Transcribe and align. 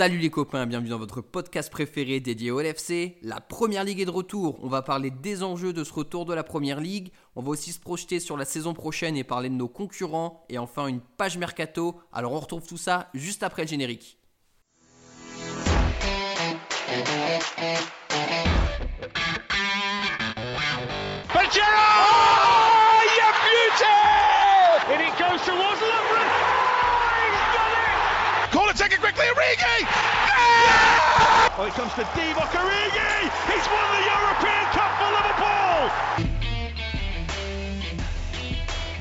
Salut 0.00 0.16
les 0.16 0.30
copains, 0.30 0.64
bienvenue 0.64 0.88
dans 0.88 0.98
votre 0.98 1.20
podcast 1.20 1.70
préféré 1.70 2.20
dédié 2.20 2.50
au 2.50 2.58
LFC. 2.58 3.18
La 3.20 3.38
première 3.38 3.84
ligue 3.84 4.00
est 4.00 4.06
de 4.06 4.10
retour. 4.10 4.58
On 4.62 4.68
va 4.68 4.80
parler 4.80 5.10
des 5.10 5.42
enjeux 5.42 5.74
de 5.74 5.84
ce 5.84 5.92
retour 5.92 6.24
de 6.24 6.32
la 6.32 6.42
première 6.42 6.80
ligue. 6.80 7.12
On 7.36 7.42
va 7.42 7.50
aussi 7.50 7.70
se 7.70 7.78
projeter 7.78 8.18
sur 8.18 8.38
la 8.38 8.46
saison 8.46 8.72
prochaine 8.72 9.14
et 9.18 9.24
parler 9.24 9.50
de 9.50 9.54
nos 9.56 9.68
concurrents. 9.68 10.46
Et 10.48 10.56
enfin, 10.56 10.86
une 10.86 11.02
page 11.18 11.36
mercato. 11.36 12.00
Alors, 12.14 12.32
on 12.32 12.40
retrouve 12.40 12.66
tout 12.66 12.78
ça 12.78 13.10
juste 13.12 13.42
après 13.42 13.64
le 13.64 13.68
générique. 13.68 14.16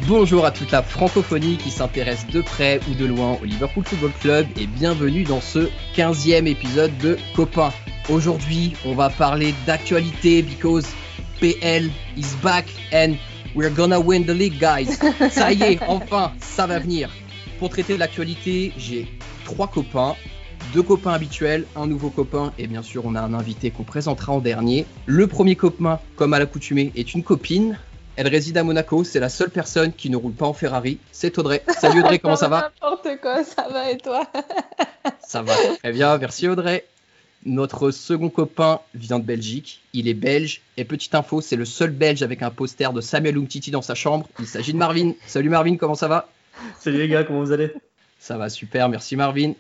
Bonjour 0.08 0.46
à 0.46 0.52
toute 0.52 0.72
la 0.72 0.84
francophonie 0.84 1.56
qui 1.56 1.72
s'intéresse 1.72 2.28
de 2.28 2.42
près 2.42 2.82
ou 2.90 2.96
de 2.96 3.06
loin 3.06 3.38
au 3.42 3.46
Liverpool 3.46 3.86
Football 3.86 4.12
Club 4.20 4.48
et 4.60 4.68
bienvenue 4.68 5.24
dans 5.24 5.40
ce 5.40 5.70
15e 5.96 6.48
épisode 6.48 6.98
de 6.98 7.18
Copain. 7.34 7.72
Aujourd'hui, 8.10 8.74
on 8.84 8.94
va 8.94 9.10
parler 9.10 9.54
d'actualité 9.66 10.42
because 10.42 10.86
PL 11.40 11.90
is 12.18 12.36
back 12.44 12.66
and 12.92 13.14
we're 13.56 13.74
gonna 13.74 14.00
win 14.00 14.26
the 14.26 14.32
league, 14.32 14.60
guys. 14.60 14.98
Ça 15.32 15.54
y 15.54 15.64
est, 15.64 15.80
enfin, 15.88 16.34
ça 16.42 16.68
va 16.68 16.80
venir. 16.80 17.10
Pour 17.58 17.70
traiter 17.70 17.94
de 17.94 18.00
l'actualité, 18.00 18.74
j'ai 18.78 19.08
trois 19.46 19.68
copains 19.68 20.16
deux 20.74 20.84
copains 20.84 21.12
habituels, 21.12 21.66
un 21.76 21.88
nouveau 21.88 22.10
copain 22.10 22.54
et 22.58 22.68
bien 22.68 22.84
sûr 22.84 23.06
on 23.06 23.16
a 23.16 23.22
un 23.22 23.34
invité 23.34 23.72
qu'on 23.72 23.84
présentera 23.84 24.34
en 24.34 24.40
dernier. 24.40 24.86
Le 25.06 25.28
premier 25.28 25.56
copain, 25.56 26.00
comme 26.16 26.34
à 26.34 26.40
l'accoutumée, 26.40 26.92
est 26.96 27.14
une 27.14 27.24
copine. 27.24 27.78
Elle 28.16 28.28
réside 28.28 28.58
à 28.58 28.64
Monaco, 28.64 29.04
c'est 29.04 29.20
la 29.20 29.30
seule 29.30 29.50
personne 29.50 29.94
qui 29.94 30.10
ne 30.10 30.18
roule 30.18 30.34
pas 30.34 30.46
en 30.46 30.54
Ferrari, 30.54 31.00
c'est 31.12 31.38
Audrey. 31.40 31.64
Salut 31.80 32.02
Audrey, 32.02 32.20
comment 32.20 32.36
ça 32.36 32.50
va? 32.50 32.72
N'importe 32.82 33.22
quoi, 33.22 33.44
ça 33.44 33.68
va 33.72 33.92
et 33.92 33.98
toi? 33.98 34.24
Ça 35.26 35.42
va 35.44 35.54
très 35.78 35.92
bien, 35.92 36.18
merci 36.18 36.48
Audrey. 36.48 36.86
Notre 37.46 37.92
second 37.92 38.30
copain 38.30 38.80
vient 38.96 39.20
de 39.20 39.24
Belgique, 39.24 39.82
il 39.94 40.08
est 40.08 40.14
belge 40.14 40.62
et 40.76 40.84
petite 40.86 41.16
info, 41.16 41.40
c'est 41.40 41.56
le 41.56 41.66
seul 41.66 41.92
belge 41.92 42.22
avec 42.24 42.42
un 42.42 42.50
poster 42.50 42.92
de 42.92 43.00
Samuel 43.00 43.38
Umtiti 43.38 43.72
dans 43.72 43.82
sa 43.82 43.96
chambre. 43.96 44.28
Il 44.40 44.46
s'agit 44.48 44.74
de 44.74 44.78
Marvin. 44.78 45.14
Salut 45.26 45.50
Marvin, 45.50 45.78
comment 45.78 45.96
ça 45.96 46.08
va? 46.08 46.28
Salut 46.80 46.98
les 46.98 47.08
gars, 47.08 47.24
comment 47.24 47.42
vous 47.42 47.52
allez? 47.52 47.72
Ça 48.20 48.38
va 48.38 48.50
super, 48.50 48.90
merci 48.90 49.16
Marvin. 49.16 49.54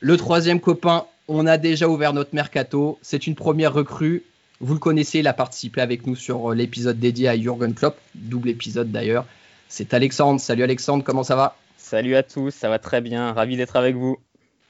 Le 0.00 0.16
troisième 0.16 0.60
copain, 0.60 1.06
on 1.28 1.46
a 1.46 1.58
déjà 1.58 1.88
ouvert 1.88 2.12
notre 2.12 2.34
mercato. 2.34 2.98
C'est 3.02 3.26
une 3.26 3.34
première 3.34 3.72
recrue. 3.72 4.22
Vous 4.60 4.74
le 4.74 4.80
connaissez, 4.80 5.20
il 5.20 5.26
a 5.26 5.32
participé 5.32 5.80
avec 5.80 6.06
nous 6.06 6.14
sur 6.14 6.52
euh, 6.52 6.54
l'épisode 6.54 6.98
dédié 6.98 7.28
à 7.28 7.36
Jürgen 7.36 7.74
Klopp, 7.74 7.98
double 8.14 8.48
épisode 8.48 8.92
d'ailleurs. 8.92 9.26
C'est 9.68 9.94
Alexandre. 9.94 10.40
Salut 10.40 10.62
Alexandre, 10.62 11.02
comment 11.02 11.24
ça 11.24 11.34
va? 11.34 11.56
Salut 11.76 12.14
à 12.14 12.22
tous, 12.22 12.52
ça 12.52 12.68
va 12.68 12.78
très 12.78 13.00
bien, 13.00 13.32
ravi 13.32 13.56
d'être 13.56 13.76
avec 13.76 13.96
vous. 13.96 14.18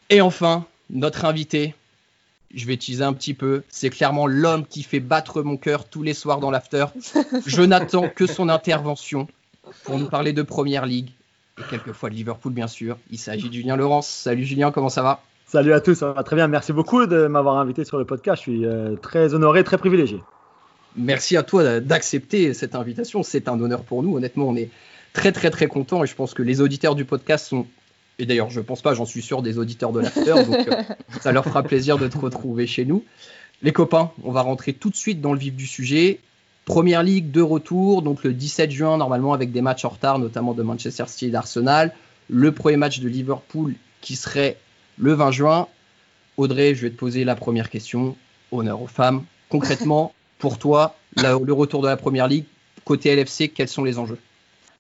Et 0.09 0.21
enfin, 0.21 0.65
notre 0.91 1.25
invité, 1.25 1.75
je 2.55 2.67
vais 2.67 2.77
teaser 2.77 3.05
un 3.05 3.13
petit 3.13 3.35
peu, 3.35 3.63
c'est 3.69 3.91
clairement 3.91 4.27
l'homme 4.27 4.67
qui 4.67 4.83
fait 4.83 5.01
battre 5.01 5.43
mon 5.43 5.57
cœur 5.57 5.89
tous 5.89 6.03
les 6.03 6.15
soirs 6.15 6.41
dans 6.41 6.51
l'after. 6.51 6.87
Je 7.47 7.63
n'attends 7.63 8.09
que 8.09 8.27
son 8.27 8.49
intervention 8.49 9.29
pour 9.85 9.99
nous 9.99 10.09
parler 10.09 10.33
de 10.33 10.43
Première 10.43 10.87
Ligue, 10.87 11.11
et 11.59 11.63
quelquefois 11.69 12.11
de 12.11 12.15
Liverpool 12.15 12.53
bien 12.53 12.69
sûr. 12.69 12.99
Il 13.11 13.19
s'agit 13.19 13.49
de 13.49 13.55
Julien 13.55 13.77
Laurence. 13.77 14.09
Salut 14.09 14.45
Julien, 14.45 14.71
comment 14.71 14.89
ça 14.89 15.03
va? 15.03 15.23
Salut 15.47 15.73
à 15.73 15.81
tous, 15.81 15.95
ça 15.95 16.13
va 16.13 16.23
très 16.23 16.37
bien. 16.37 16.49
Merci 16.49 16.73
beaucoup 16.73 17.07
de 17.07 17.27
m'avoir 17.27 17.59
invité 17.59 17.85
sur 17.85 17.99
le 17.99 18.05
podcast. 18.05 18.43
Je 18.45 18.51
suis 18.51 18.67
euh, 18.67 18.97
très 18.97 19.35
honoré, 19.35 19.65
très 19.65 19.79
privilégié. 19.79 20.21
Merci 20.97 21.37
à 21.37 21.43
toi 21.43 21.81
d'accepter 21.81 22.55
cette 22.55 22.75
invitation. 22.75 23.23
C'est 23.23 23.49
un 23.49 23.61
honneur 23.61 23.83
pour 23.83 24.03
nous. 24.03 24.17
Honnêtement, 24.17 24.49
on 24.49 24.57
est 24.57 24.71
très 25.13 25.33
très 25.33 25.51
très 25.51 25.67
content 25.67 26.05
et 26.05 26.07
je 26.07 26.15
pense 26.15 26.35
que 26.35 26.43
les 26.43 26.61
auditeurs 26.61 26.95
du 26.95 27.05
podcast 27.05 27.47
sont 27.47 27.67
et 28.19 28.27
d'ailleurs, 28.27 28.51
je 28.51 28.61
pense 28.61 28.83
pas, 28.83 28.95
j'en 28.95 29.07
suis 29.07 29.23
sûr, 29.23 29.43
des 29.43 29.59
auditeurs 29.59 29.91
de 29.91 30.01
l'after, 30.01 30.35
donc 30.45 30.69
euh, 30.69 30.83
ça 31.21 31.33
leur 31.33 31.45
fera 31.45 31.63
plaisir 31.63 31.99
de 31.99 32.09
te 32.09 32.19
retrouver 32.19 32.67
chez 32.67 32.85
nous. 32.85 33.05
Les 33.63 33.73
copains, 33.73 34.13
on 34.23 34.33
va 34.33 34.43
rentrer 34.43 34.73
tout 34.73 34.91
de 34.91 34.97
suite 34.97 35.21
dans 35.21 35.33
le 35.33 35.39
vif 35.39 35.55
du 35.55 35.67
sujet. 35.67 36.21
Première 36.65 37.03
Ligue 37.03 37.31
de 37.31 37.43
retour, 37.43 38.03
donc 38.03 38.23
le 38.23 38.33
17 38.33 38.71
juin, 38.71 38.97
normalement 38.97 39.33
avec 39.33 39.51
des 39.51 39.63
matchs 39.63 39.85
en 39.85 39.89
retard, 39.91 40.19
notamment 40.19 40.55
de 40.55 40.63
Manchester 40.63 41.05
City 41.09 41.27
et 41.27 41.31
d'Arsenal. 41.31 41.93
Le 42.31 42.53
premier 42.53 42.77
match 42.77 43.01
de 43.01 43.09
Liverpool 43.09 43.75
qui 44.01 44.17
serait 44.17 44.57
le 44.99 45.13
20 45.13 45.31
juin. 45.33 45.69
Audrey, 46.37 46.75
je 46.75 46.83
vais 46.83 46.91
te 46.91 46.97
poser 46.97 47.25
la 47.25 47.35
première 47.35 47.69
question. 47.69 48.17
Honneur 48.53 48.81
aux 48.81 48.87
femmes. 48.87 49.25
Concrètement, 49.49 50.13
pour 50.39 50.59
toi, 50.59 50.95
le 51.17 51.53
retour 51.53 51.83
de 51.83 51.89
la 51.89 51.97
Première 51.97 52.29
Ligue, 52.29 52.45
côté 52.85 53.15
LFC, 53.15 53.49
quels 53.49 53.69
sont 53.69 53.85
les 53.85 53.99
enjeux? 53.99 54.19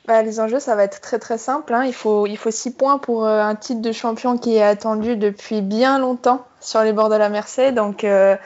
Bah, 0.06 0.22
Les 0.22 0.40
enjeux, 0.40 0.58
ça 0.58 0.74
va 0.74 0.84
être 0.84 1.00
très 1.00 1.18
très 1.18 1.38
simple. 1.38 1.72
Hein. 1.72 1.84
Il, 1.84 1.94
faut, 1.94 2.26
il 2.26 2.36
faut 2.36 2.50
6 2.50 2.72
points 2.72 2.98
pour 2.98 3.24
euh, 3.24 3.40
un 3.40 3.54
titre 3.54 3.80
de 3.80 3.92
champion 3.92 4.36
qui 4.36 4.56
est 4.56 4.62
attendu 4.62 5.16
depuis 5.16 5.62
bien 5.62 5.98
longtemps 5.98 6.44
sur 6.60 6.82
les 6.82 6.92
bords 6.92 7.08
de 7.08 7.14
la 7.14 7.28
Merced. 7.28 7.74
Donc, 7.74 8.04
euh, 8.04 8.36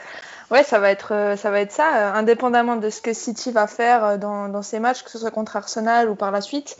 Ouais, 0.49 0.63
ça 0.63 0.79
va 0.79 0.91
être 0.91 1.13
euh, 1.13 1.35
ça 1.35 1.51
va 1.51 1.59
être 1.59 1.73
ça, 1.73 1.97
euh, 1.97 2.13
indépendamment 2.13 2.77
de 2.77 2.89
ce 2.89 3.01
que 3.01 3.11
City 3.11 3.51
va 3.51 3.67
faire 3.67 4.03
euh, 4.05 4.17
dans, 4.17 4.47
dans 4.47 4.61
ces 4.61 4.79
matchs, 4.79 5.03
que 5.03 5.11
ce 5.11 5.19
soit 5.19 5.31
contre 5.31 5.57
Arsenal 5.57 6.09
ou 6.09 6.15
par 6.15 6.31
la 6.31 6.39
suite. 6.39 6.77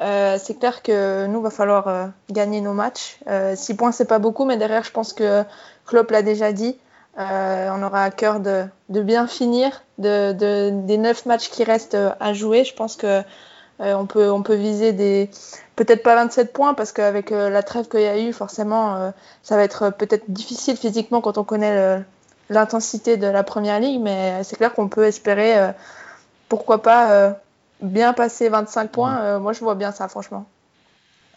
Euh, 0.00 0.38
c'est 0.40 0.54
clair 0.58 0.82
que 0.82 1.26
nous 1.26 1.42
va 1.42 1.50
falloir 1.50 2.10
gagner 2.30 2.60
nos 2.60 2.72
matchs. 2.72 3.18
Euh, 3.26 3.56
six 3.56 3.74
points 3.74 3.90
c'est 3.92 4.06
pas 4.06 4.20
beaucoup, 4.20 4.44
mais 4.44 4.56
derrière 4.56 4.84
je 4.84 4.92
pense 4.92 5.12
que 5.12 5.42
Klopp 5.86 6.10
l'a 6.12 6.22
déjà 6.22 6.52
dit. 6.52 6.78
on 7.18 7.82
aura 7.82 8.04
à 8.04 8.10
cœur 8.10 8.38
de, 8.40 8.64
de 8.88 9.02
bien 9.02 9.26
finir 9.26 9.82
de, 9.98 10.32
de, 10.32 10.70
des 10.86 10.96
neuf 10.96 11.26
matchs 11.26 11.50
qui 11.50 11.64
restent 11.64 11.98
à 12.20 12.32
jouer. 12.32 12.64
Je 12.64 12.74
pense 12.74 12.96
que 12.96 13.22
on 13.80 14.06
peut 14.06 14.30
on 14.30 14.42
peut 14.42 14.54
viser 14.54 14.92
des 14.92 15.30
peut-être 15.76 16.02
pas 16.02 16.14
27 16.14 16.52
points 16.52 16.74
parce 16.74 16.92
qu'avec 16.92 17.30
la 17.30 17.62
trêve 17.62 17.88
qu'il 17.88 18.00
y 18.02 18.06
a 18.06 18.18
eu, 18.18 18.32
forcément 18.32 19.12
ça 19.42 19.56
va 19.56 19.64
être 19.64 19.90
peut-être 19.90 20.30
difficile 20.30 20.76
physiquement 20.76 21.20
quand 21.20 21.38
on 21.38 21.44
connaît 21.44 21.74
le, 21.98 22.04
l'intensité 22.50 23.16
de 23.16 23.26
la 23.26 23.42
première 23.42 23.80
ligue, 23.80 24.00
mais 24.02 24.44
c'est 24.44 24.56
clair 24.56 24.74
qu'on 24.74 24.88
peut 24.88 25.04
espérer, 25.04 25.56
euh, 25.56 25.70
pourquoi 26.48 26.82
pas, 26.82 27.12
euh, 27.12 27.30
bien 27.80 28.12
passer 28.12 28.48
25 28.50 28.90
points. 28.90 29.20
Euh, 29.22 29.38
moi, 29.38 29.52
je 29.54 29.60
vois 29.60 29.76
bien 29.76 29.92
ça, 29.92 30.08
franchement. 30.08 30.46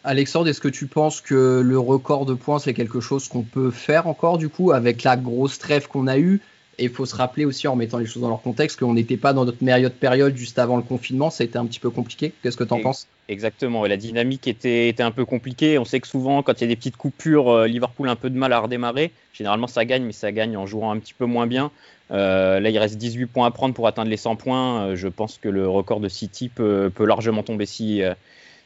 Alexandre, 0.02 0.48
est-ce 0.48 0.60
que 0.60 0.68
tu 0.68 0.86
penses 0.86 1.22
que 1.22 1.62
le 1.64 1.78
record 1.78 2.26
de 2.26 2.34
points, 2.34 2.58
c'est 2.58 2.74
quelque 2.74 3.00
chose 3.00 3.28
qu'on 3.28 3.42
peut 3.42 3.70
faire 3.70 4.06
encore, 4.06 4.36
du 4.36 4.50
coup, 4.50 4.72
avec 4.72 5.02
la 5.02 5.16
grosse 5.16 5.58
trêve 5.58 5.86
qu'on 5.88 6.08
a 6.08 6.18
eue? 6.18 6.42
Et 6.76 6.84
il 6.84 6.90
faut 6.90 7.06
se 7.06 7.14
rappeler 7.14 7.44
aussi, 7.44 7.68
en 7.68 7.76
mettant 7.76 7.98
les 7.98 8.06
choses 8.06 8.20
dans 8.20 8.28
leur 8.28 8.42
contexte, 8.42 8.80
qu'on 8.80 8.92
n'était 8.92 9.16
pas 9.16 9.32
dans 9.32 9.44
notre 9.44 9.62
meilleure 9.62 9.92
période 9.92 10.36
juste 10.36 10.58
avant 10.58 10.76
le 10.76 10.82
confinement. 10.82 11.30
Ça 11.30 11.42
a 11.42 11.46
été 11.46 11.56
un 11.56 11.64
petit 11.64 11.80
peu 11.80 11.90
compliqué. 11.90 12.34
Qu'est-ce 12.42 12.56
que 12.56 12.64
tu 12.64 12.74
en 12.74 12.80
penses? 12.80 13.06
Exactement. 13.28 13.86
La 13.86 13.96
dynamique 13.96 14.46
était, 14.46 14.94
un 14.98 15.10
peu 15.10 15.24
compliquée. 15.24 15.78
On 15.78 15.84
sait 15.84 16.00
que 16.00 16.06
souvent, 16.06 16.42
quand 16.42 16.60
il 16.60 16.60
y 16.62 16.64
a 16.64 16.68
des 16.68 16.76
petites 16.76 16.96
coupures, 16.96 17.50
euh, 17.50 17.66
Liverpool 17.66 18.08
a 18.08 18.12
un 18.12 18.16
peu 18.16 18.28
de 18.28 18.36
mal 18.36 18.52
à 18.52 18.60
redémarrer. 18.60 19.12
Généralement, 19.32 19.66
ça 19.66 19.84
gagne, 19.86 20.04
mais 20.04 20.12
ça 20.12 20.30
gagne 20.30 20.56
en 20.56 20.66
jouant 20.66 20.90
un 20.90 20.98
petit 20.98 21.14
peu 21.14 21.24
moins 21.24 21.46
bien. 21.46 21.70
Euh, 22.10 22.60
là, 22.60 22.68
il 22.68 22.78
reste 22.78 22.98
18 22.98 23.26
points 23.26 23.46
à 23.46 23.50
prendre 23.50 23.74
pour 23.74 23.86
atteindre 23.86 24.10
les 24.10 24.18
100 24.18 24.36
points. 24.36 24.82
Euh, 24.82 24.96
je 24.96 25.08
pense 25.08 25.38
que 25.38 25.48
le 25.48 25.66
record 25.66 26.00
de 26.00 26.08
City 26.08 26.50
peut, 26.50 26.92
largement 27.00 27.42
tomber 27.42 27.64
si, 27.64 28.02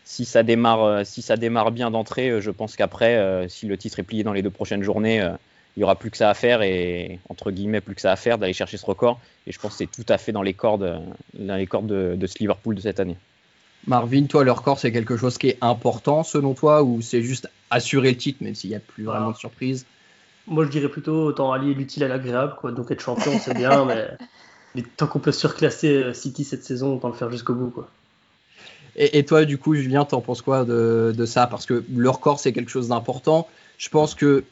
ça 0.05 0.43
démarre, 0.43 1.71
bien 1.71 1.93
d'entrée. 1.93 2.41
je 2.41 2.51
pense 2.51 2.75
qu'après, 2.75 3.49
si 3.49 3.67
le 3.67 3.77
titre 3.79 4.01
est 4.01 4.03
plié 4.03 4.25
dans 4.25 4.33
les 4.33 4.43
deux 4.43 4.51
prochaines 4.51 4.83
journées, 4.83 5.25
il 5.77 5.81
y 5.81 5.85
aura 5.85 5.95
plus 5.95 6.11
que 6.11 6.17
ça 6.17 6.31
à 6.31 6.35
faire 6.35 6.63
et 6.63 7.21
entre 7.29 7.53
guillemets 7.53 7.81
plus 7.81 7.95
que 7.95 8.01
ça 8.01 8.11
à 8.11 8.17
faire 8.17 8.39
d'aller 8.39 8.53
chercher 8.53 8.77
ce 8.77 8.87
record. 8.87 9.21
Et 9.47 9.53
je 9.53 9.61
pense 9.61 9.73
que 9.73 9.79
c'est 9.79 9.87
tout 9.87 10.13
à 10.13 10.19
fait 10.19 10.33
dans 10.33 10.43
les 10.43 10.55
cordes, 10.55 11.01
dans 11.35 11.57
les 11.57 11.67
cordes 11.69 11.87
de, 11.87 12.17
de, 12.17 12.27
ce 12.27 12.39
Liverpool 12.41 12.75
de 12.75 12.81
cette 12.81 12.99
année. 12.99 13.17
Marvin, 13.87 14.25
toi, 14.27 14.45
le 14.45 14.53
record, 14.53 14.79
c'est 14.79 14.93
quelque 14.93 15.17
chose 15.17 15.39
qui 15.39 15.49
est 15.49 15.59
important 15.61 16.23
selon 16.23 16.55
toi 16.55 16.83
ou 16.83 17.01
c'est 17.01 17.23
juste 17.23 17.49
assurer 17.71 18.11
le 18.11 18.17
titre, 18.17 18.43
même 18.43 18.55
s'il 18.55 18.71
n'y 18.71 18.77
a 18.77 18.81
plus 18.81 19.05
vraiment 19.05 19.31
de 19.31 19.37
surprise 19.37 19.87
Moi, 20.47 20.65
je 20.65 20.71
dirais 20.71 20.89
plutôt 20.89 21.27
autant 21.27 21.53
allier 21.53 21.75
l'utile 21.75 22.05
à 22.05 22.09
l'agréable. 22.09 22.55
Quoi. 22.59 22.73
Donc 22.73 22.91
être 22.91 23.01
champion, 23.01 23.39
c'est 23.39 23.55
bien, 23.55 23.85
mais, 23.87 24.09
mais, 24.75 24.83
tant 24.97 25.07
qu'on 25.07 25.21
peut 25.21 25.33
surclasser 25.33 26.13
City 26.13 26.45
cette 26.45 26.65
saison, 26.65 26.97
autant 26.97 27.09
le 27.09 27.15
faire 27.15 27.31
jusqu'au 27.31 27.55
bout. 27.55 27.71
Quoi. 27.71 27.89
Et, 28.97 29.19
et, 29.19 29.25
toi, 29.25 29.45
du 29.45 29.59
coup, 29.59 29.75
Julien, 29.75 30.05
t'en 30.05 30.21
penses 30.21 30.43
quoi 30.43 30.65
de, 30.65 31.15
de 31.17 31.27
ça? 31.27 31.47
Parce 31.47 31.67
que 31.67 31.85
le 31.91 32.11
record, 32.11 32.41
c'est 32.41 32.53
quelque 32.53 32.71
chose 32.71 32.89
d'important. 32.89 33.49
Je 33.79 33.89
pense 33.89 34.15
que 34.15 34.45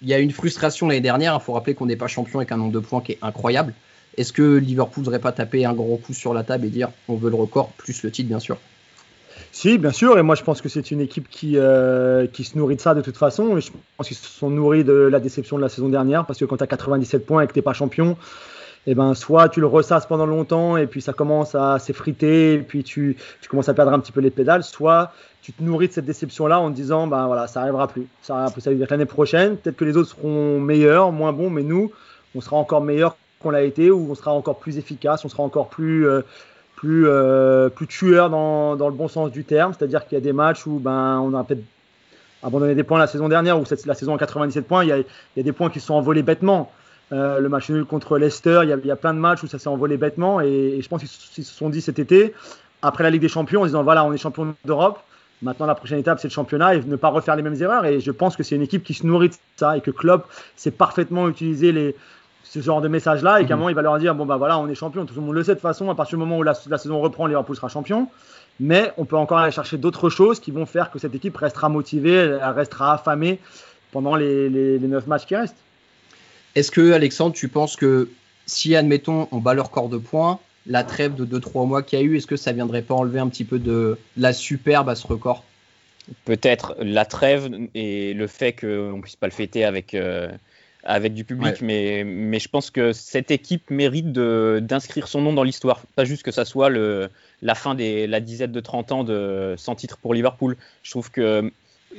il 0.00 0.08
y 0.08 0.14
a 0.14 0.18
une 0.18 0.30
frustration 0.30 0.86
l'année 0.86 1.00
dernière. 1.00 1.36
Il 1.40 1.44
faut 1.44 1.52
rappeler 1.52 1.74
qu'on 1.74 1.86
n'est 1.86 1.96
pas 1.96 2.06
champion 2.06 2.38
avec 2.38 2.52
un 2.52 2.56
nombre 2.56 2.72
de 2.72 2.78
points 2.78 3.00
qui 3.00 3.12
est 3.12 3.18
incroyable. 3.22 3.74
Est-ce 4.18 4.32
que 4.32 4.56
Liverpool 4.56 5.02
ne 5.02 5.04
voudrait 5.04 5.20
pas 5.20 5.30
taper 5.30 5.64
un 5.64 5.72
gros 5.72 5.96
coup 5.96 6.12
sur 6.12 6.34
la 6.34 6.42
table 6.42 6.66
et 6.66 6.70
dire 6.70 6.90
on 7.06 7.14
veut 7.14 7.30
le 7.30 7.36
record 7.36 7.70
plus 7.78 8.02
le 8.02 8.10
titre, 8.10 8.28
bien 8.28 8.40
sûr? 8.40 8.58
Si, 9.52 9.78
bien 9.78 9.92
sûr. 9.92 10.18
Et 10.18 10.22
moi, 10.22 10.34
je 10.34 10.42
pense 10.42 10.60
que 10.60 10.68
c'est 10.68 10.90
une 10.90 11.00
équipe 11.00 11.28
qui, 11.28 11.56
euh, 11.56 12.26
qui 12.26 12.42
se 12.42 12.58
nourrit 12.58 12.74
de 12.76 12.80
ça 12.80 12.94
de 12.94 13.00
toute 13.00 13.16
façon. 13.16 13.56
Et 13.56 13.60
je 13.60 13.70
pense 13.96 14.08
qu'ils 14.08 14.16
se 14.16 14.28
sont 14.28 14.50
nourris 14.50 14.82
de 14.82 14.92
la 14.92 15.20
déception 15.20 15.56
de 15.56 15.62
la 15.62 15.68
saison 15.68 15.88
dernière 15.88 16.26
parce 16.26 16.38
que 16.38 16.44
quand 16.44 16.56
tu 16.56 16.64
as 16.64 16.66
97 16.66 17.24
points 17.24 17.42
et 17.42 17.46
que 17.46 17.52
tu 17.52 17.62
pas 17.62 17.74
champion, 17.74 18.16
eh 18.88 18.94
ben 18.96 19.14
soit 19.14 19.48
tu 19.48 19.60
le 19.60 19.66
ressasses 19.66 20.06
pendant 20.06 20.26
longtemps 20.26 20.76
et 20.76 20.86
puis 20.86 21.00
ça 21.00 21.12
commence 21.12 21.54
à 21.54 21.78
s'effriter 21.78 22.54
et 22.54 22.58
puis 22.58 22.82
tu, 22.82 23.16
tu, 23.40 23.48
commences 23.48 23.68
à 23.68 23.74
perdre 23.74 23.92
un 23.92 24.00
petit 24.00 24.12
peu 24.12 24.20
les 24.20 24.30
pédales, 24.30 24.64
soit 24.64 25.12
tu 25.42 25.52
te 25.52 25.62
nourris 25.62 25.88
de 25.88 25.92
cette 25.92 26.06
déception-là 26.06 26.58
en 26.58 26.70
te 26.70 26.76
disant 26.76 27.06
ben 27.06 27.26
voilà, 27.26 27.46
ça 27.46 27.60
arrivera 27.62 27.86
plus. 27.86 28.06
Ça 28.22 28.34
arrivera 28.34 28.52
plus. 28.52 28.62
Ça 28.62 28.70
veut 28.70 28.76
dire 28.76 28.88
l'année 28.90 29.06
prochaine, 29.06 29.56
peut-être 29.56 29.76
que 29.76 29.84
les 29.84 29.96
autres 29.96 30.10
seront 30.10 30.58
meilleurs, 30.60 31.12
moins 31.12 31.32
bons, 31.32 31.50
mais 31.50 31.62
nous, 31.62 31.92
on 32.34 32.40
sera 32.40 32.56
encore 32.56 32.82
meilleurs 32.82 33.16
qu'on 33.40 33.50
l'a 33.50 33.62
été 33.62 33.90
ou 33.90 34.08
on 34.10 34.14
sera 34.14 34.32
encore 34.32 34.58
plus 34.58 34.78
efficace, 34.78 35.24
on 35.24 35.28
sera 35.28 35.42
encore 35.42 35.68
plus 35.68 36.06
euh, 36.06 36.22
plus 36.76 37.06
euh, 37.06 37.68
plus 37.68 37.86
tueur 37.86 38.30
dans, 38.30 38.76
dans, 38.76 38.88
le 38.88 38.94
bon 38.94 39.08
sens 39.08 39.30
du 39.30 39.44
terme, 39.44 39.72
c'est-à-dire 39.76 40.06
qu'il 40.06 40.16
y 40.16 40.20
a 40.20 40.24
des 40.24 40.32
matchs 40.32 40.66
où 40.66 40.78
ben 40.78 41.18
on 41.20 41.34
a 41.34 41.44
peut-être 41.44 41.64
abandonné 42.42 42.74
des 42.74 42.84
points 42.84 42.98
la 42.98 43.06
saison 43.06 43.28
dernière 43.28 43.60
ou 43.60 43.64
la 43.86 43.94
saison 43.94 44.14
en 44.14 44.18
97 44.18 44.66
points, 44.66 44.84
il 44.84 44.88
y, 44.88 44.92
a, 44.92 44.98
il 44.98 45.04
y 45.36 45.40
a 45.40 45.42
des 45.42 45.52
points 45.52 45.70
qui 45.70 45.80
sont 45.80 45.94
envolés 45.94 46.22
bêtement. 46.22 46.70
Euh, 47.10 47.40
le 47.40 47.48
match 47.48 47.70
nul 47.70 47.86
contre 47.86 48.18
Leicester, 48.18 48.60
il 48.64 48.68
y, 48.68 48.72
a, 48.72 48.76
il 48.76 48.84
y, 48.84 48.90
a, 48.90 48.96
plein 48.96 49.14
de 49.14 49.18
matchs 49.18 49.42
où 49.42 49.46
ça 49.46 49.58
s'est 49.58 49.70
envolé 49.70 49.96
bêtement 49.96 50.42
et, 50.42 50.46
et 50.46 50.82
je 50.82 50.88
pense 50.90 51.00
qu'ils 51.00 51.08
se 51.44 51.54
sont 51.54 51.70
dit 51.70 51.80
cet 51.80 51.98
été, 51.98 52.34
après 52.82 53.02
la 53.02 53.08
Ligue 53.08 53.22
des 53.22 53.30
Champions, 53.30 53.62
en 53.62 53.64
disant 53.64 53.82
voilà, 53.82 54.04
on 54.04 54.12
est 54.12 54.18
champion 54.18 54.54
d'Europe, 54.66 55.00
Maintenant, 55.40 55.66
la 55.66 55.76
prochaine 55.76 56.00
étape, 56.00 56.18
c'est 56.18 56.28
le 56.28 56.32
championnat 56.32 56.74
et 56.74 56.82
ne 56.82 56.96
pas 56.96 57.08
refaire 57.08 57.36
les 57.36 57.42
mêmes 57.42 57.60
erreurs. 57.62 57.84
Et 57.84 58.00
je 58.00 58.10
pense 58.10 58.36
que 58.36 58.42
c'est 58.42 58.56
une 58.56 58.62
équipe 58.62 58.82
qui 58.82 58.94
se 58.94 59.06
nourrit 59.06 59.28
de 59.28 59.34
ça 59.56 59.76
et 59.76 59.80
que 59.80 59.90
Klopp 59.90 60.26
sait 60.56 60.72
parfaitement 60.72 61.28
utiliser 61.28 61.70
les, 61.70 61.94
ce 62.50 62.60
genre 62.60 62.80
de 62.80 62.88
message-là 62.88 63.40
et 63.40 63.46
qu'à 63.46 63.54
un 63.54 63.56
mhm. 63.56 63.60
moment, 63.60 63.68
il 63.70 63.74
va 63.74 63.82
leur 63.82 63.98
dire 63.98 64.14
bon, 64.14 64.26
bah 64.26 64.36
voilà, 64.36 64.58
on 64.58 64.68
est 64.68 64.74
champion. 64.74 65.04
Tout 65.04 65.14
le 65.14 65.20
monde 65.20 65.34
le 65.34 65.42
sait 65.42 65.52
de 65.52 65.54
toute 65.54 65.62
façon. 65.62 65.90
À 65.90 65.94
partir 65.94 66.16
du 66.16 66.24
moment 66.24 66.38
où 66.38 66.42
la, 66.42 66.54
saison 66.54 67.00
reprend, 67.00 67.26
Liverpool 67.26 67.56
sera 67.56 67.68
champion. 67.68 68.08
Mais 68.60 68.92
on 68.96 69.04
peut 69.04 69.16
encore 69.16 69.38
aller 69.38 69.52
chercher 69.52 69.76
d'autres 69.76 70.10
choses 70.10 70.40
qui 70.40 70.50
vont 70.50 70.66
faire 70.66 70.90
que 70.90 70.98
cette 70.98 71.14
équipe 71.14 71.36
restera 71.36 71.68
motivée, 71.68 72.14
elle 72.14 72.42
restera 72.56 72.94
affamée 72.94 73.38
pendant 73.92 74.16
les, 74.16 74.48
les, 74.48 74.78
les 74.78 74.88
9 74.88 75.06
matchs 75.06 75.26
qui 75.26 75.36
restent. 75.36 75.56
Est-ce 76.54 76.72
que, 76.72 76.92
Alexandre, 76.92 77.34
tu 77.34 77.48
penses 77.48 77.76
que 77.76 78.08
si, 78.46 78.74
admettons, 78.74 79.28
on 79.30 79.38
bat 79.38 79.54
leur 79.54 79.70
corps 79.70 79.88
de 79.88 79.98
points, 79.98 80.40
la 80.66 80.82
trêve 80.82 81.14
de 81.14 81.38
2-3 81.38 81.68
mois 81.68 81.82
qu'il 81.82 81.98
y 81.98 82.02
a 82.02 82.04
eu, 82.04 82.16
est-ce 82.16 82.26
que 82.26 82.36
ça 82.36 82.52
viendrait 82.52 82.82
pas 82.82 82.94
enlever 82.94 83.20
un 83.20 83.28
petit 83.28 83.44
peu 83.44 83.58
de 83.58 83.98
la 84.16 84.32
superbe 84.32 84.88
à 84.88 84.94
ce 84.94 85.06
record? 85.06 85.44
Peut-être 86.24 86.74
la 86.80 87.04
trêve 87.04 87.50
et 87.74 88.14
le 88.14 88.26
fait 88.26 88.54
qu'on 88.54 88.96
ne 88.96 89.02
puisse 89.02 89.16
pas 89.16 89.26
le 89.26 89.32
fêter 89.32 89.64
avec, 89.64 89.94
euh, 89.94 90.28
avec 90.84 91.14
du 91.14 91.24
public, 91.24 91.60
mais, 91.60 92.04
mais 92.04 92.38
je 92.38 92.48
pense 92.48 92.70
que 92.70 92.92
cette 92.92 93.30
équipe 93.30 93.70
mérite 93.70 94.12
d'inscrire 94.12 95.08
son 95.08 95.20
nom 95.20 95.32
dans 95.32 95.42
l'histoire. 95.42 95.82
Pas 95.96 96.04
juste 96.04 96.22
que 96.22 96.30
ça 96.30 96.44
soit 96.44 96.70
le, 96.70 97.10
la 97.42 97.54
fin 97.54 97.74
de 97.74 98.06
la 98.06 98.20
dizaine 98.20 98.52
de 98.52 98.60
30 98.60 98.92
ans 98.92 99.04
de, 99.04 99.54
sans 99.56 99.74
titre 99.74 99.98
pour 99.98 100.14
Liverpool. 100.14 100.56
Je 100.82 100.90
trouve 100.90 101.10
que 101.10 101.50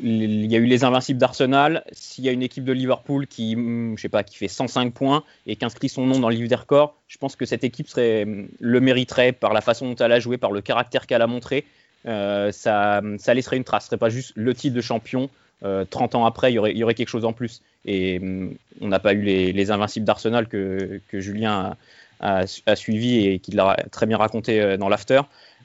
il 0.02 0.46
y 0.46 0.56
a 0.56 0.60
eu 0.60 0.66
les 0.66 0.84
invincibles 0.84 1.20
d'Arsenal. 1.20 1.84
S'il 1.92 2.24
y 2.24 2.30
a 2.30 2.32
une 2.32 2.44
équipe 2.44 2.64
de 2.64 2.74
Liverpool 2.74 3.28
qui, 3.28 3.56
hmm, 3.56 3.98
je 3.98 4.02
sais 4.02 4.10
pas, 4.10 4.24
qui 4.24 4.38
fait 4.38 4.48
105 4.48 4.94
points 4.94 5.24
et 5.48 5.56
qui 5.56 5.66
inscrit 5.66 5.90
son 5.90 6.06
nom 6.06 6.20
dans 6.20 6.30
le 6.30 6.36
livre 6.36 6.48
des 6.48 6.56
records, 6.56 6.96
je 7.08 7.18
pense 7.18 7.36
que 7.36 7.46
cette 7.46 7.64
équipe 7.64 7.88
serait, 7.88 8.26
le 8.60 8.80
mériterait 8.80 9.32
par 9.32 9.54
la 9.54 9.62
façon 9.62 9.90
dont 9.90 9.96
elle 9.96 10.12
a 10.12 10.20
joué, 10.20 10.38
par 10.38 10.52
le 10.52 10.62
caractère 10.62 11.08
qu'elle 11.08 11.22
a 11.22 11.28
montré. 11.28 11.66
Euh, 12.06 12.52
ça, 12.52 13.02
ça 13.18 13.34
laisserait 13.34 13.58
une 13.58 13.64
trace. 13.64 13.84
Ce 13.84 13.88
serait 13.88 13.98
pas 13.98 14.10
juste 14.10 14.32
le 14.36 14.54
titre 14.54 14.76
de 14.76 14.82
champion. 14.82 15.30
30 15.62 16.16
euh, 16.16 16.18
ans 16.18 16.26
après, 16.26 16.52
il 16.52 16.56
y, 16.56 16.60
aurait, 16.60 16.72
il 16.72 16.78
y 16.78 16.84
aurait 16.84 16.94
quelque 16.94 17.10
chose 17.10 17.26
en 17.26 17.34
plus. 17.34 17.62
Et 17.86 18.20
hmm, 18.20 18.56
on 18.82 18.88
n'a 18.88 19.00
pas 19.00 19.14
eu 19.14 19.22
les, 19.22 19.72
invincibles 19.72 20.06
d'Arsenal 20.06 20.48
que, 20.48 21.02
que, 21.10 21.20
Julien 21.20 21.76
a, 22.20 22.44
a, 22.66 22.76
suivi 22.76 23.28
et 23.28 23.40
qu'il 23.40 23.56
l'a 23.56 23.78
très 23.92 24.06
bien 24.06 24.18
raconté 24.18 24.62
euh, 24.62 24.78
dans 24.78 24.90
l'after. 24.90 25.22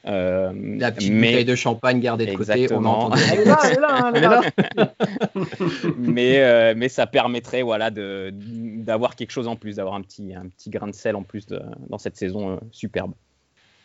Euh, 0.07 0.53
la 0.79 0.93
petite 0.93 1.13
mais... 1.13 1.29
bouteille 1.29 1.45
de 1.45 1.55
champagne 1.55 2.01
gardée 2.01 2.27
de 2.27 2.33
Exactement. 2.33 3.11
côté. 3.11 3.23
mais, 5.99 6.41
euh, 6.41 6.75
mais 6.77 6.89
ça 6.89 7.07
permettrait 7.07 7.63
voilà, 7.63 7.91
d'avoir 7.91 9.17
quelque 9.17 9.31
chose 9.31 9.49
en 9.49 9.57
plus, 9.57 9.77
d'avoir 9.77 9.95
un 9.95 10.03
petit, 10.03 10.35
un 10.35 10.49
petit 10.49 10.71
grain 10.71 10.89
de 10.89 10.95
sel 10.95 11.17
en 11.17 11.23
plus 11.23 11.47
de, 11.47 11.61
dans 11.89 11.99
cette 11.99 12.17
saison 12.17 12.51
euh, 12.51 12.57
superbe. 12.71 13.13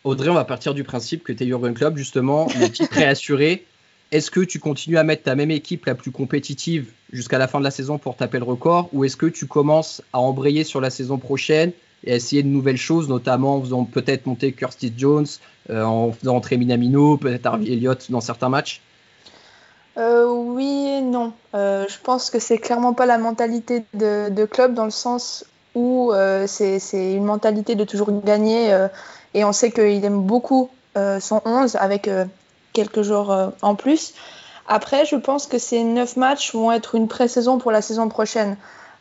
Audrey, 0.03 0.29
on 0.29 0.33
va 0.33 0.45
partir 0.45 0.73
du 0.73 0.83
principe 0.83 1.23
que 1.23 1.31
tu 1.31 1.43
es 1.43 1.47
Jurgen 1.47 1.73
Club, 1.73 1.97
justement, 1.97 2.47
le 2.59 2.69
titre 2.69 2.97
est 2.97 3.05
assuré. 3.05 3.65
Est-ce 4.11 4.31
que 4.31 4.39
tu 4.39 4.59
continues 4.59 4.97
à 4.97 5.03
mettre 5.03 5.23
ta 5.23 5.35
même 5.35 5.51
équipe 5.51 5.85
la 5.85 5.93
plus 5.93 6.09
compétitive 6.09 6.91
jusqu'à 7.13 7.37
la 7.37 7.47
fin 7.47 7.59
de 7.59 7.63
la 7.63 7.71
saison 7.71 7.99
pour 7.99 8.15
taper 8.15 8.39
le 8.39 8.43
record 8.43 8.89
ou 8.91 9.05
est-ce 9.05 9.15
que 9.15 9.27
tu 9.27 9.45
commences 9.45 10.01
à 10.13 10.19
embrayer 10.19 10.63
sur 10.63 10.81
la 10.81 10.89
saison 10.89 11.19
prochaine 11.19 11.71
et 12.03 12.15
essayer 12.15 12.41
de 12.41 12.47
nouvelles 12.47 12.77
choses, 12.77 13.07
notamment 13.07 13.57
en 13.57 13.61
faisant 13.61 13.83
peut-être 13.83 14.25
monter 14.25 14.53
Kirsty 14.53 14.93
Jones, 14.97 15.27
euh, 15.69 15.83
en 15.83 16.11
faisant 16.11 16.37
entrer 16.37 16.57
Minamino, 16.57 17.17
peut-être 17.17 17.45
Harvey 17.45 17.73
Elliott 17.73 18.09
dans 18.09 18.21
certains 18.21 18.49
matchs? 18.49 18.81
Euh, 19.97 20.25
Oui 20.27 20.87
et 20.87 21.01
non. 21.01 21.33
Euh, 21.53 21.85
je 21.87 21.97
pense 22.01 22.31
que 22.31 22.39
c'est 22.39 22.57
clairement 22.57 22.93
pas 22.93 23.05
la 23.05 23.17
mentalité 23.19 23.83
de, 23.93 24.29
de, 24.29 24.45
club 24.45 24.73
dans 24.73 24.85
le 24.85 24.91
sens 24.91 25.45
où 25.75 26.11
c'est 26.47 27.13
une 27.13 27.25
mentalité 27.25 27.75
de 27.75 27.83
toujours 27.83 28.23
gagner 28.23 28.75
et 29.35 29.43
on 29.43 29.51
sait 29.51 29.71
qu'il 29.71 30.03
aime 30.03 30.23
beaucoup 30.23 30.71
son 30.95 31.41
11 31.45 31.75
avec 31.75 32.09
quelques 32.79 33.01
jours 33.01 33.35
en 33.61 33.75
plus. 33.75 34.13
Après, 34.69 35.03
je 35.03 35.15
pense 35.15 35.47
que 35.47 35.57
ces 35.57 35.83
9 35.83 36.15
matchs 36.15 36.53
vont 36.53 36.71
être 36.71 36.93
une 36.93 37.07
pré-saison 37.07 37.57
pour 37.57 37.71
la 37.71 37.81
saison 37.81 38.07
prochaine. 38.07 38.55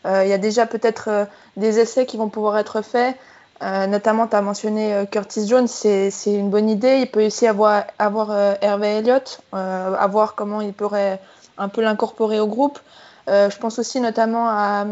Euh, 0.06 0.24
il 0.24 0.30
y 0.30 0.32
a 0.32 0.38
déjà 0.38 0.64
peut-être 0.64 1.08
euh, 1.08 1.24
des 1.58 1.78
essais 1.78 2.06
qui 2.06 2.16
vont 2.16 2.30
pouvoir 2.30 2.56
être 2.56 2.80
faits. 2.80 3.16
Euh, 3.62 3.86
notamment, 3.86 4.26
tu 4.26 4.34
as 4.34 4.40
mentionné 4.40 5.04
Curtis 5.10 5.46
Jones, 5.46 5.66
c'est 5.66 6.10
une 6.26 6.48
bonne 6.48 6.70
idée. 6.70 7.00
Il 7.00 7.10
peut 7.10 7.26
aussi 7.26 7.46
avoir, 7.46 7.84
avoir 7.98 8.30
Hervé 8.62 8.98
Elliott, 8.98 9.40
à 9.52 10.06
voir 10.06 10.34
comment 10.36 10.62
il 10.62 10.72
pourrait 10.72 11.20
un 11.58 11.68
peu 11.68 11.82
l'incorporer 11.82 12.40
au 12.40 12.46
groupe. 12.46 12.78
je 13.26 13.58
pense 13.58 13.80
aussi 13.80 14.00
notamment 14.00 14.48
à, 14.48 14.86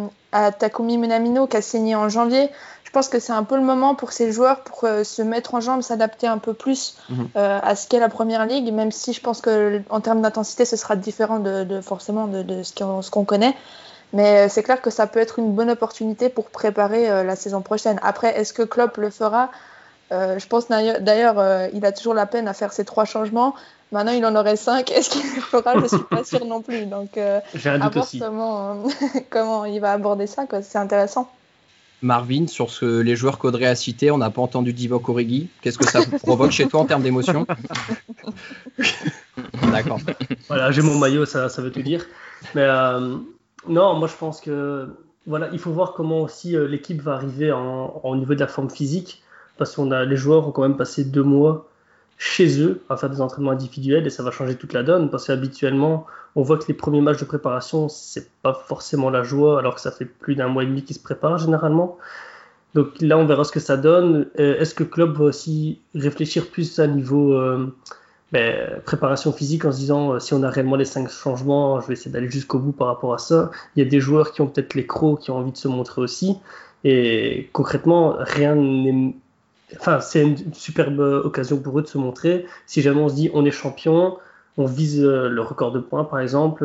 Takumi 0.59 0.99
Minamino 0.99 1.47
qui 1.47 1.57
a 1.57 1.63
signé 1.63 1.95
en 1.95 2.09
janvier. 2.09 2.51
Je 2.97 3.01
pense 3.01 3.09
que 3.11 3.21
c'est 3.21 3.35
un 3.35 3.45
peu 3.45 3.57
le 3.57 3.63
moment 3.63 3.95
pour 3.95 4.11
ces 4.11 4.33
joueurs 4.33 4.61
pour 4.61 4.89
se 5.03 5.21
mettre 5.21 5.55
en 5.55 5.61
jambe, 5.61 5.83
s'adapter 5.83 6.27
un 6.27 6.39
peu 6.39 6.55
plus 6.55 6.97
mhm. 7.11 7.29
à 7.35 7.77
ce 7.77 7.87
qu'est 7.87 8.01
la 8.01 8.09
première 8.09 8.47
ligue, 8.47 8.73
même 8.73 8.91
si 8.91 9.13
je 9.13 9.21
pense 9.21 9.43
que 9.43 9.83
en 9.91 10.01
termes 10.01 10.23
d'intensité, 10.23 10.65
ce 10.65 10.77
sera 10.77 10.97
différent 10.97 11.39
de, 11.39 11.65
de 11.65 11.83
forcément 11.83 12.27
de, 12.27 12.41
de 12.43 12.63
ce 12.63 13.11
qu'on 13.11 13.25
connaît. 13.27 13.55
Mais 14.13 14.47
euh, 14.47 14.49
c'est 14.49 14.63
clair 14.63 14.81
que 14.81 14.91
ça 14.91 15.07
peut 15.07 15.19
être 15.19 15.39
une 15.39 15.53
bonne 15.53 15.71
opportunité 15.71 16.31
pour 16.31 16.47
préparer 16.47 17.11
euh, 17.11 17.23
la 17.23 17.37
saison 17.37 17.61
prochaine. 17.61 17.99
Après, 18.03 18.39
est-ce 18.39 18.53
que 18.53 18.63
Klopp 18.63 18.97
le 18.97 19.11
fera? 19.11 19.51
Euh, 20.13 20.39
Je 20.39 20.47
pense 20.47 20.69
d'ailleurs, 20.69 21.69
il 21.75 21.85
a 21.85 21.93
toujours 21.93 22.15
la 22.15 22.25
peine 22.25 22.49
à 22.49 22.55
faire 22.55 22.73
ces 22.73 22.87
trois 22.87 23.05
changements. 23.05 23.55
Maintenant, 23.93 24.13
il 24.13 24.25
en 24.25 24.35
aurait 24.35 24.57
cinq. 24.57 24.91
Est-ce 24.91 25.11
qu'il 25.11 25.23
le 25.23 25.41
fera? 25.43 25.75
Je 25.75 25.81
ne 25.81 25.89
suis 25.89 26.05
pas 26.11 26.25
sûre 26.25 26.47
non 26.47 26.63
plus. 26.63 26.87
Donc, 26.87 27.19
J'ai 27.55 27.71
un 27.71 27.79
doute 27.79 27.97
aussi. 27.97 28.21
Comment, 28.21 28.85
comment 29.31 29.65
il 29.65 29.81
va 29.81 29.93
aborder 29.93 30.27
ça. 30.27 30.45
C'est 30.63 30.79
intéressant. 30.79 31.29
Marvin, 32.03 32.47
sur 32.47 32.71
ce, 32.71 33.01
les 33.01 33.17
joueurs 33.17 33.39
qu'Audrey 33.39 33.67
a 33.67 33.75
cités, 33.75 34.11
on 34.11 34.19
n'a 34.19 34.31
pas 34.31 34.43
entendu 34.43 34.73
Divock 34.73 35.09
Origi. 35.09 35.49
Qu'est-ce 35.61 35.79
que 35.79 35.87
ça 35.87 36.01
provoque 36.23 36.51
chez 36.51 36.69
toi 36.69 36.81
en 36.81 36.85
termes 36.85 37.03
d'émotion 37.03 37.47
D'accord. 39.73 39.99
Voilà, 40.49 40.71
j'ai 40.71 40.83
mon 40.83 40.99
maillot, 40.99 41.25
ça, 41.25 41.49
ça 41.49 41.63
veut 41.63 41.73
tout 41.73 41.83
dire. 41.83 42.05
Mais 42.55 42.67
non, 43.69 43.95
moi 43.95 44.09
je 44.09 44.17
pense 44.17 44.41
que 44.41 44.89
voilà, 45.27 45.49
il 45.53 45.59
faut 45.59 45.73
voir 45.73 45.95
comment 45.95 46.21
aussi 46.21 46.57
euh, 46.57 46.69
l'équipe 46.69 47.03
va 47.03 47.15
arriver 47.15 47.51
en, 47.51 48.01
au 48.05 48.17
niveau 48.17 48.35
de 48.35 48.41
la 48.41 48.47
forme 48.47 48.71
physique, 48.71 49.23
parce 49.59 49.75
qu'on 49.75 49.91
a 49.91 50.05
les 50.05 50.17
joueurs 50.17 50.47
ont 50.47 50.53
quand 50.53 50.63
même 50.63 50.77
passé 50.77 51.05
deux 51.05 51.25
mois 51.25 51.69
chez 52.19 52.61
eux 52.61 52.83
à 52.89 52.97
faire 52.97 53.11
des 53.11 53.21
entraînements 53.21 53.51
individuels 53.51 54.07
et 54.07 54.11
ça 54.11 54.23
va 54.23 54.31
changer 54.31 54.57
toute 54.57 54.73
la 54.73 54.83
donne 54.83 55.11
parce 55.11 55.27
qu'habituellement 55.27 56.07
on 56.35 56.43
voit 56.43 56.59
que 56.59 56.65
les 56.69 56.75
premiers 56.75 57.01
matchs 57.01 57.21
de 57.21 57.25
préparation 57.25 57.89
c'est 57.89 58.31
pas 58.43 58.55
forcément 58.55 59.11
la 59.11 59.23
joie 59.23 59.59
alors 59.59 59.75
que 59.75 59.81
ça 59.81 59.91
fait 59.91 60.07
plus 60.07 60.35
d'un 60.35 60.49
mois 60.49 60.63
et 60.63 60.67
demi 60.67 60.83
qu'ils 60.83 60.97
se 60.97 61.03
préparent 61.03 61.39
généralement. 61.39 61.99
Donc 62.75 63.01
là 63.01 63.19
on 63.19 63.27
verra 63.27 63.45
ce 63.45 63.53
que 63.53 63.61
ça 63.61 63.77
donne. 63.77 64.27
Euh, 64.39 64.59
est-ce 64.59 64.75
que 64.75 64.85
le 64.85 64.89
club 64.89 65.17
va 65.17 65.25
aussi 65.25 65.81
réfléchir 65.95 66.49
plus 66.49 66.79
à 66.79 66.87
niveau 66.87 67.35
euh, 67.35 67.75
ben, 68.33 68.81
préparation 68.85 69.33
physique 69.33 69.65
en 69.65 69.73
se 69.73 69.79
disant 69.79 70.15
euh, 70.15 70.19
si 70.19 70.35
on 70.35 70.43
a 70.43 70.51
réellement 70.51 70.77
les 70.77 70.85
cinq 70.85 71.09
changements, 71.11 71.81
je 71.81 71.87
vais 71.87 71.93
essayer 71.93 72.11
d'aller 72.11 72.31
jusqu'au 72.31 72.59
bout 72.59 72.73
par 72.73 72.89
rapport 72.89 73.15
à 73.15 73.19
ça. 73.19 73.51
Il 73.77 73.85
y 73.85 73.87
a 73.87 73.89
des 73.89 74.01
joueurs 74.01 74.33
qui 74.33 74.41
ont 74.41 74.47
peut-être 74.47 74.75
les 74.75 74.87
crocs, 74.87 75.21
qui 75.21 75.31
ont 75.31 75.37
envie 75.37 75.53
de 75.53 75.57
se 75.57 75.69
montrer 75.69 76.01
aussi. 76.01 76.39
Et 76.85 77.49
concrètement, 77.53 78.17
rien 78.19 78.55
n'est. 78.55 79.15
Enfin, 79.75 80.01
c'est 80.01 80.23
une 80.23 80.55
superbe 80.55 81.01
occasion 81.01 81.59
pour 81.59 81.79
eux 81.79 81.83
de 81.83 81.89
se 81.89 81.99
montrer. 81.99 82.47
Si 82.67 82.83
jamais 82.83 83.01
on 83.01 83.09
se 83.09 83.15
dit 83.15 83.31
on 83.35 83.45
est 83.45 83.51
champion, 83.51 84.19
on 84.57 84.67
vise 84.67 85.03
euh, 85.03 85.29
le 85.29 85.41
record 85.43 85.73
de 85.73 85.81
points 85.81 86.05
par 86.05 86.21
exemple, 86.21 86.65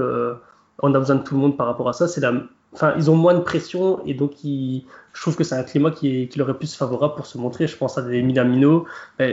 on 0.79 0.93
a 0.93 0.99
besoin 0.99 1.15
de 1.15 1.23
tout 1.23 1.35
le 1.35 1.41
monde 1.41 1.57
par 1.57 1.67
rapport 1.67 1.89
à 1.89 1.93
ça. 1.93 2.07
C'est 2.07 2.21
la 2.21 2.33
enfin, 2.73 2.93
ils 2.97 3.09
ont 3.09 3.15
moins 3.15 3.33
de 3.33 3.41
pression 3.41 4.01
et 4.05 4.13
donc 4.13 4.31
je 4.43 5.21
trouve 5.21 5.35
que 5.35 5.43
c'est 5.43 5.55
un 5.55 5.63
climat 5.63 5.91
qui, 5.91 6.29
leur 6.35 6.49
est 6.49 6.53
plus 6.57 6.73
favorable 6.73 7.15
pour 7.15 7.25
se 7.25 7.37
montrer. 7.37 7.67
Je 7.67 7.75
pense 7.75 7.97
à 7.97 8.01
des 8.01 8.21
Milamino, 8.21 8.85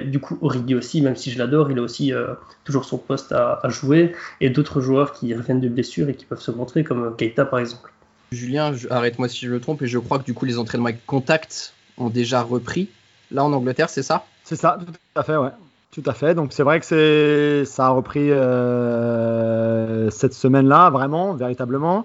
du 0.06 0.18
coup 0.18 0.38
Origi 0.40 0.74
aussi, 0.74 1.00
même 1.02 1.16
si 1.16 1.30
je 1.30 1.38
l'adore, 1.38 1.70
il 1.70 1.78
a 1.78 1.82
aussi 1.82 2.12
euh, 2.12 2.34
toujours 2.64 2.84
son 2.84 2.98
poste 2.98 3.32
à, 3.32 3.60
jouer 3.68 4.14
et 4.40 4.50
d'autres 4.50 4.80
joueurs 4.80 5.12
qui 5.12 5.34
reviennent 5.34 5.60
de 5.60 5.68
blessures 5.68 6.08
et 6.08 6.14
qui 6.14 6.24
peuvent 6.24 6.40
se 6.40 6.50
montrer, 6.50 6.84
comme 6.84 7.14
Keita 7.16 7.44
par 7.44 7.60
exemple. 7.60 7.92
Julien, 8.32 8.72
arrête-moi 8.90 9.28
si 9.28 9.46
je 9.46 9.52
me 9.52 9.60
trompe, 9.60 9.82
et 9.82 9.86
je 9.86 9.98
crois 9.98 10.18
que 10.18 10.24
du 10.24 10.34
coup 10.34 10.44
les 10.44 10.58
entraînements 10.58 10.88
avec 10.88 11.06
contact 11.06 11.72
ont 11.96 12.10
déjà 12.10 12.42
repris. 12.42 12.88
Là 13.30 13.44
en 13.44 13.52
Angleterre, 13.52 13.90
c'est 13.90 14.02
ça 14.02 14.24
C'est 14.44 14.56
ça, 14.56 14.78
tout 14.78 14.92
à 15.14 15.22
fait, 15.22 15.36
ouais. 15.36 15.50
Tout 15.90 16.02
à 16.06 16.12
fait. 16.12 16.34
Donc 16.34 16.52
c'est 16.52 16.62
vrai 16.62 16.80
que 16.80 16.86
c'est 16.86 17.64
ça 17.64 17.86
a 17.86 17.88
repris 17.90 18.30
euh, 18.30 20.10
cette 20.10 20.34
semaine-là, 20.34 20.90
vraiment, 20.90 21.34
véritablement. 21.34 22.04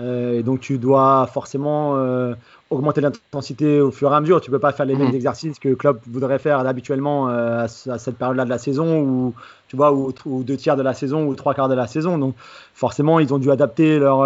et 0.00 0.42
donc 0.42 0.60
tu 0.60 0.78
dois 0.78 1.26
forcément 1.26 1.96
augmenter 2.70 3.00
l'intensité 3.00 3.80
au 3.80 3.90
fur 3.90 4.12
et 4.12 4.14
à 4.14 4.20
mesure. 4.20 4.40
Tu 4.40 4.50
peux 4.50 4.58
pas 4.58 4.72
faire 4.72 4.86
les 4.86 4.94
mêmes 4.94 5.08
mhm. 5.08 5.14
exercices 5.14 5.58
que 5.58 5.68
le 5.68 5.76
club 5.76 5.98
voudrait 6.06 6.38
faire 6.38 6.60
habituellement 6.60 7.28
à, 7.28 7.66
cette 7.68 8.16
période-là 8.16 8.44
de 8.44 8.50
la 8.50 8.58
saison, 8.58 9.00
ou 9.00 9.34
tu 9.66 9.76
vois, 9.76 9.92
ou, 9.92 10.12
deux 10.44 10.56
tiers 10.56 10.76
de 10.76 10.82
la 10.82 10.94
saison, 10.94 11.26
ou 11.26 11.34
trois 11.34 11.54
quarts 11.54 11.68
de 11.68 11.74
la 11.74 11.86
saison. 11.86 12.18
Donc 12.18 12.34
forcément, 12.72 13.18
ils 13.18 13.34
ont 13.34 13.38
dû 13.38 13.50
adapter 13.50 13.98
leur 13.98 14.22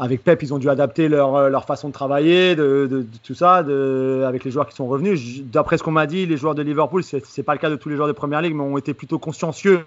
avec 0.00 0.24
Pep, 0.24 0.42
ils 0.42 0.54
ont 0.54 0.58
dû 0.58 0.70
adapter 0.70 1.08
leur, 1.08 1.50
leur 1.50 1.66
façon 1.66 1.88
de 1.88 1.92
travailler, 1.92 2.56
de, 2.56 2.88
de, 2.90 3.04
tout 3.22 3.34
ça, 3.34 3.62
de, 3.62 4.24
avec 4.26 4.44
les 4.44 4.50
joueurs 4.50 4.66
qui 4.66 4.74
sont 4.74 4.88
revenus. 4.88 5.42
D'après 5.42 5.76
ce 5.76 5.82
qu'on 5.82 5.90
m'a 5.90 6.06
dit, 6.06 6.24
les 6.24 6.38
joueurs 6.38 6.54
de 6.54 6.62
Liverpool, 6.62 7.04
ce 7.04 7.16
n'est 7.16 7.44
pas 7.44 7.52
le 7.52 7.58
cas 7.58 7.68
de 7.68 7.76
tous 7.76 7.90
les 7.90 7.96
joueurs 7.96 8.08
de 8.08 8.12
Première 8.12 8.40
Ligue, 8.40 8.54
mais 8.54 8.62
ont 8.62 8.78
été 8.78 8.94
plutôt 8.94 9.18
consciencieux 9.18 9.84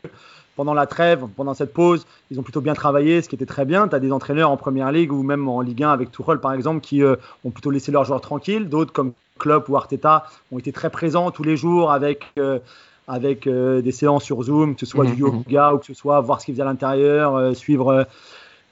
pendant 0.56 0.76
la 0.76 0.86
trêve, 0.86 1.26
pendant 1.36 1.56
cette 1.56 1.74
pause. 1.74 2.06
Ils 2.30 2.40
ont 2.40 2.44
plutôt 2.44 2.62
bien 2.62 2.76
travaillé, 2.76 3.24
ce 3.24 3.30
qui 3.30 3.34
était 3.34 3.48
très 3.48 3.66
bien. 3.66 3.88
Tu 3.88 3.96
as 3.96 4.00
des 4.00 4.12
entraîneurs 4.12 4.52
en 4.52 4.58
Première 4.58 4.92
Ligue 4.92 5.12
ou 5.12 5.24
même 5.24 5.50
en 5.50 5.62
Ligue 5.62 5.82
1 5.82 5.90
avec 5.90 6.12
Tuchel, 6.12 6.38
par 6.38 6.54
exemple, 6.54 6.82
qui 6.82 7.02
euh, 7.02 7.16
ont 7.44 7.50
plutôt 7.50 7.72
laissé 7.72 7.92
leurs 7.92 8.06
joueurs 8.06 8.22
tranquilles. 8.22 8.70
D'autres, 8.70 8.94
comme 8.94 9.14
Klopp 9.40 9.68
ou 9.68 9.78
Arteta, 9.78 10.28
ont 10.52 10.60
été 10.60 10.72
très 10.72 10.92
présents 10.92 11.32
tous 11.32 11.44
les 11.44 11.58
jours 11.58 11.92
avec... 11.92 12.26
Euh, 12.38 12.60
avec 13.06 13.48
euh, 13.48 13.82
des 13.82 13.92
séances 13.92 14.24
sur 14.24 14.42
Zoom, 14.44 14.76
que 14.76 14.80
ce 14.80 14.86
soit 14.86 15.04
du 15.04 15.22
mmh, 15.22 15.28
mmh. 15.28 15.44
yoga 15.50 15.74
ou 15.74 15.80
que 15.80 15.86
ce 15.86 15.94
soit 15.94 16.22
voir 16.22 16.40
ce 16.40 16.46
qu'ils 16.46 16.56
faisaient 16.56 16.62
à 16.62 16.68
l'intérieur, 16.68 17.54
suivre 17.54 18.08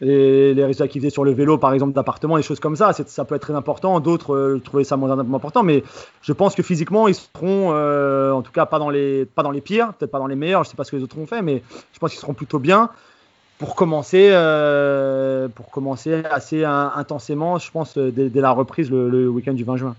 les, 0.01 0.53
les 0.53 0.65
résultats 0.65 0.87
qu'ils 0.87 1.01
faisaient 1.01 1.11
sur 1.11 1.23
le 1.23 1.31
vélo, 1.31 1.57
par 1.57 1.73
exemple, 1.73 1.93
d'appartement, 1.93 2.35
des 2.35 2.43
choses 2.43 2.59
comme 2.59 2.75
ça. 2.75 2.91
Ça 2.93 3.25
peut 3.25 3.35
être 3.35 3.41
très 3.41 3.55
important. 3.55 3.99
D'autres 3.99 4.35
euh, 4.35 4.61
trouvaient 4.63 4.83
ça 4.83 4.97
moins 4.97 5.17
important. 5.17 5.63
Mais 5.63 5.83
je 6.21 6.33
pense 6.33 6.55
que 6.55 6.63
physiquement, 6.63 7.07
ils 7.07 7.15
seront, 7.15 7.71
euh, 7.71 8.31
en 8.31 8.41
tout 8.41 8.51
cas, 8.51 8.65
pas 8.65 8.79
dans 8.79 8.89
les, 8.89 9.25
pas 9.25 9.43
dans 9.43 9.51
les 9.51 9.61
pires, 9.61 9.93
peut-être 9.93 10.11
pas 10.11 10.19
dans 10.19 10.27
les 10.27 10.35
meilleurs. 10.35 10.63
Je 10.63 10.69
sais 10.69 10.75
pas 10.75 10.83
ce 10.83 10.91
que 10.91 10.97
les 10.97 11.03
autres 11.03 11.17
ont 11.17 11.27
fait, 11.27 11.41
mais 11.41 11.61
je 11.93 11.99
pense 11.99 12.09
qu'ils 12.09 12.19
seront 12.19 12.33
plutôt 12.33 12.59
bien 12.59 12.89
pour 13.59 13.75
commencer, 13.75 14.29
euh, 14.31 15.47
pour 15.47 15.69
commencer 15.69 16.23
assez 16.31 16.65
intensément, 16.65 17.59
je 17.59 17.69
pense, 17.69 17.95
dès, 17.95 18.29
la 18.41 18.51
reprise 18.51 18.89
le 18.89 19.29
week-end 19.29 19.53
du 19.53 19.63
20 19.63 19.77
juin. 19.77 19.95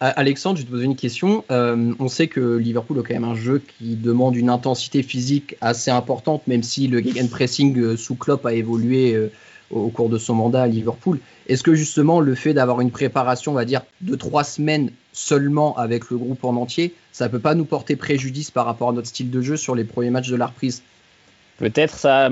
Alexandre, 0.00 0.58
je 0.58 0.64
te 0.64 0.70
pose 0.70 0.82
une 0.82 0.96
question. 0.96 1.44
Euh, 1.50 1.92
on 1.98 2.08
sait 2.08 2.26
que 2.26 2.56
Liverpool 2.56 2.98
a 3.00 3.02
quand 3.02 3.12
même 3.12 3.24
un 3.24 3.34
jeu 3.34 3.60
qui 3.78 3.96
demande 3.96 4.34
une 4.34 4.48
intensité 4.48 5.02
physique 5.02 5.56
assez 5.60 5.90
importante, 5.90 6.46
même 6.46 6.62
si 6.62 6.88
le 6.88 7.02
gegenpressing 7.02 7.78
euh, 7.78 7.96
sous 7.98 8.14
Klopp 8.14 8.46
a 8.46 8.54
évolué 8.54 9.12
euh, 9.12 9.30
au 9.70 9.88
cours 9.88 10.08
de 10.08 10.16
son 10.16 10.34
mandat 10.34 10.62
à 10.62 10.66
Liverpool. 10.66 11.18
Est-ce 11.48 11.62
que 11.62 11.74
justement 11.74 12.20
le 12.20 12.34
fait 12.34 12.54
d'avoir 12.54 12.80
une 12.80 12.90
préparation, 12.90 13.52
on 13.52 13.54
va 13.54 13.66
dire, 13.66 13.82
de 14.00 14.14
trois 14.14 14.42
semaines 14.42 14.90
seulement 15.12 15.76
avec 15.76 16.08
le 16.08 16.16
groupe 16.16 16.44
en 16.44 16.56
entier, 16.56 16.94
ça 17.12 17.26
ne 17.26 17.30
peut 17.30 17.38
pas 17.38 17.54
nous 17.54 17.66
porter 17.66 17.94
préjudice 17.94 18.50
par 18.50 18.64
rapport 18.64 18.88
à 18.88 18.92
notre 18.92 19.08
style 19.08 19.30
de 19.30 19.42
jeu 19.42 19.58
sur 19.58 19.74
les 19.74 19.84
premiers 19.84 20.10
matchs 20.10 20.30
de 20.30 20.36
la 20.36 20.46
reprise? 20.46 20.82
Peut-être 21.60 21.94
ça, 21.94 22.30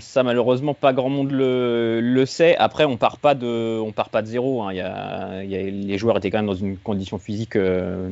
ça 0.00 0.22
malheureusement 0.22 0.72
pas 0.72 0.94
grand 0.94 1.10
monde 1.10 1.32
le, 1.32 2.00
le, 2.00 2.24
sait. 2.24 2.56
Après, 2.56 2.86
on 2.86 2.96
part 2.96 3.18
pas 3.18 3.34
de, 3.34 3.78
on 3.78 3.92
part 3.92 4.08
pas 4.08 4.22
de 4.22 4.26
zéro. 4.26 4.62
Hein. 4.62 4.72
Il 4.72 4.78
y 4.78 4.80
a, 4.80 5.44
il 5.44 5.50
y 5.50 5.56
a, 5.56 5.62
les 5.64 5.98
joueurs 5.98 6.16
étaient 6.16 6.30
quand 6.30 6.38
même 6.38 6.46
dans 6.46 6.54
une 6.54 6.78
condition 6.78 7.18
physique 7.18 7.56
euh, 7.56 8.08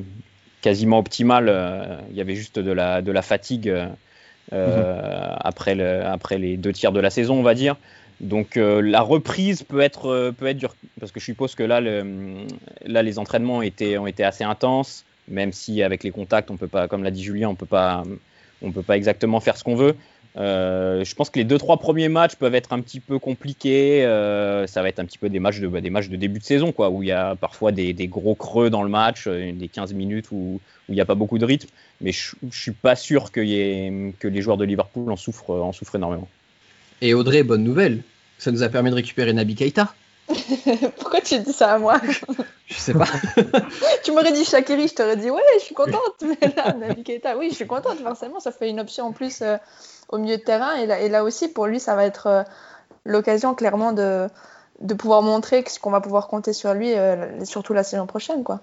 quasiment 0.61 0.99
optimale. 0.99 1.47
Euh, 1.49 1.97
il 2.11 2.17
y 2.17 2.21
avait 2.21 2.35
juste 2.35 2.59
de 2.59 2.71
la, 2.71 3.01
de 3.01 3.11
la 3.11 3.23
fatigue 3.23 3.71
euh, 3.71 3.87
mhm. 4.53 5.39
après, 5.41 5.75
le, 5.75 6.05
après 6.05 6.37
les 6.37 6.59
deux 6.59 6.75
tiers 6.75 6.93
de 6.93 7.01
la 7.01 7.09
saison, 7.09 7.39
on 7.39 7.43
va 7.43 7.55
dire. 7.55 7.77
Donc 8.21 8.57
la 8.57 9.01
reprise 9.01 9.63
peut 9.63 9.81
être, 9.81 10.35
peut 10.37 10.49
être 10.49 10.59
dure 10.59 10.75
parce 11.01 11.13
que 11.13 11.21
je 11.21 11.25
suppose 11.25 11.55
que 11.55 11.63
là, 11.63 11.81
le, 11.81 12.45
là 12.85 13.03
les 13.03 13.19
entraînements 13.19 13.63
étaient, 13.63 13.97
ont 13.97 14.09
été 14.09 14.23
assez 14.23 14.45
intenses, 14.45 15.07
même 15.29 15.53
si 15.53 15.83
avec 15.83 16.05
les 16.05 16.11
contacts, 16.11 16.51
on 16.51 16.59
peut 16.59 16.69
pas, 16.69 16.89
comme 16.89 17.05
l'a 17.05 17.11
dit 17.11 17.23
Julien, 17.23 17.49
on 17.49 17.55
peut 17.55 17.65
pas, 17.65 18.03
on 18.61 18.73
peut 18.73 18.83
pas 18.83 18.97
exactement 18.97 19.41
faire 19.41 19.57
ce 19.57 19.65
qu'on 19.65 19.77
veut. 19.77 19.95
Euh, 20.39 21.05
je 21.05 21.15
pense 21.17 21.31
que 21.31 21.39
les 21.39 21.45
deux 21.45 21.59
trois 21.59 21.79
premiers 21.79 22.09
matchs 22.09 22.37
peuvent 22.37 22.55
être 22.55 22.73
un 22.73 22.81
petit 22.81 23.01
peu 23.01 23.19
compliqués. 23.19 24.05
Euh, 24.05 24.67
ça 24.67 24.83
va 24.83 24.89
être 24.89 25.01
un 25.01 25.05
petit 25.05 25.19
peu 25.19 25.29
des 25.29 25.41
matchs 25.41 25.59
de 25.59 25.67
bah, 25.67 25.81
des 25.81 25.91
matchs 25.91 26.09
de 26.09 26.17
début 26.17 26.39
de 26.39 26.45
saison, 26.45 26.71
quoi, 26.71 26.91
où 26.91 27.03
il 27.03 27.09
y 27.09 27.13
a 27.13 27.35
parfois 27.35 27.73
des, 27.73 27.95
gros 28.07 28.35
creux 28.35 28.71
dans 28.71 28.83
le 28.83 28.89
match, 28.89 29.25
euh, 29.27 29.53
des 29.53 29.69
15 29.69 29.95
minutes 29.95 30.31
où, 30.31 30.61
il 30.89 30.95
n'y 30.95 31.01
a 31.01 31.05
pas 31.05 31.17
beaucoup 31.17 31.39
de 31.39 31.45
rythme. 31.45 31.69
Mais 32.01 32.13
je, 32.13 32.37
ne 32.43 32.51
suis 32.51 32.73
pas 32.73 32.95
sûr 32.95 33.33
que, 33.33 33.41
que 34.13 34.29
les 34.29 34.41
joueurs 34.41 34.57
de 34.57 34.65
Liverpool 34.65 35.11
en 35.11 35.17
souffrent, 35.17 35.51
en 35.51 35.73
souffrent 35.73 35.97
énormément. 35.97 36.29
Et 37.03 37.15
Audrey, 37.15 37.43
bonne 37.43 37.65
nouvelle, 37.65 38.03
ça 38.39 38.53
nous 38.53 38.63
a 38.63 38.69
permis 38.69 38.91
de 38.91 38.95
récupérer 38.95 39.33
Nabi 39.33 39.55
Keita. 39.55 39.95
Pourquoi 40.99 41.21
tu 41.21 41.39
dis 41.39 41.53
ça 41.53 41.75
à 41.75 41.79
moi? 41.79 42.01
Je 42.67 42.75
sais 42.75 42.93
pas. 42.93 43.07
tu 44.05 44.13
m'aurais 44.13 44.33
dit 44.33 44.45
Shakiri, 44.45 44.89
je 44.89 44.95
t'aurais 44.95 45.17
dit 45.17 45.31
ouais, 45.31 45.43
je 45.59 45.65
suis 45.65 45.75
contente. 45.75 46.23
Mais 46.23 46.53
là, 46.57 46.75
Nabi 46.75 47.03
Keita, 47.03 47.37
oui, 47.37 47.49
je 47.51 47.55
suis 47.55 47.67
contente 47.67 47.99
forcément. 47.99 48.41
Ça 48.41 48.53
fait 48.53 48.69
une 48.69 48.81
option 48.81 49.07
en 49.07 49.13
plus 49.13 49.43
au 50.09 50.19
milieu 50.19 50.37
de 50.37 50.43
terrain. 50.43 50.75
Et 50.77 50.87
là, 50.87 51.01
et 51.01 51.09
là, 51.09 51.25
aussi, 51.25 51.49
pour 51.49 51.67
lui, 51.67 51.81
ça 51.81 51.95
va 51.95 52.05
être 52.05 52.27
euh, 52.27 52.43
l'occasion 53.05 53.55
clairement 53.55 53.93
de, 53.93 54.29
de 54.81 54.95
pouvoir 54.95 55.23
montrer 55.23 55.65
qu'on 55.81 55.91
va 55.91 56.01
pouvoir 56.01 56.29
compter 56.29 56.53
sur 56.53 56.75
lui, 56.75 56.93
euh, 56.95 57.45
surtout 57.45 57.73
la 57.73 57.85
saison 57.85 58.07
prochaine. 58.07 58.43
quoi. 58.43 58.61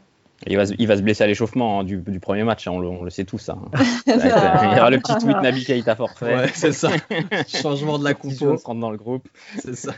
Il 0.48 0.58
va, 0.58 0.64
il 0.78 0.88
va, 0.88 0.98
se 0.98 1.02
blesser 1.02 1.24
à 1.24 1.28
l'échauffement 1.28 1.80
hein, 1.80 1.84
du, 1.86 1.98
du, 1.98 2.20
premier 2.20 2.44
match, 2.44 2.68
hein, 2.68 2.72
on, 2.74 2.80
le, 2.80 2.88
on, 2.90 3.04
le, 3.04 3.10
sait 3.10 3.24
tous. 3.24 3.48
Hein. 3.48 3.58
il 4.08 4.14
y 4.14 4.80
aura 4.80 4.90
le 4.90 5.00
petit 5.00 5.16
tweet 5.18 5.38
Nabi 5.42 5.64
Keita 5.64 5.96
forfait. 5.96 6.36
Ouais, 6.36 6.52
c'est 6.54 6.74
ça. 6.74 6.90
Changement 7.48 7.98
de 7.98 8.04
la 8.04 8.14
compo. 8.14 8.58
rentre 8.58 8.80
dans 8.82 8.92
le 8.92 8.98
groupe. 8.98 9.28
C'est 9.60 9.76
ça. 9.76 9.94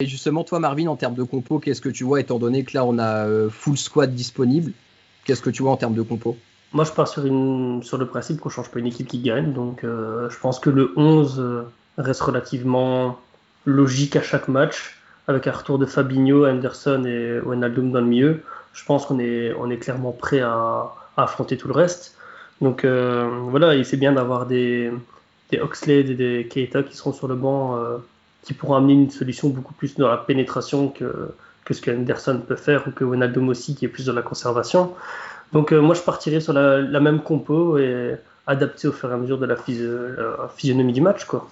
Et 0.00 0.06
justement, 0.06 0.44
toi, 0.44 0.60
Marvin, 0.60 0.86
en 0.86 0.94
termes 0.94 1.16
de 1.16 1.24
compo, 1.24 1.58
qu'est-ce 1.58 1.80
que 1.80 1.88
tu 1.88 2.04
vois, 2.04 2.20
étant 2.20 2.38
donné 2.38 2.62
que 2.62 2.70
là, 2.72 2.84
on 2.84 2.98
a 2.98 3.26
euh, 3.26 3.50
full 3.50 3.76
squad 3.76 4.14
disponible 4.14 4.70
Qu'est-ce 5.24 5.42
que 5.42 5.50
tu 5.50 5.64
vois 5.64 5.72
en 5.72 5.76
termes 5.76 5.96
de 5.96 6.02
compo? 6.02 6.36
Moi, 6.72 6.84
je 6.84 6.92
pars 6.92 7.08
sur, 7.08 7.24
le 7.24 8.04
principe 8.04 8.38
qu'on 8.38 8.48
change 8.48 8.70
pas 8.70 8.78
une 8.78 8.86
équipe 8.86 9.08
qui 9.08 9.18
gagne. 9.18 9.52
Donc, 9.52 9.82
euh, 9.82 10.30
je 10.30 10.38
pense 10.38 10.60
que 10.60 10.70
le 10.70 10.92
11 10.94 11.40
euh, 11.40 11.62
reste 11.96 12.20
relativement 12.20 13.18
logique 13.64 14.14
à 14.14 14.22
chaque 14.22 14.46
match, 14.46 15.00
avec 15.26 15.48
un 15.48 15.50
retour 15.52 15.80
de 15.80 15.86
Fabinho, 15.86 16.46
Anderson 16.46 17.04
et 17.04 17.40
Wijnaldum 17.40 17.90
dans 17.90 18.00
le 18.00 18.06
milieu. 18.06 18.44
Je 18.74 18.84
pense 18.84 19.04
qu'on 19.04 19.18
est, 19.18 19.78
clairement 19.80 20.12
prêt 20.12 20.40
à, 20.40 20.94
affronter 21.16 21.56
tout 21.56 21.66
le 21.66 21.74
reste. 21.74 22.16
Donc, 22.60 22.84
voilà, 22.84 23.74
il 23.74 23.84
c'est 23.84 23.96
bien 23.96 24.12
d'avoir 24.12 24.46
des, 24.46 24.92
des 25.50 25.58
Oxlade 25.58 26.08
et 26.08 26.14
des 26.14 26.46
Keita 26.48 26.84
qui 26.84 26.96
seront 26.96 27.12
sur 27.12 27.26
le 27.26 27.34
banc, 27.34 27.76
qui 28.42 28.54
pourront 28.54 28.76
amener 28.76 28.94
une 28.94 29.10
solution 29.10 29.48
beaucoup 29.48 29.74
plus 29.74 29.96
dans 29.96 30.08
la 30.08 30.16
pénétration 30.16 30.88
que, 30.88 31.34
que 31.64 31.74
ce 31.74 31.82
qu'Anderson 31.82 32.40
peut 32.46 32.56
faire, 32.56 32.88
ou 32.88 32.90
que 32.90 33.04
Wijnaldum 33.04 33.48
aussi, 33.48 33.74
qui 33.74 33.84
est 33.84 33.88
plus 33.88 34.06
dans 34.06 34.14
la 34.14 34.22
conservation. 34.22 34.94
Donc 35.52 35.72
euh, 35.72 35.80
moi 35.80 35.94
je 35.94 36.02
partirais 36.02 36.40
sur 36.40 36.52
la, 36.52 37.00
même 37.00 37.20
compo 37.20 37.78
et 37.78 38.16
adapté 38.46 38.88
au 38.88 38.92
fur 38.92 39.10
et 39.10 39.14
à 39.14 39.16
mesure 39.16 39.38
de 39.38 39.46
la, 39.46 39.56
physionomie 40.56 40.92
du 40.92 41.00
match. 41.00 41.24
Quoi. 41.24 41.48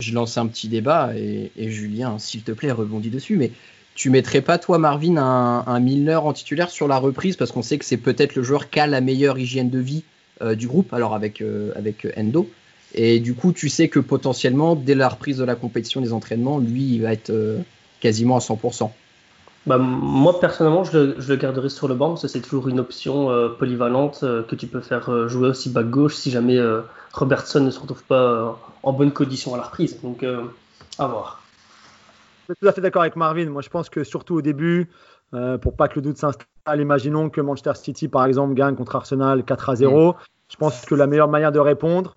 Je 0.00 0.14
lance 0.14 0.38
un 0.38 0.46
petit 0.46 0.68
débat 0.68 1.10
et, 1.16 1.50
Julien, 1.56 2.18
s'il 2.18 2.42
te 2.42 2.52
plaît, 2.52 2.70
rebondis 2.70 3.10
dessus. 3.10 3.36
Mais 3.36 3.52
tu 3.94 4.10
mettrais 4.10 4.40
pas 4.40 4.58
toi, 4.58 4.78
Marvin, 4.78 5.16
un, 5.16 5.80
Milner 5.80 6.16
en 6.16 6.32
titulaire 6.32 6.70
sur 6.70 6.86
la 6.86 6.98
reprise? 6.98 7.36
Parce 7.36 7.50
qu'on 7.50 7.62
sait 7.62 7.78
que 7.78 7.84
c'est 7.84 7.96
peut-être 7.96 8.36
le 8.36 8.42
joueur 8.42 8.70
qui 8.70 8.78
a 8.78 8.86
la 8.86 9.00
meilleure 9.00 9.38
hygiène 9.38 9.70
de 9.70 9.80
vie 9.80 10.04
euh, 10.40 10.54
du 10.54 10.68
groupe, 10.68 10.92
alors 10.92 11.14
avec, 11.14 11.40
euh, 11.40 11.72
avec 11.74 12.06
Endo. 12.16 12.48
Et 12.94 13.20
du 13.20 13.34
coup, 13.34 13.52
tu 13.52 13.68
sais 13.68 13.88
que 13.88 14.00
potentiellement, 14.00 14.74
dès 14.74 14.94
la 14.94 15.08
reprise 15.08 15.38
de 15.38 15.44
la 15.44 15.54
compétition 15.54 16.00
des 16.00 16.12
entraînements, 16.12 16.58
lui, 16.58 16.94
il 16.94 17.02
va 17.02 17.12
être 17.12 17.32
quasiment 18.00 18.36
à 18.36 18.40
100%. 18.40 18.90
Bah, 19.68 19.76
moi, 19.76 20.40
personnellement, 20.40 20.82
je 20.82 20.96
le, 20.96 21.14
je 21.18 21.30
le, 21.30 21.36
garderai 21.36 21.68
sur 21.68 21.88
le 21.88 21.94
banc, 21.94 22.08
parce 22.10 22.22
que 22.22 22.28
c'est 22.28 22.40
toujours 22.40 22.68
une 22.68 22.80
option 22.80 23.30
euh, 23.30 23.50
polyvalente 23.50 24.20
euh, 24.22 24.42
que 24.42 24.54
tu 24.54 24.66
peux 24.66 24.80
faire 24.80 25.10
euh, 25.10 25.28
jouer 25.28 25.48
aussi 25.48 25.68
back 25.68 25.90
gauche 25.90 26.14
si 26.14 26.30
jamais 26.30 26.58
Robertson 27.12 27.60
ne 27.60 27.70
se 27.70 27.78
retrouve 27.78 28.02
pas 28.04 28.58
en 28.82 28.92
bonne 28.94 29.12
condition 29.12 29.54
à 29.54 29.58
la 29.58 29.64
reprise. 29.64 30.00
Donc, 30.00 30.24
à 30.98 31.06
voir. 31.06 31.42
Je 32.48 32.54
suis 32.54 32.60
tout 32.62 32.68
à 32.68 32.72
fait 32.72 32.80
d'accord 32.80 33.02
avec 33.02 33.16
Marvin. 33.16 33.50
Moi, 33.50 33.60
je 33.60 33.68
pense 33.68 33.90
que 33.90 34.04
surtout 34.04 34.36
au 34.36 34.42
début, 34.42 34.88
pour 35.60 35.76
pas 35.76 35.88
que 35.88 35.96
le 35.96 36.02
doute 36.02 36.16
s'installe, 36.16 36.80
imaginons 36.80 37.28
que 37.28 37.42
Manchester 37.42 37.72
City, 37.74 38.08
par 38.08 38.24
exemple, 38.24 38.54
gagne 38.54 38.74
contre 38.74 38.96
Arsenal 38.96 39.44
4 39.44 39.68
à 39.68 39.76
0. 39.76 40.12
Mm. 40.12 40.14
Je 40.50 40.56
pense 40.56 40.86
que 40.86 40.94
la 40.94 41.06
meilleure 41.06 41.28
manière 41.28 41.52
de 41.52 41.58
répondre, 41.58 42.16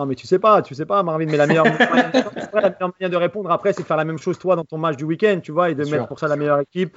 non, 0.00 0.06
mais 0.06 0.14
tu 0.14 0.26
sais 0.26 0.38
pas, 0.38 0.62
tu 0.62 0.74
sais 0.74 0.86
pas, 0.86 1.02
Marvin, 1.02 1.26
mais 1.26 1.36
la 1.36 1.46
meilleure, 1.46 1.64
manière 1.64 3.10
de 3.10 3.16
répondre 3.16 3.50
après, 3.50 3.74
c'est 3.74 3.82
de 3.82 3.86
faire 3.86 3.98
la 3.98 4.06
même 4.06 4.16
chose 4.16 4.38
toi 4.38 4.56
dans 4.56 4.64
ton 4.64 4.78
match 4.78 4.96
du 4.96 5.04
week-end, 5.04 5.40
tu 5.42 5.52
vois, 5.52 5.68
et 5.68 5.74
de 5.74 5.84
mettre 5.84 6.08
pour 6.08 6.18
ça 6.18 6.26
la 6.26 6.36
meilleure 6.36 6.60
équipe, 6.60 6.96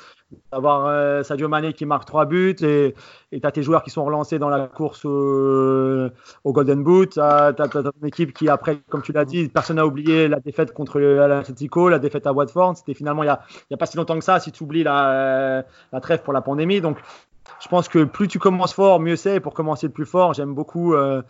d'avoir 0.54 0.86
euh, 0.86 1.22
Sadio 1.22 1.50
Mané 1.50 1.74
qui 1.74 1.86
marque 1.86 2.06
trois 2.06 2.26
buts, 2.26 2.56
et 2.62 2.96
tu 3.32 3.40
as 3.44 3.52
tes 3.52 3.62
joueurs 3.62 3.84
qui 3.84 3.90
sont 3.90 4.06
relancés 4.06 4.40
dans 4.40 4.48
la 4.48 4.68
course 4.68 5.04
au, 5.04 6.12
Golden 6.46 6.82
Boot, 6.82 7.12
tu 7.12 7.20
as, 7.20 7.52
ton 7.52 8.08
équipe 8.08 8.34
qui, 8.34 8.48
après, 8.48 8.78
comme 8.88 9.02
tu 9.02 9.12
l'as 9.12 9.26
dit, 9.26 9.50
personne 9.50 9.76
n'a 9.76 9.86
oublié 9.86 10.30
la 10.30 10.40
défaite 10.40 10.72
contre 10.74 11.02
l'Atletico, 11.02 11.90
la 11.90 12.00
défaite 12.00 12.26
à 12.26 12.32
Watford, 12.32 12.78
c'était 12.78 12.94
finalement 12.94 13.24
il 13.24 13.28
n'y 13.28 13.32
a, 13.32 13.42
y 13.70 13.74
a, 13.74 13.78
pas 13.78 13.86
si 13.86 13.98
longtemps 13.98 14.18
que 14.18 14.24
ça, 14.24 14.40
si 14.40 14.54
tu 14.54 14.64
oublies 14.64 14.84
la, 14.84 15.66
la 15.92 16.00
trêve 16.00 16.22
pour 16.22 16.32
la 16.32 16.42
pandémie, 16.42 16.80
donc 16.80 17.00
je 17.60 17.68
pense 17.68 17.90
que 17.90 18.06
plus 18.06 18.30
tu 18.30 18.40
commences 18.40 18.74
fort, 18.74 19.02
mieux 19.02 19.18
c'est, 19.18 19.42
pour 19.42 19.54
commencer 19.54 19.88
le 19.88 19.94
plus 19.94 20.06
fort, 20.06 20.34
j'aime 20.34 20.54
beaucoup... 20.54 20.94
Euh, 20.94 21.22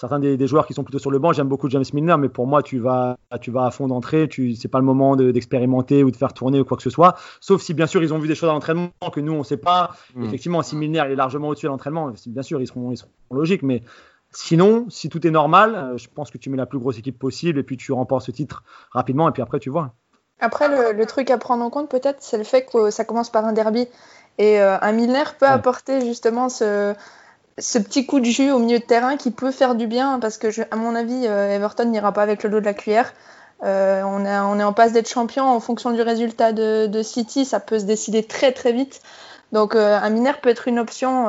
certains 0.00 0.18
des, 0.18 0.46
joueurs 0.46 0.66
qui 0.66 0.72
sont 0.72 0.82
plutôt 0.82 0.98
sur 0.98 1.10
le 1.10 1.18
banc, 1.18 1.34
j'aime 1.34 1.48
beaucoup 1.48 1.68
James 1.68 1.84
Milner, 1.92 2.16
mais 2.18 2.30
pour 2.30 2.46
moi, 2.46 2.62
tu 2.62 2.78
vas, 2.78 3.18
tu 3.42 3.50
vas 3.50 3.66
à 3.66 3.70
fond 3.70 3.86
d'entrée, 3.86 4.28
tu, 4.28 4.54
c'est 4.54 4.68
pas 4.68 4.78
le 4.78 4.84
moment 4.84 5.14
d'expérimenter 5.14 6.02
ou 6.02 6.10
de 6.10 6.16
faire 6.16 6.32
tourner 6.32 6.58
ou 6.58 6.64
quoi 6.64 6.78
que 6.78 6.82
ce 6.82 6.88
soit. 6.88 7.16
Sauf 7.40 7.60
si, 7.60 7.74
bien 7.74 7.86
sûr, 7.86 8.02
ils 8.02 8.14
ont 8.14 8.18
vu 8.18 8.26
des 8.26 8.34
choses 8.34 8.48
à 8.48 8.52
l'entraînement 8.54 8.88
que 9.12 9.20
nous, 9.20 9.34
on 9.34 9.42
sait 9.42 9.58
pas. 9.58 9.90
Hmm. 10.14 10.24
Effectivement, 10.24 10.62
si 10.62 10.74
Milner 10.74 11.00
est 11.00 11.16
largement 11.16 11.48
au-dessus 11.48 11.66
de 11.66 11.70
l'entraînement, 11.70 12.10
bien 12.28 12.42
sûr, 12.42 12.62
ils 12.62 12.66
seront, 12.66 12.92
ils 12.92 12.96
seront 12.96 13.10
logiques, 13.30 13.62
mais 13.62 13.82
sinon, 14.30 14.86
si 14.88 15.10
tout 15.10 15.26
est 15.26 15.30
normal, 15.30 15.74
euh, 15.74 15.98
je 15.98 16.08
pense 16.08 16.30
que 16.30 16.38
tu 16.38 16.48
mets 16.48 16.56
la 16.56 16.66
plus 16.66 16.78
grosse 16.78 16.98
équipe 16.98 17.18
possible 17.18 17.58
et 17.58 17.62
puis 17.62 17.76
tu 17.76 17.92
remportes 17.92 18.24
ce 18.24 18.30
titre 18.30 18.64
rapidement 18.92 19.28
et 19.28 19.32
puis 19.32 19.42
après, 19.42 19.58
tu 19.58 19.68
vois. 19.68 19.92
Après, 20.40 20.68
le, 20.68 20.96
le, 20.96 21.04
truc 21.04 21.30
à 21.30 21.36
prendre 21.36 21.62
en 21.62 21.68
compte, 21.68 21.90
peut-être, 21.90 22.22
c'est 22.22 22.38
le 22.38 22.44
fait 22.44 22.64
que 22.64 22.90
ça 22.90 23.04
commence 23.04 23.28
par 23.28 23.44
un 23.44 23.52
derby. 23.52 23.86
Et 24.38 24.62
euh, 24.62 24.78
un 24.80 24.92
Milner 24.92 25.24
peut 25.38 25.44
ouais. 25.44 25.52
apporter 25.52 26.00
justement 26.00 26.48
ce, 26.48 26.94
ce, 27.60 27.78
petit 27.78 28.06
coup 28.06 28.20
de 28.20 28.24
jus 28.24 28.50
au 28.50 28.58
milieu 28.58 28.78
de 28.78 28.84
terrain 28.84 29.16
qui 29.16 29.30
peut 29.30 29.50
faire 29.50 29.74
du 29.74 29.86
bien, 29.86 30.18
parce 30.18 30.38
que, 30.38 30.48
à 30.70 30.76
mon 30.76 30.94
avis, 30.94 31.26
euh, 31.26 31.54
Everton 31.54 31.84
n'ira 31.86 32.12
pas 32.12 32.22
avec 32.22 32.42
le 32.42 32.50
dos 32.50 32.60
de 32.60 32.64
la 32.64 32.74
cuillère. 32.74 33.12
Euh, 33.62 34.02
on, 34.02 34.24
est, 34.24 34.64
en 34.64 34.72
passe 34.72 34.92
d'être 34.92 35.08
champion 35.08 35.44
en 35.44 35.60
fonction 35.60 35.90
du 35.90 36.00
résultat 36.00 36.52
de, 36.52 37.02
City, 37.02 37.44
ça 37.44 37.60
peut 37.60 37.78
se 37.78 37.84
décider 37.84 38.22
très 38.22 38.52
très 38.52 38.72
vite. 38.72 39.02
Donc 39.52 39.74
euh, 39.74 39.98
un 40.00 40.08
Milner 40.10 40.32
peut 40.40 40.48
être 40.48 40.68
une 40.68 40.78
option, 40.78 41.26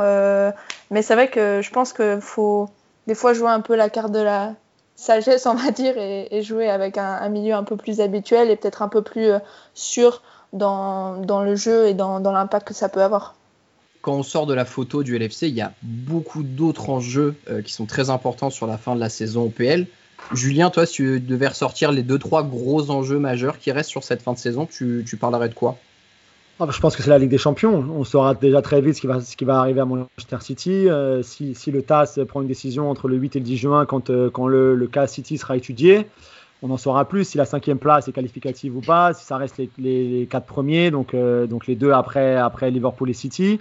mais 0.91 1.01
c'est 1.01 1.13
vrai 1.13 1.29
que 1.29 1.61
je 1.61 1.71
pense 1.71 1.91
qu'il 1.91 2.21
faut 2.21 2.69
des 3.07 3.15
fois 3.15 3.33
jouer 3.33 3.49
un 3.49 3.61
peu 3.61 3.75
la 3.75 3.89
carte 3.89 4.11
de 4.11 4.19
la 4.19 4.53
sagesse, 4.95 5.45
on 5.47 5.55
va 5.55 5.71
dire, 5.71 5.97
et, 5.97 6.27
et 6.31 6.41
jouer 6.41 6.69
avec 6.69 6.97
un, 6.97 7.27
milieu 7.29 7.53
un 7.53 7.63
peu 7.63 7.75
plus 7.75 7.99
habituel 7.99 8.49
et 8.49 8.55
peut-être 8.55 8.81
un 8.81 8.87
peu 8.87 9.01
plus 9.01 9.31
sûr 9.73 10.21
dans, 10.53 11.19
le 11.43 11.55
jeu 11.55 11.87
et 11.87 11.93
dans 11.93 12.19
l'impact 12.19 12.69
que 12.69 12.73
ça 12.73 12.87
peut 12.87 13.01
avoir. 13.01 13.35
Quand 14.01 14.13
on 14.13 14.23
sort 14.23 14.47
de 14.47 14.53
la 14.53 14.65
photo 14.65 15.03
du 15.03 15.17
LFC, 15.17 15.47
il 15.47 15.53
y 15.53 15.61
a 15.61 15.73
beaucoup 15.83 16.41
d'autres 16.41 16.89
enjeux 16.89 17.35
euh, 17.49 17.61
qui 17.61 17.71
sont 17.71 17.85
très 17.85 18.09
importants 18.09 18.49
sur 18.49 18.65
la 18.65 18.77
fin 18.77 18.95
de 18.95 18.99
la 18.99 19.09
saison 19.09 19.43
au 19.43 19.49
PL. 19.49 19.85
Julien, 20.33 20.69
toi, 20.69 20.85
si 20.85 20.93
tu 20.93 21.19
devais 21.19 21.47
ressortir 21.47 21.91
les 21.91 22.03
deux 22.03 22.17
trois 22.17 22.43
gros 22.43 22.89
enjeux 22.89 23.19
majeurs 23.19 23.59
qui 23.59 23.71
restent 23.71 23.89
sur 23.89 24.03
cette 24.03 24.21
fin 24.21 24.33
de 24.33 24.37
saison, 24.37 24.65
tu, 24.65 25.03
tu 25.07 25.17
parlerais 25.17 25.49
de 25.49 25.53
quoi? 25.53 25.77
Ah, 26.59 26.67
Je 26.69 26.79
pense 26.79 26.95
que 26.95 27.03
c'est 27.03 27.09
la 27.09 27.17
Ligue 27.17 27.29
des 27.29 27.37
Champions. 27.37 27.85
On 27.95 28.03
saura 28.03 28.33
déjà 28.33 28.61
très 28.61 28.81
vite 28.81 28.95
ce 28.95 29.01
qui 29.01 29.07
va, 29.07 29.19
ce 29.19 29.35
qui 29.35 29.45
va 29.45 29.59
arriver 29.59 29.81
à 29.81 29.85
Manchester 29.85 30.37
City. 30.41 30.89
Euh, 30.89 31.21
si, 31.23 31.53
si, 31.55 31.71
le 31.71 31.81
TAS 31.81 32.19
prend 32.27 32.41
une 32.41 32.47
décision 32.47 32.89
entre 32.89 33.07
le 33.07 33.17
8 33.17 33.35
et 33.35 33.39
le 33.39 33.45
10 33.45 33.57
juin, 33.57 33.85
quand, 33.85 34.09
euh, 34.09 34.29
quand 34.29 34.47
le, 34.47 34.87
cas 34.87 35.07
City 35.07 35.37
sera 35.37 35.57
étudié, 35.57 36.07
on 36.61 36.69
en 36.69 36.77
saura 36.77 37.07
plus 37.07 37.25
si 37.25 37.37
la 37.37 37.45
cinquième 37.45 37.79
place 37.79 38.07
est 38.07 38.11
qualificative 38.11 38.77
ou 38.77 38.81
pas, 38.81 39.13
si 39.13 39.25
ça 39.25 39.37
reste 39.37 39.57
les, 39.57 39.69
les, 39.79 40.27
quatre 40.29 40.45
premiers, 40.45 40.91
donc, 40.91 41.15
donc 41.15 41.65
les 41.65 41.75
deux 41.75 41.91
après, 41.91 42.35
après 42.35 42.69
Liverpool 42.69 43.09
et 43.09 43.13
City. 43.13 43.59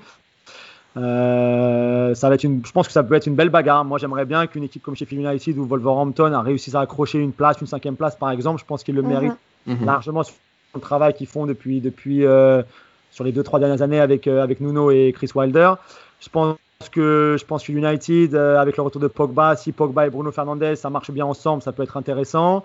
Euh, 0.97 2.14
ça 2.14 2.28
va 2.28 2.35
être 2.35 2.44
une, 2.44 2.62
je 2.66 2.73
pense 2.73 2.87
que 2.87 2.92
ça 2.92 3.02
peut 3.02 3.14
être 3.14 3.26
une 3.26 3.37
belle 3.37 3.50
bagarre. 3.50 3.85
Moi, 3.85 3.99
j'aimerais 3.99 4.25
bien 4.25 4.47
qu'une 4.47 4.64
équipe 4.64 4.82
comme 4.82 4.97
Sheffield 4.97 5.25
United 5.25 5.56
ou 5.59 5.64
Wolverhampton 5.64 6.32
a 6.32 6.42
réussi 6.42 6.75
à 6.76 6.80
accrocher 6.80 7.18
une 7.18 7.32
place, 7.32 7.61
une 7.61 7.66
cinquième 7.66 7.97
place, 7.97 8.16
par 8.16 8.30
exemple. 8.30 8.61
Je 8.61 8.66
pense 8.66 8.82
qu'ils 8.82 8.97
le 8.97 9.02
méritent 9.02 9.38
mm 9.66 9.75
-hmm. 9.75 9.85
largement 9.85 10.25
sur 10.25 10.35
le 10.75 10.80
travail 10.80 11.14
qu'ils 11.14 11.28
font 11.28 11.47
depuis, 11.47 11.80
depuis 11.80 12.25
euh, 12.25 12.62
sur 13.11 13.25
les 13.25 13.32
deux 13.32 13.42
trois 13.42 13.59
dernières 13.59 13.82
années 13.82 14.00
avec 14.00 14.26
euh, 14.26 14.42
avec 14.42 14.61
Nuno 14.61 14.90
et 14.90 15.12
Chris 15.16 15.30
Wilder. 15.35 15.75
Je 16.20 16.28
pense 16.28 16.56
que 16.92 17.37
je 17.38 17.44
pense 17.44 17.64
que 17.64 17.73
United, 17.73 18.35
euh, 18.35 18.59
avec 18.59 18.76
le 18.76 18.82
retour 18.82 19.00
de 19.00 19.09
Pogba, 19.09 19.56
si 19.56 19.73
Pogba 19.73 20.06
et 20.06 20.11
Bruno 20.11 20.30
Fernandes, 20.32 20.75
ça 20.76 20.90
marche 20.90 21.11
bien 21.11 21.26
ensemble, 21.26 21.62
ça 21.62 21.73
peut 21.73 21.82
être 21.82 21.97
intéressant. 21.97 22.64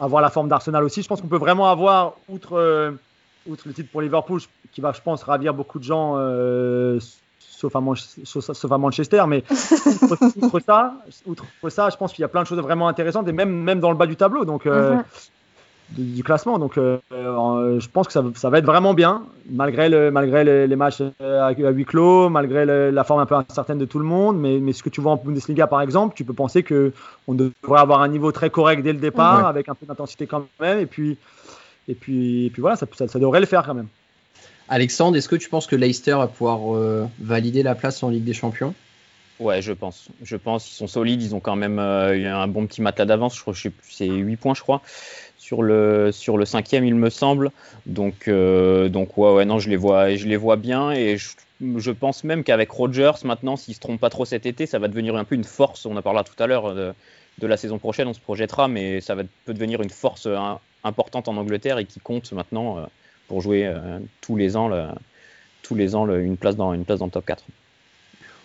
Avoir 0.00 0.20
la 0.22 0.30
forme 0.30 0.48
d'Arsenal 0.48 0.82
aussi. 0.84 1.02
Je 1.02 1.08
pense 1.08 1.20
qu'on 1.20 1.28
peut 1.28 1.38
vraiment 1.48 1.68
avoir 1.70 2.14
outre 2.28 2.54
euh, 2.58 2.90
outre 3.46 3.64
le 3.68 3.74
titre 3.74 3.90
pour 3.92 4.00
Liverpool, 4.00 4.40
qui 4.72 4.80
va, 4.80 4.92
je 4.92 5.00
pense, 5.00 5.22
ravir 5.22 5.54
beaucoup 5.54 5.78
de 5.78 5.84
gens 5.84 6.16
sauf 7.70 7.76
à, 7.76 8.54
sauf 8.54 8.72
à, 8.72 8.78
Manchester. 8.78 9.24
Mais 9.28 9.44
outre, 10.02 10.18
outre, 10.42 10.60
ça, 10.60 10.94
outre 11.26 11.44
ça, 11.68 11.90
je 11.90 11.96
pense 11.96 12.12
qu'il 12.12 12.22
y 12.22 12.24
a 12.24 12.28
plein 12.28 12.42
de 12.42 12.46
choses 12.46 12.58
vraiment 12.58 12.88
intéressantes 12.88 13.28
et 13.28 13.32
même, 13.32 13.50
même 13.50 13.80
dans 13.80 13.90
le 13.90 13.96
bas 13.96 14.06
du 14.06 14.16
tableau. 14.16 14.44
Donc, 14.44 14.66
euh, 14.66 14.94
mm 14.94 14.98
-hmm. 14.98 15.04
du, 15.96 16.04
du, 16.16 16.22
classement. 16.28 16.58
Donc, 16.58 16.74
euh, 16.76 16.98
je 17.84 17.88
pense 17.94 18.06
que 18.08 18.12
ça, 18.12 18.22
ça, 18.42 18.48
va 18.50 18.58
être 18.58 18.66
vraiment 18.72 18.94
bien, 18.94 19.14
malgré, 19.62 19.88
le, 19.94 20.10
malgré 20.10 20.40
les, 20.48 20.66
les 20.66 20.76
matchs 20.82 21.02
à, 21.20 21.46
à, 21.46 21.70
huis 21.78 21.88
clos, 21.92 22.28
malgré 22.38 22.62
le, 22.70 22.76
la 22.98 23.04
forme 23.04 23.20
un 23.24 23.28
peu 23.30 23.36
incertaine 23.36 23.80
de 23.84 23.88
tout 23.92 24.00
le 24.04 24.08
monde. 24.16 24.36
Mais, 24.44 24.54
mais, 24.64 24.72
ce 24.78 24.82
que 24.84 24.92
tu 24.94 25.00
vois 25.02 25.12
en 25.12 25.20
Bundesliga, 25.24 25.66
par 25.74 25.80
exemple, 25.86 26.10
tu 26.18 26.24
peux 26.28 26.36
penser 26.44 26.60
qu'on 26.68 27.34
devrait 27.42 27.82
avoir 27.86 28.00
un 28.06 28.10
niveau 28.16 28.30
très 28.38 28.50
correct 28.56 28.80
dès 28.86 28.94
le 28.98 29.02
départ, 29.08 29.38
mm 29.38 29.42
-hmm. 29.42 29.54
avec 29.54 29.64
un 29.72 29.76
peu 29.78 29.86
d'intensité 29.88 30.24
quand 30.32 30.42
même. 30.64 30.78
Et 30.84 30.88
puis, 30.94 31.10
et 31.92 31.96
puis, 32.02 32.46
et 32.46 32.50
puis 32.52 32.60
voilà, 32.64 32.76
ça, 32.80 32.86
ça, 32.98 33.04
ça 33.14 33.18
devrait 33.24 33.42
le 33.46 33.50
faire 33.54 33.64
quand 33.66 33.78
même. 33.80 33.90
Alexandre, 34.68 35.16
est-ce 35.16 35.28
que 35.28 35.36
tu 35.36 35.48
penses 35.48 35.66
que 35.66 35.76
Leicester 35.76 36.12
va 36.12 36.26
pouvoir 36.26 36.74
euh, 36.74 37.06
valider 37.20 37.62
la 37.62 37.74
place 37.74 38.02
en 38.02 38.08
Ligue 38.08 38.24
des 38.24 38.32
Champions? 38.32 38.74
Ouais, 39.40 39.60
je 39.60 39.72
pense. 39.72 40.08
Je 40.22 40.36
pense 40.36 40.64
qu'ils 40.64 40.76
sont 40.76 40.86
solides. 40.86 41.22
Ils 41.22 41.34
ont 41.34 41.40
quand 41.40 41.56
même 41.56 41.78
euh, 41.78 42.34
un 42.34 42.46
bon 42.46 42.66
petit 42.66 42.80
matelas 42.80 43.04
d'avance. 43.04 43.36
Je 43.36 43.40
crois, 43.40 43.52
plus, 43.52 43.72
c'est 43.90 44.06
8 44.06 44.36
points, 44.36 44.54
je 44.54 44.62
crois, 44.62 44.80
sur 45.36 45.62
le 45.62 46.12
sur 46.12 46.38
le 46.38 46.44
cinquième, 46.44 46.84
il 46.84 46.94
me 46.94 47.10
semble. 47.10 47.50
Donc 47.86 48.28
euh, 48.28 48.88
donc 48.88 49.18
ouais, 49.18 49.32
ouais, 49.34 49.44
non, 49.44 49.58
je 49.58 49.68
les 49.68 49.76
vois, 49.76 50.14
je 50.14 50.26
les 50.26 50.36
vois 50.36 50.56
bien 50.56 50.92
et 50.92 51.18
je, 51.18 51.90
pense 51.90 52.24
même 52.24 52.44
qu'avec 52.44 52.70
Rodgers 52.70 53.24
maintenant, 53.24 53.56
s'il 53.56 53.74
se 53.74 53.80
trompe 53.80 54.00
pas 54.00 54.10
trop 54.10 54.24
cet 54.24 54.46
été, 54.46 54.66
ça 54.66 54.78
va 54.78 54.88
devenir 54.88 55.16
un 55.16 55.24
peu 55.24 55.34
une 55.34 55.44
force. 55.44 55.84
On 55.84 55.96
en 55.96 56.02
parlera 56.02 56.24
tout 56.24 56.40
à 56.42 56.46
l'heure 56.46 56.74
de, 56.74 56.94
la 57.42 57.56
saison 57.56 57.78
prochaine, 57.78 58.06
on 58.08 58.14
se 58.14 58.20
projettera, 58.20 58.68
mais 58.68 59.00
ça 59.00 59.14
va 59.14 59.24
peut 59.44 59.52
devenir 59.52 59.82
une 59.82 59.90
force 59.90 60.28
importante 60.84 61.28
en 61.28 61.36
Angleterre 61.36 61.78
et 61.78 61.84
qui 61.84 62.00
compte 62.00 62.32
maintenant 62.32 62.86
pour 63.28 63.40
jouer 63.40 63.66
euh, 63.66 63.98
tous 64.20 64.36
les 64.36 64.56
ans, 64.56 64.68
le, 64.68 64.86
tous 65.62 65.74
les 65.74 65.94
ans 65.94 66.04
le, 66.04 66.20
une, 66.20 66.36
place 66.36 66.56
dans, 66.56 66.72
une 66.72 66.84
place 66.84 66.98
dans 66.98 67.06
le 67.06 67.10
top 67.10 67.26
4. 67.26 67.44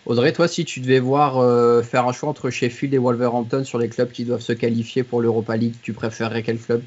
Audrey, 0.06 0.32
toi, 0.32 0.48
si 0.48 0.64
tu 0.64 0.80
devais 0.80 0.98
voir 0.98 1.38
euh, 1.38 1.82
faire 1.82 2.06
un 2.08 2.12
choix 2.12 2.28
entre 2.28 2.50
Sheffield 2.50 2.94
et 2.94 2.98
Wolverhampton 2.98 3.64
sur 3.64 3.78
les 3.78 3.88
clubs 3.88 4.10
qui 4.10 4.24
doivent 4.24 4.40
se 4.40 4.52
qualifier 4.52 5.02
pour 5.02 5.20
l'Europa 5.20 5.56
League, 5.56 5.74
tu 5.82 5.92
préférerais 5.92 6.42
quel 6.42 6.58
club? 6.58 6.82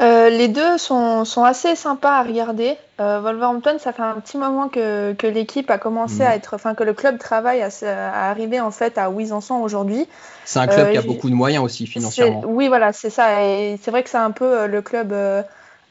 Euh, 0.00 0.30
les 0.30 0.48
deux 0.48 0.78
sont, 0.78 1.26
sont, 1.26 1.44
assez 1.44 1.76
sympas 1.76 2.20
à 2.20 2.22
regarder. 2.22 2.76
Euh, 3.00 3.20
Wolverhampton, 3.20 3.76
ça 3.78 3.92
fait 3.92 4.02
un 4.02 4.18
petit 4.18 4.38
moment 4.38 4.70
que, 4.70 5.12
que 5.12 5.26
l'équipe 5.26 5.70
a 5.70 5.76
commencé 5.76 6.20
mmh. 6.20 6.26
à 6.26 6.36
être, 6.36 6.54
enfin 6.54 6.74
que 6.74 6.84
le 6.84 6.94
club 6.94 7.18
travaille 7.18 7.60
à, 7.60 7.68
à, 7.82 8.30
arriver 8.30 8.60
en 8.60 8.70
fait 8.70 8.96
à 8.96 9.10
où 9.10 9.20
ils 9.20 9.34
en 9.34 9.42
sont 9.42 9.56
aujourd'hui. 9.56 10.06
C'est 10.46 10.58
un 10.58 10.66
club 10.66 10.86
euh, 10.86 10.92
qui 10.92 10.96
a 10.96 11.02
beaucoup 11.02 11.28
de 11.28 11.34
moyens 11.34 11.62
aussi 11.62 11.86
financièrement. 11.86 12.44
Oui, 12.46 12.68
voilà, 12.68 12.94
c'est 12.94 13.10
ça. 13.10 13.44
Et 13.44 13.78
c'est 13.82 13.90
vrai 13.90 14.02
que 14.02 14.08
c'est 14.08 14.16
un 14.16 14.30
peu 14.30 14.66
le 14.66 14.80
club 14.80 15.12
euh, 15.12 15.42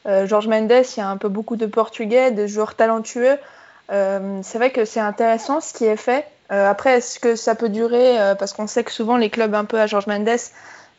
Georges 0.06 0.48
Mendes, 0.48 0.72
il 0.96 0.98
y 0.98 1.02
a 1.02 1.08
un 1.08 1.16
peu 1.16 1.28
beaucoup 1.28 1.56
de 1.56 1.66
Portugais, 1.66 2.30
de 2.30 2.46
joueurs 2.46 2.74
talentueux. 2.74 3.36
Euh, 3.92 4.40
c'est 4.42 4.58
vrai 4.58 4.70
que 4.70 4.84
c'est 4.84 5.00
intéressant 5.00 5.60
ce 5.60 5.74
qui 5.74 5.84
est 5.84 5.96
fait. 5.96 6.26
Euh, 6.50 6.68
après, 6.68 6.98
est-ce 6.98 7.20
que 7.20 7.36
ça 7.36 7.54
peut 7.54 7.68
durer 7.68 8.16
Parce 8.38 8.52
qu'on 8.52 8.66
sait 8.66 8.82
que 8.82 8.92
souvent 8.92 9.16
les 9.16 9.30
clubs 9.30 9.54
un 9.54 9.64
peu 9.64 9.78
à 9.78 9.86
Georges 9.86 10.06
Mendes, 10.06 10.38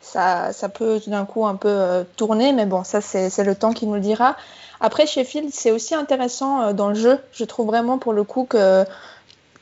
ça, 0.02 0.52
ça 0.52 0.68
peut 0.68 1.00
tout 1.02 1.10
d'un 1.10 1.24
coup 1.24 1.46
un 1.46 1.54
peu 1.54 1.68
euh, 1.68 2.02
tourner, 2.16 2.52
mais 2.52 2.66
bon, 2.66 2.84
ça 2.84 3.00
c'est 3.00 3.44
le 3.44 3.54
temps 3.54 3.72
qui 3.72 3.86
nous 3.86 3.94
le 3.94 4.00
dira. 4.00 4.36
Après, 4.80 5.06
Sheffield, 5.06 5.50
c'est 5.52 5.70
aussi 5.70 5.94
intéressant 5.94 6.60
euh, 6.60 6.72
dans 6.72 6.88
le 6.88 6.96
jeu. 6.96 7.18
Je 7.32 7.44
trouve 7.44 7.68
vraiment 7.68 7.98
pour 7.98 8.12
le 8.12 8.24
coup 8.24 8.44
que, 8.44 8.84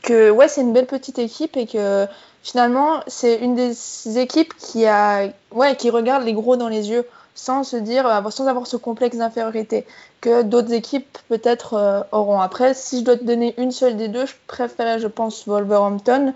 que 0.02 0.30
ouais, 0.30 0.48
c'est 0.48 0.62
une 0.62 0.72
belle 0.72 0.86
petite 0.86 1.18
équipe 1.18 1.56
et 1.56 1.66
que 1.66 2.06
finalement, 2.42 3.02
c'est 3.06 3.36
une 3.36 3.54
des 3.54 4.18
équipes 4.18 4.54
qui, 4.56 4.86
a, 4.86 5.28
ouais, 5.52 5.76
qui 5.76 5.90
regarde 5.90 6.24
les 6.24 6.32
gros 6.32 6.56
dans 6.56 6.68
les 6.68 6.90
yeux 6.90 7.06
sans 7.34 7.64
se 7.64 7.76
dire, 7.76 8.06
euh, 8.06 8.30
sans 8.30 8.46
avoir 8.46 8.66
ce 8.66 8.76
complexe 8.76 9.16
d'infériorité 9.16 9.86
que 10.20 10.42
d'autres 10.42 10.72
équipes 10.72 11.18
peut-être 11.28 11.74
euh, 11.74 12.02
auront. 12.12 12.40
Après, 12.40 12.74
si 12.74 13.00
je 13.00 13.04
dois 13.04 13.16
te 13.16 13.24
donner 13.24 13.54
une 13.58 13.72
seule 13.72 13.96
des 13.96 14.08
deux, 14.08 14.26
je 14.26 14.34
préférais, 14.46 14.98
je 14.98 15.06
pense, 15.06 15.46
Wolverhampton 15.46 16.34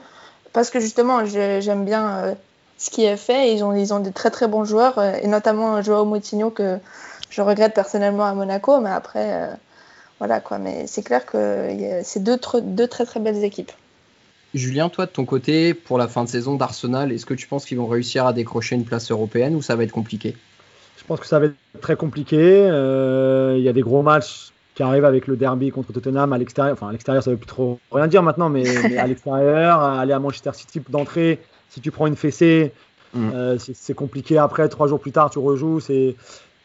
parce 0.53 0.71
que 0.71 0.79
justement, 0.79 1.25
j'aime 1.25 1.85
bien 1.85 2.17
euh, 2.19 2.35
ce 2.79 2.91
qui 2.91 3.05
est 3.05 3.17
fait. 3.17 3.53
Ils 3.53 3.65
ont, 3.65 3.75
ils 3.75 3.93
ont 3.93 3.99
des 3.99 4.13
très 4.13 4.31
très 4.31 4.47
bons 4.47 4.65
joueurs, 4.65 5.03
et 5.03 5.27
notamment 5.27 5.83
Joao 5.83 6.05
Moutinho 6.05 6.51
que 6.51 6.79
je 7.29 7.43
regrette 7.43 7.75
personnellement 7.75 8.25
à 8.25 8.35
Monaco, 8.35 8.81
mais 8.81 8.91
après, 8.91 9.51
voilà 10.21 10.39
quoi. 10.39 10.59
Mais 10.59 10.87
c'est 10.87 11.03
clair 11.03 11.27
que 11.27 12.01
c'est 12.05 12.23
deux, 12.23 12.39
deux 12.63 12.87
très 12.87 13.05
très 13.05 13.19
belles 13.19 13.43
équipes. 13.43 13.73
Julien, 14.55 14.89
toi 14.89 15.07
de 15.07 15.11
ton 15.11 15.25
côté, 15.25 15.75
pour 15.75 15.99
la 15.99 16.07
fin 16.07 16.23
de 16.23 16.29
saison 16.29 16.55
d'Arsenal, 16.55 17.11
est-ce 17.11 17.27
que 17.27 17.35
tu 17.35 17.49
penses 17.49 17.65
qu'ils 17.65 17.79
vont 17.79 17.89
réussir 17.89 18.25
à 18.25 18.33
décrocher 18.33 18.77
une 18.77 18.85
place 18.85 19.11
européenne 19.11 19.57
ou 19.57 19.63
ça 19.63 19.75
va 19.75 19.83
être 19.83 19.91
compliqué? 19.91 20.37
Je 21.05 21.09
pense 21.09 21.21
que 21.21 21.27
ça 21.27 21.39
va 21.39 21.47
être 21.47 21.55
très 21.83 21.97
compliqué. 21.97 22.39
Euh, 22.41 23.57
il 23.59 23.63
y 23.63 23.69
a 23.69 23.75
des 23.75 23.83
gros 23.83 24.03
matchs 24.03 24.55
qui 24.75 24.83
arrivent 24.83 25.05
avec 25.05 25.27
le 25.27 25.37
derby 25.37 25.71
contre 25.71 25.93
Tottenham 25.93 26.33
à 26.33 26.39
l'extérieur. 26.39 26.73
Enfin, 26.73 26.89
à 26.89 26.93
l'extérieur, 26.93 27.23
ça 27.23 27.31
veut 27.31 27.37
plus 27.37 27.47
trop 27.47 27.79
rien 27.93 28.07
dire 28.07 28.23
maintenant, 28.23 28.49
mais, 28.49 28.65
mais 28.89 28.97
à 28.97 29.07
l'extérieur, 29.07 29.81
aller 29.81 30.13
à 30.13 30.19
Manchester 30.19 30.51
City 30.55 30.81
d'entrée, 30.89 31.41
si 31.69 31.81
tu 31.81 31.91
prends 31.91 32.07
une 32.07 32.17
fessée, 32.17 32.73
mmh. 33.15 33.31
euh, 33.35 33.59
c'est 33.59 33.95
compliqué 33.95 34.39
après, 34.39 34.69
trois 34.69 34.89
jours 34.89 35.01
plus 35.01 35.13
tard, 35.13 35.31
tu 35.31 35.39
rejoues, 35.39 35.81
c'est 35.81 36.17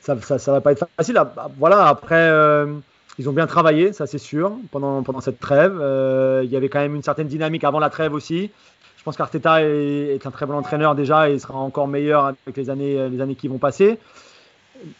ça, 0.01 0.19
ça, 0.21 0.39
ça, 0.39 0.51
va 0.53 0.61
pas 0.61 0.71
être 0.71 0.87
facile. 0.97 1.17
Ah, 1.17 1.25
bah, 1.25 1.51
voilà, 1.57 1.87
après, 1.87 2.29
euh, 2.29 2.73
ils 3.17 3.29
ont 3.29 3.33
bien 3.33 3.47
travaillé, 3.47 3.91
ça 3.91 4.07
c'est 4.07 4.17
sûr, 4.17 4.53
pendant, 4.71 5.03
pendant 5.03 5.19
cette 5.19 5.39
trêve. 5.39 5.77
Euh, 5.79 6.41
il 6.43 6.49
y 6.49 6.55
avait 6.55 6.69
quand 6.69 6.79
même 6.79 6.95
une 6.95 7.03
certaine 7.03 7.27
dynamique 7.27 7.63
avant 7.63 7.79
la 7.79 7.89
trêve 7.89 8.13
aussi. 8.13 8.49
Je 8.97 9.03
pense 9.03 9.17
qu'Arteta 9.17 9.63
est, 9.63 10.15
est, 10.15 10.25
un 10.25 10.31
très 10.31 10.45
bon 10.45 10.55
entraîneur 10.55 10.95
déjà 10.95 11.29
et 11.29 11.33
il 11.33 11.39
sera 11.39 11.57
encore 11.57 11.87
meilleur 11.87 12.25
avec 12.25 12.57
les 12.57 12.69
années, 12.69 13.09
les 13.09 13.21
années 13.21 13.35
qui 13.35 13.47
vont 13.47 13.57
passer. 13.57 13.97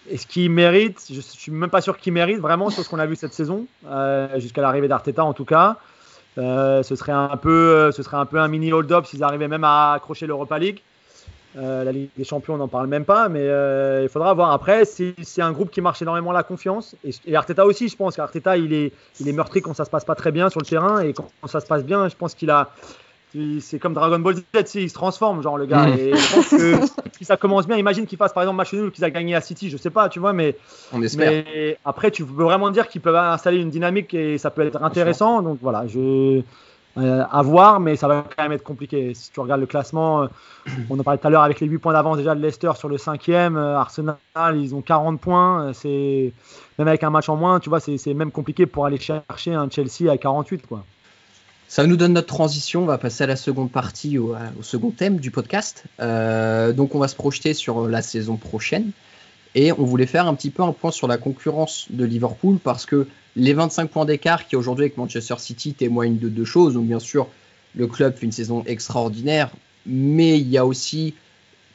Est-ce 0.10 0.28
qu'il 0.28 0.50
mérite 0.52 1.06
Je 1.10 1.18
ne 1.18 1.22
suis 1.22 1.52
même 1.52 1.70
pas 1.70 1.82
sûr 1.82 1.98
qu'il 1.98 2.14
mérite 2.14 2.40
vraiment 2.40 2.70
sur 2.70 2.84
ce 2.84 2.90
qu'on 2.90 3.00
a 3.00 3.06
vu 3.06 3.16
cette 3.16 3.34
saison, 3.34 3.66
euh, 3.88 4.40
jusqu'à 4.40 4.62
l'arrivée 4.62 4.88
d'Arteta 4.88 5.24
en 5.24 5.34
tout 5.34 5.46
cas. 5.46 5.78
Euh, 6.38 6.84
ce, 6.84 6.96
serait 6.96 7.12
un 7.12 7.38
peu, 7.38 7.92
ce 7.92 8.04
serait 8.04 8.18
un 8.18 8.26
peu 8.26 8.40
un 8.40 8.48
mini 8.48 8.72
hold-up 8.72 9.06
s'ils 9.06 9.24
arrivaient 9.24 9.48
même 9.48 9.64
à 9.64 9.94
accrocher 9.94 10.28
l'Europa 10.28 10.60
League. 10.60 10.82
Euh, 11.58 11.84
la 11.84 11.92
Ligue 11.92 12.10
des 12.16 12.24
Champions, 12.24 12.54
on 12.54 12.58
n'en 12.58 12.68
parle 12.68 12.88
même 12.88 13.06
pas, 13.06 13.28
mais 13.28 13.42
euh, 13.42 14.04
il 14.04 14.10
faudra 14.10 14.34
voir. 14.34 14.52
Après, 14.52 14.86
c'est 14.86 15.42
un 15.42 15.52
groupe 15.52 15.72
qui 15.72 15.82
marche 15.82 16.02
énormément 16.02 16.32
la 16.32 16.44
confiance. 16.44 16.96
Et, 17.04 17.12
et 17.26 17.36
Arteta 17.36 17.66
aussi, 17.66 17.90
je 17.90 17.96
pense 17.96 18.16
qu'Arteta, 18.16 18.56
il 18.58 18.72
est, 18.72 18.94
il 19.20 19.28
est 19.28 19.34
meurtri 19.34 19.62
quand 19.62 19.74
ça 19.74 19.84
se 19.84 19.90
passe 19.90 20.06
pas 20.06 20.16
très 20.16 20.32
bien 20.32 20.50
sur 20.50 20.60
le 20.60 20.66
terrain. 20.66 21.00
Et 21.02 21.14
quand 21.14 21.30
ça 21.48 21.60
se 21.60 21.66
passe 21.66 21.84
bien, 21.84 22.08
je 22.08 22.16
pense 22.16 22.36
qu'il 22.36 22.52
a, 22.52 22.70
C'est 23.60 23.78
comme 23.78 23.94
Dragon 23.94 24.20
Ball 24.20 24.36
Z, 24.36 24.76
il 24.76 24.90
se 24.90 24.94
transforme, 24.94 25.44
genre 25.44 25.58
le 25.58 25.66
gars. 25.66 25.86
Mm. 25.86 26.00
Et 26.00 26.16
je 26.16 26.36
pense 26.36 26.50
que 26.50 26.76
si 27.18 27.26
ça 27.26 27.38
commence 27.38 27.68
bien, 27.68 27.78
imagine 27.78 28.06
qu'il 28.06 28.18
fasse 28.18 28.34
par 28.34 28.44
exemple 28.44 28.58
match 28.58 28.74
nul 28.74 28.92
qu'ils 28.92 29.04
a 29.04 29.12
gagné 29.12 29.36
à 29.36 29.42
City, 29.42 29.70
je 29.70 29.78
sais 29.78 29.92
pas, 29.92 30.10
tu 30.10 30.20
vois, 30.20 30.34
mais, 30.34 30.58
On 30.92 31.02
espère. 31.02 31.30
mais 31.32 31.78
après 31.86 32.12
tu 32.12 32.26
peux 32.26 32.44
vraiment 32.44 32.72
dire 32.72 32.88
qu'ils 32.88 33.02
peuvent 33.02 33.16
installer 33.16 33.60
une 33.60 33.70
dynamique 33.70 34.14
et 34.14 34.38
ça 34.38 34.50
peut 34.50 34.66
être 34.66 34.82
intéressant. 34.82 35.42
Donc 35.42 35.60
voilà, 35.62 35.86
je 35.88 36.42
euh, 36.98 37.24
à 37.32 37.44
voir, 37.44 37.80
mais 37.80 37.96
ça 37.96 38.08
va 38.08 38.26
quand 38.36 38.44
même 38.44 38.52
être 38.52 38.64
compliqué. 38.64 39.14
Si 39.14 39.32
tu 39.32 39.40
regardes 39.40 39.62
le 39.62 39.68
classement, 39.68 40.24
euh, 40.24 40.28
on 40.90 41.00
en 41.00 41.04
parlait 41.04 41.20
tout 41.20 41.28
à 41.28 41.30
l'heure 41.30 41.44
avec 41.44 41.60
les 41.60 41.68
8 41.68 41.78
points 41.78 41.94
d'avance 41.94 42.18
déjà 42.18 42.34
de 42.34 42.42
Leicester 42.42 42.72
sur 42.76 42.90
le 42.90 42.98
5e, 42.98 43.56
euh, 43.56 43.76
Arsenal, 43.76 44.18
ils 44.56 44.74
ont 44.74 44.82
40 44.82 45.22
points. 45.22 45.72
C'est 45.74 46.34
même 46.78 46.88
avec 46.88 47.04
un 47.04 47.12
match 47.12 47.30
en 47.30 47.36
moins, 47.36 47.60
tu 47.60 47.70
vois, 47.70 47.80
c'est 47.80 48.14
même 48.14 48.32
compliqué 48.32 48.66
pour 48.66 48.86
aller 48.86 49.00
chercher 49.00 49.54
un 49.54 49.70
Chelsea 49.70 50.12
à 50.12 50.18
48, 50.18 50.66
quoi. 50.68 50.84
Ça 51.70 51.86
nous 51.86 51.98
donne 51.98 52.14
notre 52.14 52.28
transition. 52.28 52.82
On 52.82 52.86
va 52.88 52.98
passer 52.98 53.26
à 53.26 53.28
la 53.28 53.36
seconde 53.36 53.72
partie, 53.72 54.18
au, 54.18 54.36
second 54.64 54.90
thème 54.90 55.18
du 55.20 55.30
podcast. 55.30 55.84
donc, 56.00 56.96
on 56.96 57.00
va 57.00 57.08
se 57.08 57.16
projeter 57.16 57.54
sur 57.54 57.88
la 57.88 58.02
saison 58.02 58.38
prochaine. 58.38 58.92
Et 59.54 59.72
on 59.72 59.84
voulait 59.84 60.08
faire 60.08 60.28
un 60.28 60.34
petit 60.34 60.50
peu 60.50 60.64
un 60.64 60.74
point 60.74 60.90
sur 60.90 61.08
la 61.08 61.18
concurrence 61.18 61.86
de 61.92 62.06
Liverpool 62.06 62.58
parce 62.58 62.88
que 62.88 63.08
les 63.36 63.54
25 63.54 63.90
points 63.90 64.06
d'écart 64.06 64.48
qui 64.48 64.56
aujourd'hui 64.56 64.86
avec 64.86 64.98
Manchester 64.98 65.36
City 65.38 65.74
témoignent 65.74 66.18
de 66.18 66.28
deux 66.28 66.44
choses. 66.44 66.74
Donc 66.74 66.88
bien 66.88 67.00
sûr, 67.00 67.28
le 67.76 67.86
club 67.86 68.16
fait 68.16 68.26
une 68.26 68.32
saison 68.32 68.64
extraordinaire, 68.66 69.52
mais 69.86 70.40
il 70.40 70.50
y 70.50 70.58
a 70.58 70.66
aussi 70.66 71.14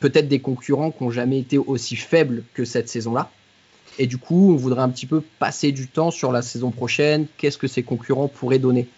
peut-être 0.01 0.29
des 0.29 0.41
concurrents 0.41 0.91
qui 0.91 1.05
n'ont 1.05 1.11
jamais 1.11 1.39
été 1.39 1.57
aussi 1.57 1.95
faibles 1.95 2.43
que 2.53 2.65
cette 2.65 2.89
saison-là. 2.89 3.31
Et 4.01 4.09
du 4.09 4.19
coup, 4.19 4.53
on 4.53 4.57
voudrait 4.57 4.83
un 4.83 4.89
petit 4.89 5.07
peu 5.07 5.23
passer 5.39 5.71
du 5.71 5.87
temps 5.87 6.11
sur 6.11 6.33
la 6.33 6.43
saison 6.43 6.73
prochaine. 6.73 7.27
Qu'est-ce 7.39 7.59
que 7.59 7.69
ces 7.69 7.85
concurrents 7.85 8.27
pourraient 8.27 8.59
donner? 8.59 8.89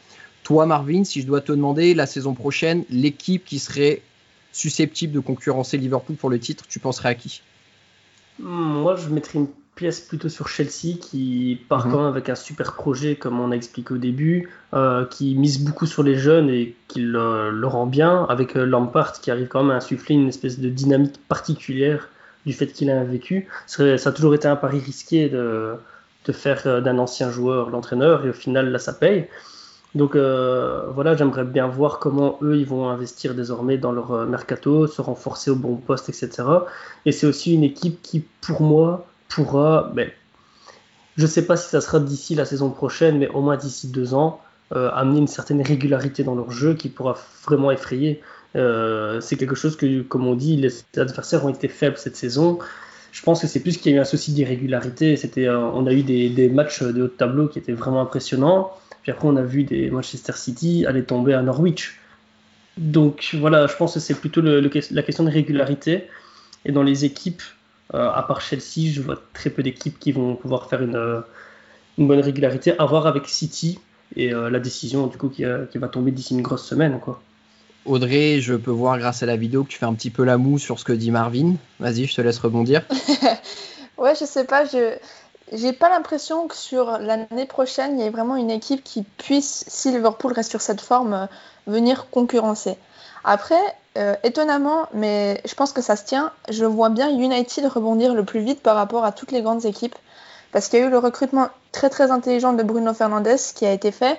Toi, 0.47 0.65
Marvin, 0.65 1.03
si 1.03 1.23
je 1.23 1.27
dois 1.27 1.41
te 1.41 1.51
demander 1.51 1.93
la 1.93 2.07
saison 2.07 2.33
prochaine, 2.33 2.85
l'équipe 2.89 3.45
qui 3.45 3.59
serait 3.59 4.01
susceptible 4.53 5.13
de 5.13 5.19
concurrencer 5.19 5.77
Liverpool 5.77 6.15
pour 6.15 6.31
le 6.31 6.39
titre, 6.39 6.63
tu 6.69 6.79
penserais 6.79 7.09
à 7.09 7.15
qui? 7.17 7.43
Moi, 8.39 8.95
je 8.95 9.09
mettrais 9.09 9.41
une 9.41 9.49
pièce 9.75 10.01
plutôt 10.01 10.29
sur 10.29 10.47
Chelsea 10.47 10.99
qui 11.01 11.61
part 11.69 11.87
mhm. 11.87 11.93
quand 11.93 11.99
même 11.99 12.07
avec 12.07 12.29
un 12.29 12.37
super 12.37 12.75
projet 12.75 13.17
comme 13.17 13.41
on 13.41 13.51
a 13.51 13.57
expliqué 13.57 13.93
au 13.93 13.97
début, 13.99 14.49
euh, 14.73 15.05
qui 15.07 15.35
mise 15.35 15.65
beaucoup 15.65 15.85
sur 15.85 16.05
les 16.05 16.15
jeunes 16.15 16.49
et 16.49 16.77
qui 16.87 17.01
le, 17.01 17.67
rend 17.67 17.87
bien, 17.87 18.25
avec 18.29 18.55
euh, 18.55 18.65
Lampard 18.65 19.21
qui 19.21 19.33
arrive 19.33 19.49
quand 19.49 19.65
même 19.65 19.73
à 19.73 19.79
insuffler 19.79 20.15
une 20.15 20.29
espèce 20.29 20.61
de 20.61 20.69
dynamique 20.69 21.17
particulière 21.27 22.09
du 22.47 22.53
fait 22.53 22.69
qu'il 22.69 22.89
a 22.91 23.03
vécu. 23.03 23.49
Ça 23.67 23.83
a 23.83 24.13
toujours 24.13 24.37
été 24.37 24.47
un 24.47 24.55
pari 24.55 24.79
risqué 24.79 25.29
de, 25.29 25.75
de 26.25 26.33
faire 26.33 26.63
euh, 26.67 26.81
d'un 26.81 26.99
ancien 26.99 27.33
joueur 27.33 27.71
l'entraîneur 27.71 28.25
et 28.25 28.29
au 28.29 28.33
final 28.33 28.71
là 28.71 28.79
ça 28.79 28.93
paye. 28.93 29.27
Donc 29.97 30.15
voilà, 30.15 31.17
j'aimerais 31.17 31.45
bien 31.45 31.67
voir 31.67 31.99
comment 31.99 32.39
eux 32.43 32.57
ils 32.59 32.67
vont 32.67 32.89
investir 32.89 33.35
désormais 33.35 33.79
dans 33.79 33.93
leur 33.93 34.27
mercato, 34.27 34.87
se 34.87 35.03
renforcer 35.03 35.51
au 35.51 35.57
bon 35.57 35.77
poste, 35.77 36.09
etc. 36.09 36.45
Et 37.07 37.13
c'est 37.13 37.27
aussi 37.27 37.55
une 37.55 37.65
équipe 37.65 38.01
qui, 38.03 38.25
pour 38.41 38.61
moi, 38.61 39.07
pourra, 39.29 39.91
ben, 39.95 40.11
je 41.17 41.23
ne 41.23 41.27
sais 41.27 41.47
pas 41.47 41.57
si 41.57 41.69
ça 41.69 41.81
sera 41.81 41.99
d'ici 41.99 42.35
la 42.35 42.45
saison 42.45 42.71
prochaine, 42.71 43.19
mais 43.19 43.29
au 43.29 43.41
moins 43.41 43.57
d'ici 43.57 43.89
deux 43.89 44.15
ans, 44.15 44.41
euh, 44.75 44.91
amener 44.93 45.21
une 45.21 45.29
certaine 45.29 45.63
régularité 45.63 46.25
dans 46.25 46.35
leur 46.35 46.51
jeu 46.51 46.75
qui 46.75 46.89
pourra 46.89 47.17
vraiment 47.45 47.71
effrayer. 47.71 48.21
Euh, 48.55 49.21
c'est 49.21 49.37
quelque 49.37 49.55
chose 49.55 49.77
que, 49.77 50.03
comme 50.03 50.27
on 50.27 50.35
dit, 50.35 50.57
les 50.57 50.71
adversaires 50.97 51.45
ont 51.45 51.49
été 51.49 51.69
faibles 51.69 51.97
cette 51.97 52.17
saison. 52.17 52.59
Je 53.13 53.23
pense 53.23 53.41
que 53.41 53.47
c'est 53.47 53.61
plus 53.61 53.79
qu'il 53.79 53.93
y 53.93 53.95
a 53.95 53.99
eu 53.99 54.01
un 54.01 54.05
souci 54.05 54.33
d'irrégularité. 54.33 55.17
C'était, 55.17 55.47
euh, 55.47 55.59
on 55.59 55.87
a 55.87 55.93
eu 55.93 56.03
des, 56.03 56.29
des, 56.29 56.49
matchs 56.49 56.83
de 56.83 57.05
haut 57.05 57.09
tableau 57.09 57.49
qui 57.49 57.59
étaient 57.59 57.73
vraiment 57.73 58.03
impressionnants. 58.03 58.73
Puis 59.07 59.13
après, 59.13 59.29
on 59.29 59.37
a 59.37 59.43
vu 59.43 59.63
des 59.63 59.89
Manchester 59.89 60.33
City 60.33 60.85
aller 60.85 61.05
tomber 61.05 61.33
à 61.33 61.41
Norwich. 61.41 62.01
Donc 62.77 63.37
voilà, 63.39 63.69
je 63.69 63.77
pense 63.77 63.95
que 63.95 64.01
c'est 64.01 64.15
plutôt 64.15 64.41
le, 64.41 64.59
la 64.59 65.03
question 65.05 65.23
de 65.23 65.31
régularité. 65.31 66.09
Et 66.65 66.73
dans 66.73 66.83
les 66.83 67.05
équipes, 67.05 67.43
euh, 67.95 68.11
à 68.11 68.25
part 68.25 68.41
Chelsea, 68.41 68.91
je 68.93 69.01
vois 69.01 69.23
très 69.33 69.51
peu 69.51 69.63
d'équipes 69.63 69.97
qui 70.01 70.11
vont 70.11 70.35
pouvoir 70.35 70.69
faire 70.69 70.83
une, 70.83 70.97
euh, 70.97 71.21
une, 71.99 72.09
bonne 72.09 72.19
régularité. 72.19 72.77
À 72.81 72.85
voir 72.85 73.07
avec 73.07 73.29
City 73.29 73.79
et 74.17 74.35
euh, 74.35 74.51
la 74.51 74.59
décision 74.59 75.07
du 75.07 75.17
coup 75.17 75.29
qui, 75.29 75.45
qui 75.71 75.79
va 75.79 75.87
tomber 75.87 76.11
d'ici 76.11 76.35
une 76.35 76.43
grosse 76.43 76.67
semaine. 76.67 76.99
Quoi. 76.99 77.23
Audrey, 77.85 78.41
je 78.41 78.55
peux 78.55 78.73
voir 78.73 78.99
grâce 78.99 79.23
à 79.23 79.27
la 79.27 79.37
vidéo 79.37 79.63
que 79.63 79.69
tu 79.69 79.79
fais 79.79 79.87
un 79.87 79.95
petit 79.95 80.11
peu 80.11 80.25
la 80.25 80.37
moue 80.37 80.59
sur 80.59 80.81
ce 80.81 80.85
que 80.85 80.93
dit 80.93 81.13
Marvin. 81.13 81.55
Vas-y, 81.79 82.07
je 82.07 82.17
te 82.17 82.23
laisse 82.23 82.41
rebondir. 82.41 82.83
ouais, 83.99 84.15
je 84.19 84.25
sais 84.25 84.47
pas, 84.47 84.65
je 84.65 84.97
j'ai 85.53 85.73
pas 85.73 85.89
l'impression 85.89 86.49
que 86.49 86.57
sur 86.57 86.99
l'année 86.99 87.47
prochaine, 87.47 87.99
il 87.99 88.05
y 88.05 88.07
ait 88.07 88.11
vraiment 88.11 88.37
une 88.37 88.51
équipe 88.51 88.83
qui 88.83 89.03
puisse, 89.03 89.65
si 89.69 89.93
Liverpool 89.93 90.33
reste 90.33 90.51
sur 90.51 90.61
cette 90.61 90.81
forme, 90.81 91.29
venir 91.67 92.11
concurrencer. 92.11 92.77
Après, 93.25 93.61
euh, 93.99 94.15
étonnamment, 94.25 94.87
mais 94.93 95.41
je 95.45 95.55
pense 95.55 95.73
que 95.73 95.83
ça 95.83 95.97
se 95.97 96.05
tient, 96.05 96.33
je 96.49 96.65
vois 96.65 96.91
bien 96.91 97.09
United 97.09 97.67
rebondir 97.67 98.15
le 98.15 98.25
plus 98.25 98.41
vite 98.41 98.61
par 98.61 98.77
rapport 98.77 99.05
à 99.05 99.13
toutes 99.13 99.33
les 99.33 99.43
grandes 99.43 99.65
équipes. 99.65 99.97
Parce 100.53 100.69
qu'il 100.69 100.79
y 100.79 100.83
a 100.83 100.87
eu 100.87 100.91
le 100.91 100.99
recrutement 100.99 101.49
très 101.73 101.91
très 101.91 102.11
intelligent 102.11 102.53
de 102.53 102.63
Bruno 102.63 102.95
Fernandes 102.95 103.37
qui 103.55 103.67
a 103.67 103.73
été 103.73 103.91
fait. 103.91 104.19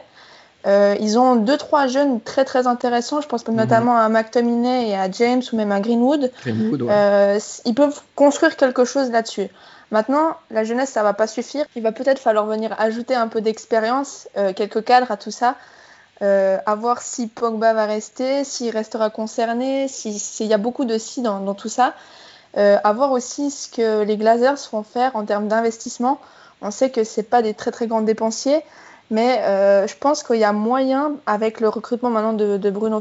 Euh, 0.65 0.95
ils 0.99 1.17
ont 1.17 1.35
deux 1.35 1.57
trois 1.57 1.87
jeunes 1.87 2.19
très 2.19 2.43
très 2.43 2.67
intéressants. 2.67 3.21
Je 3.21 3.27
pense 3.27 3.47
mhm. 3.47 3.55
notamment 3.55 3.97
à 3.97 4.09
McTominay 4.09 4.89
et 4.89 4.95
à 4.95 5.09
James 5.09 5.41
ou 5.51 5.55
même 5.55 5.71
à 5.71 5.79
Greenwood. 5.79 6.31
Euh, 6.45 7.39
ils 7.65 7.73
peuvent 7.73 8.01
construire 8.15 8.57
quelque 8.57 8.83
chose 8.83 9.09
là-dessus. 9.11 9.47
Maintenant, 9.91 10.35
la 10.51 10.63
jeunesse, 10.63 10.89
ça 10.89 11.03
va 11.03 11.13
pas 11.13 11.27
suffire. 11.27 11.65
Il 11.75 11.83
va 11.83 11.91
peut-être 11.91 12.19
falloir 12.19 12.45
venir 12.45 12.75
ajouter 12.79 13.15
un 13.15 13.27
peu 13.27 13.41
d'expérience, 13.41 14.27
quelques 14.55 14.83
cadres 14.83 15.11
à 15.11 15.17
tout 15.17 15.31
ça. 15.31 15.55
Euh, 16.23 16.57
à 16.65 16.73
voir 16.73 17.01
si 17.01 17.27
Pogba 17.27 17.73
va 17.73 17.85
rester, 17.85 18.43
s'il 18.43 18.71
restera 18.71 19.11
concerné, 19.11 19.87
s'il 19.87 20.47
y 20.47 20.53
a 20.53 20.57
beaucoup 20.57 20.85
de 20.85 20.97
si 20.97 21.21
dans, 21.21 21.53
tout 21.53 21.69
ça. 21.69 21.93
Euh, 22.57 22.77
à 22.83 22.93
voir 22.93 23.11
aussi 23.11 23.51
ce 23.51 23.69
que 23.69 24.01
les 24.01 24.17
Glazers 24.17 24.57
vont 24.71 24.81
faire 24.81 25.15
en 25.15 25.25
termes 25.25 25.47
d'investissement. 25.47 26.19
On 26.61 26.71
sait 26.71 26.89
que 26.89 27.03
ce 27.03 27.21
pas 27.21 27.43
des 27.43 27.53
très 27.53 27.69
très 27.69 27.85
grands 27.85 28.01
dépensiers, 28.01 28.63
mais 29.11 29.41
euh, 29.41 29.85
je 29.85 29.95
pense 29.95 30.23
qu'il 30.23 30.37
y 30.37 30.43
a 30.43 30.53
moyen, 30.53 31.13
avec 31.27 31.59
le 31.59 31.69
recrutement 31.69 32.09
maintenant 32.09 32.33
de, 32.33 32.69
Bruno 32.71 32.99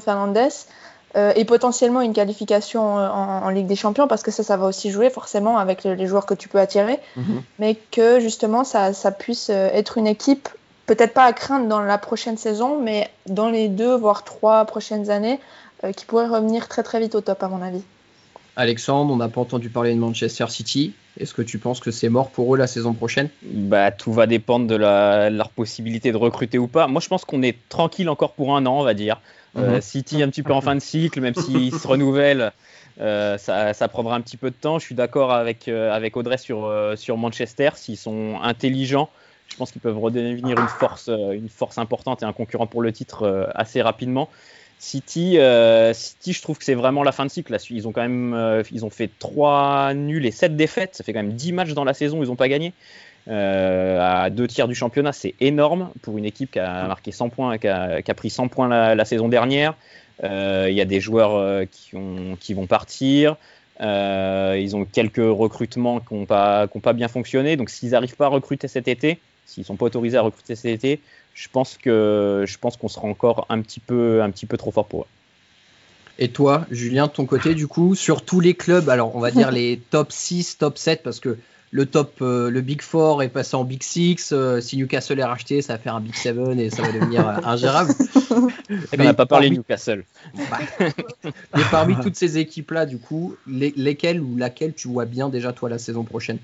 Fernandes, 1.13 1.33
et 1.37 1.45
potentiellement 1.45 2.01
une 2.01 2.13
qualification 2.13 2.83
en, 2.83 3.49
Ligue 3.49 3.67
des 3.67 3.77
Champions, 3.77 4.09
parce 4.09 4.23
que 4.23 4.31
ça, 4.31 4.43
ça 4.43 4.57
va 4.57 4.67
aussi 4.67 4.91
jouer 4.91 5.11
forcément 5.11 5.59
avec 5.59 5.85
les 5.85 6.07
joueurs 6.07 6.27
que 6.27 6.35
tu 6.35 6.49
peux 6.49 6.59
attirer, 6.59 6.99
mhm. 7.17 7.43
mais 7.59 7.77
que 7.91 8.21
justement 8.21 8.65
ça, 8.65 8.93
ça 8.93 9.11
puisse 9.11 9.51
être 9.51 9.99
une 9.99 10.07
équipe 10.07 10.49
peut-être 10.87 11.13
pas 11.13 11.25
à 11.25 11.33
craindre 11.33 11.69
dans 11.69 11.81
la 11.81 11.99
prochaine 11.99 12.37
saison, 12.37 12.81
mais 12.81 13.11
dans 13.27 13.51
les 13.51 13.69
deux, 13.69 13.95
voire 13.97 14.25
trois 14.25 14.65
prochaines 14.65 15.11
années, 15.11 15.41
euh, 15.85 15.93
qui 15.93 16.07
pourraient 16.07 16.29
revenir 16.29 16.69
très 16.69 16.83
très 16.83 17.01
vite 17.01 17.15
au 17.15 17.21
top, 17.21 17.43
à 17.43 17.49
mon 17.49 17.61
avis. 17.61 17.83
Alexandre, 18.55 19.13
on 19.13 19.17
n'a 19.17 19.29
pas 19.29 19.41
entendu 19.41 19.69
parler 19.69 19.95
de 19.95 19.99
Manchester 19.99 20.47
City. 20.49 20.95
Est-ce 21.19 21.35
que 21.35 21.43
tu 21.43 21.59
penses 21.59 21.81
que 21.81 21.91
c'est 21.91 22.09
mort 22.09 22.31
pour 22.31 22.55
eux 22.55 22.59
la 22.59 22.67
saison 22.67 22.93
prochaine? 22.93 23.29
Bah, 23.43 23.91
Tout 23.91 24.13
va 24.13 24.27
dépendre 24.27 24.67
de, 24.67 24.77
leur 24.77 25.51
possibilité 25.51 26.13
de 26.13 26.17
recruter 26.17 26.59
ou 26.59 26.67
pas. 26.67 26.87
Moi, 26.87 27.01
je 27.01 27.09
pense 27.09 27.25
qu'on 27.25 27.43
est 27.43 27.57
tranquille 27.69 28.09
encore 28.09 28.33
pour 28.33 28.57
un 28.57 28.67
an, 28.67 28.81
on 28.81 28.85
va 28.85 28.95
dire. 28.95 29.21
Euh, 29.57 29.77
mhm. 29.77 29.81
City 29.81 30.23
un 30.23 30.29
petit 30.29 30.43
peu 30.43 30.53
en 30.53 30.61
fin 30.61 30.75
de 30.75 30.81
cycle, 30.81 31.21
même 31.21 31.35
s'ils 31.35 31.73
se 31.79 31.87
renouvellent, 31.87 32.53
euh, 33.01 33.39
ça, 33.39 33.89
prendra 33.89 34.17
un 34.17 34.21
petit 34.21 34.37
peu 34.37 34.51
de 34.51 34.57
temps. 34.57 34.79
Je 34.79 34.85
suis 34.85 34.95
d'accord 34.95 35.33
avec, 35.33 35.69
avec 35.69 36.17
Audrey 36.17 36.39
sur, 36.39 36.71
sur 36.97 37.17
Manchester. 37.17 37.71
S'ils 37.75 37.97
sont 37.97 38.39
intelligents, 38.43 39.09
je 39.49 39.57
pense 39.57 39.73
qu'ils 39.73 39.81
peuvent 39.81 39.99
redevenir 39.99 40.59
une 40.59 40.69
force, 40.69 41.09
euh, 41.09 41.33
une 41.33 41.49
force 41.49 41.79
importante 41.79 42.23
et 42.23 42.27
un 42.27 42.33
concurrent 42.33 42.67
pour 42.67 42.83
le 42.83 42.93
titre 42.93 43.23
euh, 43.23 43.47
assez 43.55 43.81
rapidement. 43.83 44.29
City, 44.79 45.39
euh, 45.39 45.93
City, 45.95 46.33
je 46.33 46.43
trouve 46.43 46.59
que 46.59 46.65
c'est 46.65 46.75
vraiment 46.75 47.03
la 47.03 47.13
fin 47.13 47.25
de 47.25 47.31
cycle. 47.31 47.57
Ils 47.71 47.89
ont 47.89 47.93
quand 47.93 48.03
même, 48.03 48.63
ils 48.71 48.85
ont 48.85 48.91
fait 48.91 49.11
3 49.19 49.95
nuls 49.95 50.27
et 50.27 50.31
7 50.31 50.57
défaites. 50.57 50.95
Ça 50.95 51.05
fait 51.05 51.13
quand 51.13 51.23
même 51.23 51.33
10 51.33 51.53
matchs 51.53 51.73
dans 51.73 51.85
la 51.85 51.95
saison, 51.95 52.23
ils 52.23 52.29
n'ont 52.29 52.37
pas 52.37 52.49
gagné. 52.49 52.73
à 53.29 54.29
deux 54.31 54.47
tiers 54.47 54.69
du 54.69 54.75
championnat, 54.75 55.13
c'est 55.13 55.35
énorme 55.41 55.91
pour 56.03 56.19
une 56.19 56.25
équipe 56.25 56.53
qui 56.53 56.59
a 56.59 56.87
marqué 56.87 57.11
100 57.13 57.31
points, 57.31 57.59
qui 57.59 57.69
a, 57.69 58.03
qui 58.03 58.11
a 58.11 58.15
pris 58.15 58.31
100 58.31 58.49
points 58.49 58.69
la, 58.69 59.05
saison 59.05 59.29
dernière. 59.29 59.75
Il 60.23 60.75
y 60.75 60.81
a 60.81 60.85
des 60.85 61.01
joueurs 61.01 61.67
qui, 61.71 61.97
ont, 61.97 62.37
qui 62.39 62.55
vont 62.55 62.67
partir. 62.67 63.37
ils 63.81 64.77
ont 64.77 64.85
quelques 64.85 65.17
recrutements 65.17 66.01
qui 66.01 66.15
n'ont 66.15 66.27
pas, 66.27 66.69
pas, 66.69 66.93
bien 66.93 67.09
fonctionné. 67.09 67.57
Donc 67.57 67.71
s'ils 67.71 67.91
n'arrivent 67.91 68.17
pas 68.17 68.27
à 68.27 68.31
recruter 68.31 68.69
cet 68.69 68.89
été, 68.89 69.19
s'ils 69.47 69.65
sont 69.65 69.77
pas 69.77 69.87
autorisés 69.87 70.19
à 70.19 70.23
recruter 70.23 70.55
cet 70.55 70.73
été, 70.73 71.01
je 71.37 71.49
pense 71.53 71.77
que 71.77 72.45
je 72.49 72.59
pense 72.59 72.77
qu'on 72.77 72.89
sera 72.89 73.07
encore 73.07 73.47
un 73.51 73.61
petit 73.61 73.79
peu 73.79 74.23
un 74.23 74.31
petit 74.31 74.47
peu 74.47 74.57
trop 74.57 74.73
fort 74.73 74.87
pour 74.87 75.03
eux. 75.03 75.07
Et 76.19 76.29
toi, 76.29 76.67
Julien, 76.71 77.09
de 77.09 77.13
ton 77.13 77.27
côté, 77.27 77.55
du 77.55 77.67
coup, 77.67 77.95
sur 77.95 78.25
tous 78.25 78.41
les 78.41 78.55
clubs, 78.55 78.89
alors 78.89 79.15
on 79.15 79.21
va 79.21 79.31
dire 79.31 79.51
les 79.51 79.79
top 79.91 80.11
6, 80.11 80.57
top 80.57 80.79
7, 80.79 81.03
parce 81.03 81.21
que 81.21 81.37
le 81.73 81.85
top, 81.85 82.15
euh, 82.23 82.49
le 82.49 82.63
Big 82.63 82.81
4 82.81 83.23
est 83.23 83.29
passé 83.29 83.55
en 83.55 83.65
Big 83.65 83.83
6. 83.83 84.31
Euh, 84.33 84.63
si 84.63 84.79
Newcastle 84.79 85.19
est 85.21 85.25
racheté, 85.25 85.61
ça 85.61 85.75
va 85.75 85.79
faire 85.79 85.95
un 85.95 86.01
Big 86.01 86.15
7 86.15 86.39
et 86.59 86.71
ça 86.71 86.81
va 86.81 86.91
devenir 86.91 87.29
euh, 87.29 87.35
ingérable. 87.45 87.93
on 88.31 89.03
n'a 89.03 89.13
pas 89.13 89.27
parlé 89.27 89.51
de 89.51 89.57
Newcastle. 89.57 90.05
Bah, 90.35 90.61
mais 91.55 91.63
parmi 91.71 91.97
toutes 92.03 92.17
ces 92.17 92.39
équipes-là, 92.39 92.87
du 92.87 92.97
coup, 92.97 93.37
lesquelles 93.47 94.23
ou 94.23 94.39
laquelle 94.39 94.73
tu 94.73 94.89
vois 94.89 95.05
bien 95.05 95.29
déjà 95.29 95.53
toi 95.53 95.69
la 95.69 95.79
saison 95.79 96.05
prochaine? 96.05 96.39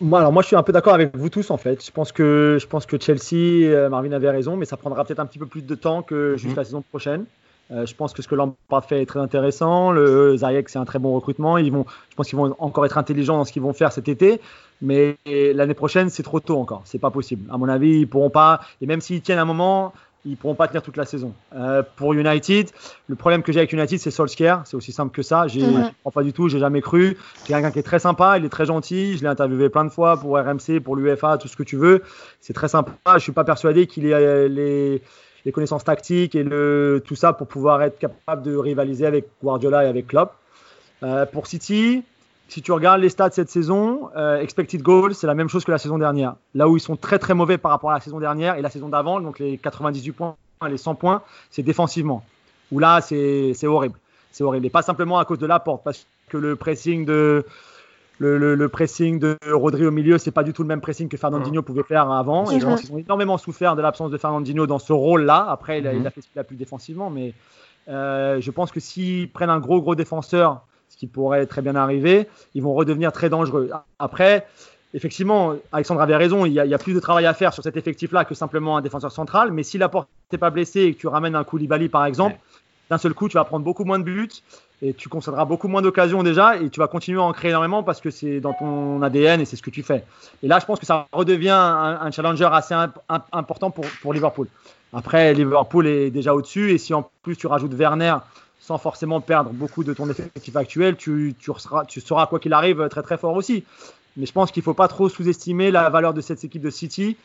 Moi, 0.00 0.20
alors 0.20 0.32
moi, 0.32 0.42
je 0.42 0.48
suis 0.48 0.56
un 0.56 0.62
peu 0.62 0.72
d'accord 0.72 0.94
avec 0.94 1.16
vous 1.16 1.28
tous 1.28 1.50
en 1.50 1.56
fait. 1.56 1.84
Je 1.84 1.90
pense 1.90 2.12
que, 2.12 2.58
je 2.60 2.66
pense 2.66 2.86
que 2.86 3.00
Chelsea, 3.00 3.66
euh, 3.66 3.88
Marvin 3.88 4.12
avait 4.12 4.30
raison, 4.30 4.56
mais 4.56 4.64
ça 4.64 4.76
prendra 4.76 5.04
peut-être 5.04 5.20
un 5.20 5.26
petit 5.26 5.38
peu 5.38 5.46
plus 5.46 5.62
de 5.62 5.74
temps 5.74 6.02
que 6.02 6.36
juste 6.36 6.52
mhm. 6.52 6.56
la 6.56 6.64
saison 6.64 6.82
prochaine. 6.82 7.24
Euh, 7.70 7.84
je 7.84 7.94
pense 7.94 8.14
que 8.14 8.22
ce 8.22 8.28
que 8.28 8.34
Lampard 8.34 8.84
fait 8.84 9.02
est 9.02 9.06
très 9.06 9.20
intéressant. 9.20 9.92
Le 9.92 10.36
Zayek, 10.36 10.68
c'est 10.68 10.78
un 10.78 10.84
très 10.84 10.98
bon 10.98 11.14
recrutement. 11.14 11.58
Ils 11.58 11.70
vont, 11.70 11.84
je 12.10 12.16
pense 12.16 12.28
qu'ils 12.28 12.38
vont 12.38 12.54
encore 12.58 12.86
être 12.86 12.96
intelligents 12.96 13.36
dans 13.36 13.44
ce 13.44 13.52
qu'ils 13.52 13.62
vont 13.62 13.74
faire 13.74 13.92
cet 13.92 14.08
été. 14.08 14.40
Mais 14.80 15.18
l'année 15.26 15.74
prochaine, 15.74 16.08
c'est 16.08 16.22
trop 16.22 16.40
tôt 16.40 16.58
encore. 16.58 16.82
C'est 16.84 16.98
pas 16.98 17.10
possible. 17.10 17.50
À 17.52 17.58
mon 17.58 17.68
avis, 17.68 18.00
ils 18.00 18.08
pourront 18.08 18.30
pas. 18.30 18.60
Et 18.80 18.86
même 18.86 19.00
s'ils 19.00 19.20
tiennent 19.20 19.38
un 19.38 19.44
moment, 19.44 19.92
ils 20.24 20.36
pourront 20.36 20.54
pas 20.54 20.68
tenir 20.68 20.82
toute 20.82 20.96
la 20.96 21.04
saison. 21.04 21.32
Euh, 21.54 21.82
pour 21.96 22.12
United, 22.12 22.70
le 23.06 23.14
problème 23.14 23.42
que 23.42 23.52
j'ai 23.52 23.60
avec 23.60 23.72
United, 23.72 23.98
c'est 23.98 24.10
Solskjaer. 24.10 24.62
C'est 24.64 24.76
aussi 24.76 24.92
simple 24.92 25.14
que 25.14 25.22
ça. 25.22 25.46
J'ai, 25.48 25.62
Mhm. 25.62 25.90
crois 26.00 26.12
pas 26.12 26.22
du 26.22 26.32
tout. 26.32 26.48
J'ai 26.48 26.58
jamais 26.58 26.80
cru. 26.80 27.16
C'est 27.36 27.52
quelqu'un 27.52 27.70
qui 27.70 27.78
est 27.78 27.82
très 27.84 27.98
sympa. 28.00 28.36
Il 28.38 28.44
est 28.44 28.48
très 28.50 28.66
gentil. 28.66 29.16
Je 29.16 29.22
l'ai 29.22 29.28
interviewé 29.28 29.68
plein 29.68 29.84
de 29.84 29.90
fois 29.90 30.16
pour 30.18 30.36
RMC, 30.36 30.80
pour 30.80 30.96
l'UFA, 30.96 31.38
tout 31.38 31.48
ce 31.48 31.56
que 31.56 31.62
tu 31.62 31.76
veux. 31.76 32.02
C'est 32.40 32.52
très 32.52 32.68
sympa. 32.68 32.92
Je 33.14 33.18
suis 33.20 33.32
pas 33.32 33.44
persuadé 33.44 33.86
qu'il 33.86 34.06
ait 34.06 34.12
euh, 34.12 34.48
les, 34.48 35.00
les 35.44 35.52
connaissances 35.52 35.84
tactiques 35.84 36.34
et 36.34 36.42
le, 36.42 37.02
tout 37.06 37.14
ça 37.16 37.32
pour 37.32 37.46
pouvoir 37.46 37.80
être 37.82 37.98
capable 37.98 38.42
de 38.42 38.54
rivaliser 38.56 39.06
avec 39.06 39.28
Guardiola 39.42 39.84
et 39.84 39.88
avec 39.88 40.08
Klopp. 40.08 40.32
Euh, 41.04 41.26
pour 41.26 41.46
City, 41.46 42.02
si 42.48 42.62
tu 42.62 42.72
regardes 42.72 43.00
les 43.00 43.08
stats 43.10 43.30
cette 43.30 43.50
saison, 43.50 44.10
euh, 44.16 44.40
expected 44.40 44.82
goals, 44.82 45.14
c'est 45.14 45.26
la 45.26 45.34
même 45.34 45.48
chose 45.48 45.64
que 45.64 45.70
la 45.70 45.78
saison 45.78 45.98
dernière. 45.98 46.34
Là 46.54 46.68
où 46.68 46.76
ils 46.76 46.80
sont 46.80 46.96
très 46.96 47.18
très 47.18 47.34
mauvais 47.34 47.58
par 47.58 47.70
rapport 47.70 47.90
à 47.90 47.94
la 47.94 48.00
saison 48.00 48.18
dernière 48.20 48.56
et 48.56 48.62
la 48.62 48.70
saison 48.70 48.88
d'avant, 48.88 49.20
donc 49.20 49.38
les 49.38 49.58
98 49.58 50.12
points, 50.12 50.34
les 50.68 50.78
100 50.78 50.94
points, 50.94 51.22
c'est 51.50 51.62
défensivement. 51.62 52.24
Où 52.72 52.78
là, 52.78 53.00
c'est 53.00 53.52
c'est 53.54 53.66
horrible. 53.66 53.98
C'est 54.32 54.44
horrible. 54.44 54.66
Et 54.66 54.70
pas 54.70 54.82
simplement 54.82 55.18
à 55.18 55.24
cause 55.24 55.38
de 55.38 55.46
la 55.46 55.58
porte, 55.60 55.82
parce 55.84 56.06
que 56.28 56.36
le 56.36 56.56
pressing 56.56 57.04
de, 57.06 57.44
le, 58.18 58.36
le- 58.38 58.54
le 58.54 58.68
pressing 58.68 59.18
de 59.18 59.36
Rodri 59.52 59.86
au 59.86 59.90
milieu, 59.90 60.18
c'est 60.18 60.30
pas 60.30 60.42
du 60.42 60.52
tout 60.52 60.62
le 60.62 60.68
même 60.68 60.80
pressing 60.80 61.08
que 61.08 61.16
Fernandinho 61.16 61.62
pouvait 61.62 61.82
faire 61.82 62.10
avant. 62.10 62.50
Et 62.50 62.58
qu'ils 62.80 62.92
ont 62.92 62.98
énormément 62.98 63.38
souffert 63.38 63.76
de 63.76 63.82
l'absence 63.82 64.10
de 64.10 64.18
Fernandinho 64.18 64.66
dans 64.66 64.78
ce 64.78 64.92
rôle-là. 64.92 65.46
Après, 65.48 65.78
il 65.78 65.86
a, 65.86 65.92
Mhm. 65.92 66.00
il 66.00 66.06
a 66.06 66.10
fait 66.10 66.20
ce 66.22 66.28
qu'il 66.28 66.38
a 66.38 66.44
pu 66.44 66.54
défensivement, 66.56 67.08
mais 67.10 67.32
euh, 67.88 68.40
je 68.40 68.50
pense 68.50 68.70
que 68.72 68.80
s'ils 68.80 69.30
prennent 69.30 69.50
un 69.50 69.60
gros 69.60 69.80
gros 69.80 69.94
défenseur, 69.94 70.62
ce 70.90 70.96
qui 70.96 71.06
pourrait 71.06 71.46
très 71.46 71.62
bien 71.62 71.76
arriver, 71.76 72.28
ils 72.54 72.62
vont 72.62 72.74
redevenir 72.74 73.12
très 73.12 73.28
dangereux. 73.28 73.70
Après, 73.98 74.46
effectivement, 74.94 75.54
Alexandre 75.72 76.00
avait 76.00 76.16
raison, 76.16 76.46
il 76.46 76.52
y 76.52 76.60
a, 76.60 76.64
il 76.64 76.70
y 76.70 76.74
a 76.74 76.78
plus 76.78 76.94
de 76.94 77.00
travail 77.00 77.26
à 77.26 77.34
faire 77.34 77.52
sur 77.52 77.62
cet 77.62 77.76
effectif-là 77.76 78.24
que 78.24 78.34
simplement 78.34 78.76
un 78.76 78.80
défenseur 78.80 79.12
central. 79.12 79.52
Mais 79.52 79.62
si 79.62 79.78
la 79.78 79.88
porte 79.88 80.08
n'est 80.32 80.38
pas 80.38 80.50
blessée 80.50 80.80
et 80.82 80.94
que 80.94 80.98
tu 80.98 81.06
ramènes 81.06 81.34
un 81.34 81.44
Koulibaly 81.44 81.88
par 81.88 82.04
exemple, 82.06 82.36
d'un 82.90 82.98
seul 82.98 83.12
coup, 83.12 83.28
tu 83.28 83.34
vas 83.34 83.44
prendre 83.44 83.64
beaucoup 83.64 83.84
moins 83.84 83.98
de 83.98 84.04
buts 84.04 84.30
et 84.80 84.94
tu 84.94 85.08
concéderas 85.08 85.44
beaucoup 85.44 85.68
moins 85.68 85.82
d'occasions 85.82 86.22
déjà 86.22 86.56
et 86.56 86.70
tu 86.70 86.80
vas 86.80 86.86
continuer 86.86 87.18
à 87.20 87.24
en 87.24 87.32
créer 87.32 87.50
énormément 87.50 87.82
parce 87.82 88.00
que 88.00 88.10
c'est 88.10 88.40
dans 88.40 88.54
ton 88.54 89.02
ADN 89.02 89.40
et 89.40 89.44
c'est 89.44 89.56
ce 89.56 89.62
que 89.62 89.70
tu 89.70 89.82
fais. 89.82 90.04
Et 90.42 90.48
là, 90.48 90.58
je 90.58 90.64
pense 90.64 90.78
que 90.78 90.86
ça 90.86 91.06
redevient 91.12 91.50
un, 91.50 91.98
un 92.00 92.10
challenger 92.10 92.48
assez 92.50 92.74
imp- 92.74 92.98
imp- 93.08 93.26
important 93.32 93.70
pour, 93.70 93.84
pour 94.00 94.14
Liverpool. 94.14 94.46
Après, 94.94 95.34
Liverpool 95.34 95.86
est 95.86 96.10
déjà 96.10 96.32
au-dessus 96.34 96.70
et 96.70 96.78
si 96.78 96.94
en 96.94 97.10
plus 97.22 97.36
tu 97.36 97.46
rajoutes 97.46 97.74
Werner 97.74 98.14
sans 98.68 98.76
forcément 98.76 99.22
perdre 99.22 99.48
beaucoup 99.50 99.82
de 99.82 99.94
ton 99.94 100.10
effectif 100.10 100.54
actuel, 100.54 100.94
tu, 100.96 101.34
tu, 101.38 101.50
seras, 101.56 101.86
tu 101.86 102.02
seras 102.02 102.26
quoi 102.26 102.38
qu'il 102.38 102.52
arrive 102.52 102.86
très 102.90 103.02
très 103.02 103.16
fort 103.16 103.34
aussi. 103.34 103.64
Mais 104.18 104.26
je 104.26 104.32
pense 104.32 104.52
qu'il 104.52 104.60
ne 104.60 104.64
faut 104.64 104.74
pas 104.74 104.88
trop 104.88 105.08
sous-estimer 105.08 105.70
la 105.70 105.88
valeur 105.88 106.12
de 106.12 106.20
cette 106.20 106.44
équipe 106.44 106.60
de 106.60 106.68
City. 106.68 107.16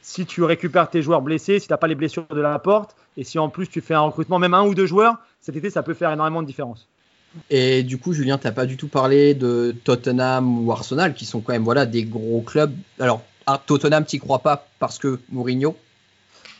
Si 0.00 0.26
tu 0.26 0.44
récupères 0.44 0.88
tes 0.88 1.02
joueurs 1.02 1.22
blessés, 1.22 1.58
si 1.58 1.66
tu 1.66 1.72
n'as 1.72 1.76
pas 1.76 1.88
les 1.88 1.96
blessures 1.96 2.28
de 2.30 2.40
la 2.40 2.56
porte, 2.60 2.94
et 3.16 3.24
si 3.24 3.36
en 3.40 3.48
plus 3.48 3.66
tu 3.66 3.80
fais 3.80 3.94
un 3.94 4.02
recrutement, 4.02 4.38
même 4.38 4.54
un 4.54 4.62
ou 4.62 4.76
deux 4.76 4.86
joueurs, 4.86 5.16
cet 5.40 5.56
été, 5.56 5.70
ça 5.70 5.82
peut 5.82 5.94
faire 5.94 6.12
énormément 6.12 6.40
de 6.40 6.46
différence. 6.46 6.86
Et 7.50 7.82
du 7.82 7.98
coup, 7.98 8.12
Julien, 8.12 8.38
t'as 8.38 8.52
pas 8.52 8.64
du 8.64 8.76
tout 8.76 8.88
parlé 8.88 9.34
de 9.34 9.74
Tottenham 9.82 10.64
ou 10.64 10.70
Arsenal, 10.70 11.14
qui 11.14 11.24
sont 11.24 11.40
quand 11.40 11.52
même 11.52 11.64
voilà 11.64 11.84
des 11.84 12.04
gros 12.04 12.42
clubs. 12.42 12.72
Alors, 13.00 13.22
à 13.46 13.58
Tottenham, 13.58 14.04
t'y 14.04 14.20
crois 14.20 14.38
pas 14.38 14.68
parce 14.78 14.98
que 14.98 15.18
Mourinho? 15.32 15.74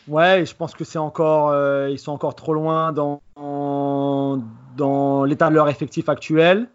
Ouais, 0.07 0.45
je 0.45 0.55
pense 0.55 0.73
que 0.73 0.85
c'est 0.85 0.97
encore, 0.97 1.49
euh, 1.49 1.89
ils 1.89 1.99
sont 1.99 2.13
encore 2.13 2.33
trop 2.33 2.53
loin 2.53 2.93
dans, 2.93 3.21
dans 4.75 5.23
l'état 5.23 5.49
de 5.49 5.55
leur 5.55 5.69
effectif 5.69 6.09
actuel 6.09 6.69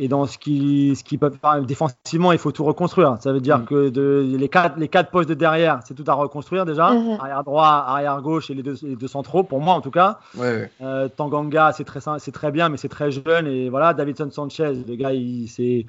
et 0.00 0.06
dans 0.06 0.26
ce 0.26 0.38
qui, 0.38 0.94
ce 0.96 1.02
qui 1.02 1.18
peuvent 1.18 1.36
faire. 1.40 1.60
Défensivement, 1.62 2.30
il 2.30 2.38
faut 2.38 2.52
tout 2.52 2.64
reconstruire. 2.64 3.16
Ça 3.20 3.32
veut 3.32 3.40
dire 3.40 3.58
Mm. 3.58 3.64
que 3.64 3.88
de, 3.88 4.36
les, 4.38 4.48
quatre, 4.48 4.78
les 4.78 4.86
quatre 4.86 5.10
postes 5.10 5.28
de 5.28 5.34
derrière, 5.34 5.80
c'est 5.84 5.94
tout 5.94 6.04
à 6.06 6.14
reconstruire 6.14 6.64
déjà. 6.64 6.92
Mhm. 6.92 7.18
Arrière 7.20 7.42
droit, 7.42 7.84
arrière 7.86 8.22
gauche 8.22 8.48
et 8.50 8.54
les 8.54 8.62
deux, 8.62 8.76
les 8.82 8.94
deux 8.94 9.08
centraux, 9.08 9.42
pour 9.42 9.60
moi 9.60 9.74
en 9.74 9.80
tout 9.80 9.90
cas. 9.90 10.20
Ouais, 10.36 10.42
ouais. 10.48 10.70
Euh, 10.82 11.08
Tanganga, 11.08 11.72
c'est 11.72 11.84
très, 11.84 11.98
c'est 12.18 12.32
très 12.32 12.52
bien, 12.52 12.68
mais 12.68 12.76
c'est 12.76 12.88
très 12.88 13.10
jeune. 13.10 13.48
Et 13.48 13.68
voilà, 13.68 13.92
Davidson 13.92 14.30
Sanchez, 14.30 14.72
le 14.86 14.94
gars, 14.94 15.12
il, 15.12 15.48
c'est, 15.48 15.84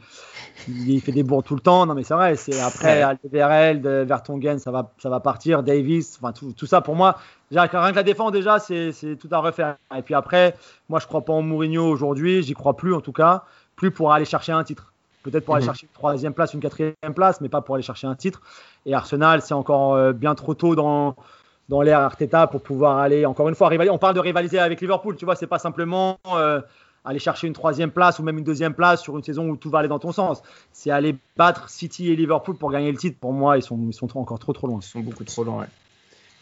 il 0.68 1.02
fait 1.02 1.12
des 1.12 1.24
bourres 1.24 1.44
tout 1.44 1.56
le 1.56 1.62
temps. 1.62 1.86
Non, 1.86 1.94
mais 1.94 2.04
c'est 2.04 2.16
vrai. 2.16 2.36
C'est 2.36 2.60
après. 2.60 3.04
Alderweireld, 3.04 3.86
Vertonghen, 4.08 4.58
ça 4.58 4.72
va, 4.72 4.92
ça 4.98 5.10
va 5.10 5.20
partir. 5.20 5.62
Davis, 5.62 6.18
enfin 6.20 6.32
tout, 6.34 6.52
tout 6.54 6.66
ça 6.66 6.82
pour 6.82 6.96
moi. 6.96 7.18
Déjà, 7.52 7.64
rien 7.64 7.92
que 7.92 7.96
la 7.96 8.04
défense, 8.04 8.32
déjà, 8.32 8.60
c'est, 8.60 8.92
c'est 8.92 9.16
tout 9.16 9.30
à 9.32 9.38
refaire. 9.40 9.78
Et 9.96 10.02
puis 10.02 10.14
après, 10.14 10.56
moi, 10.88 11.00
je 11.00 11.08
crois 11.08 11.22
pas 11.22 11.34
en 11.34 11.42
Mourinho 11.42 11.84
aujourd'hui. 11.86 12.44
J'y 12.44 12.54
crois 12.54 12.76
plus 12.76 12.94
en 12.94 13.02
tout 13.02 13.12
cas. 13.14 13.44
Plus 13.80 13.92
pour 13.92 14.12
aller 14.12 14.26
chercher 14.26 14.52
un 14.52 14.64
titre. 14.66 14.92
Peut-être 15.24 15.46
pour 15.46 15.56
aller 15.56 15.64
Mhm. 15.64 15.70
chercher 15.72 15.86
une 15.88 15.94
troisième 15.94 16.34
place, 16.34 16.54
une 16.54 16.60
quatrième 16.60 16.94
place, 17.16 17.40
mais 17.40 17.48
pas 17.48 17.62
pour 17.62 17.76
aller 17.76 17.84
chercher 17.84 18.08
un 18.08 18.16
titre. 18.16 18.42
Et 18.86 18.94
Arsenal, 18.94 19.42
c'est 19.42 19.54
encore 19.54 19.94
euh, 19.96 20.12
bien 20.12 20.36
trop 20.36 20.54
tôt 20.54 20.76
dans, 20.76 21.16
dans 21.70 21.82
l'ère 21.82 22.00
Arteta 22.00 22.48
pour 22.48 22.62
pouvoir 22.62 22.98
aller, 22.98 23.26
encore 23.26 23.48
une 23.48 23.56
fois, 23.56 23.70
rivaliser. 23.70 23.92
On 23.94 23.98
parle 23.98 24.16
de 24.16 24.20
rivaliser 24.20 24.60
avec 24.60 24.82
Liverpool, 24.82 25.16
tu 25.16 25.24
vois, 25.24 25.36
c'est 25.38 25.48
pas 25.48 25.60
simplement 25.60 26.18
euh, 26.34 26.60
aller 27.06 27.20
chercher 27.20 27.48
une 27.48 27.54
troisième 27.54 27.92
place 27.92 28.20
ou 28.20 28.24
même 28.24 28.38
une 28.38 28.44
deuxième 28.44 28.74
place 28.74 29.02
sur 29.02 29.18
une 29.18 29.24
saison 29.24 29.48
où 29.48 29.56
tout 29.56 29.70
va 29.70 29.80
aller 29.80 29.88
dans 29.88 30.00
ton 30.00 30.12
sens. 30.12 30.42
C'est 30.74 30.92
aller 30.92 31.16
battre 31.38 31.70
City 31.70 32.12
et 32.12 32.16
Liverpool 32.18 32.58
pour 32.58 32.72
gagner 32.72 32.92
le 32.92 32.98
titre. 32.98 33.18
Pour 33.20 33.32
moi, 33.32 33.58
ils 33.58 33.64
sont, 33.64 33.80
ils 33.88 33.94
sont 33.94 34.08
trop- 34.08 34.20
encore 34.20 34.40
trop 34.40 34.52
trop 34.52 34.68
loin. 34.68 34.80
Ils 34.82 34.86
sont 34.86 35.00
beaucoup 35.00 35.24
trop 35.24 35.44
ouais. 35.46 35.68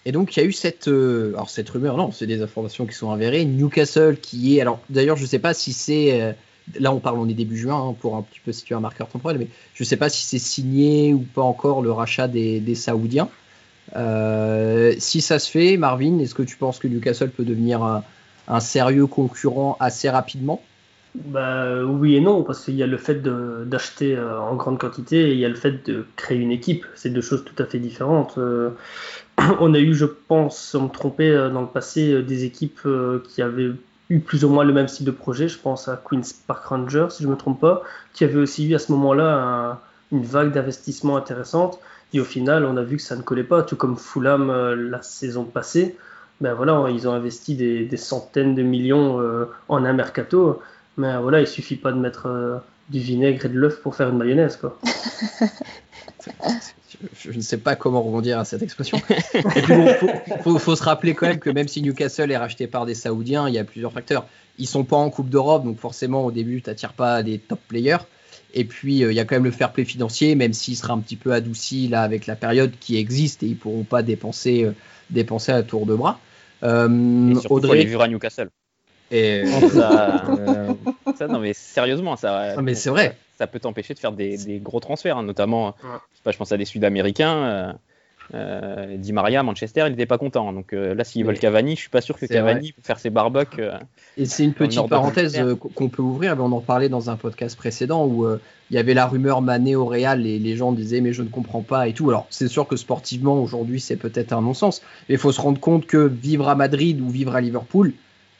Et 0.06 0.12
donc, 0.12 0.36
il 0.36 0.40
y 0.40 0.44
a 0.44 0.46
eu 0.46 0.54
cette, 0.54 0.88
euh, 0.88 1.34
alors 1.34 1.50
cette 1.50 1.70
rumeur, 1.70 1.98
non, 1.98 2.12
c'est 2.12 2.28
des 2.28 2.42
informations 2.42 2.86
qui 2.86 2.94
sont 2.96 3.12
avérées. 3.12 3.44
Newcastle 3.46 4.18
qui 4.20 4.58
est, 4.58 4.62
alors 4.62 4.80
d'ailleurs, 4.90 5.18
je 5.18 5.26
sais 5.26 5.40
pas 5.40 5.54
si 5.54 5.74
c'est, 5.74 6.22
euh, 6.22 6.32
là 6.80 6.92
on 6.92 7.00
parle, 7.00 7.18
on 7.20 7.28
est 7.28 7.34
début 7.34 7.58
juin 7.58 7.90
hein, 7.90 7.96
pour 8.00 8.16
un 8.16 8.22
petit 8.22 8.40
peu 8.40 8.52
situer 8.52 8.76
un 8.76 8.80
marqueur 8.80 9.08
temporel, 9.08 9.38
mais 9.38 9.48
je 9.74 9.84
sais 9.84 9.98
pas 9.98 10.10
si 10.10 10.26
c'est 10.26 10.40
signé 10.40 11.14
ou 11.14 11.20
pas 11.20 11.42
encore 11.42 11.82
le 11.82 11.92
rachat 11.92 12.28
des, 12.28 12.76
Saoudiens. 12.76 13.30
Euh, 13.96 14.94
si 14.98 15.22
ça 15.22 15.40
se 15.40 15.50
fait, 15.50 15.78
Marvin, 15.78 16.20
est-ce 16.20 16.36
que 16.36 16.44
tu 16.44 16.58
penses 16.58 16.80
que 16.80 16.88
Newcastle 16.88 17.30
peut 17.30 17.46
devenir 17.46 18.04
un, 18.48 18.60
sérieux 18.60 19.08
concurrent 19.08 19.78
assez 19.80 20.10
rapidement? 20.10 20.62
Bah, 21.16 21.84
oui 21.84 22.16
et 22.16 22.22
non, 22.22 22.44
parce 22.44 22.66
qu'il 22.66 22.76
y 22.76 22.84
a 22.84 22.88
le 22.88 22.98
fait 22.98 23.24
d'acheter 23.24 24.16
euh, 24.16 24.40
en 24.40 24.56
grande 24.56 24.78
quantité 24.78 25.30
et 25.30 25.34
il 25.34 25.40
y 25.40 25.46
a 25.46 25.50
le 25.50 25.56
fait 25.56 25.88
de 25.90 26.06
créer 26.16 26.38
une 26.38 26.52
équipe. 26.52 26.86
C'est 26.96 27.10
deux 27.10 27.22
choses 27.22 27.44
tout 27.44 27.62
à 27.64 27.66
fait 27.66 27.80
différentes. 27.80 28.38
Euh, 28.38 28.72
on 29.60 29.74
a 29.74 29.80
eu, 29.80 29.96
je 29.96 30.06
pense, 30.06 30.60
sans 30.60 30.84
me 30.84 30.90
tromper, 30.90 31.32
dans 31.52 31.62
le 31.62 31.68
passé, 31.68 32.22
des 32.22 32.44
équipes 32.44 32.82
qui 33.30 33.42
avaient 33.42 33.72
eu 34.10 34.20
plus 34.20 34.46
ou 34.46 34.50
moins 34.50 34.64
le 34.64 34.74
même 34.74 34.88
style 34.88 35.06
de 35.06 35.12
projet. 35.12 35.48
Je 35.48 35.58
pense 35.58 35.88
à 35.88 36.02
Queen's 36.04 36.34
Park 36.34 36.66
Rangers, 36.66 37.08
si 37.10 37.24
je 37.24 37.28
ne 37.28 37.34
me 37.34 37.38
trompe 37.38 37.60
pas, 37.60 37.84
qui 38.14 38.24
avait 38.24 38.38
aussi 38.38 38.68
eu 38.68 38.76
à 38.76 38.80
ce 38.80 38.92
moment-là 38.94 39.34
un- 39.34 39.80
une 40.12 40.24
vague 40.24 40.52
d'investissement 40.54 41.18
intéressante. 41.18 41.80
Et 42.14 42.20
au 42.20 42.24
final, 42.24 42.66
on 42.66 42.78
a 42.78 42.84
vu 42.84 42.98
que 42.98 43.04
ça 43.04 43.16
ne 43.16 43.22
collait 43.22 43.44
pas, 43.44 43.64
tout 43.64 43.76
comme 43.76 43.98
Fulham 43.98 44.50
euh, 44.50 44.76
la 44.76 45.02
saison 45.02 45.44
passée. 45.44 45.98
Ben 46.40 46.54
voilà, 46.54 46.86
ils 46.90 47.08
ont 47.08 47.14
investi 47.14 47.56
des, 47.56 47.98
centaines 47.98 48.56
de 48.56 48.62
millions 48.64 49.20
euh, 49.20 49.46
en 49.68 49.84
un 49.84 49.94
mercato. 49.94 50.62
Mais 50.98 51.18
voilà, 51.18 51.42
il 51.42 51.48
suffit 51.48 51.76
pas 51.76 51.92
de 51.92 51.98
mettre 51.98 52.28
euh, 52.28 52.58
du 52.90 53.00
vinaigre 53.00 53.46
et 53.46 53.50
de 53.50 53.58
l'œuf 53.58 53.82
pour 53.82 53.96
faire 53.96 54.10
une 54.10 54.18
mayonnaise, 54.18 54.58
quoi. 54.58 54.78
je, 57.20 57.32
je 57.32 57.38
ne 57.38 57.42
sais 57.42 57.58
pas 57.58 57.76
comment 57.76 58.02
rebondir 58.02 58.40
à 58.40 58.46
cette 58.46 58.62
expression. 58.62 59.00
Bon, 59.68 59.88
faut, 60.00 60.08
faut, 60.44 60.60
faut 60.60 60.76
se 60.76 60.84
rappeler 60.84 61.14
quand 61.14 61.28
même 61.28 61.40
que 61.40 61.50
même 61.50 61.68
si 61.68 61.82
Newcastle 61.82 62.32
est 62.32 62.38
racheté 62.38 62.68
par 62.68 62.86
des 62.86 62.96
Saoudiens, 62.96 63.48
il 63.48 63.56
y 63.56 63.60
a 63.60 63.64
plusieurs 63.64 63.92
facteurs. 63.92 64.26
Ils 64.58 64.68
sont 64.68 64.84
pas 64.84 64.96
en 64.98 65.10
Coupe 65.10 65.30
d'Europe, 65.30 65.64
donc 65.64 65.80
forcément 65.80 66.26
au 66.26 66.32
début, 66.32 66.62
tu 66.62 66.70
n'attires 66.70 66.94
pas 66.94 67.22
des 67.24 67.38
top 67.38 67.60
players. 67.68 67.98
Et 68.54 68.64
puis 68.64 69.04
euh, 69.04 69.12
il 69.12 69.16
y 69.16 69.20
a 69.20 69.26
quand 69.26 69.36
même 69.36 69.44
le 69.44 69.52
fair 69.52 69.72
play 69.72 69.86
financier, 69.86 70.36
même 70.36 70.54
s'il 70.54 70.76
sera 70.78 70.94
un 70.94 71.00
petit 71.00 71.18
peu 71.18 71.34
adouci 71.34 71.88
là 71.90 72.02
avec 72.02 72.28
la 72.28 72.36
période 72.36 72.72
qui 72.80 72.98
existe 72.98 73.44
et 73.44 73.48
ils 73.48 73.58
pourront 73.58 73.84
pas 73.84 74.02
dépenser, 74.04 74.64
euh, 74.64 74.72
dépenser 75.10 75.52
à 75.52 75.64
tour 75.64 75.86
de 75.86 75.96
bras. 75.96 76.20
Euh, 76.64 77.30
Et 77.32 77.34
surtout, 77.34 77.48
faut 77.50 77.56
Audrey, 77.56 77.84
les 77.84 77.96
à 77.96 78.08
Newcastle. 78.08 78.50
et, 79.12 79.46
Ça, 79.46 80.26
euh, 80.30 80.74
ça, 81.18 81.28
non 81.28 81.40
mais 81.40 81.54
sérieusement, 81.54 82.16
ça. 82.16 82.56
Non, 82.56 82.64
mais 82.64 82.74
c'est 82.74 82.90
vrai. 82.90 83.18
Ça, 83.38 83.48
peut 83.48 83.60
t'empêcher 83.60 83.94
de 83.94 84.00
faire 84.00 84.12
des, 84.12 84.38
des 84.38 84.60
gros 84.60 84.80
transferts, 84.80 85.18
hein, 85.18 85.24
notamment. 85.24 85.68
Ouais. 85.68 85.74
Je, 86.12 86.18
sais 86.18 86.24
pas, 86.24 86.32
je 86.32 86.38
pense 86.38 86.52
à 86.52 86.58
des 86.58 86.66
Sud-Américains. 86.66 87.36
Euh, 87.36 87.74
euh, 88.34 88.98
Di 88.98 89.14
Maria, 89.14 89.42
Manchester, 89.44 89.86
il 89.88 89.92
n'était 89.92 90.06
pas 90.06 90.18
content. 90.18 90.52
Donc 90.52 90.74
euh, 90.74 90.94
là, 90.94 91.04
s'ils 91.04 91.26
veulent 91.26 91.40
Cavani, 91.40 91.76
je 91.76 91.82
suis 91.82 91.90
pas 91.90 92.02
sûr 92.02 92.18
que 92.20 92.26
Cavani 92.26 92.74
pour 92.74 92.84
faire 92.84 93.00
ses 93.00 93.10
barbecues. 93.10 93.62
euh, 93.62 93.78
Et 94.18 94.26
c'est 94.26 94.44
une 94.44 94.54
petite 94.54 94.86
parenthèse 94.90 95.40
euh, 95.40 95.56
qu'on 95.56 95.88
peut 95.90 96.02
ouvrir, 96.02 96.36
mais 96.36 96.42
on 96.42 96.52
en 96.52 96.60
parlait 96.60 96.90
dans 96.90 97.10
un 97.10 97.16
podcast 97.16 97.56
précédent 97.56 98.06
où 98.06 98.26
euh, 98.26 98.42
il 98.70 98.76
y 98.76 98.80
avait 98.80 98.94
la 98.94 99.06
rumeur 99.08 99.42
Mané 99.42 99.76
au 99.78 99.86
Real 99.86 100.26
et 100.26 100.40
les 100.40 100.56
gens 100.58 100.74
disaient 100.74 101.00
mais 101.00 101.14
je 101.14 101.22
ne 101.24 101.30
comprends 101.30 101.62
pas 101.62 101.88
et 101.88 101.94
tout. 101.94 102.10
Alors 102.10 102.28
c'est 102.30 102.50
sûr 102.50 102.68
que 102.68 102.76
sportivement 102.76 103.42
aujourd'hui 103.42 103.80
c'est 103.80 103.96
peut-être 103.96 104.34
un 104.34 104.42
non-sens, 104.42 104.82
mais 105.08 105.16
il 105.16 105.20
faut 105.20 105.32
se 105.32 105.40
rendre 105.40 105.60
compte 105.60 105.86
que 105.86 105.98
vivre 105.98 106.50
à 106.50 106.56
Madrid 106.56 107.00
ou 107.00 107.10
vivre 107.10 107.34
à 107.34 107.40
Liverpool, 107.40 107.94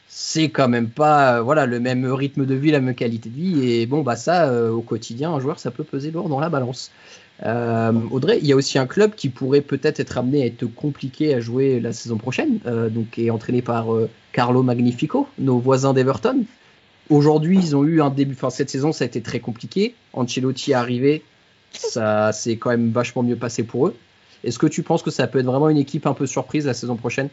c'est 0.08 0.50
quand 0.50 0.70
même 0.70 0.90
pas 0.90 1.38
euh, 1.38 1.42
voilà 1.42 1.66
le 1.66 1.80
même 1.80 2.06
rythme 2.06 2.46
de 2.46 2.56
vie, 2.56 2.72
la 2.72 2.80
même 2.80 2.96
qualité 2.96 3.30
de 3.30 3.36
vie 3.36 3.72
et 3.72 3.86
bon 3.86 4.02
bah 4.02 4.16
ça 4.16 4.50
euh, 4.50 4.72
au 4.72 4.82
quotidien 4.82 5.32
un 5.32 5.40
joueur 5.40 5.60
ça 5.60 5.72
peut 5.72 5.84
peser 5.84 6.12
lourd 6.12 6.30
dans 6.30 6.40
la 6.40 6.50
balance. 6.50 6.92
Euh, 7.44 7.92
Audrey, 8.10 8.40
il 8.42 8.48
y 8.48 8.54
a 8.54 8.56
aussi 8.56 8.80
un 8.80 8.88
club 8.88 9.14
qui 9.14 9.30
pourrait 9.30 9.62
peut-être 9.62 10.00
être 10.00 10.18
amené 10.18 10.42
à 10.42 10.46
être 10.48 10.66
compliqué 10.66 11.36
à 11.36 11.40
jouer 11.40 11.80
la 11.80 11.94
saison 11.94 12.18
prochaine, 12.18 12.58
donc 12.90 13.20
est 13.20 13.30
entraîné 13.30 13.62
par 13.62 13.90
Carlo 14.32 14.64
Magnifico, 14.64 15.28
nos 15.38 15.60
voisins 15.60 15.94
d'Everton. 15.94 16.46
Aujourd'hui, 17.12 17.60
ils 17.60 17.76
ont 17.76 17.84
eu 17.84 18.02
un 18.02 18.10
début, 18.10 18.34
enfin 18.34 18.50
cette 18.50 18.72
saison, 18.72 18.92
ça 18.92 19.04
a 19.04 19.08
été 19.08 19.22
très 19.22 19.40
compliqué. 19.40 19.94
Ancelotti 20.14 20.72
est 20.72 20.74
arrivé, 20.74 21.22
ça 21.72 22.32
s'est 22.32 22.58
quand 22.58 22.72
même 22.72 22.90
vachement 22.90 23.22
mieux 23.22 23.36
passé 23.36 23.62
pour 23.62 23.86
eux. 23.86 23.96
Est-ce 24.44 24.58
que 24.58 24.68
tu 24.68 24.82
penses 24.82 25.04
que 25.04 25.12
ça 25.12 25.28
peut 25.28 25.38
être 25.38 25.46
vraiment 25.46 25.70
une 25.70 25.78
équipe 25.78 26.08
un 26.08 26.16
peu 26.16 26.26
surprise 26.26 26.66
la 26.66 26.74
saison 26.74 26.96
prochaine? 26.96 27.30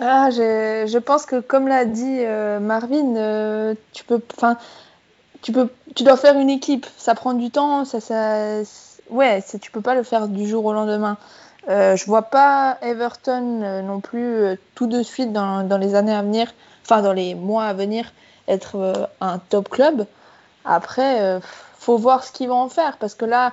Ah, 0.00 0.30
je, 0.30 0.98
pense 0.98 1.26
que 1.26 1.40
comme 1.40 1.68
l'a 1.68 1.84
dit 1.84 2.20
euh, 2.20 2.60
Marvin, 2.60 3.16
euh, 3.16 3.74
tu 3.92 4.04
peux, 4.04 4.20
enfin, 4.36 4.56
tu 5.42 5.52
peux, 5.52 5.68
tu 5.94 6.02
dois 6.02 6.16
faire 6.16 6.38
une 6.38 6.50
équipe. 6.50 6.86
Ça 6.96 7.14
prend 7.14 7.34
du 7.34 7.50
temps. 7.50 7.84
Ça, 7.84 8.00
ça, 8.00 8.62
ouais, 9.10 9.44
tu 9.60 9.70
peux 9.70 9.82
pas 9.82 9.94
le 9.94 10.02
faire 10.02 10.28
du 10.28 10.48
jour 10.48 10.64
au 10.64 10.72
lendemain. 10.72 11.18
Euh, 11.68 11.94
je 11.94 12.06
vois 12.06 12.22
pas 12.22 12.78
Everton 12.80 13.62
euh, 13.62 13.82
non 13.82 14.00
plus 14.00 14.58
tout 14.74 14.86
de 14.86 15.02
suite 15.02 15.32
dans, 15.32 15.62
dans, 15.62 15.78
les 15.78 15.94
années 15.94 16.14
à 16.14 16.22
venir, 16.22 16.52
enfin 16.84 17.02
dans 17.02 17.12
les 17.12 17.34
mois 17.34 17.66
à 17.66 17.72
venir, 17.72 18.12
être 18.48 19.08
un 19.20 19.38
top 19.38 19.68
club. 19.68 20.06
Après, 20.64 21.40
faut 21.78 21.98
voir 21.98 22.24
ce 22.24 22.32
qu'ils 22.32 22.48
vont 22.48 22.60
en 22.62 22.68
faire 22.68 22.96
parce 22.96 23.14
que 23.14 23.24
là, 23.24 23.52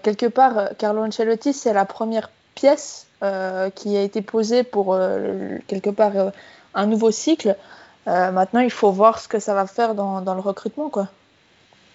quelque 0.00 0.26
part, 0.26 0.70
Carlo 0.78 1.04
Ancelotti, 1.04 1.52
c'est 1.52 1.72
la 1.72 1.84
première 1.84 2.30
pièce 2.54 3.06
qui 3.74 3.96
a 3.96 4.02
été 4.02 4.22
posée 4.22 4.62
pour 4.62 4.94
euh, 4.94 5.58
quelque 5.66 5.90
part 5.90 6.16
euh, 6.16 6.30
un 6.74 6.86
nouveau 6.86 7.10
cycle. 7.10 7.56
maintenant, 8.06 8.60
il 8.60 8.70
faut 8.70 8.90
voir 8.90 9.20
ce 9.20 9.28
que 9.28 9.38
ça 9.38 9.54
va 9.54 9.66
faire 9.66 9.94
dans, 9.94 10.20
dans 10.20 10.34
le 10.34 10.40
recrutement, 10.40 10.90
quoi. 10.90 11.08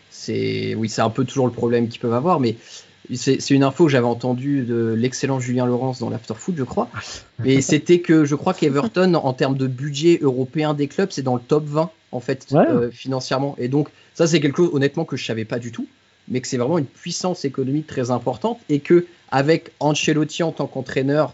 C'est 0.09 0.73
oui, 0.75 0.87
c'est 0.87 1.01
un 1.01 1.09
peu 1.09 1.25
toujours 1.25 1.47
le 1.47 1.51
problème 1.51 1.89
qu'ils 1.89 1.99
peuvent 1.99 2.13
avoir, 2.13 2.39
mais 2.39 2.55
c'est 3.13 3.49
une 3.51 3.63
info 3.63 3.85
que 3.85 3.91
j'avais 3.91 4.07
entendue 4.07 4.63
de 4.63 4.93
l'excellent 4.97 5.39
Julien 5.39 5.65
Laurence 5.65 5.99
dans 5.99 6.09
l'Afterfoot, 6.09 6.55
je 6.57 6.63
crois. 6.63 6.89
Mais 7.39 7.61
c'était 7.61 7.99
que 7.99 8.25
je 8.25 8.35
crois 8.35 8.53
qu'Everton, 8.53 9.13
en 9.15 9.33
termes 9.33 9.57
de 9.57 9.67
budget 9.67 10.19
européen 10.21 10.73
des 10.73 10.87
clubs, 10.87 11.09
c'est 11.11 11.21
dans 11.21 11.35
le 11.35 11.41
top 11.41 11.65
20 11.65 11.89
en 12.11 12.19
fait 12.19 12.47
ouais. 12.51 12.65
euh, 12.67 12.91
financièrement. 12.91 13.55
Et 13.57 13.67
donc 13.67 13.89
ça, 14.13 14.27
c'est 14.27 14.39
quelque 14.39 14.57
chose 14.57 14.71
honnêtement 14.73 15.05
que 15.05 15.15
je 15.17 15.25
savais 15.25 15.45
pas 15.45 15.59
du 15.59 15.71
tout 15.71 15.87
mais 16.27 16.41
que 16.41 16.47
c'est 16.47 16.57
vraiment 16.57 16.77
une 16.77 16.85
puissance 16.85 17.45
économique 17.45 17.87
très 17.87 18.11
importante 18.11 18.59
et 18.69 18.79
que 18.79 19.05
avec 19.31 19.71
Ancelotti 19.79 20.43
en 20.43 20.51
tant 20.51 20.67
qu'entraîneur, 20.67 21.33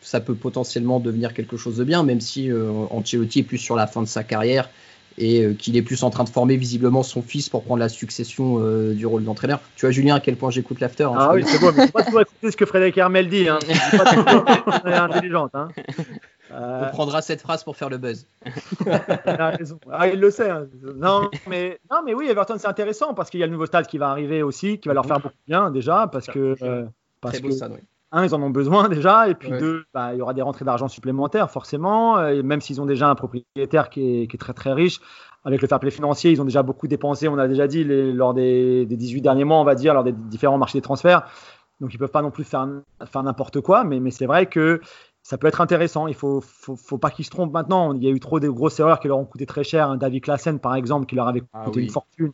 ça 0.00 0.20
peut 0.20 0.34
potentiellement 0.34 1.00
devenir 1.00 1.34
quelque 1.34 1.56
chose 1.56 1.76
de 1.76 1.84
bien, 1.84 2.02
même 2.02 2.20
si 2.20 2.50
euh, 2.50 2.70
Ancelotti 2.90 3.40
est 3.40 3.44
plus 3.44 3.58
sur 3.58 3.76
la 3.76 3.86
fin 3.86 4.02
de 4.02 4.08
sa 4.08 4.24
carrière 4.24 4.70
et 5.18 5.42
euh, 5.42 5.54
qu'il 5.54 5.76
est 5.76 5.82
plus 5.82 6.02
en 6.02 6.10
train 6.10 6.24
de 6.24 6.28
former 6.28 6.56
visiblement 6.56 7.02
son 7.02 7.22
fils 7.22 7.48
pour 7.48 7.62
prendre 7.62 7.80
la 7.80 7.88
succession 7.88 8.58
euh, 8.60 8.94
du 8.94 9.06
rôle 9.06 9.24
d'entraîneur. 9.24 9.60
Tu 9.76 9.84
vois, 9.84 9.90
Julien, 9.90 10.16
à 10.16 10.20
quel 10.20 10.36
point 10.36 10.50
j'écoute 10.50 10.80
l'after. 10.80 11.04
Hein, 11.04 11.16
ah 11.16 11.32
oui, 11.34 11.44
c'est 11.46 11.58
bon, 11.58 11.72
mais 11.76 11.88
pas 11.88 12.02
toujours 12.02 12.22
écouter 12.22 12.50
ce 12.50 12.56
que 12.56 12.64
Frédéric 12.64 12.96
Hermel 12.96 13.28
dit. 13.28 13.48
Hein. 13.48 13.58
Pas 14.82 15.02
intelligente. 15.02 15.50
Hein. 15.54 15.68
Euh... 16.52 16.84
On 16.86 16.90
prendra 16.90 17.22
cette 17.22 17.40
phrase 17.40 17.62
pour 17.64 17.76
faire 17.76 17.88
le 17.90 17.98
buzz. 17.98 18.26
il, 18.86 18.98
ah, 19.92 20.08
il 20.08 20.20
le 20.20 20.30
sait. 20.30 20.50
Hein. 20.50 20.66
Non, 20.96 21.30
mais, 21.48 21.78
non, 21.90 21.98
mais 22.04 22.14
oui, 22.14 22.28
Everton, 22.28 22.56
c'est 22.58 22.66
intéressant 22.68 23.14
parce 23.14 23.30
qu'il 23.30 23.40
y 23.40 23.42
a 23.42 23.46
le 23.46 23.52
nouveau 23.52 23.66
stade 23.66 23.86
qui 23.86 23.98
va 23.98 24.10
arriver 24.10 24.42
aussi, 24.42 24.78
qui 24.78 24.88
va 24.88 24.94
leur 24.94 25.06
faire 25.06 25.20
beaucoup 25.20 25.34
bien 25.46 25.70
déjà. 25.70 26.06
Parce 26.10 26.26
que, 26.26 26.56
euh, 26.62 26.84
parce 27.20 27.34
Très 27.34 27.42
beau 27.42 27.48
que 27.48 27.54
stade, 27.54 27.72
oui. 27.74 27.80
un, 28.12 28.24
ils 28.24 28.34
en 28.34 28.42
ont 28.42 28.50
besoin 28.50 28.88
déjà. 28.88 29.28
Et 29.28 29.34
puis 29.34 29.50
Ouais. 29.52 29.58
deux, 29.58 29.84
bah, 29.94 30.12
il 30.14 30.18
y 30.18 30.22
aura 30.22 30.34
des 30.34 30.42
rentrées 30.42 30.64
d'argent 30.64 30.88
supplémentaires, 30.88 31.50
forcément. 31.50 32.18
euh, 32.18 32.42
même 32.42 32.60
s'ils 32.60 32.80
ont 32.80 32.86
déjà 32.86 33.08
un 33.08 33.14
propriétaire 33.14 33.90
qui 33.90 34.22
est, 34.22 34.26
qui 34.26 34.36
est 34.36 34.38
très 34.40 34.54
très 34.54 34.72
riche, 34.72 35.00
avec 35.44 35.62
le 35.62 35.68
fair 35.68 35.80
play 35.80 35.90
financier, 35.90 36.30
ils 36.32 36.40
ont 36.42 36.44
déjà 36.44 36.62
beaucoup 36.62 36.86
dépensé. 36.88 37.28
On 37.28 37.38
a 37.38 37.48
déjà 37.48 37.66
dit 37.66 37.84
les- 37.84 38.12
lors 38.12 38.34
des, 38.34 38.84
des 38.86 38.96
18 38.96 39.22
derniers 39.22 39.44
mois, 39.44 39.58
on 39.58 39.64
va 39.64 39.74
dire, 39.74 39.94
lors 39.94 40.04
des 40.04 40.12
différents 40.12 40.58
marchés 40.58 40.78
des 40.78 40.82
transferts. 40.82 41.22
Donc 41.80 41.94
ils 41.94 41.98
peuvent 41.98 42.10
pas 42.10 42.20
non 42.20 42.30
plus 42.30 42.44
faire, 42.44 42.68
faire 43.06 43.22
n'importe 43.22 43.62
quoi. 43.62 43.84
Mais, 43.84 44.00
mais 44.00 44.10
c'est 44.10 44.26
vrai 44.26 44.44
que 44.44 44.82
ça 45.22 45.38
peut 45.38 45.46
être 45.46 45.60
intéressant. 45.60 46.06
Il 46.06 46.14
faut, 46.14 46.40
faut, 46.40 46.76
faut 46.76 46.98
pas 46.98 47.10
qu'ils 47.10 47.24
se 47.24 47.30
trompent 47.30 47.52
maintenant. 47.52 47.92
Il 47.94 48.02
y 48.02 48.08
a 48.08 48.10
eu 48.10 48.20
trop 48.20 48.40
de 48.40 48.48
grosses 48.48 48.80
erreurs 48.80 49.00
qui 49.00 49.08
leur 49.08 49.18
ont 49.18 49.24
coûté 49.26 49.46
très 49.46 49.64
cher. 49.64 49.88
Un 49.90 49.96
David 49.96 50.22
Klassen, 50.22 50.58
par 50.58 50.74
exemple, 50.74 51.06
qui 51.06 51.14
leur 51.14 51.28
avait 51.28 51.40
coûté 51.40 51.50
Ah 51.54 51.70
oui. 51.74 51.82
une 51.84 51.90
fortune. 51.90 52.32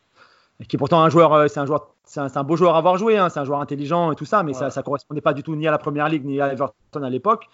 Et 0.61 0.67
qui 0.67 0.77
est 0.77 0.79
pourtant 0.79 1.03
un 1.03 1.11
joueur, 1.11 1.33
euh, 1.35 1.49
c'est 1.49 1.61
un 1.61 1.67
joueur, 1.67 1.96
c'est 2.07 2.37
un, 2.37 2.45
beau 2.45 2.57
joueur 2.57 2.75
à 2.77 2.79
avoir 2.79 2.97
joué. 2.97 3.19
hein. 3.19 3.29
C'est 3.29 3.41
un 3.41 3.45
joueur 3.45 3.61
intelligent 3.61 4.13
et 4.13 4.15
tout 4.15 4.25
ça, 4.25 4.43
mais 4.43 4.53
ça, 4.55 4.71
ça 4.71 4.83
correspondait 4.83 5.21
pas 5.21 5.35
du 5.35 5.43
tout 5.43 5.55
ni 5.57 5.67
à 5.67 5.71
la 5.71 5.79
première 5.79 6.09
ligue 6.09 6.25
ni 6.25 6.41
à 6.41 6.53
Everton 6.53 7.03
à 7.03 7.11
l'époque. 7.11 7.47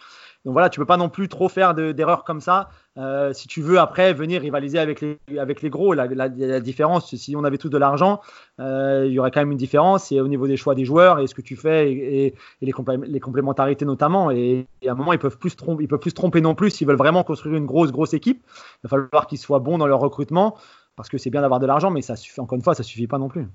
Donc 0.44 0.52
voilà, 0.52 0.68
tu 0.68 0.78
peux 0.80 0.86
pas 0.86 0.96
non 0.96 1.08
plus 1.08 1.28
trop 1.28 1.48
faire 1.48 1.72
de- 1.74 1.92
d'erreurs 1.92 2.24
comme 2.24 2.40
ça. 2.40 2.68
Euh, 2.98 3.32
si 3.32 3.46
tu 3.48 3.62
veux 3.62 3.78
après 3.78 4.12
venir 4.12 4.40
rivaliser 4.42 4.78
avec 4.78 5.00
les, 5.00 5.18
avec 5.38 5.62
les 5.62 5.70
gros, 5.70 5.94
la, 5.94 6.06
la- 6.06 6.28
la 6.28 6.60
différence, 6.60 7.14
si 7.14 7.34
on 7.36 7.44
avait 7.44 7.58
tous 7.58 7.68
de 7.70 7.78
l'argent, 7.78 8.20
euh, 8.60 9.04
il 9.06 9.12
y 9.12 9.18
aurait 9.20 9.30
quand 9.30 9.40
même 9.40 9.52
une 9.52 9.56
différence. 9.58 10.10
Et 10.12 10.20
au 10.20 10.28
niveau 10.28 10.46
des 10.48 10.56
choix 10.56 10.74
des 10.74 10.84
joueurs 10.84 11.20
et 11.20 11.26
ce 11.28 11.34
que 11.34 11.42
tu 11.42 11.56
fais 11.56 11.90
et, 11.92 12.26
et- 12.26 12.34
et 12.60 12.66
les, 12.66 12.72
complé- 12.72 13.04
les 13.06 13.20
complémentarités 13.20 13.84
notamment. 13.84 14.30
Et, 14.30 14.66
et 14.82 14.88
à 14.88 14.92
un 14.92 14.94
moment, 14.96 15.12
ils 15.12 15.18
peuvent 15.18 15.38
plus 15.38 15.54
tromper, 15.56 15.84
ils 15.84 15.88
peuvent 15.88 16.00
plus 16.00 16.10
se 16.10 16.14
tromper 16.16 16.40
non 16.40 16.54
plus 16.54 16.70
s'ils 16.70 16.86
veulent 16.86 16.96
vraiment 16.96 17.22
construire 17.24 17.54
une 17.56 17.66
grosse 17.66 17.92
grosse 17.92 18.12
équipe. 18.12 18.42
Il 18.84 18.88
va 18.88 18.88
falloir 18.90 19.26
qu'ils 19.28 19.38
soient 19.38 19.60
bons 19.60 19.78
dans 19.78 19.86
leur 19.86 20.00
recrutement 20.00 20.56
parce 20.96 21.08
que 21.08 21.16
c'est 21.18 21.30
bien 21.30 21.40
d'avoir 21.40 21.60
de 21.60 21.66
l'argent, 21.66 21.90
mais 21.90 22.02
ça 22.02 22.16
suffit 22.16 22.40
encore 22.40 22.56
une 22.56 22.62
fois, 22.62 22.74
ça 22.74 22.82
suffit 22.82 23.06
pas 23.06 23.18
non 23.18 23.28
plus. 23.28 23.46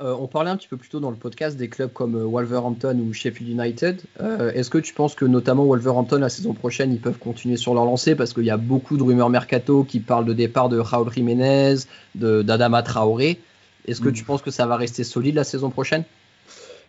Euh, 0.00 0.14
on 0.20 0.28
parlait 0.28 0.50
un 0.50 0.56
petit 0.56 0.68
peu 0.68 0.76
plus 0.76 0.88
tôt 0.88 1.00
dans 1.00 1.10
le 1.10 1.16
podcast 1.16 1.56
des 1.56 1.68
clubs 1.68 1.92
comme 1.92 2.14
euh, 2.14 2.24
Wolverhampton 2.24 2.96
ou 3.00 3.12
Sheffield 3.12 3.50
United. 3.50 4.00
Euh, 4.20 4.52
Est-ce 4.52 4.70
que 4.70 4.78
tu 4.78 4.94
penses 4.94 5.16
que 5.16 5.24
notamment 5.24 5.64
Wolverhampton 5.64 6.18
la 6.20 6.28
saison 6.28 6.54
prochaine 6.54 6.92
ils 6.92 7.00
peuvent 7.00 7.18
continuer 7.18 7.56
sur 7.56 7.74
leur 7.74 7.84
lancée? 7.84 8.14
Parce 8.14 8.32
qu'il 8.32 8.44
y 8.44 8.50
a 8.50 8.56
beaucoup 8.56 8.96
de 8.96 9.02
rumeurs 9.02 9.28
mercato 9.28 9.82
qui 9.82 9.98
parlent 9.98 10.24
de 10.24 10.32
départ 10.34 10.68
de 10.68 10.78
Raúl 10.78 11.12
Jiménez, 11.12 11.74
de 12.14 12.42
d'Adama 12.42 12.82
Traoré. 12.84 13.40
Est-ce 13.88 14.00
que 14.00 14.08
Mm. 14.10 14.12
tu 14.12 14.24
penses 14.24 14.42
que 14.42 14.52
ça 14.52 14.66
va 14.66 14.76
rester 14.76 15.02
solide 15.02 15.34
la 15.34 15.44
saison 15.44 15.68
prochaine? 15.70 16.04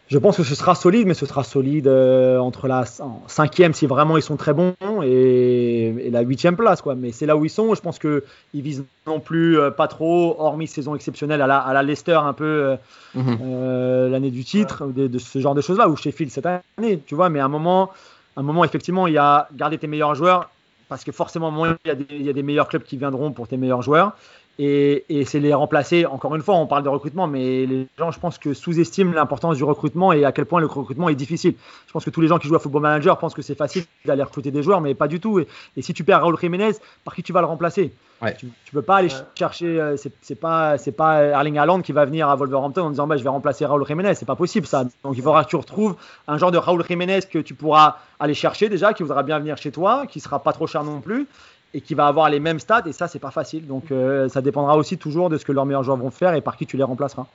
Je 0.10 0.18
pense 0.18 0.38
que 0.38 0.44
ce 0.44 0.56
sera 0.56 0.74
solide, 0.74 1.06
mais 1.06 1.14
ce 1.14 1.28
sera 1.28 1.44
solide 1.44 1.88
euh, 1.88 2.40
entre 2.40 2.68
la 2.68 2.84
cinquième 3.28 3.74
si 3.76 3.86
vraiment 3.86 4.18
ils 4.18 4.24
sont 4.24 4.38
très 4.38 4.54
bons 4.54 4.74
et, 5.04 6.08
et 6.08 6.10
la 6.10 6.22
huitième 6.22 6.56
place. 6.56 6.82
Quoi. 6.82 6.96
Mais 6.96 7.12
c'est 7.12 7.28
là 7.28 7.38
où 7.38 7.46
ils 7.46 7.50
sont. 7.52 7.76
Je 7.76 7.82
pense 7.82 8.00
qu'ils 8.00 8.22
visent 8.54 8.86
non 9.06 9.20
plus 9.20 9.60
euh, 9.60 9.70
pas 9.70 9.88
trop, 9.88 10.36
hormis 10.40 10.68
saison 10.68 10.96
exceptionnelle 10.96 11.44
à 11.44 11.48
la, 11.48 11.60
à 11.60 11.74
la 11.74 11.84
Leicester 11.84 12.20
un 12.24 12.34
peu 12.34 12.46
euh, 12.46 12.76
euh, 13.18 14.10
l'année 14.10 14.32
du 14.32 14.44
titre, 14.44 14.88
de, 14.88 15.06
de 15.06 15.20
ce 15.20 15.38
genre 15.38 15.54
de 15.54 15.62
choses-là, 15.62 15.88
ou 15.88 15.96
Sheffield 15.96 16.32
cette 16.32 16.48
année, 16.48 17.04
tu 17.06 17.14
vois. 17.14 17.30
Mais 17.30 17.40
à 17.40 17.46
un 17.46 17.50
moment, 17.50 17.92
un 18.36 18.42
moment 18.42 18.64
effectivement, 18.64 19.06
il 19.06 19.14
y 19.14 19.20
a 19.20 19.48
garder 19.54 19.78
tes 19.78 19.88
meilleurs 19.88 20.16
joueurs, 20.16 20.50
parce 20.88 21.04
que 21.04 21.12
forcément, 21.12 21.46
à 21.46 21.50
un 21.50 21.54
moment, 21.54 21.74
il 21.86 21.88
y, 21.88 21.92
a 21.92 21.96
des, 21.96 22.06
il 22.10 22.24
y 22.24 22.30
a 22.30 22.34
des 22.34 22.42
meilleurs 22.42 22.68
clubs 22.68 22.82
qui 22.82 22.98
viendront 22.98 23.32
pour 23.32 23.48
tes 23.48 23.58
meilleurs 23.58 23.84
joueurs. 23.84 24.14
Et, 24.62 25.06
et 25.08 25.24
c'est 25.24 25.40
les 25.40 25.54
remplacer. 25.54 26.06
Encore 26.06 26.36
une 26.36 26.42
fois, 26.42 26.56
on 26.56 26.68
parle 26.68 26.84
de 26.84 26.90
recrutement, 26.90 27.28
mais 27.28 27.66
les 27.66 27.88
gens, 27.98 28.12
je 28.12 28.20
pense 28.20 28.38
que 28.38 28.54
sous-estiment 28.54 29.14
l'importance 29.14 29.56
du 29.56 29.64
recrutement 29.64 30.12
et 30.12 30.26
à 30.26 30.34
quel 30.34 30.46
point 30.46 30.60
le 30.60 30.66
recrutement 30.66 31.08
est 31.08 31.16
difficile. 31.16 31.56
Je 31.88 31.92
pense 31.94 32.04
que 32.04 32.10
tous 32.10 32.20
les 32.20 32.28
gens 32.28 32.38
qui 32.40 32.48
jouent 32.50 32.56
à 32.58 32.60
Football 32.60 32.82
Manager 32.82 33.18
pensent 33.18 33.34
que 33.34 33.42
c'est 33.42 33.56
facile 33.56 33.86
d'aller 34.06 34.22
recruter 34.24 34.52
des 34.52 34.62
joueurs, 34.62 34.82
mais 34.82 34.94
pas 34.96 35.08
du 35.08 35.22
tout. 35.22 35.40
Et, 35.40 35.48
et 35.78 35.82
si 35.82 35.94
tu 35.94 36.04
perds 36.04 36.22
Raúl 36.22 36.38
Jiménez, 36.38 36.74
par 37.06 37.16
qui 37.16 37.24
tu 37.24 37.32
vas 37.32 37.40
le 37.40 37.48
remplacer? 37.48 37.94
Ouais. 38.22 38.36
tu, 38.36 38.48
tu 38.66 38.74
peux 38.74 38.82
pas 38.82 38.98
aller 38.98 39.08
Ouais. 39.08 39.16
chercher. 39.34 39.80
euh, 39.80 39.96
c'est 39.96 40.12
c'est 40.22 40.36
pas 40.36 40.78
c'est 40.78 40.92
pas 40.92 41.24
Erling 41.24 41.58
Haaland 41.58 41.80
qui 41.82 41.94
va 41.94 42.04
venir 42.04 42.28
à 42.28 42.36
Wolverhampton 42.36 42.82
en 42.82 42.90
disant 42.90 43.08
bah, 43.08 43.16
je 43.16 43.24
vais 43.24 43.30
remplacer 43.30 43.66
Raúl 43.66 43.86
Jiménez. 43.88 44.14
C'est 44.16 44.26
pas 44.26 44.36
possible 44.36 44.68
ça. 44.68 44.84
Donc 45.06 45.16
il 45.16 45.24
faudra 45.24 45.46
que 45.46 45.50
tu 45.50 45.56
retrouves 45.56 45.96
un 46.28 46.38
genre 46.38 46.52
de 46.52 46.58
Raúl 46.58 46.84
Jiménez 46.86 47.22
que 47.32 47.40
tu 47.40 47.54
pourras 47.54 47.96
aller 48.20 48.34
chercher 48.34 48.68
déjà, 48.68 48.92
qui 48.94 49.04
voudra 49.04 49.24
bien 49.24 49.40
venir 49.40 49.56
chez 49.56 49.72
toi, 49.72 50.06
qui 50.06 50.20
sera 50.20 50.40
pas 50.44 50.52
trop 50.52 50.68
cher 50.68 50.84
non 50.84 51.00
plus 51.00 51.28
et 51.74 51.82
qui 51.82 51.94
va 51.94 52.08
avoir 52.08 52.30
les 52.30 52.40
mêmes 52.40 52.60
stats. 52.60 52.84
Et 52.88 52.94
ça 52.94 53.08
c'est 53.08 53.20
pas 53.20 53.32
facile. 53.32 53.68
Donc 53.68 53.92
euh, 53.92 54.30
ça 54.30 54.42
dépendra 54.42 54.78
aussi 54.78 54.98
toujours 54.98 55.30
de 55.30 55.38
ce 55.38 55.46
que 55.46 55.52
leurs 55.52 55.66
meilleurs 55.66 55.84
joueurs 55.84 55.98
vont 55.98 56.12
faire 56.12 56.34
et 56.34 56.42
par 56.42 56.58
qui 56.58 56.66
tu 56.66 56.78
les 56.78 56.84
remplaceras. 56.84 57.28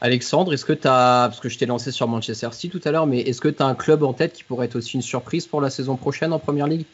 Alexandre, 0.00 0.52
est-ce 0.52 0.64
que 0.64 0.74
tu 0.74 0.86
as, 0.86 1.28
parce 1.28 1.40
que 1.40 1.48
je 1.48 1.58
t'ai 1.58 1.66
lancé 1.66 1.90
sur 1.90 2.06
Manchester 2.06 2.48
City 2.52 2.68
tout 2.68 2.86
à 2.86 2.90
l'heure, 2.90 3.06
mais 3.06 3.20
est-ce 3.20 3.40
que 3.40 3.48
tu 3.48 3.62
as 3.62 3.66
un 3.66 3.74
club 3.74 4.02
en 4.02 4.12
tête 4.12 4.34
qui 4.34 4.44
pourrait 4.44 4.66
être 4.66 4.76
aussi 4.76 4.94
une 4.94 5.02
surprise 5.02 5.46
pour 5.46 5.62
la 5.62 5.70
saison 5.70 5.96
prochaine 5.96 6.34
en 6.34 6.38
Première 6.38 6.66
Ligue? 6.66 6.84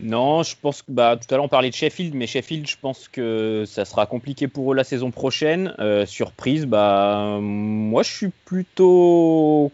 Non, 0.00 0.44
je 0.44 0.54
pense 0.60 0.82
que 0.82 0.92
bah, 0.92 1.16
tout 1.16 1.26
à 1.34 1.36
l'heure 1.36 1.46
on 1.46 1.48
parlait 1.48 1.70
de 1.70 1.74
Sheffield, 1.74 2.14
mais 2.14 2.28
Sheffield, 2.28 2.68
je 2.68 2.76
pense 2.80 3.08
que 3.08 3.64
ça 3.66 3.84
sera 3.84 4.06
compliqué 4.06 4.46
pour 4.46 4.72
eux 4.72 4.76
la 4.76 4.84
saison 4.84 5.10
prochaine. 5.10 5.74
Euh, 5.80 6.06
surprise, 6.06 6.66
bah 6.66 7.38
moi 7.40 8.04
je 8.04 8.12
suis 8.12 8.30
plutôt 8.44 9.72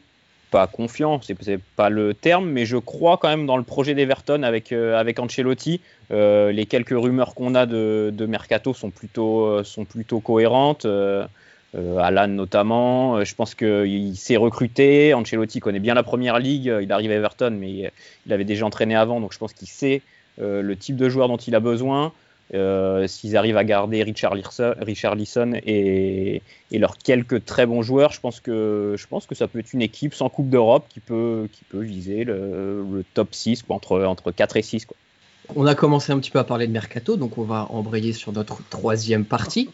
pas 0.55 0.69
confiant, 0.69 1.21
c'est 1.21 1.59
pas 1.75 1.91
le 1.91 2.15
terme, 2.15 2.49
mais 2.49 2.65
je 2.65 2.77
crois 2.77 3.17
quand 3.17 3.29
même 3.29 3.45
dans 3.45 3.57
le 3.57 3.65
projet 3.65 3.93
d'Everton 3.95 4.45
avec 4.45 4.71
euh, 4.71 4.97
avec 4.97 5.19
Ancelotti. 5.19 5.81
Euh, 6.13 6.53
les 6.53 6.65
quelques 6.65 6.97
rumeurs 6.97 7.35
qu'on 7.35 7.57
a 7.57 7.67
de, 7.67 8.13
de 8.17 8.27
mercato 8.27 8.73
sont 8.73 8.91
plutôt 8.91 9.47
euh, 9.47 9.65
sont 9.65 9.85
plutôt 9.85 10.21
cohérentes. 10.21 10.87
Alan 11.99 12.29
notamment, 12.29 13.25
je 13.25 13.35
pense 13.35 13.57
qu'il 13.57 14.17
s'est 14.17 14.37
recruté. 14.37 15.13
Ancelotti 15.13 15.59
connaît 15.59 15.81
bien 15.81 15.95
la 15.95 16.05
première 16.05 16.39
ligue. 16.39 16.73
Il 16.81 16.93
arrive 16.93 17.11
à 17.11 17.15
Everton, 17.15 17.57
mais 17.59 17.91
il 18.25 18.33
avait 18.33 18.45
déjà 18.45 18.65
entraîné 18.65 18.95
avant, 18.95 19.21
donc 19.21 19.33
je 19.33 19.39
pense 19.39 19.53
qu'il 19.53 19.67
sait 19.67 20.01
le 20.39 20.75
type 20.77 20.95
de 20.95 21.09
joueur 21.09 21.27
dont 21.27 21.37
il 21.37 21.57
a 21.57 21.59
besoin. 21.59 22.13
Euh, 22.53 23.07
S'ils 23.07 23.37
arrivent 23.37 23.57
à 23.57 23.65
garder 23.65 24.03
Richard 24.03 24.35
Lisson 24.35 25.55
et, 25.65 26.43
et 26.71 26.79
leurs 26.79 26.99
quelques 26.99 27.45
très 27.45 27.65
bons 27.65 27.83
joueurs, 27.83 28.13
je 28.13 28.21
pense 28.21 28.41
que 28.41 28.95
je 28.99 29.07
pense 29.07 29.27
que 29.27 29.35
ça 29.35 29.49
peut 29.49 29.59
être 29.61 29.73
une 29.73 29.83
équipe 29.83 30.15
sans 30.15 30.29
Coupe 30.29 30.51
d'Europe 30.51 30.85
qui 30.89 31.01
peut 31.01 31.49
qui 31.53 31.65
peut 31.65 31.81
viser 31.81 32.25
le, 32.25 33.05
top 33.15 33.35
6 33.35 33.63
quoi, 33.63 33.77
entre 33.77 34.05
entre 34.05 34.31
4 34.31 34.57
et 34.59 34.63
6 34.63 34.85
quoi. 34.87 34.97
On 35.57 35.67
a 35.67 35.75
commencé 35.75 36.13
un 36.13 36.19
petit 36.19 36.31
peu 36.31 36.39
à 36.39 36.45
parler 36.45 36.67
de 36.67 36.73
mercato, 36.73 37.17
donc 37.17 37.37
on 37.39 37.43
va 37.45 37.67
embrayer 37.71 38.13
sur 38.13 38.33
notre 38.33 38.67
troisième 38.69 39.25
partie. 39.25 39.69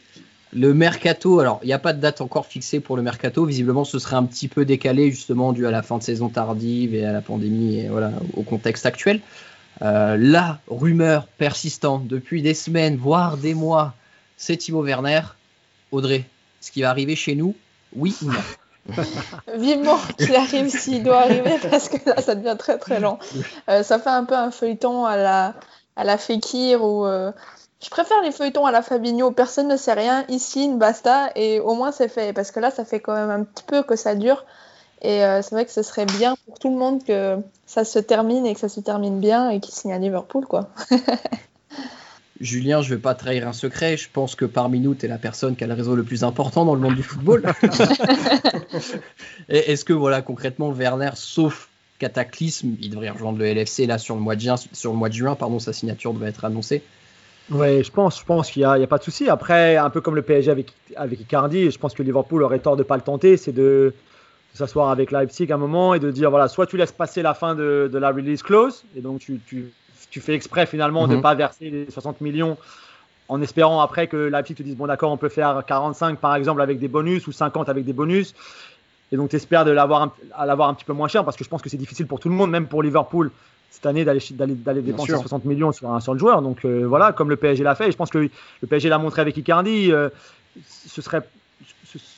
Le 0.53 0.74
mercato, 0.74 1.38
alors 1.38 1.61
il 1.62 1.66
n'y 1.66 1.72
a 1.72 1.78
pas 1.78 1.92
de 1.92 2.01
date 2.01 2.20
encore 2.20 2.47
fixée 2.47 2.80
pour 2.80 2.97
le 2.97 3.03
mercato. 3.03 3.44
Visiblement, 3.44 3.84
ce 3.84 4.01
serait 4.01 4.16
un 4.16 4.24
petit 4.24 4.49
peu 4.49 4.64
décalé 4.64 5.11
justement 5.11 5.53
dû 5.53 5.66
à 5.66 5.70
la 5.70 5.82
fin 5.82 5.99
de 5.99 6.03
saison 6.03 6.28
tardive 6.28 6.92
et 6.94 7.05
à 7.05 7.12
la 7.12 7.20
pandémie 7.20 7.78
et 7.78 7.88
voilà 7.88 8.12
au 8.36 8.42
contexte 8.42 8.84
actuel. 8.84 9.20
Euh, 9.82 10.16
la 10.18 10.58
rumeur 10.68 11.26
persistante 11.26 12.06
depuis 12.06 12.42
des 12.42 12.54
semaines, 12.54 12.96
voire 12.96 13.36
des 13.36 13.54
mois, 13.54 13.94
c'est 14.36 14.56
Thibaut 14.56 14.84
Werner. 14.84 15.22
Audrey, 15.92 16.24
ce 16.60 16.70
qui 16.70 16.82
va 16.82 16.90
arriver 16.90 17.16
chez 17.16 17.34
nous, 17.34 17.54
oui 17.94 18.16
ou 18.22 18.26
non? 18.26 18.94
Vivement 19.56 19.98
qu'il 20.18 20.34
arrive 20.36 20.68
s'il 20.68 21.02
doit 21.02 21.22
arriver 21.22 21.56
parce 21.70 21.88
que 21.88 21.96
là 22.08 22.20
ça 22.22 22.34
devient 22.34 22.56
très 22.58 22.78
très 22.78 23.00
lent. 23.00 23.18
Euh, 23.68 23.82
ça 23.82 23.98
fait 23.98 24.10
un 24.10 24.24
peu 24.24 24.34
un 24.34 24.50
feuilleton 24.50 25.04
à 25.04 25.16
la, 25.16 25.54
à 25.96 26.04
la 26.04 26.16
Fekir 26.16 26.82
ou 26.82 27.06
euh, 27.06 27.32
je 27.82 27.88
préfère 27.88 28.20
les 28.22 28.30
feuilletons 28.30 28.66
à 28.66 28.72
la 28.72 28.82
Fabinho, 28.82 29.30
personne 29.30 29.68
ne 29.68 29.76
sait 29.76 29.94
rien, 29.94 30.24
ici, 30.28 30.70
basta, 30.74 31.30
et 31.34 31.60
au 31.60 31.74
moins 31.74 31.92
c'est 31.92 32.08
fait. 32.08 32.34
Parce 32.34 32.50
que 32.50 32.60
là, 32.60 32.70
ça 32.70 32.84
fait 32.84 33.00
quand 33.00 33.14
même 33.14 33.30
un 33.30 33.42
petit 33.42 33.64
peu 33.64 33.82
que 33.82 33.96
ça 33.96 34.14
dure. 34.14 34.44
Et 35.03 35.24
euh, 35.24 35.40
c'est 35.42 35.55
vrai 35.55 35.64
que 35.64 35.72
ce 35.72 35.82
serait 35.82 36.07
bien 36.07 36.36
pour 36.46 36.59
tout 36.59 36.70
le 36.70 36.76
monde 36.76 37.05
que 37.05 37.36
ça 37.66 37.84
se 37.84 37.98
termine 37.98 38.44
et 38.44 38.55
que 38.55 38.61
ça 38.61 38.68
se 38.68 38.80
termine 38.80 39.18
bien 39.18 39.51
et 39.51 39.61
qu'il 39.61 39.74
signe 39.74 39.92
à 39.92 39.98
Liverpool, 39.98 40.46
quoi. 40.46 40.68
Julien, 42.40 42.80
je 42.80 42.90
ne 42.90 42.96
vais 42.96 43.03
pas 43.03 43.14
trahir 43.14 43.46
un 43.46 43.53
secret. 43.53 43.96
Je 43.96 44.09
pense 44.11 44.34
que 44.34 44.46
parmi 44.46 44.80
nous, 44.80 44.94
tu 44.94 45.05
es 45.05 45.09
la 45.09 45.18
personne 45.18 45.57
qui 45.57 45.64
a 45.64 45.66
le 45.66 45.74
réseau 45.74 45.94
le 45.94 46.05
plus 46.05 46.24
important 46.24 46.64
dans 46.64 46.74
le 46.74 46.80
monde 46.80 46.96
du 46.96 47.03
football. 47.03 47.42
Est-ce 49.48 49.84
que, 49.84 49.92
voilà, 49.92 50.22
concrètement, 50.22 50.70
Werner, 50.70 51.11
sauf 51.14 51.68
cataclysme, 51.98 52.76
il 52.80 52.90
devrait 52.90 53.11
rejoindre 53.11 53.38
le 53.38 53.53
LFC 53.53 53.86
là 53.86 53.98
sur 53.98 54.14
le 54.14 54.22
mois 54.22 54.36
de 54.36 54.40
juin, 54.40 54.55
sur 54.57 54.90
le 54.90 54.96
mois 54.96 55.11
de 55.11 55.14
juin 55.14 55.34
pardon, 55.34 55.59
sa 55.59 55.74
signature 55.74 56.14
devait 56.14 56.30
être 56.30 56.46
annoncée. 56.46 56.82
Oui, 57.51 57.84
je 57.84 57.90
pense, 57.90 58.20
je 58.20 58.24
pense 58.24 58.51
qu'il 58.51 58.61
n'y 58.61 58.64
a, 58.64 58.72
a, 58.72 58.86
pas 58.86 58.96
de 58.96 59.03
souci. 59.03 59.28
Après, 59.28 59.76
un 59.76 59.90
peu 59.90 60.01
comme 60.01 60.14
le 60.14 60.22
PSG 60.22 60.51
avec, 60.51 60.72
avec 60.96 61.20
Icardi, 61.20 61.70
je 61.70 61.78
pense 61.78 61.94
que 61.94 62.03
Liverpool 62.03 62.42
aurait 62.42 62.61
tort 62.61 62.76
de 62.76 62.82
ne 62.82 62.86
pas 62.86 62.96
le 62.96 63.03
tenter, 63.03 63.36
c'est 63.36 63.53
de, 63.53 63.92
s'asseoir 64.55 64.90
avec 64.90 65.11
Leipzig 65.11 65.53
un 65.53 65.57
moment 65.57 65.94
et 65.94 66.01
de 66.01 66.11
dire 66.11 66.30
voilà, 66.30 66.48
soit 66.48 66.66
tu 66.66 66.76
laisses 66.76 66.92
passer 66.92 67.22
la 67.22 67.34
fin 67.34 67.55
de, 67.55 67.88
de 67.92 67.98
la 67.98 68.11
release 68.11 68.42
clause, 68.42 68.84
et 68.96 69.01
donc 69.01 69.20
tu, 69.20 69.40
tu, 69.46 69.72
tu 70.11 70.20
fais 70.20 70.34
exprès 70.34 70.66
finalement 70.66 71.07
de 71.07 71.12
ne 71.12 71.16
mhm. 71.16 71.22
pas 71.22 71.34
verser 71.34 71.70
les 71.70 71.90
60 71.90 72.20
millions 72.20 72.57
en 73.28 73.40
espérant 73.40 73.80
après 73.80 74.09
que 74.09 74.16
Leipzig 74.16 74.57
te 74.57 74.62
dise 74.62 74.76
bon 74.76 74.86
d'accord, 74.86 75.12
on 75.12 75.16
peut 75.16 75.28
faire 75.28 75.62
45 75.66 76.18
par 76.18 76.34
exemple 76.34 76.61
avec 76.61 76.80
des 76.80 76.88
bonus 76.88 77.26
ou 77.28 77.32
50 77.32 77.68
avec 77.68 77.84
des 77.84 77.92
bonus. 77.92 78.34
Et 79.12 79.16
donc 79.16 79.30
tu 79.30 79.36
espères 79.36 79.64
de 79.64 79.70
l'avoir 79.70 80.03
un, 80.03 80.12
un 80.38 80.74
petit 80.74 80.84
peu 80.84 80.92
moins 80.92 81.09
cher 81.09 81.24
parce 81.24 81.36
que 81.36 81.44
je 81.44 81.48
pense 81.48 81.62
que 81.62 81.68
c'est 81.68 81.76
difficile 81.76 82.07
pour 82.07 82.20
tout 82.20 82.28
le 82.28 82.34
monde, 82.34 82.51
même 82.51 82.66
pour 82.66 82.82
Liverpool 82.82 83.30
cette 83.70 83.86
année 83.86 84.05
d'aller 84.05 84.20
d'aller 84.30 84.82
dépenser 84.82 85.12
60 85.12 85.44
millions 85.44 85.70
sur 85.70 85.92
un, 85.92 86.01
sur 86.01 86.12
le 86.12 86.18
joueur. 86.18 86.42
Donc 86.42 86.64
euh, 86.64 86.84
voilà, 86.86 87.12
comme 87.12 87.30
le 87.30 87.36
PSG 87.36 87.62
l'a 87.62 87.76
fait. 87.76 87.88
Et 87.88 87.92
je 87.92 87.96
pense 87.96 88.11
que 88.11 88.18
le 88.18 88.66
PSG 88.68 88.88
l'a 88.88 88.98
montré 88.98 89.22
avec 89.22 89.36
Icardi. 89.36 89.92
Euh, 89.92 90.09
ce 90.66 91.01
serait, 91.01 91.22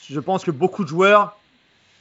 je 0.08 0.20
pense 0.20 0.44
que 0.44 0.50
beaucoup 0.50 0.84
de 0.84 0.88
joueurs 0.88 1.36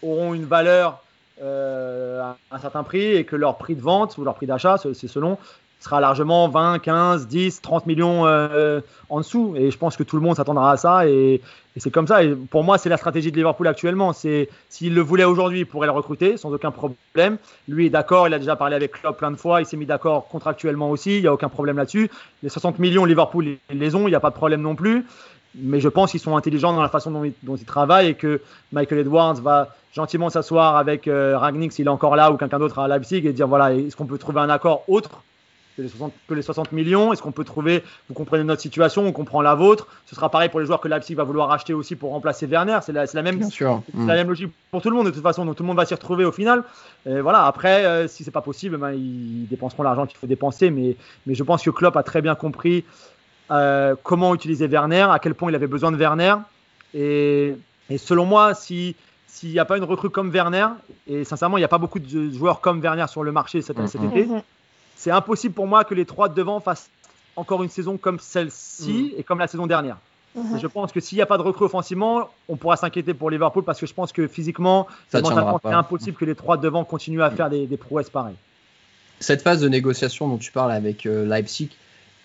auront 0.04 0.34
une 0.34 0.46
valeur 0.46 1.04
euh, 1.42 2.22
à 2.22 2.38
un 2.52 2.60
certain 2.60 2.84
prix 2.84 3.16
et 3.16 3.24
que 3.24 3.36
leur 3.36 3.58
prix 3.58 3.76
de 3.76 3.82
vente 3.82 4.18
ou 4.18 4.24
leur 4.24 4.36
prix 4.36 4.46
d'achat, 4.46 4.78
c'est 4.78 5.08
selon, 5.08 5.38
sera 5.80 6.00
largement 6.00 6.48
20, 6.48 6.80
15, 6.80 7.28
10, 7.28 7.62
30 7.62 7.88
millions 7.88 8.28
euh, 8.28 8.82
en 9.10 9.20
dessous. 9.20 9.56
Et 9.58 9.72
je 9.72 9.78
pense 9.78 9.98
que 9.98 10.04
tout 10.04 10.16
le 10.16 10.22
monde 10.22 10.36
s'attendra 10.36 10.72
à 10.72 10.78
ça. 10.78 11.08
Et, 11.08 11.42
c'est 11.78 11.90
comme 11.90 12.06
ça. 12.06 12.22
Et 12.22 12.36
pour 12.36 12.66
moi, 12.66 12.78
c'est 12.78 12.90
la 12.90 12.98
stratégie 12.98 13.32
de 13.32 13.38
Liverpool 13.38 13.66
actuellement. 13.66 14.12
C'est 14.12 14.50
s'il 14.70 14.94
le 14.94 15.00
voulait 15.00 15.24
aujourd'hui, 15.24 15.60
il 15.60 15.66
pourrait 15.66 15.88
le 15.88 15.94
recruter 15.94 16.36
sans 16.36 16.52
aucun 16.52 16.70
problème. 16.70 17.38
Lui 17.70 17.86
est 17.86 17.90
d'accord. 17.90 18.28
Il 18.28 18.34
a 18.34 18.40
déjà 18.40 18.58
parlé 18.58 18.76
avec 18.76 18.92
Klopp 18.92 19.18
plein 19.18 19.32
de 19.32 19.38
fois. 19.38 19.62
Il 19.62 19.66
s'est 19.66 19.78
mis 19.78 19.86
d'accord 19.86 20.28
contractuellement 20.28 20.90
aussi. 20.90 21.16
Il 21.16 21.22
n'y 21.22 21.28
a 21.28 21.34
aucun 21.34 21.48
problème 21.48 21.78
là-dessus. 21.78 22.12
Les 22.44 22.50
60 22.50 22.78
millions, 22.78 23.06
Liverpool 23.06 23.58
ils 23.70 23.80
les 23.80 23.96
ont. 23.96 24.08
Il 24.08 24.12
n'y 24.12 24.16
a 24.16 24.20
pas 24.20 24.32
de 24.32 24.36
problème 24.36 24.62
non 24.62 24.76
plus. 24.76 25.06
Mais 25.56 25.80
je 25.80 25.90
pense 25.90 26.12
qu'ils 26.12 26.20
sont 26.20 26.38
intelligents 26.38 26.74
dans 26.74 26.82
la 26.82 26.90
façon 26.90 27.12
dont 27.12 27.56
ils, 27.56 27.66
travaillent 27.66 28.08
et 28.08 28.14
que 28.14 28.42
Michael 28.72 29.00
Edwards 29.00 29.36
va 29.36 29.76
gentiment 29.94 30.30
s'asseoir 30.30 30.78
avec 30.78 31.08
euh, 31.08 31.38
Ragnick 31.38 31.74
s'il 31.74 31.88
est 31.88 31.90
encore 31.90 32.16
là 32.16 32.32
ou 32.32 32.38
quelqu'un 32.38 32.60
d'autre 32.60 32.80
à 32.80 32.88
Leipzig 32.88 33.26
et 33.26 33.34
dire 33.34 33.48
voilà, 33.48 33.74
est-ce 33.74 33.96
qu'on 33.96 34.06
peut 34.06 34.18
trouver 34.18 34.40
un 34.40 34.50
accord 34.50 34.84
autre 34.88 35.24
que 35.76 35.82
les 35.82 35.90
60, 35.90 36.14
que 36.28 36.34
les 36.34 36.42
60 36.42 36.72
millions? 36.72 37.14
Est-ce 37.14 37.22
qu'on 37.22 37.32
peut 37.32 37.44
trouver, 37.44 37.84
vous 38.08 38.14
comprenez 38.14 38.44
notre 38.44 38.62
situation, 38.62 39.06
on 39.06 39.12
comprend 39.12 39.42
la 39.42 39.56
vôtre? 39.56 39.88
Ce 40.06 40.16
sera 40.16 40.30
pareil 40.30 40.50
pour 40.50 40.60
les 40.60 40.66
joueurs 40.66 40.82
que 40.82 40.88
Leipzig 40.88 41.16
va 41.16 41.24
vouloir 41.24 41.52
acheter 41.52 41.74
aussi 41.74 41.96
pour 41.96 42.12
remplacer 42.12 42.46
Werner. 42.46 42.80
C'est 42.82 42.94
la, 42.94 43.06
la, 43.14 43.22
même, 43.22 43.40
la 43.40 43.82
mm. 43.94 44.06
même 44.06 44.30
logique 44.30 44.54
pour 44.70 44.82
tout 44.82 44.90
le 44.90 44.96
monde 44.96 45.08
de 45.08 45.12
toute 45.12 45.24
façon. 45.24 45.46
Donc 45.46 45.56
tout 45.56 45.64
le 45.64 45.68
monde 45.68 45.78
va 45.78 45.86
s'y 45.86 45.94
retrouver 45.94 46.26
au 46.26 46.32
final. 46.32 46.64
Et 47.06 47.20
voilà. 47.20 47.46
Après, 47.46 47.86
euh, 47.86 48.08
si 48.08 48.24
c'est 48.24 48.32
pas 48.32 48.42
possible, 48.42 48.78
ben, 48.78 48.92
ils 48.92 49.48
dépenseront 49.50 49.84
l'argent 49.84 50.06
qu'il 50.06 50.18
faut 50.18 50.28
dépenser. 50.28 50.70
Mais, 50.70 50.96
mais 51.26 51.36
je 51.36 51.44
pense 51.44 51.64
que 51.64 51.70
Klopp 51.70 51.96
a 51.98 52.04
très 52.04 52.22
bien 52.22 52.36
compris 52.36 52.86
euh, 53.52 53.96
comment 54.04 54.34
utiliser 54.34 54.68
Werner, 54.68 55.08
à 55.10 55.20
quel 55.20 55.36
point 55.36 55.52
il 55.52 55.56
avait 55.56 55.68
besoin 55.68 55.92
de 55.92 55.98
Werner. 55.98 56.36
Et, 56.94 57.56
et 57.90 57.98
selon 57.98 58.26
moi, 58.26 58.54
si 58.54 58.96
s'il 59.28 59.52
n'y 59.52 59.60
a 59.60 59.66
pas 59.66 59.78
une 59.78 59.86
recrue 59.86 60.10
comme 60.10 60.30
Werner, 60.30 60.68
et 61.08 61.24
sincèrement, 61.24 61.58
il 61.58 61.62
n'y 61.62 61.66
a 61.66 61.70
pas 61.70 61.78
beaucoup 61.78 62.00
de 62.00 62.32
joueurs 62.32 62.60
comme 62.60 62.82
Werner 62.82 63.06
sur 63.08 63.24
le 63.24 63.32
marché 63.32 63.62
cet, 63.62 63.78
cet 63.88 64.04
été, 64.04 64.26
mm-hmm 64.26 64.42
c'est 65.02 65.12
impossible 65.12 65.56
pour 65.56 65.66
moi 65.66 65.84
que 65.84 65.96
les 65.96 66.06
trois 66.06 66.30
de 66.30 66.36
devant 66.36 66.60
fassent 66.60 66.92
encore 67.36 67.64
une 67.64 67.70
saison 67.70 67.98
comme 67.98 68.20
celle-ci 68.20 69.14
mm. 69.16 69.20
et 69.20 69.24
comme 69.24 69.40
la 69.40 69.48
saison 69.48 69.66
dernière. 69.66 69.98
Mm-hmm. 70.38 70.60
Je 70.62 70.68
pense 70.68 70.92
que 70.92 71.00
s'il 71.00 71.18
n'y 71.18 71.24
a 71.24 71.26
pas 71.26 71.40
de 71.40 71.42
recrue 71.42 71.66
offensivement, 71.66 72.30
on 72.48 72.56
pourra 72.56 72.78
s'inquiéter 72.78 73.16
pour 73.16 73.32
Liverpool 73.32 73.64
parce 73.64 73.80
que 73.80 73.88
je 73.88 73.94
pense 73.96 74.12
que 74.12 74.28
physiquement, 74.28 74.86
c'est 75.10 75.24
impossible 75.66 76.16
que 76.18 76.26
les 76.26 76.36
trois 76.36 76.58
de 76.58 76.62
devant 76.62 76.84
continuent 76.84 77.24
à 77.24 77.32
faire 77.32 77.50
des, 77.50 77.78
prouesses 77.78 78.12
pareilles. 78.12 78.36
Cette 79.20 79.42
phase 79.42 79.60
de 79.60 79.70
négociation 79.70 80.28
dont 80.28 80.38
tu 80.38 80.52
parles 80.52 80.72
avec 80.72 81.06
euh, 81.08 81.26
Leipzig, 81.26 81.70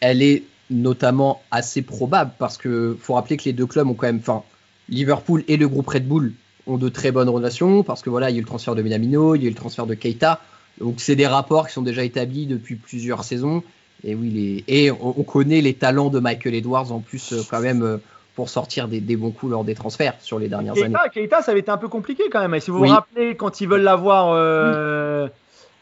elle 0.01 0.23
est 0.23 0.45
notamment 0.71 1.43
assez 1.51 1.83
probable 1.83 2.33
parce 2.39 2.57
que 2.59 2.97
faut 3.01 3.15
rappeler 3.15 3.37
que 3.37 3.45
les 3.45 3.53
deux 3.53 3.67
clubs 3.67 3.89
ont 3.89 3.95
quand 3.95 4.07
même, 4.07 4.19
enfin, 4.19 4.43
Liverpool 4.89 5.45
et 5.49 5.57
le 5.57 5.69
groupe 5.69 5.89
Red 5.89 6.07
Bull 6.07 6.33
ont 6.67 6.79
de 6.79 6.89
très 6.89 7.13
bonnes 7.13 7.29
relations 7.29 7.83
parce 7.83 8.03
que 8.03 8.11
voilà, 8.11 8.31
il 8.31 8.35
y 8.35 8.37
a 8.37 8.39
eu 8.39 8.43
le 8.43 8.49
transfert 8.49 8.75
de 8.75 8.83
Minamino, 8.83 9.35
il 9.35 9.43
y 9.43 9.45
a 9.45 9.49
eu 9.49 9.53
le 9.53 9.57
transfert 9.57 9.87
de 9.87 9.95
Keita. 9.95 10.41
Donc 10.81 10.97
c'est 10.99 11.17
des 11.17 11.27
rapports 11.27 11.69
qui 11.69 11.73
sont 11.73 11.83
déjà 11.83 12.05
établis 12.05 12.47
depuis 12.47 12.77
plusieurs 12.77 13.25
saisons. 13.25 13.63
Et 14.05 14.15
oui, 14.15 14.31
les... 14.31 14.65
et 14.69 14.91
on, 14.91 15.23
connaît 15.23 15.61
les 15.61 15.75
talents 15.75 16.11
de 16.11 16.21
Michael 16.21 16.55
Edwards 16.55 16.93
en 16.93 17.01
plus 17.01 17.33
euh, 17.33 17.41
quand 17.49 17.61
même 17.61 17.83
euh, 17.83 17.97
pour 18.35 18.51
sortir 18.51 18.87
des, 18.87 19.01
bons 19.17 19.31
coups 19.31 19.53
lors 19.53 19.65
des 19.65 19.75
transferts 19.75 20.17
sur 20.21 20.39
les 20.39 20.49
dernières 20.49 20.77
années. 20.83 20.95
Keita, 21.13 21.41
ça 21.41 21.53
avait 21.53 21.61
été 21.61 21.71
un 21.71 21.79
peu 21.79 21.89
compliqué 21.89 22.25
quand 22.31 22.41
même. 22.41 22.55
Et 22.55 22.61
si 22.61 22.71
vous 22.71 22.79
vous 22.79 22.87
rappelez, 22.87 23.35
quand 23.37 23.63
ils 23.63 23.69
veulent 23.69 23.83
l'avoir 23.83 24.33
euh, 24.33 25.29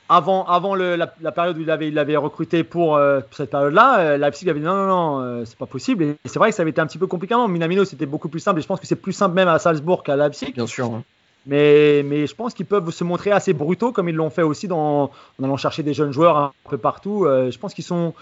avant, 0.09 0.45
avant 0.47 0.75
la, 0.75 1.07
période 1.07 1.57
où 1.57 1.61
il 1.63 1.71
avait, 1.71 1.89
il 1.89 1.99
avait 1.99 2.17
recruté 2.17 2.63
pour 2.65 3.01
cette 3.31 3.51
période-là, 3.51 4.19
Leipzig 4.19 4.51
avait 4.51 4.61
dit 4.61 4.67
non, 4.67 4.75
non, 4.75 4.87
non, 5.19 5.45
c'est 5.47 5.57
pas 5.57 5.67
possible. 5.67 6.05
Et 6.05 6.17
c'est 6.27 6.39
vrai 6.39 6.51
que 6.51 6.57
ça 6.57 6.63
avait 6.63 6.71
été 6.71 6.81
un 6.81 6.87
petit 6.87 6.99
peu 6.99 7.07
compliqué. 7.07 7.35
Minamino, 7.49 7.85
c'était 7.85 8.07
beaucoup 8.07 8.29
plus 8.29 8.41
simple. 8.41 8.59
Et 8.59 8.63
je 8.63 8.67
pense 8.67 8.81
que 8.81 8.87
c'est 8.87 8.97
plus 8.97 9.13
simple 9.13 9.35
même 9.35 9.49
à 9.49 9.59
Salzbourg 9.59 10.03
qu'à 10.03 10.17
Leipzig. 10.17 10.53
Bien 10.53 10.67
sûr. 10.67 10.87
Hein. 10.87 11.03
Mais, 11.47 12.03
mais 12.05 12.27
je 12.27 12.35
pense 12.35 12.55
qu'ils 12.55 12.67
peuvent 12.67 12.91
se 12.91 13.05
montrer 13.05 13.31
assez 13.31 13.53
brutaux 13.53 13.93
comme 13.93 14.09
ils 14.09 14.15
l'ont 14.15 14.31
fait 14.31 14.43
aussi 14.43 14.67
dans, 14.67 15.11
en 15.39 15.45
allant 15.45 15.57
chercher 15.57 15.83
des 15.83 15.93
jeunes 15.93 16.13
joueurs 16.13 16.37
un 16.37 16.53
peu 16.69 16.79
partout. 16.79 17.27
Euh, 17.27 17.51
je 17.51 17.59
pense 17.59 17.75
qu'ils 17.75 17.85
sont, 17.85 18.15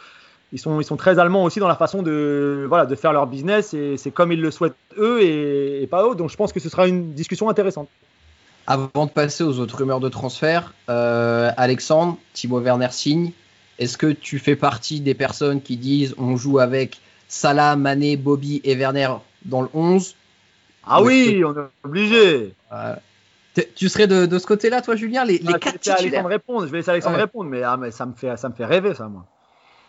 ils 0.52 0.58
sont, 0.58 0.80
ils 0.80 0.84
sont 0.84 0.96
très 0.96 1.18
allemands 1.18 1.44
aussi 1.44 1.60
dans 1.60 1.68
la 1.68 1.76
façon 1.76 2.02
de, 2.02 2.64
voilà, 2.68 2.84
de 2.84 2.94
faire 2.96 3.12
leur 3.12 3.26
business 3.26 3.74
et 3.74 3.96
c'est 3.96 4.10
comme 4.10 4.32
ils 4.32 4.40
le 4.40 4.50
souhaitent 4.50 4.74
eux 4.98 5.22
et, 5.22 5.86
pas 5.88 6.04
eux. 6.08 6.16
Donc 6.16 6.30
je 6.30 6.36
pense 6.36 6.52
que 6.52 6.58
ce 6.58 6.68
sera 6.68 6.88
une 6.88 7.12
discussion 7.12 7.48
intéressante. 7.48 7.88
Avant 8.66 9.06
de 9.06 9.10
passer 9.10 9.42
aux 9.44 9.58
autres 9.58 9.76
rumeurs 9.76 10.00
de 10.00 10.08
transfert, 10.08 10.72
euh, 10.88 11.50
Alexandre, 11.56 12.16
Thibaut 12.32 12.60
Werner 12.60 12.88
signe. 12.90 13.32
Est-ce 13.78 13.98
que 13.98 14.06
tu 14.06 14.38
fais 14.38 14.56
partie 14.56 15.00
des 15.00 15.14
personnes 15.14 15.60
qui 15.60 15.76
disent 15.76 16.14
on 16.18 16.36
joue 16.36 16.58
avec 16.58 17.00
Salah, 17.28 17.76
Mané, 17.76 18.16
Bobby 18.16 18.60
et 18.62 18.74
Werner 18.74 19.08
dans 19.44 19.62
le 19.62 19.68
11 19.74 20.14
Ah 20.86 21.02
oui, 21.02 21.42
on 21.44 21.52
est 21.54 21.66
obligé. 21.82 22.54
Tu 23.74 23.88
serais 23.88 24.06
de, 24.06 24.38
ce 24.38 24.46
côté-là, 24.46 24.80
toi, 24.80 24.96
Julien? 24.96 25.24
Les, 25.24 25.38
les 25.38 25.52
ah, 25.54 25.58
quatre 25.58 25.88
Alexandre 25.88 26.28
répondre. 26.28 26.66
Je 26.66 26.72
vais 26.72 26.78
laisser 26.78 26.90
Alexandre 26.90 27.16
répondre, 27.16 27.50
mais, 27.50 27.62
ah, 27.62 27.76
mais 27.76 27.90
ça, 27.90 28.06
me 28.06 28.12
fait, 28.12 28.36
ça 28.36 28.48
me 28.48 28.54
fait 28.54 28.64
rêver, 28.64 28.94
ça, 28.94 29.08
moi. 29.08 29.26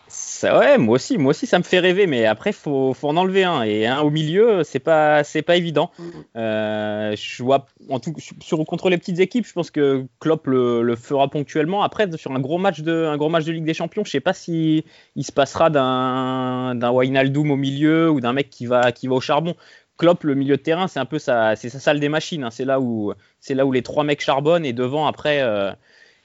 Ça, 0.08 0.58
ouais, 0.58 0.78
moi 0.78 0.96
aussi, 0.96 1.16
moi 1.18 1.30
aussi, 1.30 1.46
ça 1.46 1.58
me 1.58 1.64
fait 1.64 1.78
rêver, 1.78 2.06
mais 2.06 2.26
après, 2.26 2.52
faut, 2.52 2.92
faut 2.94 3.08
en 3.08 3.16
enlever 3.16 3.44
un. 3.44 3.62
Et 3.62 3.86
un 3.86 4.00
au 4.00 4.10
milieu, 4.10 4.62
c'est 4.62 4.78
pas, 4.78 5.24
c'est 5.24 5.42
pas 5.42 5.56
évident. 5.56 5.90
Mm. 5.98 6.10
Euh, 6.36 7.16
je 7.16 7.42
vois, 7.42 7.66
en 7.88 7.98
tout, 7.98 8.14
sur, 8.40 8.64
contre 8.64 8.90
les 8.90 8.98
petites 8.98 9.20
équipes, 9.20 9.46
je 9.46 9.52
pense 9.52 9.70
que 9.70 10.04
Klopp 10.20 10.46
le, 10.46 10.94
fera 10.96 11.28
ponctuellement. 11.28 11.82
Après, 11.82 12.10
sur 12.16 12.32
un 12.32 12.40
gros 12.40 12.58
match 12.58 12.80
de, 12.80 13.06
un 13.06 13.16
gros 13.16 13.28
match 13.28 13.44
de 13.44 13.52
Ligue 13.52 13.64
des 13.64 13.74
Champions, 13.74 14.04
je 14.04 14.10
sais 14.10 14.20
pas 14.20 14.34
si 14.34 14.84
il 15.16 15.24
se 15.24 15.32
passera 15.32 15.70
d'un, 15.70 16.74
d'un 16.74 16.92
Wijnaldum 16.92 17.50
au 17.50 17.56
milieu 17.56 18.10
ou 18.10 18.20
d'un 18.20 18.32
mec 18.32 18.50
qui 18.50 18.66
va, 18.66 18.92
qui 18.92 19.08
va 19.08 19.14
au 19.14 19.20
charbon. 19.20 19.54
Klopp, 19.96 20.24
le 20.24 20.34
milieu 20.34 20.56
de 20.56 20.62
terrain, 20.62 20.88
c'est 20.88 20.98
un 20.98 21.04
peu 21.04 21.18
sa, 21.18 21.54
c'est 21.56 21.68
sa 21.68 21.78
salle 21.78 22.00
des 22.00 22.08
machines. 22.08 22.44
Hein. 22.44 22.50
C'est 22.50 22.64
là 22.64 22.80
où, 22.80 23.14
c'est 23.40 23.54
là 23.54 23.64
où 23.64 23.72
les 23.72 23.82
trois 23.82 24.04
mecs 24.04 24.20
charbonnent 24.20 24.66
et 24.66 24.72
devant 24.72 25.06
après, 25.06 25.40
euh, 25.42 25.70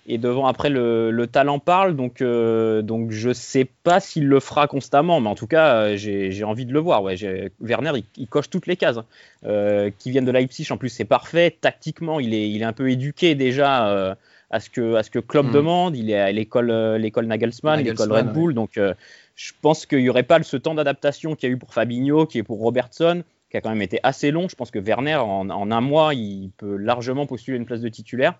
et 0.08 0.18
devant 0.18 0.47
après 0.47 0.70
le, 0.70 1.26
talent 1.32 1.60
parle. 1.60 1.95
Donc, 1.95 2.22
euh, 2.22 2.82
donc 2.82 3.12
je 3.12 3.32
sais 3.32 3.66
pas 3.84 4.00
s'il 4.00 4.28
le 4.28 4.39
fera 4.39 4.68
constamment, 4.68 5.20
mais 5.22 5.30
en 5.30 5.36
tout 5.36 5.47
cas, 5.47 5.76
euh, 5.76 5.97
j'ai, 5.97 6.43
envie 6.43 6.66
de 6.66 6.74
le 6.74 6.80
voir. 6.80 7.04
Ouais, 7.04 7.16
Werner, 7.62 7.91
il, 8.18 8.28
coche 8.28 8.50
toutes 8.50 8.68
les 8.68 8.78
cases. 8.78 8.97
Hein. 8.97 9.91
qui 10.00 10.12
viennent 10.12 10.26
de 10.26 10.32
Leipzig, 10.32 10.68
en 10.72 10.78
plus, 10.78 10.89
c'est 10.89 11.06
parfait. 11.06 11.56
Tactiquement, 11.62 12.20
il 12.20 12.34
est, 12.34 12.50
il 12.50 12.62
est 12.62 12.66
un 12.66 12.74
peu 12.74 12.89
éduqué 12.89 13.36
déjà. 13.36 14.16
à 14.52 14.60
ce 14.60 14.72
que 14.72 14.95
à 14.95 15.04
ce 15.04 15.12
que 15.12 15.20
Klopp 15.20 15.45
mm. 15.47 15.52
demande, 15.52 15.95
il 15.95 16.10
est 16.10 16.20
à 16.20 16.32
l'école 16.32 16.72
l'école 16.95 17.28
Nagelsmann, 17.28 17.84
l'école 17.84 18.12
Red 18.12 18.34
Bull, 18.34 18.56
donc 18.56 18.80
je 19.39 19.54
pense 19.62 19.86
qu'il 19.86 20.00
n'y 20.00 20.10
aurait 20.10 20.24
pas 20.24 20.43
ce 20.43 20.58
temps 20.58 20.76
d'adaptation 20.76 21.34
qu'il 21.34 21.47
y 21.47 21.52
a 21.52 21.56
eu 21.56 21.58
pour 21.58 21.74
Fabinho, 21.74 22.26
qui 22.26 22.39
est 22.39 22.43
pour 22.43 22.60
Robertson, 22.60 23.24
qui 23.50 23.56
a 23.56 23.62
quand 23.62 23.70
même 23.70 23.82
été 23.82 24.02
assez 24.04 24.32
long. 24.32 24.50
Je 24.50 24.56
pense 24.56 24.70
que 24.70 24.80
Werner, 24.80 25.16
en, 25.16 25.50
un 25.50 25.82
mois, 25.82 26.14
il 26.14 26.52
peut 26.58 26.76
largement 26.76 27.26
postuler 27.26 27.56
une 27.56 27.66
place 27.66 27.80
de 27.80 27.88
titulaire. 27.88 28.36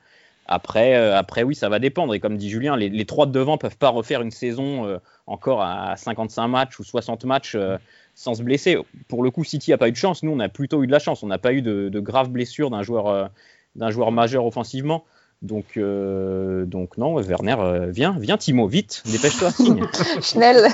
Après, 0.52 0.96
euh, 0.96 1.16
après 1.18 1.44
oui, 1.44 1.56
ça 1.56 1.70
va 1.70 1.80
dépendre. 1.80 2.14
Et 2.14 2.20
comme 2.20 2.38
dit 2.38 2.50
Julien, 2.50 2.76
les, 2.76 3.06
trois 3.06 3.26
de 3.26 3.32
devant 3.32 3.58
peuvent 3.58 3.78
pas 3.78 3.90
refaire 3.90 4.22
une 4.22 4.32
saison 4.32 4.86
euh, 4.86 4.98
encore 5.28 5.62
à 5.62 5.96
55 5.96 6.48
matchs 6.48 6.80
ou 6.80 6.84
60 6.84 7.24
matchs 7.26 7.56
euh, 7.56 7.78
sans 8.16 8.36
se 8.36 8.44
blesser. 8.44 8.78
Pour 9.08 9.24
le 9.24 9.32
coup, 9.32 9.44
City 9.44 9.72
n'a 9.72 9.78
pas 9.78 9.88
eu 9.88 9.92
de 9.92 9.98
chance. 9.98 10.24
Nous, 10.24 10.32
on 10.32 10.40
a 10.40 10.50
plutôt 10.50 10.84
eu 10.84 10.88
de 10.88 10.92
la 10.92 11.00
chance. 11.00 11.24
On 11.24 11.28
n'a 11.28 11.38
pas 11.38 11.54
eu 11.54 11.62
de, 11.62 11.90
de 11.90 12.00
graves 12.00 12.30
blessures 12.30 12.70
d'un 12.70 12.84
joueur, 12.84 13.30
d'un 13.76 13.92
joueur 13.92 14.12
majeur 14.12 14.46
offensivement. 14.46 15.06
Donc, 15.42 15.78
euh, 15.78 16.66
donc 16.66 16.98
non, 16.98 17.16
Werner, 17.16 17.56
euh, 17.60 17.86
viens, 17.90 18.18
viens 18.20 18.38
Timo, 18.38 18.68
vite, 18.68 19.04
dépêche-toi, 19.06 19.52
signe. 19.52 19.86
Schnell. 20.22 20.68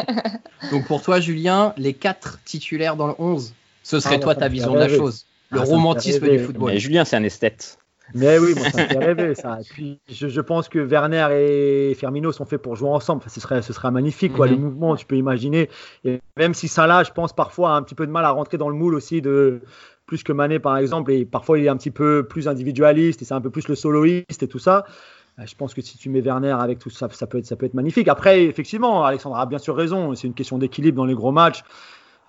donc 0.70 0.86
pour 0.86 1.02
toi, 1.02 1.20
Julien, 1.20 1.72
les 1.78 1.94
quatre 1.94 2.38
titulaires 2.44 2.96
dans 2.96 3.06
le 3.06 3.14
11, 3.18 3.54
ce 3.82 4.00
serait 4.00 4.16
ah, 4.16 4.18
toi 4.18 4.34
ta 4.34 4.48
vision 4.48 4.74
de 4.74 4.78
la 4.78 4.88
chose, 4.88 5.24
le 5.50 5.60
ah, 5.60 5.64
romantisme 5.64 6.28
du 6.28 6.38
football. 6.38 6.72
Mais 6.72 6.78
Julien, 6.78 7.06
c'est 7.06 7.16
un 7.16 7.24
esthète. 7.24 7.78
Mais 8.12 8.38
oui, 8.38 8.54
ça 8.54 8.82
me 8.82 8.88
fait 8.88 8.98
rêver 8.98 9.34
ça. 9.34 9.58
puis 9.70 9.98
je, 10.08 10.40
pense 10.40 10.68
que 10.68 10.78
Werner 10.78 11.28
et 11.32 11.94
Firmino 11.94 12.32
sont 12.32 12.44
faits 12.44 12.60
pour 12.60 12.76
jouer 12.76 12.90
ensemble. 12.90 13.22
ce 13.26 13.40
serait, 13.40 13.62
ce 13.62 13.72
serait 13.72 13.90
magnifique, 13.90 14.34
quoi. 14.34 14.46
Les 14.46 14.56
mhm. 14.56 14.62
mouvements, 14.62 14.96
tu 14.96 15.06
peux 15.06 15.16
imaginer. 15.16 15.70
Et 16.04 16.20
même 16.36 16.52
si 16.52 16.68
ça 16.68 16.86
là, 16.86 17.02
je 17.02 17.12
pense 17.12 17.32
parfois 17.32 17.74
a 17.74 17.76
un 17.76 17.82
petit 17.82 17.94
peu 17.94 18.06
de 18.06 18.12
mal 18.12 18.24
à 18.24 18.30
rentrer 18.30 18.58
dans 18.58 18.68
le 18.68 18.74
moule 18.74 18.94
aussi 18.94 19.22
de 19.22 19.62
plus 20.06 20.22
que 20.22 20.32
Mané 20.32 20.58
par 20.58 20.76
exemple, 20.76 21.12
et 21.12 21.24
parfois 21.24 21.58
il 21.58 21.64
est 21.64 21.68
un 21.68 21.78
petit 21.78 21.90
peu 21.90 22.26
plus 22.28 22.46
individualiste 22.46 23.22
et 23.22 23.24
c'est 23.24 23.32
un 23.32 23.40
peu 23.40 23.48
plus 23.48 23.68
le 23.68 23.74
soloiste 23.74 24.42
et 24.42 24.48
tout 24.48 24.58
ça. 24.58 24.84
Euh, 25.38 25.44
je 25.46 25.54
pense 25.54 25.74
que 25.74 25.80
si 25.80 25.98
tu 25.98 26.10
mets 26.10 26.20
Werner 26.20 26.50
avec 26.50 26.78
tout 26.78 26.90
ça, 26.90 27.08
ça 27.10 27.26
peut 27.26 27.38
être, 27.38 27.46
ça 27.46 27.56
peut 27.56 27.66
être 27.66 27.74
magnifique. 27.74 28.08
Après, 28.08 28.44
effectivement, 28.44 29.04
Alexandre 29.04 29.36
a 29.36 29.46
bien 29.46 29.58
sûr 29.58 29.74
raison. 29.74 30.14
C'est 30.14 30.26
une 30.26 30.34
question 30.34 30.58
d'équilibre 30.58 30.96
dans 30.96 31.06
les 31.06 31.14
gros 31.14 31.32
matchs. 31.32 31.62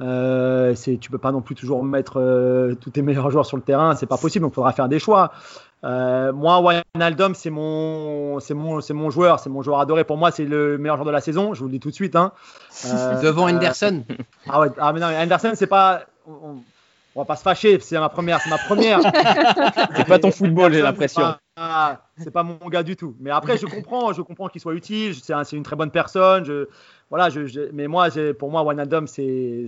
Euh, 0.01 0.75
c'est, 0.75 0.97
tu 0.97 1.09
peux 1.09 1.17
pas 1.17 1.31
non 1.31 1.41
plus 1.41 1.55
toujours 1.55 1.83
mettre 1.83 2.19
euh, 2.19 2.75
tous 2.75 2.89
tes 2.89 3.01
meilleurs 3.01 3.31
joueurs 3.31 3.45
sur 3.45 3.57
le 3.57 3.63
terrain, 3.63 3.95
c'est 3.95 4.05
pas 4.05 4.17
possible. 4.17 4.43
Donc, 4.43 4.51
il 4.53 4.55
faudra 4.55 4.73
faire 4.73 4.89
des 4.89 4.99
choix. 4.99 5.31
Euh, 5.83 6.33
moi, 6.33 6.61
Wijnaldum, 6.61 7.35
c'est 7.35 7.49
mon, 7.49 8.39
c'est 8.39 8.53
mon, 8.53 8.81
c'est 8.81 8.93
mon 8.93 9.09
joueur, 9.09 9.39
c'est 9.39 9.49
mon 9.49 9.61
joueur 9.61 9.79
adoré. 9.79 10.03
Pour 10.03 10.17
moi, 10.17 10.31
c'est 10.31 10.45
le 10.45 10.77
meilleur 10.77 10.97
joueur 10.97 11.05
de 11.05 11.11
la 11.11 11.21
saison. 11.21 11.53
Je 11.53 11.59
vous 11.59 11.67
le 11.67 11.71
dis 11.71 11.79
tout 11.79 11.89
de 11.89 11.95
suite. 11.95 12.15
Hein. 12.15 12.31
Devant 13.23 13.47
Anderson. 13.47 14.03
Ah 14.47 14.59
ouais, 14.59 14.67
ah 14.77 14.93
mais 14.93 14.99
non, 14.99 15.07
Anderson, 15.07 15.53
c'est 15.55 15.65
pas 15.65 16.05
on 17.15 17.21
va 17.21 17.25
pas 17.25 17.37
se 17.37 17.43
fâcher, 17.43 17.79
c'est 17.79 17.97
ma 17.97 18.09
première, 18.09 18.41
c'est 18.41 18.49
ma 18.49 18.57
première. 18.57 18.99
c'est 19.95 20.05
pas 20.05 20.19
ton 20.19 20.31
football, 20.31 20.73
j'ai 20.73 20.81
l'impression. 20.81 21.35
C'est 22.17 22.31
pas, 22.31 22.43
mon 22.43 22.57
gars 22.67 22.83
du 22.83 22.97
tout. 22.97 23.15
Mais 23.21 23.31
après, 23.31 23.57
je 23.57 23.65
comprends, 23.65 24.11
je 24.11 24.21
comprends 24.21 24.49
qu'il 24.49 24.59
soit 24.59 24.73
utile. 24.73 25.15
C'est 25.15 25.55
une 25.55 25.63
très 25.63 25.77
bonne 25.77 25.91
personne. 25.91 26.43
Je, 26.43 26.67
voilà, 27.11 27.29
je, 27.29 27.71
mais 27.71 27.87
moi, 27.87 28.07
pour 28.39 28.49
moi, 28.49 28.63
Wijnaldum, 28.63 29.05
c'est 29.05 29.67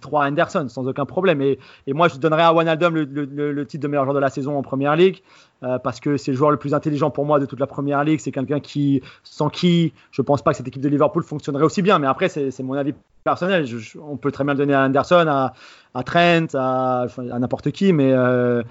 trois 0.00 0.26
Anderson 0.26 0.66
sans 0.68 0.88
aucun 0.88 1.04
problème. 1.04 1.42
Et, 1.42 1.58
moi, 1.88 2.08
je 2.08 2.16
donnerais 2.16 2.42
à 2.42 2.54
Wijnaldum 2.54 2.94
le, 2.94 3.04
le, 3.04 3.66
titre 3.66 3.82
de 3.82 3.88
meilleur 3.88 4.04
joueur 4.04 4.14
de 4.14 4.20
la 4.20 4.30
saison 4.30 4.56
en 4.56 4.62
première 4.62 4.96
ligue 4.96 5.22
euh, 5.62 5.78
parce 5.78 6.00
que 6.00 6.16
c'est 6.16 6.30
le 6.30 6.36
joueur 6.36 6.50
le 6.50 6.56
plus 6.56 6.72
intelligent 6.72 7.10
pour 7.10 7.26
moi 7.26 7.38
de 7.38 7.46
toute 7.46 7.60
la 7.60 7.66
première 7.66 8.02
ligue. 8.02 8.20
C'est 8.20 8.32
quelqu'un 8.32 8.60
qui, 8.60 9.02
sans 9.24 9.50
qui, 9.50 9.92
je 10.10 10.22
pense 10.22 10.40
pas 10.40 10.52
que 10.52 10.56
cette 10.56 10.68
équipe 10.68 10.82
de 10.82 10.88
Liverpool 10.88 11.22
fonctionnerait 11.22 11.64
aussi 11.64 11.82
bien. 11.82 11.98
Mais 11.98 12.06
après, 12.06 12.28
c'est 12.28 12.60
mon 12.60 12.74
avis 12.74 12.94
personnel. 13.24 13.66
on 14.00 14.16
peut 14.16 14.30
très 14.30 14.44
bien 14.44 14.54
le 14.54 14.58
donner 14.58 14.74
à 14.74 14.84
Anderson, 14.84 15.26
à, 15.26 16.02
Trent, 16.04 16.46
à, 16.54 17.06
n'importe 17.38 17.72
qui. 17.72 17.92
Mais, 17.92 18.12
euh, 18.12 18.62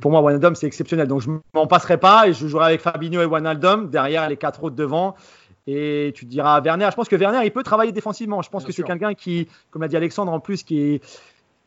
pour 0.00 0.10
moi, 0.12 0.20
Wijnaldum, 0.20 0.54
c'est 0.54 0.66
exceptionnel. 0.66 1.08
Donc, 1.08 1.22
je 1.22 1.30
m'en 1.54 1.66
passerai 1.66 1.96
pas 1.96 2.28
et 2.28 2.34
je 2.34 2.46
jouerai 2.46 2.66
avec 2.66 2.82
Fabinho 2.82 3.20
et 3.20 3.26
Wijnaldum 3.26 3.90
derrière 3.90 4.28
les 4.28 4.36
quatre 4.36 4.62
autres 4.62 4.76
devant. 4.76 5.16
Et 5.66 6.12
tu 6.14 6.26
diras 6.26 6.60
Werner, 6.60 6.88
je 6.90 6.96
pense 6.96 7.08
que 7.08 7.16
Werner, 7.16 7.40
il 7.44 7.50
peut 7.50 7.64
travailler 7.64 7.92
défensivement. 7.92 8.42
Je 8.42 8.50
pense 8.50 8.64
que 8.64 8.72
c'est 8.72 8.84
quelqu'un 8.84 9.14
qui, 9.14 9.48
comme 9.70 9.82
l'a 9.82 9.88
dit 9.88 9.96
Alexandre 9.96 10.32
en 10.32 10.40
plus, 10.40 10.62
qui 10.62 10.78
est 10.80 11.00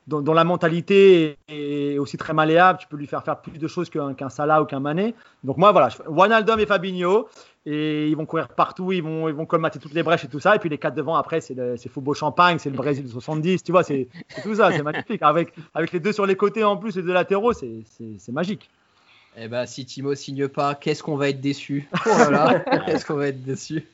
dans, 0.10 0.34
la 0.34 0.44
mentalité 0.44 1.38
est 1.48 1.98
aussi 1.98 2.18
très 2.18 2.34
malléable. 2.34 2.80
Tu 2.80 2.88
peux 2.88 2.98
lui 2.98 3.08
faire 3.08 3.24
faire 3.24 3.40
plus 3.42 3.58
de 3.58 3.68
choses 3.68 3.90
qu'un 3.90 4.30
Salah 4.30 4.62
ou 4.62 4.66
qu'un 4.66 4.80
Mané. 4.80 5.14
Donc 5.44 5.58
moi, 5.58 5.72
voilà, 5.72 5.90
Wijnaldum 6.08 6.60
et 6.60 6.66
Fabinho. 6.66 7.28
Et 7.66 8.08
ils 8.08 8.16
vont 8.16 8.26
courir 8.26 8.48
partout, 8.48 8.92
ils 8.92 9.04
vont, 9.04 9.28
ils 9.28 9.36
vont 9.36 9.46
colmater 9.46 9.80
toutes 9.80 9.94
les 9.94 10.02
brèches 10.02 10.24
et 10.24 10.28
tout 10.28 10.40
ça. 10.40 10.56
Et 10.56 10.60
puis 10.60 10.70
les 10.70 10.78
quatre 10.78 10.96
devant, 10.96 11.16
après, 11.16 11.42
c'est 11.42 11.90
Football 11.90 12.16
Champagne, 12.16 12.58
c'est 12.58 12.70
le 12.70 12.78
Brésil 12.78 13.04
de 13.04 13.10
70. 13.10 13.64
Tu 13.64 13.72
vois, 13.72 13.84
c'est 13.84 14.08
tout 14.44 14.56
ça, 14.56 14.72
c'est 14.72 14.82
magnifique. 14.84 15.22
Avec, 15.22 15.54
avec 15.76 15.92
les 15.92 16.00
deux 16.00 16.14
sur 16.14 16.26
les 16.26 16.36
côtés 16.36 16.64
en 16.64 16.78
plus, 16.78 16.96
les 16.96 17.04
deux 17.04 17.14
latéraux, 17.14 17.54
c'est 17.54 18.32
magique. 18.32 18.70
Eh 19.42 19.48
ben, 19.48 19.66
si 19.66 19.86
Timo 19.86 20.16
signe 20.16 20.50
pas, 20.50 20.76
qu'est-ce 20.76 21.02
qu'on 21.02 21.16
va 21.16 21.30
être 21.30 21.40
déçu 21.40 21.88
Oh 22.06 22.10
là 22.10 22.30
là, 22.30 22.80
qu'est-ce 22.86 23.06
qu'on 23.06 23.16
va 23.16 23.28
être 23.28 23.42
déçu 23.42 23.86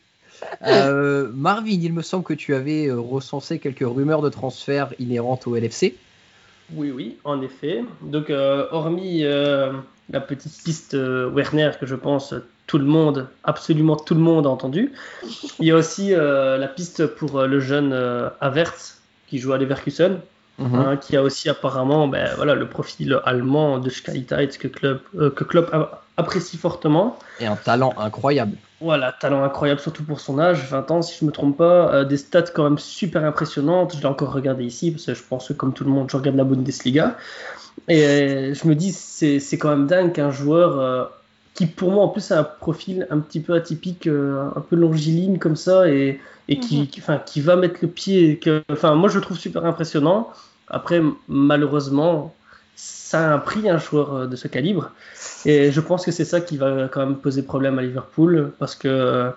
euh, 0.65 1.29
Marvin, 1.33 1.79
il 1.81 1.93
me 1.93 2.01
semble 2.01 2.23
que 2.23 2.33
tu 2.33 2.55
avais 2.55 2.87
euh, 2.87 2.99
recensé 2.99 3.59
quelques 3.59 3.85
rumeurs 3.85 4.21
de 4.21 4.29
transfert 4.29 4.93
inhérentes 4.99 5.47
au 5.47 5.55
LFC. 5.55 5.95
Oui, 6.73 6.91
oui, 6.91 7.17
en 7.23 7.41
effet. 7.41 7.83
Donc, 8.01 8.29
euh, 8.29 8.67
hormis 8.71 9.21
la 9.21 10.21
petite 10.21 10.63
piste 10.63 10.93
Werner 10.95 11.71
que 11.79 11.85
je 11.85 11.95
pense 11.95 12.33
tout 12.67 12.77
le 12.79 12.85
monde, 12.85 13.27
absolument 13.43 13.95
tout 13.95 14.15
le 14.15 14.21
monde 14.21 14.47
a 14.47 14.49
entendu, 14.49 14.93
il 15.59 15.67
y 15.67 15.71
a 15.71 15.75
aussi 15.75 16.09
la 16.09 16.67
piste 16.67 17.05
pour 17.05 17.41
le 17.43 17.59
jeune 17.59 17.93
Avert 18.41 18.73
qui 19.27 19.37
joue 19.37 19.53
à 19.53 19.57
Leverkusen. 19.57 20.19
Mhm. 20.57 20.75
Hein, 20.75 20.97
qui 20.97 21.17
a 21.17 21.21
aussi 21.21 21.49
apparemment 21.49 22.07
ben, 22.07 22.29
voilà, 22.37 22.55
le 22.55 22.67
profil 22.67 23.19
allemand 23.25 23.77
de 23.79 23.89
Skytide 23.89 24.57
que 24.57 24.69
Klopp, 24.69 25.01
euh, 25.17 25.29
que 25.29 25.43
Klopp 25.43 25.75
apprécie 26.15 26.57
fortement. 26.57 27.19
Et 27.41 27.45
un 27.45 27.57
talent 27.57 27.93
incroyable. 27.97 28.55
Voilà, 28.79 29.11
talent 29.11 29.43
incroyable, 29.43 29.81
surtout 29.81 30.03
pour 30.03 30.21
son 30.21 30.39
âge, 30.39 30.69
20 30.69 30.91
ans 30.91 31.01
si 31.01 31.17
je 31.19 31.25
ne 31.25 31.29
me 31.29 31.33
trompe 31.33 31.57
pas. 31.57 31.93
Euh, 31.93 32.03
des 32.05 32.17
stats 32.17 32.43
quand 32.43 32.63
même 32.63 32.77
super 32.77 33.25
impressionnantes. 33.25 33.95
Je 33.95 33.99
l'ai 33.99 34.05
encore 34.05 34.31
regardé 34.31 34.63
ici, 34.63 34.91
parce 34.91 35.05
que 35.05 35.13
je 35.13 35.23
pense 35.23 35.49
que 35.49 35.53
comme 35.53 35.73
tout 35.73 35.83
le 35.83 35.89
monde, 35.89 36.09
je 36.09 36.15
regarde 36.15 36.37
la 36.37 36.45
Bundesliga. 36.45 37.17
Et 37.89 38.05
euh, 38.05 38.53
je 38.53 38.67
me 38.67 38.75
dis, 38.75 38.93
c'est 38.93 39.57
quand 39.57 39.69
même 39.69 39.87
dingue 39.87 40.13
qu'un 40.13 40.31
joueur 40.31 41.11
qui 41.55 41.65
pour 41.65 41.89
moi 41.89 42.03
en 42.03 42.09
plus 42.09 42.31
a 42.31 42.39
un 42.39 42.43
profil 42.43 43.07
un 43.09 43.19
petit 43.19 43.39
peu 43.39 43.53
atypique, 43.53 44.07
un 44.07 44.61
peu 44.69 44.75
longiligne 44.75 45.39
comme 45.39 45.55
ça, 45.55 45.89
et, 45.89 46.19
et 46.47 46.59
qui, 46.59 46.81
mhm. 46.81 46.87
enfin, 46.99 47.17
qui 47.17 47.41
va 47.41 47.55
mettre 47.55 47.79
le 47.81 47.87
pied. 47.87 48.37
Que, 48.37 48.63
enfin, 48.71 48.93
moi 48.95 49.09
je 49.09 49.15
le 49.15 49.21
trouve 49.21 49.37
super 49.37 49.65
impressionnant. 49.65 50.29
Après, 50.67 51.01
malheureusement, 51.27 52.33
ça 52.75 53.31
a 53.31 53.33
un 53.33 53.37
prix, 53.37 53.69
un 53.69 53.77
joueur 53.77 54.13
euh, 54.13 54.27
de 54.27 54.35
ce 54.35 54.47
calibre. 54.47 54.91
Et 55.45 55.71
je 55.71 55.81
pense 55.81 56.05
que 56.05 56.11
c'est 56.11 56.25
ça 56.25 56.41
qui 56.41 56.57
va 56.57 56.87
quand 56.87 57.05
même 57.05 57.17
poser 57.17 57.43
problème 57.43 57.79
à 57.79 57.81
Liverpool, 57.81 58.51
parce 58.59 58.75
que 58.75 58.87
euh, 58.87 59.29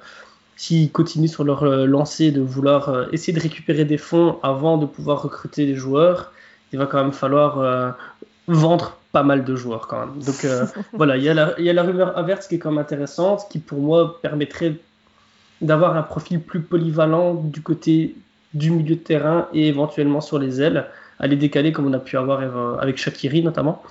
s'ils 0.57 0.91
continuent 0.91 1.29
sur 1.29 1.45
leur 1.45 1.63
euh, 1.63 1.87
lancée 1.87 2.31
de 2.31 2.41
vouloir 2.41 3.13
essayer 3.13 3.33
de 3.33 3.41
récupérer 3.41 3.85
des 3.85 3.99
fonds 3.99 4.39
avant 4.43 4.79
de 4.79 4.87
pouvoir 4.87 5.23
recruter 5.23 5.67
des 5.67 5.75
joueurs, 5.75 6.33
il 6.73 6.79
va 6.79 6.87
quand 6.87 7.03
même 7.03 7.13
falloir 7.13 7.95
vendre 8.47 8.98
pas 9.19 9.25
mal 9.25 9.45
de 9.45 9.57
joueurs 9.57 9.87
quand 9.89 10.01
même. 10.01 10.23
Donc 10.23 10.47
voilà, 10.93 11.17
il 11.17 11.25
y, 11.25 11.29
a 11.29 11.35
la, 11.35 11.55
il 11.59 11.65
y 11.65 11.71
a 11.71 11.73
la 11.73 11.83
rumeur 11.83 12.17
inverse 12.17 12.47
qui 12.47 12.55
est 12.55 12.59
quand 12.59 12.71
même 12.71 12.79
intéressante, 12.79 13.47
qui 13.51 13.59
pour 13.59 13.81
moi 13.81 14.21
permettrait 14.23 14.75
d'avoir 15.61 15.97
un 15.97 16.03
profil 16.03 16.41
plus 16.41 16.61
polyvalent 16.61 17.35
du 17.35 17.63
côté 17.63 18.17
du 18.55 18.71
milieu 18.71 18.95
de 18.95 19.01
terrain 19.01 19.49
et 19.53 19.69
éventuellement 19.69 20.21
sur 20.21 20.39
les 20.39 20.63
ailes 20.63 20.87
à 21.19 21.27
les 21.27 21.37
décaler 21.37 21.73
comme 21.73 21.87
on 21.87 21.93
a 21.93 21.99
pu 21.99 22.17
avoir 22.17 22.41
euh, 22.41 22.77
avec 22.79 22.97
Shakiri 22.97 23.43
notamment, 23.43 23.83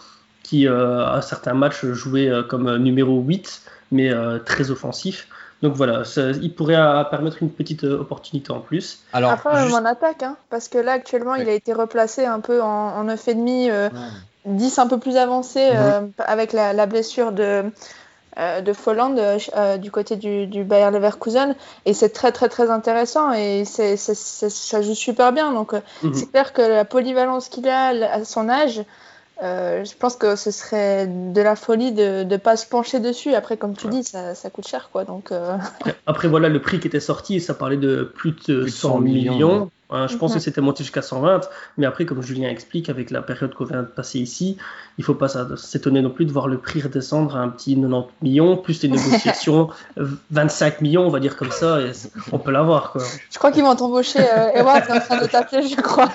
qui 0.43 0.67
euh, 0.67 1.05
à 1.05 1.21
certains 1.21 1.53
matchs 1.53 1.85
jouait 1.85 2.29
euh, 2.29 2.43
comme 2.43 2.77
numéro 2.77 3.19
8, 3.21 3.61
mais 3.91 4.11
très 4.45 4.71
offensif. 4.71 5.27
Donc 5.63 5.73
voilà, 5.73 6.03
il 6.41 6.53
pourrait 6.53 6.75
permettre 7.09 7.41
une 7.41 7.49
petite 7.49 7.83
opportunité 7.83 8.51
en 8.51 8.59
plus. 8.59 9.03
Alors, 9.11 9.31
Après, 9.31 9.63
juste... 9.63 9.73
en 9.73 9.85
attaque, 9.85 10.21
hein, 10.21 10.37
parce 10.51 10.67
que 10.67 10.77
là 10.77 10.91
actuellement 10.91 11.33
il 11.33 11.49
a 11.49 11.53
été 11.53 11.73
replacé 11.73 12.25
un 12.25 12.41
peu 12.41 12.61
en, 12.61 12.67
en 12.67 13.05
9,5, 13.07 13.89
10 14.47 14.79
un 14.79 14.87
peu 14.87 14.97
plus 14.97 15.17
avancé 15.17 15.71
avec 16.19 16.53
la, 16.53 16.85
blessure 16.85 17.31
de, 17.31 17.71
euh, 18.37 18.61
de 18.61 18.71
Folland 18.71 19.17
euh, 19.17 19.39
euh, 19.55 19.77
du 19.77 19.89
côté 19.89 20.15
du, 20.15 20.45
du 20.45 20.63
Bayer 20.63 20.91
Leverkusen 20.91 21.55
et 21.87 21.93
c'est 21.95 22.09
très 22.09 22.31
très 22.31 22.49
très 22.49 22.69
intéressant 22.69 23.31
et 23.31 23.63
c'est, 23.65 23.97
ça 23.97 24.81
joue 24.83 24.93
super 24.93 25.33
bien 25.33 25.51
donc 25.53 25.73
mhm. 26.03 26.13
c'est 26.13 26.29
clair 26.29 26.53
que 26.53 26.61
la 26.61 26.85
polyvalence 26.85 27.49
qu'il 27.49 27.67
a 27.67 27.87
à 27.87 28.23
son 28.25 28.47
âge 28.47 28.83
je 29.41 29.97
pense 29.97 30.17
que 30.17 30.35
ce 30.35 30.51
serait 30.51 31.07
de 31.07 31.41
la 31.41 31.55
folie 31.55 31.93
de 31.93 32.23
ne 32.23 32.37
pas 32.37 32.57
se 32.57 32.65
pencher 32.65 32.99
dessus. 32.99 33.35
Après, 33.35 33.55
comme 33.55 33.75
tu 33.75 33.87
dis, 33.87 34.03
ça, 34.03 34.33
ça, 34.33 34.49
coûte 34.49 34.67
cher. 34.67 34.89
quoi. 34.91 35.03
Donc, 35.03 35.31
après, 36.07 36.27
voilà, 36.27 36.49
le 36.49 36.59
prix 36.59 36.79
qui 36.79 36.87
était 36.87 36.99
sorti, 36.99 37.39
ça 37.39 37.53
parlait 37.53 37.77
de 37.77 38.11
plus 38.15 38.35
de 38.47 38.65
100, 38.65 38.99
millions. 38.99 39.69
Hein, 39.89 40.07
je 40.07 40.17
pense 40.17 40.33
que 40.33 40.39
c'était 40.39 40.59
monté 40.59 40.83
jusqu'à 40.83 41.01
120, 41.01 41.49
mais 41.77 41.85
après, 41.85 42.05
comme 42.05 42.21
Julien 42.21 42.49
explique, 42.49 42.89
avec 42.89 43.09
la 43.09 43.21
période 43.21 43.53
qu'on 43.53 43.63
vient 43.63 43.83
de 43.83 43.87
passer 43.87 44.19
ici, 44.19 44.57
il 44.97 45.01
ne 45.01 45.05
faut 45.05 45.13
pas 45.13 45.29
s'étonner 45.55 46.01
non 46.01 46.09
plus 46.09 46.25
de 46.25 46.31
voir 46.33 46.49
le 46.49 46.57
prix 46.57 46.81
redescendre 46.81 47.37
à 47.37 47.39
un 47.39 47.47
petit 47.47 47.75
90 47.75 48.07
millions, 48.21 48.57
plus 48.57 48.83
les 48.83 48.89
négociations 48.89 49.69
25 49.95 50.81
millions, 50.81 51.05
on 51.05 51.09
va 51.09 51.21
dire 51.21 51.37
comme 51.37 51.51
ça, 51.51 51.79
et 51.79 51.91
on 52.33 52.39
peut 52.39 52.51
l'avoir. 52.51 52.97
Je 53.31 53.37
crois 53.37 53.53
qu'ils 53.53 53.63
vont 53.63 53.75
t'embaucher. 53.77 54.19
Euh, 54.19 54.49
est 54.49 54.61
en 54.61 54.99
train 54.99 55.21
de 55.21 55.27
t'appeler, 55.27 55.65
je 55.65 55.79
crois. 55.79 56.11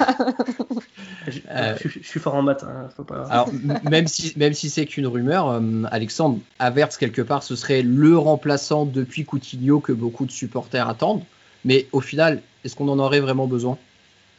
je, 1.29 1.89
suis 2.03 2.21
fort 2.21 2.35
en 2.35 2.43
maths. 2.43 2.65
Hein, 2.65 2.91
Alors, 3.31 3.49
même 3.89 4.07
si, 4.07 4.35
même 4.37 4.53
si 4.53 4.69
c'est 4.69 4.85
qu'une 4.85 5.07
rumeur, 5.07 5.49
euh, 5.49 5.85
Alexandre 5.91 6.39
averse 6.59 6.99
quelque 6.99 7.23
part, 7.23 7.43
ce 7.43 7.57
serait 7.57 7.81
le 7.81 8.19
remplaçant 8.19 8.85
depuis 8.85 9.25
Coutinho 9.25 9.81
que 9.81 9.93
beaucoup 9.93 10.27
de 10.27 10.33
supporters 10.33 10.87
attendent. 10.87 11.23
Mais 11.65 11.87
au 11.93 12.01
final, 12.01 12.43
est-ce 12.65 12.77
qu'on 12.77 12.89
en 12.89 12.99
aurait 12.99 13.21
vraiment 13.21 13.47
besoin? 13.47 13.79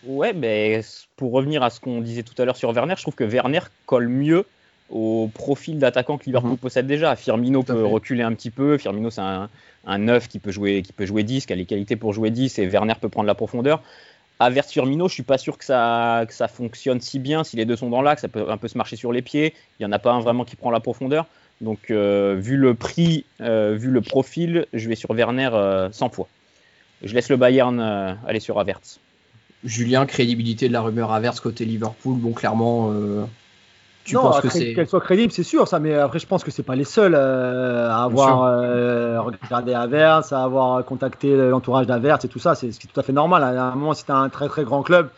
Ouais, 0.05 0.33
mais 0.33 0.81
pour 1.15 1.31
revenir 1.31 1.63
à 1.63 1.69
ce 1.69 1.79
qu'on 1.79 2.01
disait 2.01 2.23
tout 2.23 2.39
à 2.41 2.45
l'heure 2.45 2.57
sur 2.57 2.71
Werner, 2.71 2.95
je 2.97 3.01
trouve 3.03 3.15
que 3.15 3.23
Werner 3.23 3.61
colle 3.85 4.07
mieux 4.09 4.45
au 4.89 5.29
profil 5.33 5.79
d'attaquant 5.79 6.17
que 6.17 6.25
Liverpool 6.25 6.51
Mhm. 6.51 6.57
possède 6.57 6.87
déjà. 6.87 7.15
Firmino 7.15 7.63
peut 7.63 7.73
fait. 7.85 7.89
reculer 7.89 8.23
un 8.23 8.33
petit 8.33 8.51
peu. 8.51 8.77
Firmino, 8.77 9.09
c'est 9.09 9.21
un, 9.21 9.49
un 9.85 9.97
neuf 9.97 10.27
qui 10.27 10.39
peut, 10.39 10.51
jouer, 10.51 10.81
qui 10.81 10.91
peut 10.93 11.05
jouer 11.05 11.23
10, 11.23 11.45
qui 11.45 11.53
a 11.53 11.55
les 11.55 11.65
qualités 11.65 11.95
pour 11.95 12.13
jouer 12.13 12.31
10, 12.31 12.59
et 12.59 12.67
Werner 12.67 12.93
peut 12.99 13.09
prendre 13.09 13.27
la 13.27 13.33
profondeur. 13.35 13.81
Averse 14.39 14.71
Firmino, 14.71 15.07
je 15.07 15.13
suis 15.13 15.23
pas 15.23 15.37
sûr 15.37 15.57
que 15.57 15.63
ça, 15.63 16.25
que 16.27 16.33
ça 16.33 16.47
fonctionne 16.49 16.99
si 16.99 17.17
bien. 17.19 17.43
Si 17.45 17.55
les 17.55 17.65
deux 17.65 17.77
sont 17.77 17.89
dans 17.89 18.01
l'axe, 18.01 18.21
ça 18.23 18.27
peut 18.27 18.49
un 18.49 18.57
peu 18.57 18.67
se 18.67 18.77
marcher 18.77 18.97
sur 18.97 19.13
les 19.13 19.21
pieds. 19.21 19.53
Il 19.79 19.83
y 19.83 19.85
en 19.85 19.91
a 19.93 19.99
pas 19.99 20.11
un 20.11 20.19
vraiment 20.19 20.43
qui 20.43 20.57
prend 20.57 20.69
la 20.71 20.81
profondeur. 20.81 21.27
Donc, 21.61 21.91
euh, 21.91 22.35
vu 22.37 22.57
le 22.57 22.73
prix, 22.73 23.25
euh, 23.39 23.75
vu 23.79 23.89
le 23.89 24.01
profil, 24.01 24.65
je 24.73 24.89
vais 24.89 24.95
sur 24.95 25.11
Werner 25.11 25.49
euh, 25.53 25.89
100 25.91 26.09
fois. 26.09 26.27
Je 27.03 27.13
laisse 27.13 27.29
le 27.29 27.37
Bayern 27.37 27.79
euh, 27.79 28.13
aller 28.27 28.39
sur 28.39 28.59
Avertz. 28.59 28.99
Julien, 29.63 30.05
crédibilité 30.05 30.67
de 30.67 30.73
la 30.73 30.81
rumeur 30.81 31.11
averse 31.11 31.39
côté 31.39 31.63
Liverpool. 31.65 32.15
Bon, 32.17 32.33
clairement, 32.33 32.91
euh, 32.91 33.23
tu 34.03 34.15
non, 34.15 34.23
penses 34.23 34.41
que 34.41 34.47
après, 34.47 34.59
c'est. 34.59 34.73
qu'elle 34.73 34.87
soit 34.89 34.99
crédible, 34.99 35.31
c'est 35.31 35.43
sûr, 35.43 35.67
ça. 35.69 35.79
Mais 35.79 35.95
après, 35.95 36.19
je 36.19 36.27
pense 36.27 36.43
que 36.43 36.51
c'est 36.51 36.63
pas 36.63 36.75
les 36.75 36.83
seuls 36.83 37.15
euh, 37.15 37.89
à 37.89 38.03
avoir 38.03 38.43
euh, 38.43 39.21
regardé 39.21 39.73
Averse, 39.73 40.33
à 40.33 40.43
avoir 40.43 40.83
contacté 40.83 41.35
l'entourage 41.35 41.87
d'Averse 41.87 42.25
et 42.25 42.27
tout 42.27 42.39
ça. 42.39 42.55
C'est 42.55 42.73
c'est 42.73 42.87
tout 42.87 42.99
à 42.99 43.03
fait 43.03 43.13
normal. 43.13 43.41
À 43.43 43.63
un 43.67 43.75
moment, 43.75 43.93
si 43.93 44.03
tu 44.03 44.11
as 44.11 44.17
un 44.17 44.27
très 44.27 44.49
très 44.49 44.65
grand 44.65 44.83
club, 44.83 45.09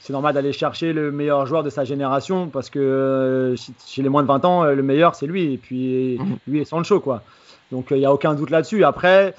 c'est 0.00 0.12
normal 0.12 0.34
d'aller 0.34 0.52
chercher 0.52 0.92
le 0.92 1.10
meilleur 1.10 1.46
joueur 1.46 1.62
de 1.62 1.70
sa 1.70 1.84
génération 1.84 2.48
parce 2.48 2.68
que 2.68 2.78
euh, 2.78 3.56
chez 3.86 4.02
les 4.02 4.08
moins 4.10 4.22
de 4.22 4.28
20 4.28 4.44
ans, 4.44 4.64
le 4.64 4.82
meilleur 4.82 5.14
c'est 5.14 5.26
lui. 5.26 5.54
Et 5.54 5.56
puis 5.56 6.18
Mhm. 6.18 6.36
lui 6.46 6.60
et 6.60 6.64
Sancho, 6.66 7.00
quoi. 7.00 7.22
Donc 7.70 7.86
il 7.90 7.96
n'y 7.98 8.04
a 8.04 8.12
aucun 8.12 8.34
doute 8.34 8.50
là-dessus. 8.50 8.84
Après, 8.84 9.34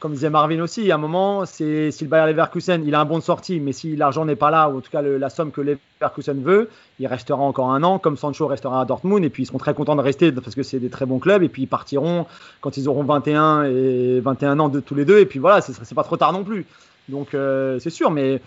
comme 0.00 0.12
disait 0.12 0.30
Marvin 0.30 0.60
aussi, 0.60 0.90
à 0.92 0.94
un 0.94 0.98
moment, 0.98 1.44
c'est 1.44 1.90
si 1.90 2.04
le 2.04 2.10
Bayer 2.10 2.26
Leverkusen, 2.28 2.84
il 2.86 2.94
a 2.94 3.00
un 3.00 3.04
bon 3.04 3.18
de 3.18 3.22
sortie, 3.22 3.58
mais 3.58 3.72
si 3.72 3.96
l'argent 3.96 4.24
n'est 4.24 4.36
pas 4.36 4.50
là, 4.50 4.68
ou 4.68 4.78
en 4.78 4.80
tout 4.80 4.90
cas 4.90 5.02
la 5.02 5.28
somme 5.28 5.50
que 5.50 5.60
Leverkusen 5.60 6.40
veut, 6.42 6.70
il 7.00 7.06
restera 7.08 7.40
encore 7.40 7.72
un 7.72 7.82
an, 7.82 7.98
comme 7.98 8.16
Sancho 8.16 8.46
restera 8.46 8.80
à 8.80 8.84
Dortmund, 8.84 9.24
et 9.24 9.30
puis 9.30 9.42
ils 9.42 9.46
seront 9.46 9.58
très 9.58 9.74
contents 9.74 9.96
de 9.96 10.00
rester 10.00 10.30
parce 10.30 10.54
que 10.54 10.62
c'est 10.62 10.78
des 10.78 10.90
très 10.90 11.04
bons 11.04 11.18
clubs, 11.18 11.42
et 11.42 11.48
puis 11.48 11.62
ils 11.62 11.68
partiront 11.68 12.26
quand 12.60 12.76
ils 12.76 12.88
auront 12.88 13.02
21 13.02 13.64
et 13.64 14.20
21 14.20 14.60
ans 14.60 14.68
de 14.68 14.78
tous 14.78 14.94
les 14.94 15.04
deux, 15.04 15.18
et 15.18 15.26
puis 15.26 15.40
voilà, 15.40 15.60
c'est 15.60 15.94
pas 15.94 16.04
trop 16.04 16.16
tard 16.16 16.32
non 16.32 16.44
plus. 16.44 16.64
Donc 17.08 17.34
euh, 17.34 17.78
c'est 17.80 17.90
sûr, 17.90 18.10
mais 18.10 18.40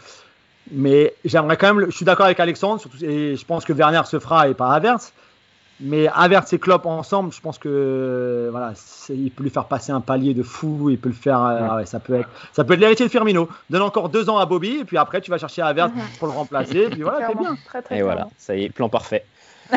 mais 0.72 1.14
j'aimerais 1.26 1.58
quand 1.58 1.74
même, 1.74 1.88
je 1.90 1.96
suis 1.96 2.06
d'accord 2.06 2.28
avec 2.28 2.40
Alexandre, 2.40 2.82
et 3.02 3.36
je 3.36 3.46
pense 3.46 3.66
que 3.66 3.74
Werner 3.74 4.04
se 4.06 4.20
fera 4.20 4.48
et 4.48 4.54
pas 4.54 4.70
Havertz. 4.70 5.12
Mais 5.82 6.08
Havertz 6.14 6.54
et 6.54 6.60
Klopp 6.60 6.86
ensemble, 6.86 7.34
je 7.34 7.42
pense 7.42 7.58
que 7.58 8.50
voilà, 8.52 8.74
il 9.10 9.32
peut 9.32 9.44
lui 9.44 9.50
faire 9.50 9.66
passer 9.66 9.92
un 9.92 10.02
palier 10.02 10.34
de 10.34 10.44
fou. 10.44 10.90
Il 10.92 11.00
peut 11.00 11.10
le 11.10 11.16
faire. 11.16 11.44
euh, 11.44 11.60
Ouais. 11.62 11.68
ah 11.70 11.76
ouais, 11.78 11.86
ça 11.86 12.00
peut 12.00 12.14
être, 12.16 12.30
ça 12.54 12.64
peut 12.64 12.74
être 12.74 12.80
l'héritier 12.80 13.06
de 13.06 13.12
Firmino. 13.12 13.50
Donne 13.70 13.82
encore 13.82 14.10
deux 14.10 14.30
ans 14.30 14.38
à 14.38 14.46
Bobby 14.46 14.78
et 14.82 14.86
puis 14.86 14.98
après 14.98 15.22
tu 15.22 15.32
vas 15.32 15.38
chercher 15.38 15.62
Havertz 15.64 15.94
Mhm. 15.96 16.02
pour 16.20 16.28
le 16.28 16.34
remplacer. 16.34 16.78
Et 16.84 16.90
puis 16.90 17.02
voilà, 17.02 17.28
c'est 17.28 17.38
bien. 17.38 17.58
Très, 17.66 17.82
très 17.82 17.98
Et 17.98 18.02
voilà, 18.04 18.28
ça 18.38 18.56
y 18.56 18.66
est, 18.66 18.70
plan 18.70 18.90
parfait. 18.90 19.26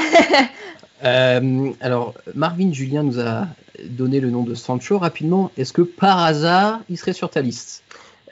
Euh, 1.04 1.70
alors, 1.80 2.14
Marvin 2.34 2.72
Julien 2.72 3.02
nous 3.02 3.20
a 3.20 3.46
donné 3.84 4.20
le 4.20 4.30
nom 4.30 4.42
de 4.42 4.54
Sancho 4.54 4.98
rapidement. 4.98 5.50
Est-ce 5.58 5.72
que 5.72 5.82
par 5.82 6.18
hasard, 6.20 6.80
il 6.88 6.96
serait 6.96 7.12
sur 7.12 7.28
ta 7.28 7.42
liste? 7.42 7.82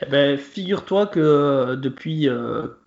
Eh 0.05 0.11
ben, 0.11 0.37
figure-toi 0.37 1.07
que 1.07 1.21
euh, 1.21 1.77
depuis 1.77 2.29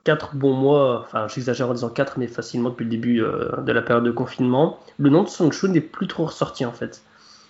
4 0.04 0.36
bons 0.36 0.54
mois, 0.54 1.00
enfin 1.02 1.28
j'exagère 1.28 1.70
en 1.70 1.74
disant 1.74 1.90
4, 1.90 2.18
mais 2.18 2.28
facilement 2.28 2.70
depuis 2.70 2.84
le 2.84 2.90
début 2.90 3.22
euh, 3.22 3.62
de 3.62 3.72
la 3.72 3.82
période 3.82 4.04
de 4.04 4.12
confinement, 4.12 4.80
le 4.98 5.10
nom 5.10 5.24
de 5.24 5.30
Sancho 5.30 5.68
n'est 5.68 5.82
plus 5.82 6.08
trop 6.08 6.26
ressorti 6.26 6.66
en 6.66 6.72
fait. 6.74 7.02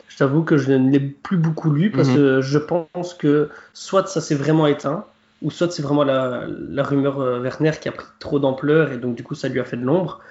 Je 0.07 0.17
t'avoue 0.17 0.43
que 0.43 0.57
je 0.57 0.71
ne 0.71 0.91
l'ai 0.91 0.99
plus 0.99 1.37
beaucoup 1.37 1.71
lu 1.71 1.91
parce 1.91 2.09
Mhm. 2.09 2.15
que 2.15 2.41
je 2.41 2.57
pense 2.59 3.13
que 3.13 3.49
soit 3.73 4.07
ça 4.07 4.21
s'est 4.21 4.35
vraiment 4.35 4.67
éteint, 4.67 5.05
ou 5.41 5.51
soit 5.51 5.71
c'est 5.71 5.81
vraiment 5.81 6.03
la, 6.03 6.43
la 6.47 6.83
rumeur 6.83 7.19
euh, 7.19 7.39
Werner 7.41 7.71
qui 7.81 7.89
a 7.89 7.91
pris 7.91 8.05
trop 8.19 8.39
d'ampleur 8.39 8.91
et 8.93 8.97
donc 8.97 9.15
du 9.15 9.23
coup 9.23 9.35
ça 9.35 9.49
lui 9.49 9.59
a 9.59 9.65
fait 9.65 9.77
de 9.77 9.83
l'ombre. 9.83 10.21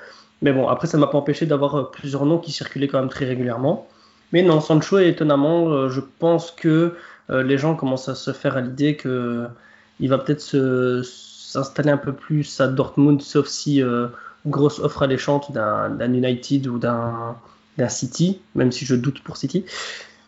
Mais 0.43 0.53
bon, 0.53 0.69
après 0.69 0.87
ça 0.87 0.97
m'a 0.97 1.07
pas 1.09 1.19
empêché 1.19 1.45
d'avoir 1.47 1.75
euh, 1.75 1.91
plusieurs 1.91 2.25
noms 2.25 2.39
qui 2.39 2.53
circulaient 2.53 2.89
quand 2.89 3.01
même 3.01 3.09
très 3.11 3.25
régulièrement. 3.27 3.89
Mais 4.33 4.43
non, 4.43 4.61
Sancho, 4.61 4.99
étonnamment, 4.99 5.69
euh, 5.69 5.89
je 5.91 6.01
pense 6.19 6.51
que 6.51 6.69
euh, 6.69 6.97
les 7.29 7.59
gens 7.59 7.75
commencent 7.75 8.09
à 8.09 8.15
se 8.15 8.33
faire 8.33 8.57
à 8.57 8.61
l'idée 8.61 8.97
que 8.97 9.47
il 10.01 10.09
va 10.09 10.19
peut-être 10.19 10.43
s'installer 11.55 11.91
un 11.91 11.97
peu 11.97 12.13
plus 12.13 12.61
à 12.61 12.69
Dortmund, 12.69 13.23
sauf 13.23 13.47
si 13.47 13.81
euh, 13.83 14.09
grosse 14.47 14.81
offre 14.81 15.03
alléchante 15.03 15.53
d'un 15.53 16.13
United 16.13 16.67
ou 16.67 16.79
d'un 16.79 17.89
City, 17.89 18.41
même 18.55 18.73
si 18.73 18.85
je 18.85 18.95
doute 18.95 19.23
pour 19.23 19.37
City. 19.37 19.65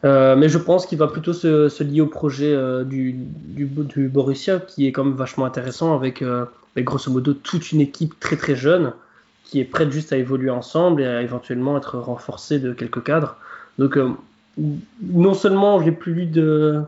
Euh, 0.05 0.37
mais 0.37 0.49
je 0.49 0.59
pense 0.59 0.87
qu'il 0.87 0.99
va 0.99 1.09
plutôt 1.09 1.33
se, 1.33 1.83
lier 1.83 2.01
au 2.01 2.07
projet 2.07 2.53
euh, 2.53 2.85
du, 2.85 3.17
Borussia, 4.09 4.61
qui 4.61 4.87
est 4.87 4.93
quand 4.93 5.05
même 5.05 5.15
vachement 5.15 5.47
intéressant, 5.47 5.95
avec, 5.95 6.23
euh, 6.23 6.45
avec 6.75 6.85
grosso 6.85 7.11
modo 7.11 7.35
toute 7.35 7.73
une 7.73 7.81
équipe 7.81 8.19
très 8.21 8.37
très 8.37 8.55
jeune, 8.55 8.93
qui 9.45 9.61
est 9.61 9.65
prête 9.65 9.91
juste 9.91 10.13
à 10.13 10.17
évoluer 10.17 10.51
ensemble 10.51 11.03
et 11.03 11.07
à 11.07 11.23
éventuellement 11.23 11.77
être 11.77 11.99
renforcée 11.99 12.59
de 12.59 12.73
quelques 12.73 13.03
cadres. 13.03 13.37
Donc, 13.79 13.97
euh, 13.97 14.11
non 14.59 15.35
seulement 15.35 15.83
j'ai 15.83 15.93
plus 15.93 16.15
lu 16.15 16.27
de, 16.27 16.85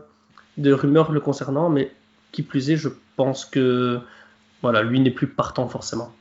rumeurs 0.57 1.11
le 1.11 1.19
concernant, 1.19 1.69
mais 1.69 1.91
qui 2.31 2.43
plus 2.43 2.69
est, 2.69 2.77
je 2.77 2.89
pense 3.15 3.45
que 3.45 3.99
voilà, 4.61 4.81
lui 4.81 4.99
n'est 4.99 5.11
plus 5.11 5.27
partant 5.27 5.67
forcément. 5.67 6.11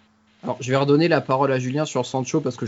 Alors, 0.43 0.57
je 0.61 0.71
vais 0.71 0.77
redonner 0.77 1.09
la 1.09 1.21
parole 1.21 1.51
à 1.51 1.59
Julien 1.59 1.85
sur 1.85 2.07
Sancho 2.07 2.41
parce 2.41 2.57
que 2.57 2.67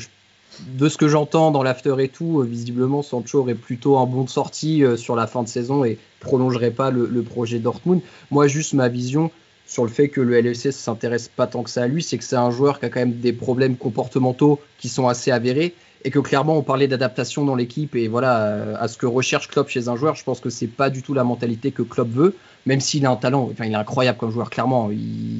de 0.66 0.88
ce 0.88 0.96
que 0.96 1.06
j'entends 1.06 1.52
dans 1.52 1.62
l'after 1.62 1.94
et 2.00 2.08
tout, 2.08 2.40
euh, 2.40 2.44
visiblement 2.44 3.02
Sancho 3.02 3.38
aurait 3.38 3.54
plutôt 3.54 3.98
un 3.98 4.06
bon 4.06 4.24
de 4.24 4.28
sortie 4.28 4.82
euh, 4.82 4.96
sur 4.96 5.14
la 5.14 5.28
fin 5.28 5.44
de 5.44 5.48
saison 5.48 5.84
et 5.84 5.96
prolongerait 6.18 6.72
pas 6.72 6.90
le, 6.90 7.06
le 7.06 7.22
projet 7.22 7.60
Dortmund. 7.60 8.00
Moi, 8.32 8.48
juste 8.48 8.74
ma 8.74 8.88
vision 8.88 9.30
sur 9.70 9.84
le 9.84 9.90
fait 9.90 10.08
que 10.08 10.20
le 10.20 10.40
LFC 10.40 10.72
s'intéresse 10.72 11.28
pas 11.28 11.46
tant 11.46 11.62
que 11.62 11.70
ça 11.70 11.84
à 11.84 11.86
lui, 11.86 12.02
c'est 12.02 12.18
que 12.18 12.24
c'est 12.24 12.36
un 12.36 12.50
joueur 12.50 12.80
qui 12.80 12.86
a 12.86 12.88
quand 12.88 12.98
même 12.98 13.20
des 13.20 13.32
problèmes 13.32 13.76
comportementaux 13.76 14.58
qui 14.78 14.88
sont 14.88 15.06
assez 15.06 15.30
avérés 15.30 15.76
et 16.04 16.10
que 16.10 16.18
clairement 16.18 16.56
on 16.56 16.62
parlait 16.62 16.88
d'adaptation 16.88 17.44
dans 17.44 17.54
l'équipe 17.54 17.94
et 17.94 18.08
voilà 18.08 18.46
euh, 18.46 18.76
à 18.78 18.88
ce 18.88 18.96
que 18.96 19.06
recherche 19.06 19.48
Klopp 19.48 19.68
chez 19.68 19.88
un 19.88 19.96
joueur, 19.96 20.14
je 20.14 20.24
pense 20.24 20.40
que 20.40 20.50
c'est 20.50 20.66
pas 20.66 20.90
du 20.90 21.02
tout 21.02 21.14
la 21.14 21.24
mentalité 21.24 21.72
que 21.72 21.82
Klopp 21.82 22.08
veut, 22.08 22.36
même 22.66 22.80
s'il 22.80 23.06
a 23.06 23.10
un 23.10 23.16
talent, 23.16 23.48
enfin 23.52 23.66
il 23.66 23.72
est 23.72 23.76
incroyable 23.76 24.18
comme 24.18 24.30
joueur 24.30 24.50
clairement, 24.50 24.90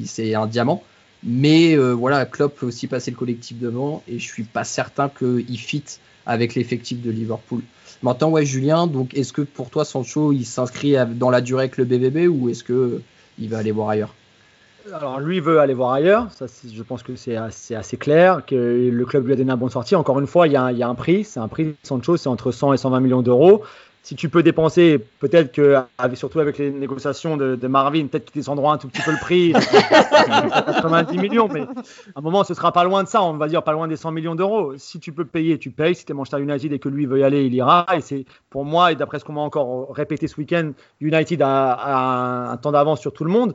c'est 0.05 0.35
un 0.35 0.47
diamant. 0.47 0.83
Mais 1.23 1.77
euh, 1.77 1.91
voilà, 1.91 2.25
Klopp 2.25 2.57
fait 2.57 2.65
aussi 2.65 2.87
passer 2.87 3.11
le 3.11 3.17
collectif 3.17 3.59
devant 3.59 4.01
et 4.07 4.17
je 4.17 4.25
suis 4.25 4.43
pas 4.43 4.63
certain 4.63 5.07
qu'il 5.07 5.59
fit 5.59 5.83
avec 6.25 6.55
l'effectif 6.55 7.01
de 7.01 7.11
Liverpool. 7.11 7.61
Maintenant, 8.01 8.31
ouais, 8.31 8.45
Julien, 8.45 8.87
donc 8.87 9.13
est-ce 9.13 9.31
que 9.31 9.43
pour 9.43 9.69
toi 9.69 9.85
Sancho 9.85 10.31
il 10.31 10.45
s'inscrit 10.45 10.95
dans 11.15 11.29
la 11.29 11.41
durée 11.41 11.63
avec 11.63 11.77
le 11.77 11.85
BBB 11.85 12.27
ou 12.27 12.49
est-ce 12.49 12.63
que 12.63 13.01
il 13.37 13.49
va 13.49 13.59
aller 13.59 13.71
voir 13.71 13.89
ailleurs? 13.89 14.15
Alors 14.93 15.19
lui 15.19 15.39
veut 15.39 15.59
aller 15.59 15.73
voir 15.73 15.91
ailleurs, 15.93 16.27
ça, 16.31 16.45
je 16.47 16.81
pense 16.83 17.03
que 17.03 17.15
c'est 17.15 17.35
assez, 17.35 17.75
assez 17.75 17.97
clair, 17.97 18.43
que 18.45 18.89
le 18.91 19.05
club 19.05 19.25
lui 19.27 19.33
a 19.33 19.35
donné 19.35 19.51
un 19.51 19.57
bon 19.57 19.69
sortie. 19.69 19.95
Encore 19.95 20.19
une 20.19 20.27
fois, 20.27 20.47
il 20.47 20.53
y 20.53 20.55
a, 20.55 20.63
un- 20.63 20.71
il 20.71 20.77
y 20.77 20.83
a 20.83 20.87
un 20.89 20.95
prix, 20.95 21.23
c'est 21.23 21.39
un 21.39 21.47
prix, 21.47 21.75
Sancho, 21.83 22.17
c'est 22.17 22.29
entre 22.29 22.51
100 22.51 22.73
et 22.73 22.77
120 22.77 22.99
millions 22.99 23.21
d'euros. 23.21 23.63
Si 24.03 24.15
tu 24.15 24.29
peux 24.29 24.41
dépenser, 24.41 24.97
peut-être 25.19 25.51
que, 25.51 25.77
surtout 26.15 26.39
avec 26.39 26.57
les 26.57 26.71
négociations 26.71 27.37
de, 27.37 27.55
de 27.55 27.67
Marvin, 27.67 28.07
peut-être 28.07 28.25
qu'ils 28.31 28.41
descendront 28.41 28.71
un 28.71 28.79
tout 28.79 28.87
petit 28.87 29.03
peu 29.03 29.11
le 29.11 29.19
prix, 29.19 29.53
90 30.65 31.17
millions, 31.19 31.47
mais 31.47 31.61
à 31.61 31.65
un 32.15 32.21
moment, 32.21 32.43
ce 32.43 32.55
sera 32.55 32.71
pas 32.71 32.83
loin 32.83 33.03
de 33.03 33.07
ça, 33.07 33.21
on 33.21 33.33
va 33.33 33.47
dire 33.47 33.61
pas 33.61 33.73
loin 33.73 33.87
des 33.87 33.97
100 33.97 34.11
millions 34.11 34.33
d'euros. 34.33 34.73
Si 34.77 34.99
tu 34.99 35.11
peux 35.11 35.25
payer, 35.25 35.59
tu 35.59 35.69
payes. 35.69 35.93
Si 35.93 36.03
tu 36.05 36.11
es 36.11 36.15
Manchester 36.15 36.41
United 36.41 36.73
et 36.73 36.79
que 36.79 36.89
lui 36.89 37.05
veut 37.05 37.19
y 37.19 37.23
aller, 37.23 37.45
il 37.45 37.53
ira. 37.53 37.85
Et 37.95 38.01
c'est 38.01 38.25
pour 38.49 38.65
moi, 38.65 38.91
et 38.91 38.95
d'après 38.95 39.19
ce 39.19 39.25
qu'on 39.25 39.33
m'a 39.33 39.41
encore 39.41 39.93
répété 39.93 40.27
ce 40.27 40.35
week-end, 40.37 40.71
United 40.99 41.39
a, 41.43 41.73
a 41.73 42.51
un 42.53 42.57
temps 42.57 42.71
d'avance 42.71 43.01
sur 43.01 43.13
tout 43.13 43.23
le 43.23 43.31
monde. 43.31 43.53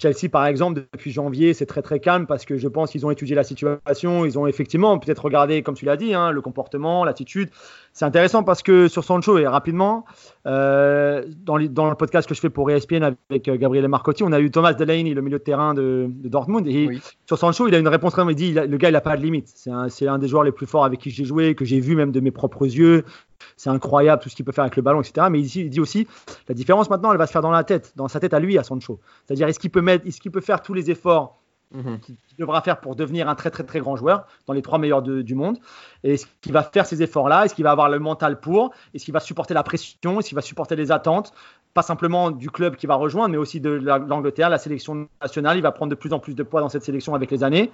Chelsea, 0.00 0.28
par 0.30 0.46
exemple, 0.46 0.82
depuis 0.92 1.10
janvier, 1.10 1.52
c'est 1.54 1.66
très 1.66 1.82
très 1.82 2.00
calme 2.00 2.26
parce 2.26 2.44
que 2.44 2.56
je 2.56 2.68
pense 2.68 2.90
qu'ils 2.90 3.04
ont 3.04 3.10
étudié 3.10 3.34
la 3.36 3.44
situation. 3.44 4.24
Ils 4.24 4.38
ont 4.38 4.46
effectivement 4.46 4.98
peut-être 4.98 5.24
regardé, 5.24 5.62
comme 5.62 5.74
tu 5.74 5.84
l'as 5.84 5.96
dit, 5.96 6.14
hein, 6.14 6.30
le 6.30 6.40
comportement, 6.40 7.04
l'attitude. 7.04 7.50
C'est 7.92 8.04
intéressant 8.04 8.42
parce 8.42 8.62
que 8.62 8.88
sur 8.88 9.04
Sancho, 9.04 9.36
et 9.38 9.46
rapidement, 9.46 10.04
euh, 10.46 11.24
dans, 11.44 11.56
les- 11.56 11.68
dans 11.68 11.88
le 11.90 11.96
podcast 11.96 12.28
que 12.28 12.34
je 12.34 12.40
fais 12.40 12.50
pour 12.50 12.70
ESPN 12.70 13.02
avec 13.28 13.48
euh, 13.48 13.56
Gabriel 13.56 13.86
Marcotti, 13.88 14.22
on 14.22 14.32
a 14.32 14.40
eu 14.40 14.50
Thomas 14.50 14.72
Delaney, 14.72 15.12
le 15.14 15.22
milieu 15.22 15.38
de 15.38 15.42
terrain 15.44 15.74
de, 15.74 16.06
de 16.08 16.28
Dortmund. 16.28 16.66
Et 16.66 16.86
Oui. 16.88 17.00
sur 17.26 17.36
Sancho, 17.38 17.68
il 17.68 17.74
a 17.74 17.78
une 17.78 17.88
réponse 17.88 18.12
très 18.12 18.22
il 18.28 18.34
dit 18.34 18.48
il 18.50 18.58
a- 18.58 18.66
le 18.66 18.76
gars, 18.76 18.88
il 18.88 18.92
n'a 18.92 19.00
pas 19.00 19.16
de 19.16 19.22
limite. 19.22 19.48
C'est 19.54 19.70
un, 19.70 19.88
c'est 19.88 20.06
un 20.08 20.18
des 20.18 20.28
joueurs 20.28 20.44
les 20.44 20.52
plus 20.52 20.66
forts 20.66 20.84
avec 20.84 21.00
qui 21.00 21.10
j'ai 21.10 21.24
joué, 21.24 21.54
que 21.54 21.64
j'ai 21.64 21.80
vu 21.80 21.94
même 21.96 22.12
de 22.12 22.20
mes 22.20 22.30
propres 22.30 22.64
yeux. 22.64 23.04
C'est 23.56 23.70
incroyable 23.70 24.22
tout 24.22 24.28
ce 24.28 24.36
qu'il 24.36 24.44
peut 24.44 24.52
faire 24.52 24.64
avec 24.64 24.76
le 24.76 24.82
ballon, 24.82 25.00
etc. 25.00 25.26
Mais 25.30 25.40
ici, 25.40 25.62
il 25.62 25.70
dit 25.70 25.80
aussi 25.80 26.06
la 26.48 26.54
différence 26.54 26.90
maintenant, 26.90 27.12
elle 27.12 27.18
va 27.18 27.26
se 27.26 27.32
faire 27.32 27.42
dans 27.42 27.50
la 27.50 27.64
tête, 27.64 27.92
dans 27.96 28.08
sa 28.08 28.20
tête 28.20 28.34
à 28.34 28.40
lui, 28.40 28.58
à 28.58 28.62
Sancho. 28.64 29.00
C'est-à-dire, 29.26 29.48
est-ce 29.48 29.58
qu'il 29.58 29.70
peut 29.70 29.82
mettre, 29.82 30.06
est-ce 30.06 30.20
qu'il 30.20 30.30
peut 30.30 30.40
faire 30.40 30.62
tous 30.62 30.74
les 30.74 30.90
efforts 30.90 31.36
qu'il 31.98 32.16
qu'il 32.26 32.36
devra 32.36 32.62
faire 32.62 32.80
pour 32.80 32.96
devenir 32.96 33.28
un 33.28 33.36
très 33.36 33.50
très 33.50 33.62
très 33.62 33.78
grand 33.78 33.94
joueur 33.94 34.26
dans 34.48 34.52
les 34.54 34.62
trois 34.62 34.78
meilleurs 34.78 35.02
de- 35.02 35.22
du 35.22 35.36
monde? 35.36 35.58
Et 36.02 36.14
est-ce 36.14 36.26
qu'il 36.40 36.52
va 36.52 36.64
faire 36.64 36.84
ces 36.84 37.00
efforts-là? 37.00 37.44
Est-ce 37.44 37.54
qu'il 37.54 37.62
va 37.62 37.70
avoir 37.70 37.88
le 37.88 38.00
mental 38.00 38.40
pour? 38.40 38.72
Est-ce 38.92 39.04
qu'il 39.04 39.14
va 39.14 39.20
supporter 39.20 39.54
la 39.54 39.62
pression? 39.62 40.18
Est-ce 40.18 40.28
qu'il 40.30 40.34
va 40.34 40.42
supporter 40.42 40.74
les 40.74 40.90
attentes? 40.90 41.32
Pas 41.72 41.82
simplement 41.82 42.32
du 42.32 42.50
club 42.50 42.74
qu'il 42.76 42.88
va 42.88 42.96
rejoindre, 42.96 43.30
mais 43.30 43.36
aussi 43.36 43.60
de 43.60 43.70
la- 43.70 43.98
l'Angleterre, 43.98 44.50
la 44.50 44.58
sélection 44.58 45.06
nationale. 45.22 45.56
Il 45.56 45.62
va 45.62 45.70
prendre 45.70 45.90
de 45.90 45.94
plus 45.94 46.12
en 46.12 46.18
plus 46.18 46.34
de 46.34 46.42
poids 46.42 46.60
dans 46.60 46.68
cette 46.68 46.82
sélection 46.82 47.14
avec 47.14 47.30
les 47.30 47.44
années. 47.44 47.70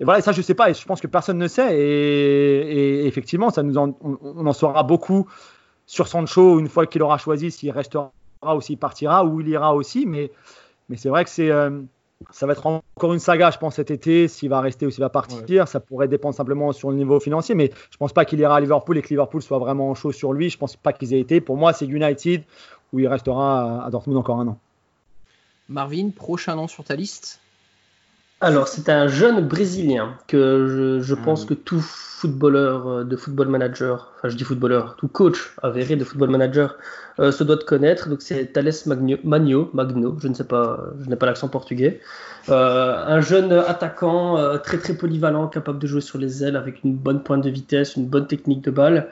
Et 0.00 0.04
voilà, 0.04 0.18
et 0.18 0.22
ça 0.22 0.32
je 0.32 0.42
sais 0.42 0.54
pas, 0.54 0.68
et 0.68 0.74
je 0.74 0.84
pense 0.84 1.00
que 1.00 1.06
personne 1.06 1.38
ne 1.38 1.48
sait. 1.48 1.74
Et, 1.78 3.00
et 3.02 3.06
effectivement, 3.06 3.48
ça 3.50 3.62
nous 3.62 3.78
en- 3.78 3.96
on, 4.02 4.18
on 4.22 4.46
en 4.46 4.52
saura 4.52 4.82
beaucoup 4.82 5.26
sur 5.86 6.08
Sancho 6.08 6.60
une 6.60 6.68
fois 6.68 6.86
qu'il 6.86 7.02
aura 7.02 7.16
choisi 7.16 7.50
s'il 7.50 7.70
restera 7.70 8.10
ou 8.54 8.60
s'il 8.60 8.76
partira, 8.76 9.24
ou 9.24 9.40
il 9.40 9.48
ira 9.48 9.74
aussi. 9.74 10.04
Mais, 10.04 10.30
mais 10.90 10.96
c'est 10.98 11.08
vrai 11.08 11.24
que 11.24 11.30
c'est. 11.30 11.50
euh, 11.50 11.70
ça 12.30 12.46
va 12.46 12.52
être 12.52 12.66
encore 12.66 13.12
une 13.14 13.20
saga, 13.20 13.50
je 13.52 13.58
pense, 13.58 13.76
cet 13.76 13.92
été, 13.92 14.26
s'il 14.26 14.50
va 14.50 14.60
rester 14.60 14.84
ou 14.84 14.90
s'il 14.90 15.02
va 15.02 15.08
partir. 15.08 15.68
Ça 15.68 15.78
pourrait 15.80 16.08
dépendre 16.08 16.34
simplement 16.34 16.72
sur 16.72 16.90
le 16.90 16.96
niveau 16.96 17.20
financier, 17.20 17.54
mais 17.54 17.70
je 17.92 17.96
pense 17.96 18.12
pas 18.12 18.24
qu'il 18.24 18.40
ira 18.40 18.56
à 18.56 18.60
Liverpool 18.60 18.98
et 18.98 19.02
que 19.02 19.08
Liverpool 19.08 19.40
soit 19.40 19.58
vraiment 19.58 19.94
chaud 19.94 20.10
sur 20.12 20.32
lui. 20.32 20.50
Je 20.50 20.58
pense 20.58 20.76
pas 20.76 20.92
qu'ils 20.92 21.14
aient 21.14 21.20
été. 21.20 21.40
Pour 21.40 21.56
moi, 21.56 21.72
c'est 21.72 21.86
United 21.86 22.42
où 22.92 22.98
il 22.98 23.08
restera 23.08 23.84
à 23.84 23.90
Dortmund 23.90 24.18
encore 24.18 24.40
un 24.40 24.48
an. 24.48 24.58
Marvin, 25.68 26.10
prochain 26.10 26.56
nom 26.56 26.68
sur 26.68 26.84
ta 26.84 26.96
liste? 26.96 27.40
Alors, 28.40 28.68
c'est 28.68 28.88
un 28.88 29.08
jeune 29.08 29.48
Brésilien 29.48 30.14
que 30.28 31.00
je, 31.02 31.14
pense 31.14 31.44
hmm. 31.44 31.48
que 31.48 31.54
tout 31.54 31.80
footballeur 31.80 32.88
euh, 32.88 33.04
de 33.04 33.16
football 33.16 33.48
manager, 33.48 34.12
enfin 34.16 34.28
je 34.28 34.36
dis 34.36 34.44
footballeur, 34.44 34.94
tout 34.96 35.08
coach 35.08 35.54
avéré 35.62 35.96
de 35.96 36.04
football 36.04 36.30
manager 36.30 36.76
euh, 37.18 37.32
se 37.32 37.42
doit 37.42 37.56
de 37.56 37.64
connaître. 37.64 38.08
Donc 38.08 38.22
c'est 38.22 38.52
Thales 38.52 38.72
Magno, 38.86 39.70
Magno, 39.72 40.16
je 40.20 40.28
ne 40.28 40.34
sais 40.34 40.44
pas, 40.44 40.84
je 41.00 41.08
n'ai 41.08 41.16
pas 41.16 41.26
l'accent 41.26 41.48
portugais. 41.48 42.00
Euh, 42.48 43.04
un 43.06 43.20
jeune 43.20 43.52
attaquant 43.52 44.58
très 44.58 44.78
très 44.78 44.94
polyvalent, 44.94 45.48
capable 45.48 45.80
de 45.80 45.86
jouer 45.88 46.00
sur 46.00 46.18
les 46.18 46.44
ailes 46.44 46.56
avec 46.56 46.84
une 46.84 46.94
bonne 46.94 47.22
pointe 47.24 47.42
de 47.42 47.50
vitesse, 47.50 47.96
une 47.96 48.06
bonne 48.06 48.28
technique 48.28 48.62
de 48.62 48.70
balle, 48.70 49.08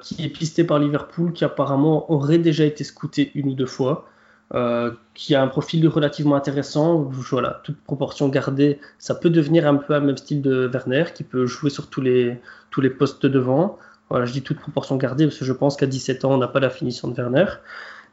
qui 0.00 0.24
est 0.24 0.28
pisté 0.28 0.62
par 0.62 0.78
Liverpool, 0.78 1.32
qui 1.32 1.44
apparemment 1.44 2.10
aurait 2.12 2.38
déjà 2.38 2.64
été 2.64 2.84
scouté 2.84 3.32
une 3.34 3.48
ou 3.48 3.54
deux 3.54 3.66
fois. 3.66 4.08
Euh, 4.54 4.92
qui 5.14 5.34
a 5.34 5.42
un 5.42 5.48
profil 5.48 5.88
relativement 5.88 6.36
intéressant. 6.36 7.00
Voilà, 7.10 7.60
toute 7.64 7.78
proportion 7.78 8.28
gardée, 8.28 8.78
ça 8.98 9.16
peut 9.16 9.30
devenir 9.30 9.66
un 9.66 9.74
peu 9.74 9.94
un 9.94 10.00
même 10.00 10.16
style 10.16 10.40
de 10.40 10.70
Werner, 10.72 11.06
qui 11.14 11.24
peut 11.24 11.46
jouer 11.46 11.70
sur 11.70 11.88
tous 11.90 12.00
les, 12.00 12.38
tous 12.70 12.80
les 12.80 12.90
postes 12.90 13.26
devant. 13.26 13.76
Voilà, 14.08 14.24
je 14.24 14.32
dis 14.32 14.42
toute 14.42 14.60
proportion 14.60 14.96
gardée 14.96 15.26
parce 15.26 15.38
que 15.38 15.44
je 15.44 15.52
pense 15.52 15.76
qu'à 15.76 15.86
17 15.86 16.24
ans, 16.24 16.32
on 16.32 16.38
n'a 16.38 16.46
pas 16.46 16.60
la 16.60 16.70
finition 16.70 17.08
de 17.08 17.14
Werner. 17.14 17.46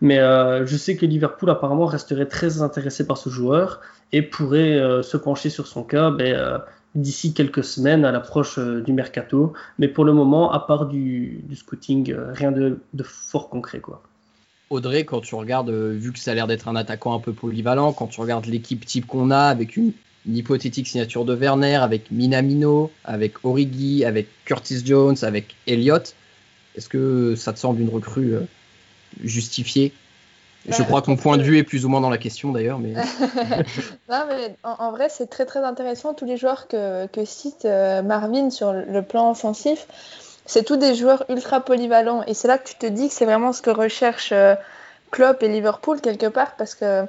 Mais 0.01 0.17
euh, 0.19 0.65
je 0.65 0.75
sais 0.75 0.95
que 0.95 1.05
Liverpool 1.05 1.51
apparemment 1.51 1.85
resterait 1.85 2.25
très 2.25 2.63
intéressé 2.63 3.05
par 3.05 3.17
ce 3.17 3.29
joueur 3.29 3.79
et 4.11 4.23
pourrait 4.23 4.79
euh, 4.79 5.03
se 5.03 5.17
pencher 5.17 5.51
sur 5.51 5.67
son 5.67 5.83
cas 5.83 6.09
ben, 6.09 6.61
d'ici 6.95 7.35
quelques 7.35 7.63
semaines 7.63 8.05
à 8.05 8.11
l'approche 8.11 8.57
du 8.57 8.91
mercato. 8.91 9.53
Mais 9.77 9.87
pour 9.87 10.03
le 10.03 10.13
moment, 10.13 10.51
à 10.51 10.59
part 10.59 10.87
du, 10.87 11.43
du 11.43 11.55
scouting, 11.55 12.15
rien 12.33 12.51
de, 12.51 12.79
de, 12.93 13.03
fort 13.03 13.49
concret. 13.49 13.81
quoi. 13.81 14.01
Audrey, 14.73 15.05
quand 15.05 15.21
tu 15.21 15.35
regardes, 15.35 15.69
euh, 15.69 15.93
vu 15.93 16.11
que 16.11 16.19
ça 16.19 16.31
a 16.31 16.33
l'air 16.33 16.47
d'être 16.47 16.67
un 16.67 16.75
attaquant 16.75 17.13
un 17.13 17.19
peu 17.19 17.33
polyvalent, 17.33 17.93
quand 17.93 18.07
tu 18.07 18.19
regardes 18.19 18.45
l'équipe 18.45 18.85
type 18.85 19.05
qu'on 19.05 19.31
a 19.31 19.45
avec 19.45 19.77
une, 19.77 19.93
hypothétique 20.25 20.87
signature 20.87 21.25
de 21.25 21.35
Werner, 21.35 21.75
avec 21.75 22.09
Minamino, 22.09 22.91
avec 23.03 23.43
Origi, 23.43 24.05
avec 24.05 24.27
Curtis 24.45 24.81
Jones, 24.85 25.17
avec 25.21 25.55
Elliott, 25.67 26.15
est-ce 26.75 26.87
que 26.87 27.35
ça 27.35 27.51
te 27.53 27.59
semble 27.59 27.81
une 27.81 27.89
recrue 27.89 28.35
euh, 28.35 28.41
justifiée? 29.23 29.91
Je 30.65 30.81
crois 30.81 31.01
que 31.01 31.07
ton 31.07 31.17
point 31.17 31.37
de 31.37 31.43
vue 31.43 31.57
est 31.57 31.63
plus 31.63 31.85
ou 31.85 31.89
moins 31.89 31.99
dans 31.99 32.09
la 32.09 32.17
question 32.17 32.53
d'ailleurs. 32.53 32.79
Mais... 32.79 32.93
en, 34.63 34.91
vrai, 34.91 35.09
c'est 35.09 35.27
très 35.27 35.45
très 35.45 35.59
intéressant 35.59 36.13
tous 36.13 36.23
les 36.23 36.37
joueurs 36.37 36.69
que, 36.69 37.07
cite 37.25 37.65
euh, 37.65 38.01
Marvin 38.01 38.49
sur 38.49 38.71
le 38.71 39.01
plan 39.01 39.31
offensif 39.31 39.87
c'est 40.45 40.63
tous 40.63 40.77
des 40.77 40.95
joueurs 40.95 41.23
ultra 41.29 41.61
polyvalents. 41.61 42.23
Et 42.27 42.33
c'est 42.33 42.47
là 42.47 42.57
que 42.57 42.67
tu 42.67 42.75
te 42.75 42.85
dis 42.85 43.07
que 43.07 43.13
c'est 43.13 43.25
vraiment 43.25 43.53
ce 43.53 43.61
que 43.61 43.69
recherche 43.69 44.31
euh, 44.31 44.55
Klopp 45.11 45.43
et 45.43 45.47
Liverpool 45.47 46.01
quelque 46.01 46.27
part, 46.27 46.55
parce 46.57 46.75
que 46.75 47.05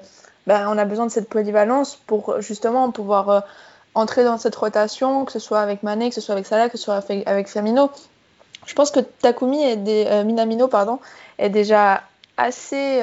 ben, 0.46 0.68
on 0.68 0.78
a 0.78 0.84
besoin 0.84 1.06
de 1.06 1.10
cette 1.10 1.28
polyvalence 1.28 1.96
pour 2.06 2.40
justement 2.40 2.90
pouvoir 2.90 3.30
euh, 3.30 3.40
entrer 3.94 4.24
dans 4.24 4.38
cette 4.38 4.54
rotation, 4.54 5.24
que 5.24 5.32
ce 5.32 5.38
soit 5.38 5.60
avec 5.60 5.82
Mané, 5.82 6.08
que 6.08 6.14
ce 6.14 6.20
soit 6.20 6.34
avec 6.34 6.46
Salah, 6.46 6.68
que 6.68 6.76
ce 6.76 6.84
soit 6.84 7.02
avec, 7.26 7.48
Firmino. 7.48 7.90
Je 8.66 8.74
pense 8.74 8.90
que 8.90 9.00
Takumi 9.00 9.76
des, 9.76 10.06
euh, 10.08 10.24
Minamino 10.24 10.68
pardon, 10.68 10.98
est 11.38 11.50
déjà 11.50 12.02
assez 12.36 13.00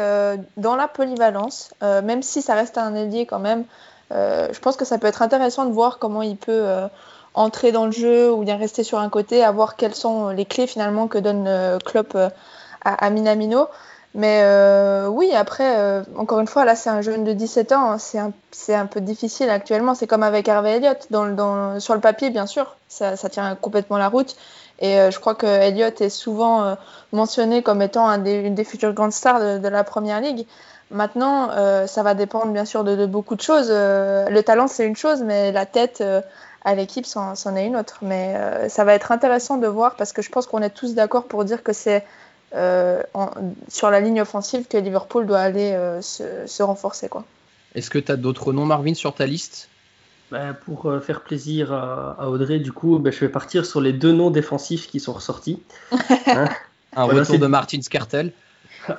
dans 0.58 0.76
la 0.76 0.90
polyvalence, 0.90 1.74
même 1.82 2.22
si 2.22 2.42
ça 2.42 2.54
reste 2.54 2.78
un 2.78 2.94
ailier 2.96 3.26
quand 3.26 3.40
même. 3.40 3.64
je 4.10 4.60
pense 4.60 4.76
que 4.76 4.84
ça 4.84 4.98
peut 4.98 5.08
être 5.08 5.22
intéressant 5.22 5.64
de 5.64 5.72
voir 5.72 6.00
comment 6.00 6.22
il 6.22 6.36
peut 6.36 6.90
entrer 7.34 7.72
dans 7.72 7.86
le 7.86 7.92
jeu 7.92 8.32
ou 8.32 8.44
bien 8.44 8.58
rester 8.58 8.84
sur 8.84 9.00
un 9.00 9.10
côté, 9.10 9.44
à 9.44 9.52
voir 9.52 9.76
quelles 9.76 9.96
sont 9.96 10.30
les 10.30 10.46
clés 10.46 10.68
finalement 10.68 11.08
que 11.08 11.18
donne 11.18 11.46
euh, 11.48 11.78
Klopp 11.80 12.14
euh, 12.16 12.30
à, 12.84 13.10
Minamino. 13.10 13.68
Mais 14.14 14.42
euh, 14.44 15.08
oui, 15.08 15.32
après, 15.34 16.04
encore 16.18 16.42
une 16.42 16.48
fois, 16.48 16.66
là, 16.66 16.76
c'est 16.76 16.90
un 16.90 17.02
jeune 17.02 17.24
de 17.24 17.32
17 17.32 17.72
ans. 17.72 17.94
Hein. 17.94 18.32
c'est 18.52 18.74
un, 18.76 18.86
peu 18.86 19.00
difficile 19.00 19.50
actuellement. 19.50 19.96
C'est 19.96 20.08
comme 20.08 20.24
avec 20.24 20.50
Harvey 20.50 20.78
Elliott. 20.78 21.08
Sur 21.80 21.94
le 21.94 22.02
papier, 22.02 22.30
bien 22.30 22.46
sûr, 22.46 22.76
ça, 22.90 23.16
tient 23.16 23.56
complètement 23.56 23.98
la 23.98 24.10
route. 24.10 24.36
Et 24.80 24.98
je 25.10 25.18
crois 25.18 25.36
que 25.36 25.46
Elliott 25.46 26.02
est 26.02 26.10
souvent 26.10 26.76
mentionné 27.14 27.62
comme 27.64 27.82
étant 27.82 28.10
une 28.10 28.54
des 28.54 28.64
futures 28.66 28.92
grandes 28.92 29.14
stars 29.14 29.40
de, 29.40 29.68
la 29.70 29.86
première 29.86 30.20
ligue. 30.20 30.46
Maintenant, 30.90 31.48
ça 31.88 32.04
va 32.04 32.14
dépendre 32.14 32.52
bien 32.52 32.66
sûr 32.66 32.84
de 32.84 33.06
beaucoup 33.06 33.36
de 33.36 33.42
choses. 33.42 33.70
le 33.70 34.42
talent, 34.42 34.68
c'est 34.68 34.86
une 34.86 34.98
chose, 34.98 35.22
mais 35.22 35.54
la 35.54 35.66
tête 35.66 36.04
à 36.64 36.76
l'équipe, 36.76 37.06
c'en 37.06 37.56
est 37.56 37.66
une 37.66 37.76
autre. 37.76 37.98
Mais 38.02 38.36
euh, 38.36 38.70
ça 38.70 38.84
va 38.84 38.94
être 38.94 39.12
intéressant 39.12 39.58
de 39.58 39.68
voir 39.68 39.96
parce 39.96 40.14
que 40.14 40.22
je 40.22 40.30
pense 40.30 40.48
qu'on 40.48 40.62
est 40.62 40.70
tous 40.70 40.94
d'accord 40.94 41.26
pour 41.26 41.44
dire 41.46 41.64
que 41.64 41.74
c'est 41.74 42.06
euh, 42.56 43.02
sur 43.68 43.90
la 43.90 44.00
ligne 44.00 44.22
offensive 44.22 44.68
que 44.68 44.78
Liverpool 44.78 45.26
doit 45.26 45.40
aller 45.40 45.72
euh, 45.72 46.02
se, 46.02 46.64
renforcer. 46.64 47.10
Est-ce 47.76 47.90
que 47.90 48.00
tu 48.00 48.12
as 48.12 48.18
d'autres 48.18 48.54
noms, 48.54 48.66
Marvin, 48.66 48.94
sur 48.94 49.16
ta 49.16 49.26
liste? 49.26 49.70
Bah, 50.32 50.54
Pour 50.54 50.94
faire 51.02 51.22
plaisir 51.22 51.74
à, 51.74 52.30
Audrey, 52.30 52.60
du 52.60 52.72
coup, 52.72 53.00
bah, 53.00 53.12
je 53.12 53.20
vais 53.20 53.30
partir 53.30 53.66
sur 53.66 53.82
les 53.82 53.94
deux 53.94 54.14
noms 54.14 54.30
défensifs 54.32 54.88
qui 54.88 55.00
sont 55.00 55.14
ressortis. 55.14 55.62
Hein? 56.28 56.50
Un 56.94 57.06
retour 57.06 57.40
de 57.40 57.48
Martin 57.48 57.82
Scartel. 57.82 58.34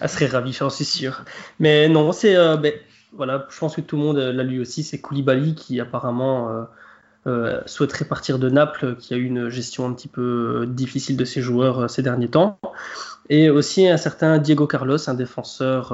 Elle 0.00 0.08
serait 0.08 0.26
ravie, 0.26 0.52
j'en 0.52 0.70
suis 0.70 0.84
sûr. 0.84 1.24
Mais 1.58 1.88
non, 1.88 2.12
c'est 2.12 2.34
bah, 2.56 2.68
voilà, 3.12 3.46
je 3.50 3.58
pense 3.58 3.76
que 3.76 3.80
tout 3.80 3.96
le 3.96 4.02
monde 4.02 4.18
l'a 4.18 4.42
lu 4.42 4.60
aussi, 4.60 4.82
c'est 4.82 5.00
Koulibaly 5.00 5.54
qui 5.54 5.80
apparemment 5.80 6.50
euh, 6.50 6.62
euh, 7.26 7.60
souhaiterait 7.66 8.04
partir 8.04 8.38
de 8.38 8.48
Naples, 8.48 8.96
qui 8.98 9.14
a 9.14 9.16
eu 9.16 9.24
une 9.24 9.48
gestion 9.48 9.86
un 9.86 9.92
petit 9.92 10.08
peu 10.08 10.66
difficile 10.68 11.16
de 11.16 11.24
ses 11.24 11.40
joueurs 11.40 11.80
euh, 11.80 11.88
ces 11.88 12.02
derniers 12.02 12.28
temps. 12.28 12.58
Et 13.30 13.50
aussi 13.50 13.88
un 13.88 13.96
certain 13.96 14.38
Diego 14.38 14.66
Carlos, 14.66 14.98
un 15.08 15.14
défenseur 15.14 15.92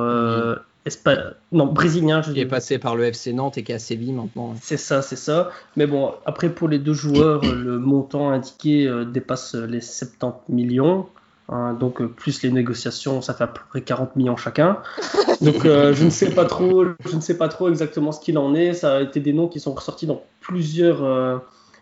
non, 1.50 1.66
brésilien. 1.66 2.22
Je 2.22 2.32
qui 2.32 2.40
est 2.40 2.46
passé 2.46 2.78
par 2.78 2.94
le 2.94 3.04
FC 3.04 3.32
Nantes 3.32 3.58
et 3.58 3.64
qui 3.64 3.72
est 3.72 3.76
à 3.76 3.78
Séville 3.78 4.12
maintenant. 4.12 4.54
C'est 4.60 4.76
ça, 4.76 5.02
c'est 5.02 5.16
ça. 5.16 5.50
Mais 5.76 5.86
bon, 5.86 6.12
après 6.26 6.48
pour 6.48 6.68
les 6.68 6.78
deux 6.78 6.92
joueurs, 6.92 7.42
le 7.42 7.78
montant 7.78 8.30
indiqué 8.30 8.88
dépasse 9.12 9.54
les 9.54 9.80
70 9.80 10.52
millions. 10.52 11.08
Hein, 11.50 11.74
donc 11.74 12.00
euh, 12.00 12.08
plus 12.08 12.42
les 12.42 12.50
négociations, 12.50 13.20
ça 13.20 13.34
fait 13.34 13.44
à 13.44 13.48
peu 13.48 13.60
près 13.68 13.82
40 13.82 14.16
millions 14.16 14.36
chacun. 14.36 14.78
Donc 15.42 15.66
euh, 15.66 15.92
je 15.92 16.04
ne 16.04 16.10
sais 16.10 16.30
pas 16.30 16.46
trop, 16.46 16.84
je 17.04 17.16
ne 17.16 17.20
sais 17.20 17.36
pas 17.36 17.48
trop 17.48 17.68
exactement 17.68 18.12
ce 18.12 18.20
qu'il 18.20 18.38
en 18.38 18.54
est. 18.54 18.72
Ça 18.72 18.96
a 18.96 19.00
été 19.02 19.20
des 19.20 19.32
noms 19.32 19.48
qui 19.48 19.60
sont 19.60 19.74
ressortis 19.74 20.06
dans 20.06 20.22
plusieurs 20.40 21.04
euh, 21.04 21.36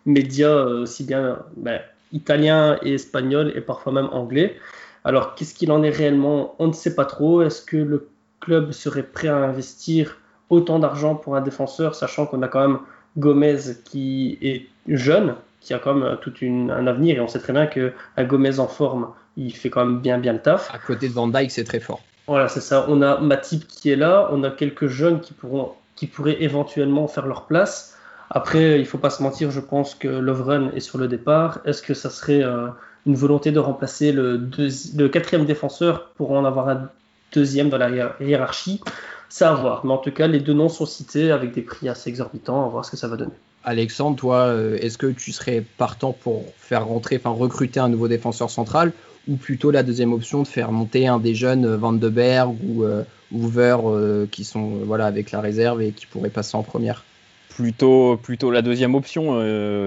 médias, 0.04 0.64
aussi 0.64 1.04
bien 1.04 1.38
ben, 1.56 1.80
italiens 2.12 2.78
et 2.82 2.94
espagnols 2.94 3.52
et 3.54 3.60
parfois 3.60 3.92
même 3.92 4.08
anglais. 4.12 4.56
Alors 5.04 5.34
qu'est-ce 5.36 5.54
qu'il 5.54 5.70
en 5.70 5.82
est 5.82 5.90
réellement? 5.90 6.56
On 6.58 6.66
ne 6.66 6.72
sait 6.72 6.94
pas 6.96 7.04
trop. 7.04 7.42
Est-ce 7.42 7.62
que 7.62 7.76
le 7.76 8.08
club 8.40 8.72
serait 8.72 9.04
prêt 9.04 9.28
à 9.28 9.36
investir 9.36 10.18
autant 10.50 10.80
d'argent 10.80 11.14
pour 11.14 11.36
un 11.36 11.40
défenseur, 11.40 11.94
sachant 11.94 12.26
qu'on 12.26 12.42
a 12.42 12.48
quand 12.48 12.68
même 12.68 12.78
Gomez 13.16 13.58
qui 13.84 14.38
est 14.42 14.66
jeune, 14.88 15.36
qui 15.60 15.72
a 15.72 15.78
quand 15.78 15.94
même 15.94 16.18
tout 16.20 16.32
un 16.42 16.86
avenir 16.86 17.16
et 17.16 17.20
on 17.20 17.28
sait 17.28 17.38
très 17.38 17.52
bien 17.52 17.66
qu'un 17.66 18.24
Gomez 18.24 18.58
en 18.58 18.66
forme 18.66 19.12
il 19.37 19.55
fait 19.55 19.70
quand 19.70 19.85
même 19.85 20.01
bien 20.01 20.18
bien 20.18 20.33
le 20.33 20.41
taf. 20.41 20.72
À 20.74 20.78
côté 20.78 21.09
de 21.09 21.12
Van 21.12 21.28
Dyke, 21.28 21.51
c'est 21.51 21.64
très 21.64 21.80
fort. 21.80 22.01
Voilà, 22.26 22.49
c'est 22.49 22.61
ça. 22.61 22.87
On 22.89 23.03
a 23.03 23.18
Matip 23.18 23.66
qui 23.66 23.91
est 23.91 23.97
là, 23.97 24.28
on 24.30 24.45
a 24.45 24.51
quelques 24.51 24.87
jeunes 24.87 25.20
qui, 25.20 25.33
pourront, 25.33 25.72
qui 25.97 26.07
pourraient 26.07 26.43
éventuellement 26.43 27.09
faire 27.09 27.26
leur 27.26 27.47
place. 27.47 27.97
Après, 28.30 28.78
il 28.80 28.87
faut 28.87 28.99
pas 28.99 29.11
se 29.11 29.22
mentir, 29.22 29.51
je 29.51 29.61
pense 29.61 29.95
que 29.95 30.09
Lovren 30.09 30.70
est 30.74 30.80
sur 30.80 30.99
le 30.99 31.09
départ. 31.09 31.59
Est-ce 31.64 31.83
que 31.83 31.95
ça 31.95 32.09
serait 32.09 32.43
euh, 32.43 32.68
une 33.07 33.14
volonté 33.14 33.51
de 33.53 33.59
remplacer 33.59 34.12
le, 34.12 34.49
le 34.59 35.09
quatrième 35.09 35.45
défenseur 35.45 36.11
pour 36.16 36.33
en 36.33 36.45
avoir 36.45 36.68
un 36.68 36.89
deuxième 37.33 37.68
dans 37.68 37.78
la 37.78 37.91
hiérarchie? 38.20 38.80
C'est 39.28 39.45
à 39.45 39.55
voir. 39.55 39.85
Mais 39.85 39.93
en 39.93 39.99
tout 39.99 40.12
cas, 40.12 40.28
les 40.28 40.41
deux 40.41 40.53
noms 40.55 40.68
sont 40.68 40.87
cités 40.87 41.30
avec 41.30 41.53
des 41.53 41.62
prix 41.62 41.89
assez 41.89 42.09
exorbitants. 42.09 42.61
On 42.61 42.62
va 42.64 42.68
voir 42.68 42.85
ce 42.85 42.91
que 42.91 42.97
ça 42.97 43.09
va 43.09 43.16
donner. 43.16 43.33
Alexandre, 43.64 44.16
toi, 44.16 44.47
euh, 44.47 44.76
est-ce 44.80 44.99
que 44.99 45.07
tu 45.07 45.33
serais 45.33 45.64
partant 45.76 46.12
pour 46.12 46.45
faire 46.59 46.87
rentrer, 46.87 47.16
enfin 47.16 47.30
recruter 47.30 47.80
un 47.80 47.89
nouveau 47.89 48.09
défenseur 48.09 48.51
central 48.51 48.93
ou 49.29 49.37
plutôt 49.37 49.70
la 49.70 49.83
deuxième 49.83 50.12
option 50.12 50.43
de 50.43 50.49
faire 50.49 50.73
monter 50.73 51.07
un 51.07 51.18
des 51.18 51.35
jeunes 51.35 51.64
euh, 51.64 51.77
Van 51.77 51.93
de 51.93 52.09
Berg 52.09 52.57
ou 52.64 52.85
euh, 52.85 53.05
Hoover 53.33 53.77
euh, 53.85 54.27
qui 54.31 54.45
sont 54.45 54.81
voilà 54.85 55.07
avec 55.07 55.31
la 55.31 55.41
réserve 55.41 55.83
et 55.83 55.93
qui 55.93 56.07
pourraient 56.07 56.31
passer 56.31 56.57
en 56.57 56.62
première. 56.62 57.05
Plutôt 57.49 58.16
plutôt 58.16 58.51
la 58.51 58.62
deuxième 58.62 58.95
option 58.95 59.39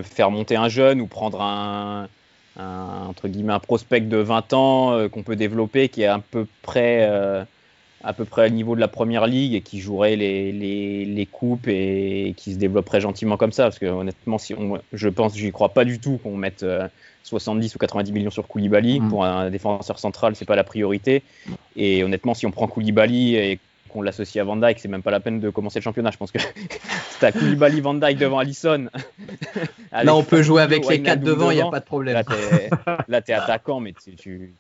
faire 0.03 0.29
monter 0.29 0.55
un 0.55 0.69
jeune 0.69 1.01
ou 1.01 1.07
prendre 1.07 1.41
un, 1.41 2.07
entre 2.57 3.27
guillemets 3.27 3.53
un 3.53 3.59
prospect 3.59 4.01
de 4.01 4.17
20 4.17 4.53
ans 4.53 5.09
qu'on 5.09 5.23
peut 5.23 5.35
développer 5.35 5.89
qui 5.89 6.03
est 6.03 6.07
à 6.07 6.19
peu 6.19 6.45
près 6.61 7.09
à 8.03 8.13
peu 8.13 8.23
près 8.23 8.49
au 8.49 8.51
niveau 8.51 8.75
de 8.75 8.79
la 8.79 8.87
première 8.87 9.25
ligue 9.25 9.55
et 9.55 9.61
qui 9.61 9.79
jouerait 9.79 10.15
les, 10.15 10.51
les, 10.51 11.05
les, 11.05 11.25
coupes 11.25 11.67
et 11.67 12.35
qui 12.37 12.53
se 12.53 12.59
développerait 12.59 13.01
gentiment 13.01 13.35
comme 13.35 13.51
ça. 13.51 13.63
Parce 13.63 13.79
que 13.79 13.87
honnêtement 13.87 14.37
si 14.37 14.53
on, 14.53 14.79
je 14.93 15.09
pense 15.09 15.35
j'y 15.35 15.51
crois 15.51 15.69
pas 15.69 15.85
du 15.85 15.97
tout 15.99 16.19
qu'on 16.21 16.37
mette 16.37 16.63
70 17.25 17.75
ou 17.75 17.79
90 17.79 18.11
millions 18.11 18.29
sur 18.29 18.47
Koulibaly. 18.47 18.99
Mm. 18.99 19.09
Pour 19.09 19.25
un 19.25 19.49
défenseur 19.49 19.99
central, 19.99 20.35
c'est 20.35 20.45
pas 20.45 20.55
la 20.55 20.63
priorité. 20.63 21.23
Et 21.75 22.03
honnêtement, 22.03 22.33
si 22.33 22.45
on 22.45 22.51
prend 22.51 22.67
Koulibaly 22.67 23.35
et 23.35 23.59
qu'on 23.89 24.01
l'associe 24.01 24.41
à 24.41 24.45
Van 24.45 24.57
Dyke, 24.57 24.79
c'est 24.79 24.87
même 24.87 25.01
pas 25.01 25.11
la 25.11 25.19
peine 25.19 25.39
de 25.39 25.49
commencer 25.49 25.79
le 25.79 25.83
championnat. 25.83 26.11
Je 26.11 26.17
pense 26.17 26.31
que 26.31 26.37
t'as 27.19 27.31
Koulibaly, 27.31 27.81
Van 27.81 27.95
Dyke 27.95 28.17
devant 28.17 28.37
Allison. 28.37 28.87
Là, 29.91 30.15
on 30.15 30.23
peut 30.23 30.43
jouer 30.43 30.61
avec 30.61 30.87
les 30.87 31.01
quatre 31.01 31.21
devant, 31.21 31.49
il 31.49 31.55
n'y 31.55 31.61
a 31.61 31.69
pas 31.69 31.79
de 31.79 31.85
problème. 31.85 32.21
Là, 33.07 33.21
t'es 33.21 33.33
attaquant, 33.33 33.79
mais 33.79 33.93
tu, 33.93 34.15
tu, 34.15 34.53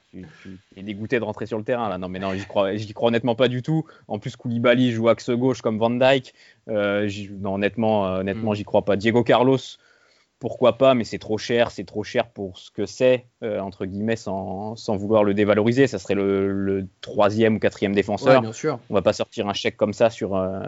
es 0.75 0.81
dégoûté 0.81 1.19
de 1.19 1.23
rentrer 1.23 1.45
sur 1.45 1.57
le 1.57 1.63
terrain. 1.63 1.89
Là. 1.89 1.97
Non, 1.97 2.09
mais 2.09 2.19
non, 2.19 2.33
j'y 2.33 2.45
crois, 2.45 2.71
crois 2.95 3.09
honnêtement 3.09 3.35
pas 3.35 3.47
du 3.47 3.61
tout. 3.61 3.85
En 4.07 4.17
plus, 4.17 4.35
Koulibaly 4.35 4.91
joue 4.91 5.09
axe 5.09 5.29
gauche 5.29 5.61
comme 5.61 5.77
Van 5.77 5.91
Dyke. 5.91 6.33
Euh, 6.69 7.09
non, 7.41 7.55
honnêtement, 7.55 8.07
euh, 8.07 8.19
honnêtement, 8.21 8.51
mm. 8.51 8.55
j'y 8.55 8.63
crois 8.63 8.83
pas. 8.83 8.95
Diego 8.95 9.23
Carlos, 9.23 9.59
pourquoi 10.39 10.77
pas, 10.77 10.93
mais 10.93 11.03
c'est 11.03 11.17
trop 11.17 11.37
cher, 11.37 11.71
c'est 11.71 11.85
trop 11.85 12.03
cher 12.03 12.29
pour 12.29 12.57
ce 12.57 12.69
que 12.69 12.85
c'est, 12.85 13.25
euh, 13.43 13.59
entre 13.59 13.85
guillemets, 13.85 14.15
sans, 14.15 14.75
sans, 14.75 14.97
vouloir 14.97 15.23
le 15.23 15.33
dévaloriser. 15.33 15.87
Ça 15.87 15.99
serait 15.99 16.15
le, 16.15 16.87
troisième 17.01 17.55
ou 17.55 17.59
quatrième 17.59 17.95
défenseur. 17.95 18.41
bien 18.41 18.53
sûr. 18.53 18.79
On 18.89 18.93
va 18.93 19.01
pas 19.01 19.13
sortir 19.13 19.47
un 19.47 19.53
chèque 19.53 19.77
comme 19.77 19.93
ça 19.93 20.09
sur, 20.09 20.35
euh, 20.35 20.59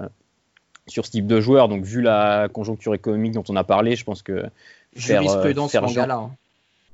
sur 0.87 1.05
ce 1.05 1.11
type 1.11 1.27
de 1.27 1.41
joueur. 1.41 1.67
Donc, 1.67 1.83
vu 1.83 2.01
la 2.01 2.47
conjoncture 2.51 2.93
économique 2.93 3.33
dont 3.33 3.43
on 3.49 3.55
a 3.55 3.63
parlé, 3.63 3.95
je 3.95 4.03
pense 4.03 4.21
que 4.21 4.45
faire, 4.95 5.21
euh, 5.29 5.67
faire, 5.67 5.83
hein. 6.11 6.31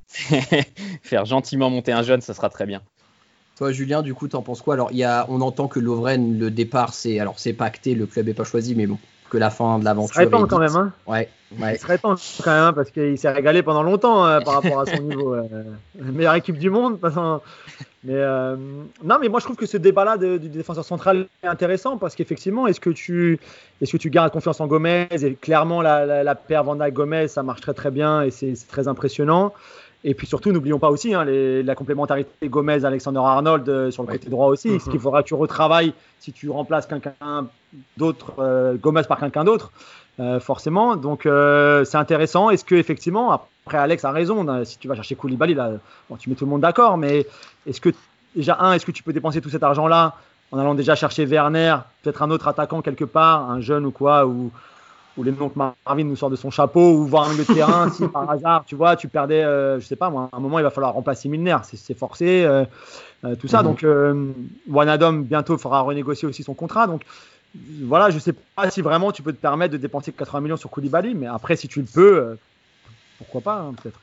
faire 1.03 1.25
gentiment 1.25 1.69
monter 1.69 1.91
un 1.91 2.03
jeune, 2.03 2.21
ça 2.21 2.33
sera 2.33 2.49
très 2.49 2.65
bien. 2.65 2.81
Toi, 3.55 3.71
Julien, 3.71 4.01
du 4.01 4.15
coup, 4.15 4.27
t'en 4.27 4.41
penses 4.41 4.63
quoi? 4.63 4.73
Alors, 4.73 4.91
y 4.91 5.03
a, 5.03 5.27
on 5.29 5.41
entend 5.41 5.67
que 5.67 5.79
Lovren, 5.79 6.39
le 6.39 6.49
départ, 6.49 6.95
c'est 6.95 7.19
alors 7.19 7.37
c'est 7.37 7.53
pacté, 7.53 7.93
le 7.93 8.07
club 8.07 8.25
n'est 8.25 8.33
pas 8.33 8.43
choisi, 8.43 8.73
mais 8.73 8.87
bon, 8.87 8.97
que 9.33 9.37
la 9.39 9.49
fin 9.49 9.79
de 9.79 9.85
l'aventure. 9.85 10.21
Il 10.21 10.25
serait 10.25 10.29
temps 10.29 10.45
quand 10.45 10.59
même. 10.59 10.75
Hein 10.75 10.93
ouais, 11.07 11.27
Il 11.51 11.77
serait 11.79 11.97
temps 11.97 12.15
quand 12.43 12.51
même 12.51 12.63
hein, 12.65 12.73
parce 12.73 12.91
qu'il 12.91 13.17
s'est 13.17 13.31
régalé 13.31 13.63
pendant 13.63 13.81
longtemps 13.81 14.25
euh, 14.25 14.39
par 14.41 14.61
rapport 14.61 14.81
à 14.81 14.85
son 14.85 15.01
niveau. 15.09 15.33
Euh, 15.33 15.43
meilleure 15.95 16.35
équipe 16.35 16.59
du 16.59 16.69
monde. 16.69 16.99
Mais 18.05 18.13
euh, 18.15 18.55
non, 19.03 19.17
mais 19.19 19.29
moi 19.29 19.39
je 19.39 19.45
trouve 19.45 19.55
que 19.55 19.65
ce 19.65 19.77
débat-là 19.77 20.17
du 20.17 20.49
défenseur 20.49 20.85
central 20.85 21.25
est 21.41 21.47
intéressant 21.47 21.97
parce 21.97 22.15
qu'effectivement, 22.15 22.67
est-ce 22.67 22.79
que 22.79 22.91
tu 22.91 23.39
est-ce 23.81 23.91
que 23.91 23.97
tu 23.97 24.11
gardes 24.11 24.31
confiance 24.31 24.61
en 24.61 24.67
Gomez? 24.67 25.07
Et 25.09 25.33
clairement, 25.33 25.81
la, 25.81 26.23
la, 26.23 26.35
paire 26.35 26.63
Van 26.63 26.75
Gomez, 26.89 27.27
ça 27.27 27.41
marche 27.41 27.61
très 27.61 27.73
très 27.73 27.91
bien 27.91 28.21
et 28.21 28.29
c'est 28.29 28.53
très 28.67 28.87
impressionnant. 28.87 29.53
Et 30.05 30.13
puis 30.13 30.27
surtout, 30.27 30.51
n'oublions 30.51 30.79
pas 30.79 30.89
aussi 30.89 31.13
hein, 31.13 31.23
la 31.25 31.75
complémentarité 31.75 32.49
Gomez-Alexander-Arnold 32.49 33.69
euh, 33.69 33.91
sur 33.91 34.03
le 34.03 34.11
côté 34.11 34.29
droit 34.29 34.47
aussi. 34.47 34.69
Mm-hmm. 34.69 34.79
Ce 34.83 34.89
qu'il 34.89 34.99
faudra 34.99 35.23
que 35.23 35.27
tu 35.27 35.33
retravailles 35.33 35.93
si 36.19 36.33
tu 36.33 36.49
remplaces 36.49 36.87
quelqu'un 36.87 37.47
d'autre, 37.97 38.33
euh, 38.39 38.75
Gomez 38.75 39.03
par 39.07 39.19
quelqu'un 39.19 39.43
d'autre, 39.43 39.71
euh, 40.19 40.39
forcément. 40.39 40.95
Donc 40.97 41.21
c'est 41.23 41.97
intéressant. 41.97 42.49
Est-ce 42.49 42.65
que 42.65 42.75
effectivement, 42.75 43.31
après 43.31 43.77
Alex 43.77 44.03
a 44.03 44.11
raison, 44.11 44.47
hein, 44.47 44.65
si 44.65 44.77
tu 44.77 44.87
vas 44.87 44.95
chercher 44.95 45.15
Koulibaly, 45.15 45.53
là, 45.53 45.71
tu 46.19 46.29
mets 46.29 46.35
tout 46.35 46.45
le 46.45 46.51
monde 46.51 46.61
d'accord, 46.61 46.97
mais 46.97 47.25
est-ce 47.65 47.79
que 47.79 47.89
déjà 48.35 48.57
un, 48.59 48.73
est-ce 48.73 48.85
que 48.85 48.91
tu 48.91 49.03
peux 49.03 49.13
dépenser 49.13 49.41
tout 49.41 49.49
cet 49.49 49.63
argent-là 49.63 50.15
en 50.51 50.59
allant 50.59 50.75
déjà 50.75 50.93
chercher 50.95 51.25
Werner, 51.25 51.77
peut-être 52.03 52.21
un 52.21 52.29
autre 52.29 52.47
attaquant 52.47 52.81
quelque 52.81 53.05
part, 53.05 53.49
un 53.49 53.59
jeune 53.59 53.85
ou 53.87 53.91
quoi, 53.91 54.27
ou 54.27 54.51
ou 55.17 55.23
les 55.23 55.31
noms 55.31 55.49
que 55.49 55.57
Marvin 55.57 56.03
nous 56.03 56.15
sort 56.15 56.29
de 56.29 56.35
son 56.35 56.49
chapeau, 56.49 56.93
ou 56.93 57.05
voir 57.05 57.29
un 57.29 57.35
le 57.35 57.45
terrain, 57.45 57.89
si 57.95 58.07
par 58.07 58.29
hasard, 58.29 58.65
tu 58.65 58.75
vois, 58.75 58.95
tu 58.95 59.07
perdais, 59.07 59.43
euh, 59.43 59.79
je 59.79 59.85
sais 59.85 59.95
pas 59.95 60.09
moi, 60.09 60.29
à 60.31 60.37
un 60.37 60.39
moment 60.39 60.59
il 60.59 60.63
va 60.63 60.71
falloir 60.71 60.93
remplacer 60.93 61.29
Milner, 61.29 61.57
c'est 61.63 61.97
forcé, 61.97 62.43
euh, 62.43 62.65
euh, 63.23 63.35
tout 63.35 63.47
ça. 63.47 63.61
Mhm. 63.61 63.67
Donc, 63.67 63.85
Wanadom 64.67 65.19
bientôt 65.19 65.57
fera 65.57 65.81
renégocier 65.81 66.27
aussi 66.27 66.43
son 66.43 66.53
contrat. 66.53 66.87
Donc, 66.87 67.03
voilà, 67.83 68.09
je 68.09 68.17
sais 68.17 68.33
pas 68.55 68.71
si 68.71 68.81
vraiment 68.81 69.11
tu 69.11 69.21
peux 69.21 69.33
te 69.33 69.41
permettre 69.41 69.73
de 69.73 69.77
dépenser 69.77 70.11
80 70.11 70.41
millions 70.41 70.57
sur 70.57 70.69
Koulibaly, 70.69 71.13
mais 71.13 71.27
après, 71.27 71.55
si 71.55 71.67
tu 71.67 71.79
le 71.79 71.85
peux, 71.85 72.37
pourquoi 73.19 73.41
pas, 73.41 73.59
hein, 73.59 73.73
peut-être. 73.81 73.99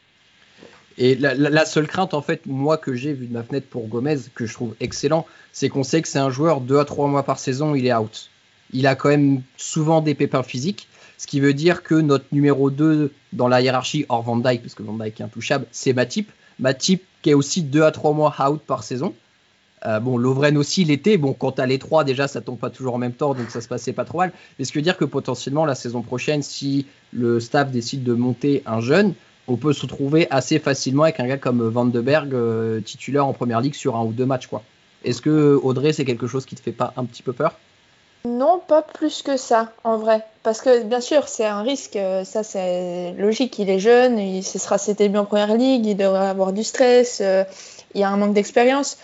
Et 0.98 1.14
la, 1.14 1.64
seule 1.64 1.86
crainte, 1.86 2.12
en 2.12 2.20
fait, 2.20 2.44
moi 2.44 2.76
que 2.76 2.94
j'ai 2.94 3.14
vu 3.14 3.26
de 3.26 3.32
ma 3.32 3.42
fenêtre 3.42 3.66
pour 3.70 3.88
Gomez, 3.88 4.18
que 4.34 4.44
je 4.44 4.52
trouve 4.52 4.74
excellent, 4.80 5.26
c'est 5.50 5.70
qu'on 5.70 5.82
sait 5.82 6.02
que 6.02 6.08
c'est 6.08 6.18
un 6.18 6.28
joueur 6.28 6.60
2 6.60 6.78
à 6.78 6.84
3 6.84 7.08
mois 7.08 7.22
par 7.22 7.38
saison, 7.38 7.74
il 7.74 7.86
est 7.86 7.94
out. 7.94 8.28
Il 8.74 8.86
a 8.86 8.94
quand 8.96 9.08
même 9.08 9.40
souvent 9.56 10.02
des 10.02 10.14
pépins 10.14 10.42
physiques. 10.42 10.88
Ce 11.20 11.26
qui 11.26 11.38
veut 11.38 11.52
dire 11.52 11.82
que 11.82 11.94
notre 11.94 12.24
numéro 12.32 12.70
2 12.70 13.12
dans 13.34 13.46
la 13.46 13.60
hiérarchie, 13.60 14.06
hors 14.08 14.22
Van 14.22 14.38
Dyke, 14.38 14.62
parce 14.62 14.74
que 14.74 14.82
Van 14.82 14.94
Dyke 14.94 15.20
est 15.20 15.22
intouchable, 15.22 15.66
c'est 15.70 15.92
Matip. 15.92 16.32
Matip 16.58 17.04
qui 17.20 17.28
est 17.28 17.34
aussi 17.34 17.60
2 17.60 17.82
à 17.82 17.90
3 17.90 18.14
mois 18.14 18.34
out 18.48 18.62
par 18.66 18.82
saison. 18.82 19.12
Euh, 19.84 20.00
bon, 20.00 20.16
Lovren 20.16 20.56
aussi 20.56 20.82
l'été. 20.82 21.18
Bon, 21.18 21.34
quand 21.34 21.52
t'as 21.52 21.66
les 21.66 21.78
trois, 21.78 22.04
déjà, 22.04 22.26
ça 22.26 22.40
tombe 22.40 22.58
pas 22.58 22.70
toujours 22.70 22.94
en 22.94 22.98
même 22.98 23.12
temps, 23.12 23.34
donc 23.34 23.50
ça 23.50 23.60
se 23.60 23.68
passait 23.68 23.92
pas 23.92 24.06
trop 24.06 24.16
mal. 24.16 24.32
Mais 24.58 24.64
ce 24.64 24.72
qui 24.72 24.78
veut 24.78 24.82
dire 24.82 24.96
que 24.96 25.04
potentiellement, 25.04 25.66
la 25.66 25.74
saison 25.74 26.00
prochaine, 26.00 26.40
si 26.42 26.86
le 27.12 27.38
staff 27.38 27.70
décide 27.70 28.02
de 28.02 28.14
monter 28.14 28.62
un 28.64 28.80
jeune, 28.80 29.12
on 29.46 29.56
peut 29.56 29.74
se 29.74 29.82
retrouver 29.82 30.26
assez 30.30 30.58
facilement 30.58 31.02
avec 31.02 31.20
un 31.20 31.26
gars 31.26 31.36
comme 31.36 31.68
Van 31.68 31.84
de 31.84 32.00
Berg, 32.00 32.32
euh, 32.32 32.80
titulaire 32.80 33.26
en 33.26 33.34
première 33.34 33.60
ligue 33.60 33.74
sur 33.74 33.94
un 33.94 34.04
ou 34.04 34.12
deux 34.12 34.24
matchs, 34.24 34.46
quoi. 34.46 34.62
Est-ce 35.04 35.20
que 35.20 35.60
Audrey, 35.62 35.92
c'est 35.92 36.06
quelque 36.06 36.26
chose 36.26 36.46
qui 36.46 36.54
te 36.54 36.62
fait 36.62 36.72
pas 36.72 36.94
un 36.96 37.04
petit 37.04 37.22
peu 37.22 37.34
peur? 37.34 37.58
Non, 38.24 38.60
pas 38.66 38.82
plus 38.82 39.22
que 39.22 39.36
ça, 39.36 39.72
en 39.82 39.96
vrai. 39.96 40.24
Parce 40.42 40.60
que 40.60 40.82
bien 40.82 41.00
sûr, 41.00 41.28
c'est 41.28 41.46
un 41.46 41.62
risque, 41.62 41.96
euh, 41.96 42.24
ça 42.24 42.42
c'est 42.42 43.12
logique, 43.12 43.58
il 43.58 43.70
est 43.70 43.78
jeune, 43.78 44.18
il, 44.18 44.44
ce 44.44 44.58
sera 44.58 44.76
ses 44.76 44.94
débuts 44.94 45.18
en 45.18 45.24
première 45.24 45.54
ligue, 45.54 45.86
il 45.86 45.96
devrait 45.96 46.26
avoir 46.26 46.52
du 46.52 46.62
stress, 46.62 47.20
euh, 47.22 47.44
il 47.94 48.00
y 48.00 48.04
a 48.04 48.10
un 48.10 48.16
manque 48.18 48.34
d'expérience. 48.34 48.98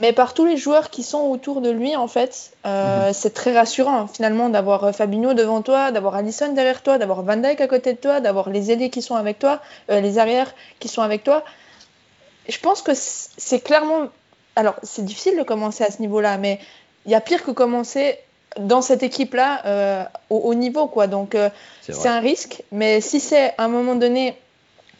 Mais 0.00 0.12
par 0.12 0.34
tous 0.34 0.44
les 0.44 0.56
joueurs 0.56 0.90
qui 0.90 1.02
sont 1.02 1.20
autour 1.20 1.60
de 1.60 1.70
lui, 1.70 1.96
en 1.96 2.08
fait, 2.08 2.50
euh, 2.66 3.08
mhm. 3.08 3.12
c'est 3.14 3.32
très 3.32 3.56
rassurant 3.56 4.08
finalement 4.08 4.48
d'avoir 4.48 4.94
Fabinho 4.94 5.32
devant 5.32 5.62
toi, 5.62 5.90
d'avoir 5.92 6.16
Allison 6.16 6.52
derrière 6.52 6.82
toi, 6.82 6.98
d'avoir 6.98 7.22
Van 7.22 7.36
Dijk 7.36 7.60
à 7.60 7.68
côté 7.68 7.92
de 7.94 7.98
toi, 7.98 8.20
d'avoir 8.20 8.50
les 8.50 8.70
ailiers 8.72 8.90
qui 8.90 9.00
sont 9.00 9.14
avec 9.14 9.38
toi, 9.38 9.60
les 9.88 10.18
arrières 10.18 10.52
qui 10.80 10.88
sont 10.88 11.02
avec 11.02 11.24
toi. 11.24 11.44
Je 12.48 12.58
pense 12.58 12.82
que 12.82 12.92
c'est 12.94 13.60
clairement. 13.60 14.08
Alors, 14.54 14.74
c'est 14.82 15.04
difficile 15.04 15.38
de 15.38 15.42
commencer 15.42 15.82
à 15.82 15.90
ce 15.90 16.00
niveau-là, 16.02 16.36
mais 16.36 16.60
il 17.06 17.12
y 17.12 17.14
a 17.14 17.20
pire 17.22 17.42
que 17.42 17.52
commencer 17.52 18.18
dans 18.58 18.82
cette 18.82 19.02
équipe-là 19.02 19.62
euh, 19.66 20.04
au 20.30 20.36
haut 20.36 20.54
niveau. 20.54 20.86
Quoi. 20.86 21.06
Donc, 21.06 21.34
euh, 21.34 21.50
c'est 21.82 22.08
un 22.08 22.20
risque. 22.20 22.62
Mais 22.72 23.00
si 23.00 23.20
c'est 23.20 23.54
à 23.58 23.64
un 23.64 23.68
moment 23.68 23.94
donné 23.94 24.36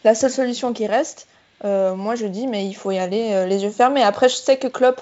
la 0.05 0.15
seule 0.15 0.31
solution 0.31 0.73
qui 0.73 0.87
reste, 0.87 1.27
euh, 1.65 1.95
moi 1.95 2.15
je 2.15 2.27
dis, 2.27 2.47
mais 2.47 2.67
il 2.67 2.75
faut 2.75 2.91
y 2.91 2.99
aller 2.99 3.47
les 3.47 3.65
yeux 3.65 3.71
fermés. 3.71 4.03
Après, 4.03 4.29
je 4.29 4.37
sais 4.37 4.57
que 4.57 4.69
Klopp 4.69 5.01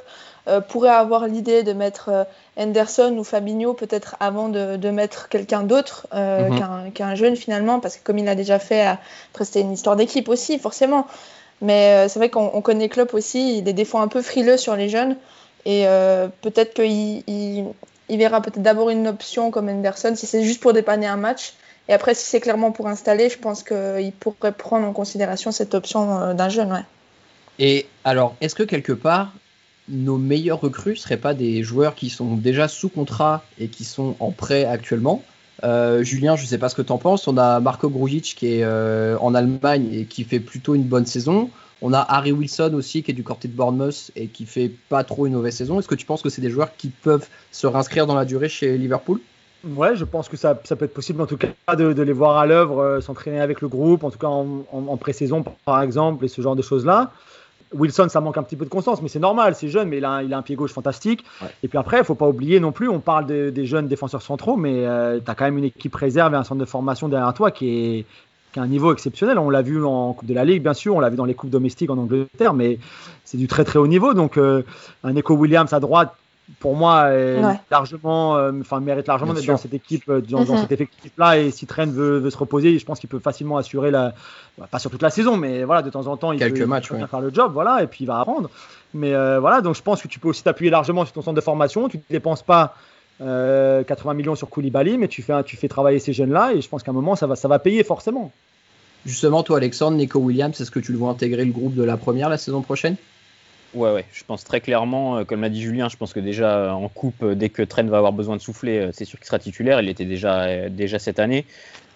pourrait 0.69 0.91
avoir 0.91 1.27
l'idée 1.27 1.63
de 1.63 1.73
mettre 1.73 2.27
Henderson 2.59 3.17
ou 3.19 3.25
Fabinho 3.25 3.73
peut-être 3.73 4.15
avant 4.21 4.51
de, 4.51 4.91
mettre 4.91 5.31
quelqu'un 5.31 5.63
d'autre 5.63 6.07
mhm. 6.13 6.93
qu'un 6.93 7.15
jeune 7.15 7.35
finalement, 7.35 7.81
parce 7.81 7.97
que 7.97 8.05
comme 8.05 8.19
il 8.19 8.29
a 8.29 8.35
déjà 8.35 8.59
fait, 8.59 8.83
après 8.83 9.47
c'était 9.47 9.63
une 9.63 9.73
histoire 9.73 9.97
d'équipe 9.97 10.29
aussi, 10.29 10.59
forcément. 10.59 11.07
Mais 11.63 12.09
c'est 12.11 12.19
vrai 12.19 12.29
qu'on 12.29 12.61
connaît 12.61 12.91
Klopp 12.91 13.15
aussi, 13.15 13.57
il 13.57 13.69
est 13.69 13.73
des 13.73 13.87
fois 13.87 14.03
un 14.03 14.09
peu 14.09 14.21
frileux 14.21 14.59
sur 14.59 14.77
les 14.77 14.91
jeunes. 14.91 15.17
Et 15.65 15.87
peut-être 16.43 16.75
qu'il 16.75 17.23
il 17.27 17.65
verra 18.11 18.41
peut-être 18.41 18.63
d'abord 18.63 18.91
une 18.91 19.09
option 19.09 19.51
comme 19.51 19.69
Anderson 19.69 20.15
si 20.15 20.27
c'est 20.27 20.45
juste 20.45 20.61
pour 20.61 20.73
dépanner 20.73 21.07
un 21.07 21.17
match. 21.17 21.55
Et 21.89 21.93
après, 21.93 22.15
si 22.15 22.25
c'est 22.25 22.41
clairement 22.41 22.73
pour 22.73 22.89
installer, 22.89 23.29
je 23.29 23.39
pense 23.39 23.63
qu'il 23.63 24.13
pourrait 24.19 24.53
prendre 24.53 24.87
en 24.87 24.93
considération 24.93 25.53
cette 25.53 25.75
option 25.75 26.19
euh, 26.19 26.35
d'un 26.35 26.49
jeune. 26.49 26.73
Ouais. 26.73 26.85
Et 27.59 27.87
alors, 28.05 28.37
est-ce 28.41 28.55
que 28.55 28.63
quelque 28.63 28.93
part, 28.93 29.33
nos 29.89 30.17
meilleurs 30.17 30.61
recrues 30.61 30.93
ne 30.93 30.97
seraient 30.97 31.19
pas 31.19 31.35
des 31.35 31.63
joueurs 31.63 31.95
qui 31.95 32.09
sont 32.09 32.37
déjà 32.37 32.69
sous 32.69 32.89
contrat 32.89 33.45
et 33.59 33.69
qui 33.69 33.85
sont 33.85 34.17
en 34.19 34.31
prêt 34.31 34.65
actuellement? 34.65 35.23
Euh, 35.63 36.03
Julien, 36.03 36.37
je 36.37 36.43
ne 36.43 36.49
sais 36.49 36.59
pas 36.59 36.69
ce 36.69 36.75
que 36.75 36.83
tu 36.83 36.93
en 36.93 36.99
penses. 36.99 37.29
On 37.29 37.37
a 37.37 37.61
Marco 37.61 37.89
Grujic 37.89 38.35
qui 38.37 38.47
est 38.47 38.65
euh, 38.65 39.17
en 39.21 39.35
Allemagne 39.35 39.89
et 39.93 40.05
qui 40.05 40.25
fait 40.25 40.41
plutôt 40.41 40.75
une 40.75 40.85
bonne 40.85 41.07
saison. 41.07 41.51
On 41.83 41.93
a 41.93 42.01
Harry 42.01 42.33
Wilson 42.33 42.73
aussi 42.75 43.03
qui 43.03 43.11
est 43.11 43.15
du 43.15 43.25
côté 43.25 43.49
de 43.49 43.53
Bournemouth 43.53 44.11
et 44.17 44.29
qui 44.29 44.47
fait 44.47 44.71
pas 44.89 45.05
trop 45.05 45.27
une 45.27 45.35
mauvaise 45.35 45.55
saison. 45.55 45.79
Est-ce 45.79 45.89
que 45.89 45.95
tu 45.95 46.07
penses 46.07 46.23
que 46.23 46.29
c'est 46.29 46.43
des 46.43 46.51
joueurs 46.51 46.77
qui 46.77 46.89
peuvent 46.89 47.27
se 47.53 47.67
réinscrire 47.67 48.07
dans 48.07 48.15
la 48.15 48.25
durée 48.25 48.49
chez 48.49 48.79
Liverpool? 48.79 49.21
Ouais, 49.65 49.97
je 49.97 50.05
pense 50.05 50.29
que 50.29 50.37
ça, 50.37 50.55
peut 50.55 50.85
être 50.85 50.95
possible 50.95 51.23
en 51.23 51.27
tout 51.27 51.39
cas 51.39 51.75
de, 51.75 52.03
les 52.03 52.13
voir 52.13 52.37
à 52.37 52.47
l'œuvre, 52.47 52.81
euh, 52.81 53.01
s'entraîner 53.01 53.41
avec 53.41 53.61
le 53.63 53.69
groupe, 53.69 54.05
en 54.05 54.11
tout 54.11 54.19
cas 54.19 54.29
en, 54.29 54.97
pré-saison 54.99 55.43
par 55.65 55.81
exemple, 55.81 56.25
et 56.25 56.29
ce 56.29 56.43
genre 56.43 56.57
de 56.57 56.63
choses-là. 56.63 57.13
Wilson, 57.73 58.09
ça 58.09 58.21
manque 58.21 58.37
un 58.37 58.43
petit 58.43 58.57
peu 58.57 58.65
de 58.65 58.71
constance, 58.71 59.03
mais 59.03 59.09
c'est 59.09 59.19
normal, 59.19 59.55
c'est 59.57 59.69
jeune, 59.69 59.89
mais 59.89 59.99
il 59.99 60.05
a, 60.05 60.19
un 60.19 60.43
pied 60.43 60.55
gauche 60.55 60.73
fantastique. 60.73 61.25
Et 61.63 61.69
puis 61.69 61.77
après, 61.77 61.99
il 61.99 62.05
faut 62.05 62.15
pas 62.15 62.29
oublier 62.29 62.61
non 62.61 62.71
plus, 62.71 62.89
on 62.89 63.01
parle 63.01 63.27
des 63.27 63.67
jeunes 63.67 63.89
défenseurs 63.89 64.23
centraux, 64.23 64.57
mais 64.57 64.87
euh, 64.87 65.19
tu 65.19 65.29
as 65.29 65.35
quand 65.35 65.45
même 65.45 65.59
une 65.59 65.65
équipe 65.65 65.95
réserve 65.95 66.35
et 66.35 66.37
un 66.37 66.45
centre 66.45 66.61
de 66.61 66.67
formation 66.67 67.09
derrière 67.09 67.35
toi 67.35 67.51
qui 67.51 67.69
est, 67.69 68.07
un 68.57 68.67
niveau 68.67 68.93
exceptionnel. 68.93 69.39
On 69.39 69.51
l'a 69.51 69.63
vu 69.63 69.85
en 69.85 70.13
Coupe 70.13 70.29
de 70.29 70.35
la 70.35 70.45
Ligue, 70.45 70.63
bien 70.63 70.75
sûr, 70.75 70.97
on 70.97 71.01
l'a 71.01 71.11
vu 71.11 71.17
dans 71.17 71.25
les 71.25 71.35
coupes 71.35 71.51
domestiques 71.51 71.91
en 71.91 71.99
Angleterre, 71.99 72.55
mais 72.55 72.79
c'est 73.25 73.39
du 73.39 73.49
très 73.49 73.65
très 73.65 73.79
haut 73.79 73.87
niveau. 73.87 74.15
Donc 74.15 74.37
euh, 74.37 74.63
un 75.03 75.15
Echo 75.17 75.35
Williams 75.35 75.73
à 75.73 75.81
droite, 75.81 76.15
pour 76.61 76.77
moi, 76.77 77.09
largement, 77.71 78.37
euh, 78.37 78.53
enfin 78.61 78.81
mérite 78.81 79.07
largement 79.07 79.33
d'être 79.33 79.47
dans 79.47 79.57
cette 79.57 79.73
équipe, 79.73 80.09
euh, 80.11 80.21
dans, 80.21 80.41
mhm. 80.41 80.59
cet 80.59 80.73
effectif-là. 80.73 81.39
Et 81.39 81.51
si 81.51 81.67
Trent 81.67 81.87
veut, 81.87 82.29
se 82.29 82.37
reposer, 82.37 82.79
je 82.79 82.85
pense 82.85 83.01
qu'il 83.01 83.09
peut 83.09 83.19
facilement 83.19 83.57
assurer 83.57 83.91
la, 83.91 84.13
bah, 84.59 84.69
pas 84.71 84.79
sur 84.79 84.91
toute 84.91 85.03
la 85.03 85.11
saison, 85.11 85.37
mais 85.37 85.65
voilà, 85.65 85.83
de 85.83 85.91
temps 85.91 86.07
en 86.07 86.17
temps, 86.17 86.33
il 86.33 86.39
Quelques 86.39 86.59
peut, 86.59 86.67
matchs, 86.67 86.93
faire 86.93 87.21
le 87.21 87.33
job, 87.33 87.53
voilà, 87.55 87.83
et 87.83 87.87
puis 87.87 88.05
il 88.05 88.07
va 88.07 88.21
apprendre. 88.21 88.51
Mais 88.93 89.11
voilà, 89.39 89.61
donc 89.61 89.75
je 89.75 89.83
pense 89.83 90.03
que 90.03 90.09
tu 90.09 90.21
peux 90.21 90.29
aussi 90.29 90.45
t'appuyer 90.45 90.71
largement 90.71 91.05
sur 91.05 91.15
ton 91.15 91.23
centre 91.23 91.35
de 91.35 91.41
formation. 91.41 91.89
Tu 91.89 91.97
ne 91.97 92.03
dépenses 92.11 92.43
pas 92.43 92.77
80 93.21 94.15
millions 94.15 94.35
sur 94.35 94.49
Koulibaly, 94.51 94.99
mais 94.99 95.09
tu 95.09 95.23
fais, 95.23 95.43
tu 95.45 95.57
fais 95.57 95.69
travailler 95.69 95.99
ces 95.99 96.13
jeunes-là, 96.13 96.53
et 96.55 96.61
je 96.61 96.69
pense 96.69 96.83
qu'à 96.83 96.91
un 96.91 96.95
moment, 96.95 97.17
ça 97.17 97.27
va, 97.27 97.37
ça 97.37 97.49
va 97.49 97.59
payer 97.59 97.85
forcément. 97.85 98.33
Justement, 99.07 99.43
toi, 99.43 99.59
Alexandre, 99.59 99.97
Nico 99.97 100.19
Williams, 100.19 100.59
est-ce 100.61 100.71
que 100.71 100.81
tu 100.81 100.93
le 100.93 100.99
vois 100.99 101.11
intégrer 101.11 101.45
le 101.45 101.53
groupe 101.53 101.75
de 101.75 101.83
la 101.83 101.97
première 101.97 102.29
la 102.29 102.39
saison 102.39 102.63
prochaine? 102.63 102.97
Ouais, 103.75 103.93
ouais, 103.93 104.05
je 104.13 104.23
pense 104.25 104.45
très 104.45 104.61
clairement, 104.61 105.19
euh, 105.19 105.25
comme 105.25 105.41
l'a 105.41 105.49
dit 105.49 105.61
Julien, 105.61 105.89
je 105.89 105.97
pense 105.97 106.13
que 106.13 106.21
déjà 106.21 106.57
euh, 106.57 106.71
en 106.71 106.89
coupe, 106.89 107.23
euh, 107.25 107.35
dès 107.35 107.49
que 107.49 107.61
Trent 107.63 107.85
va 107.85 107.99
avoir 107.99 108.13
besoin 108.13 108.37
de 108.37 108.41
souffler, 108.41 108.89
c'est 108.93 109.05
sûr 109.05 109.19
qu'il 109.19 109.27
sera 109.27 109.41
titulaire. 109.41 109.81
Il 109.81 109.89
était 109.89 110.05
déjà, 110.05 110.69
déjà 110.69 110.99
cette 111.01 111.19
année. 111.19 111.45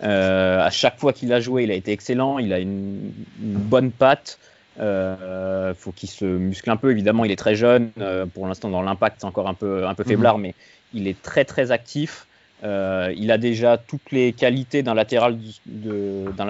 Euh, 0.03 0.61
à 0.61 0.71
chaque 0.71 0.99
fois 0.99 1.13
qu'il 1.13 1.33
a 1.33 1.41
joué, 1.41 1.65
il 1.65 1.71
a 1.71 1.75
été 1.75 1.93
excellent. 1.93 2.39
Il 2.39 2.53
a 2.53 2.59
une, 2.59 3.13
une 3.43 3.55
bonne 3.55 3.91
patte. 3.91 4.39
Euh, 4.81 5.75
faut 5.75 5.91
qu'il 5.91 6.09
se 6.09 6.25
muscle 6.25 6.71
un 6.71 6.77
peu. 6.77 6.91
Évidemment, 6.91 7.25
il 7.25 7.33
est 7.33 7.37
très 7.37 7.55
jeune. 7.55 7.91
Euh, 8.01 8.27
pour 8.27 8.47
l'instant, 8.47 8.69
dans 8.71 8.83
l'impact, 8.83 9.17
c'est 9.21 9.27
encore 9.27 9.49
un 9.49 9.55
peu, 9.55 9.87
un 9.87 9.95
peu 9.95 10.05
faiblard, 10.05 10.39
mais 10.39 10.55
il 10.95 11.09
est 11.09 11.21
très, 11.21 11.45
très 11.45 11.71
actif. 11.71 12.27
Euh, 12.65 13.13
il 13.17 13.31
a 13.31 13.39
déjà 13.39 13.79
toutes 13.79 14.11
les 14.11 14.33
qualités 14.33 14.83
d'un 14.83 14.95
latéral 14.95 15.39
de, 15.67 16.33
d'un 16.37 16.47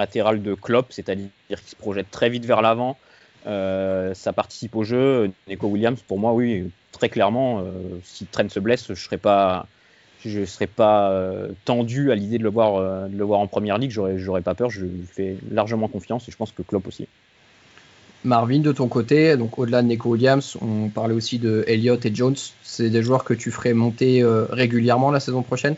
c'est-à-dire 0.89 1.29
qu'il 1.47 1.57
se 1.57 1.75
projette 1.75 2.09
très 2.09 2.29
vite 2.29 2.45
vers 2.45 2.61
l'avant. 2.61 2.97
Euh, 3.47 4.13
ça 4.13 4.33
participe 4.33 4.75
au 4.75 4.83
jeu. 4.83 5.31
Nico 5.47 5.67
Williams, 5.67 6.01
pour 6.01 6.19
moi, 6.19 6.33
oui, 6.33 6.71
très 6.91 7.09
clairement, 7.09 7.59
euh, 7.59 7.71
si 8.03 8.25
Trent 8.25 8.49
se 8.49 8.59
blesse, 8.59 8.87
je 8.87 8.93
je 10.25 10.43
serais 10.43 10.67
pas 10.67 11.31
tendu 11.63 12.11
à 12.11 12.15
l'idée 12.15 12.39
de 12.39 12.43
le 12.43 12.49
voir, 12.49 13.07
de 13.07 13.15
le 13.15 13.23
voir 13.23 13.39
en 13.39 13.47
première 13.47 13.77
ligue. 13.77 13.91
J'aurais, 13.91 14.17
j'aurais 14.17 14.41
pas 14.41 14.53
peur. 14.53 14.69
Je 14.69 14.81
lui 14.81 15.05
fais 15.05 15.37
largement 15.49 15.87
confiance 15.87 16.27
et 16.27 16.31
je 16.31 16.35
pense 16.35 16.51
que 16.51 16.61
Klopp 16.61 16.87
aussi. 16.87 17.07
Marvin, 18.23 18.59
de 18.59 18.71
ton 18.71 18.87
côté, 18.87 19.37
donc 19.37 19.57
au-delà 19.57 19.81
de 19.81 19.87
Nico 19.87 20.09
Williams, 20.09 20.57
on 20.61 20.89
parlait 20.89 21.13
aussi 21.13 21.39
de 21.39 21.63
Elliott 21.67 22.05
et 22.05 22.13
Jones. 22.13 22.35
C'est 22.63 22.89
des 22.89 23.01
joueurs 23.01 23.23
que 23.23 23.33
tu 23.33 23.49
ferais 23.49 23.73
monter 23.73 24.21
euh, 24.21 24.45
régulièrement 24.49 25.11
la 25.11 25.19
saison 25.19 25.41
prochaine? 25.41 25.75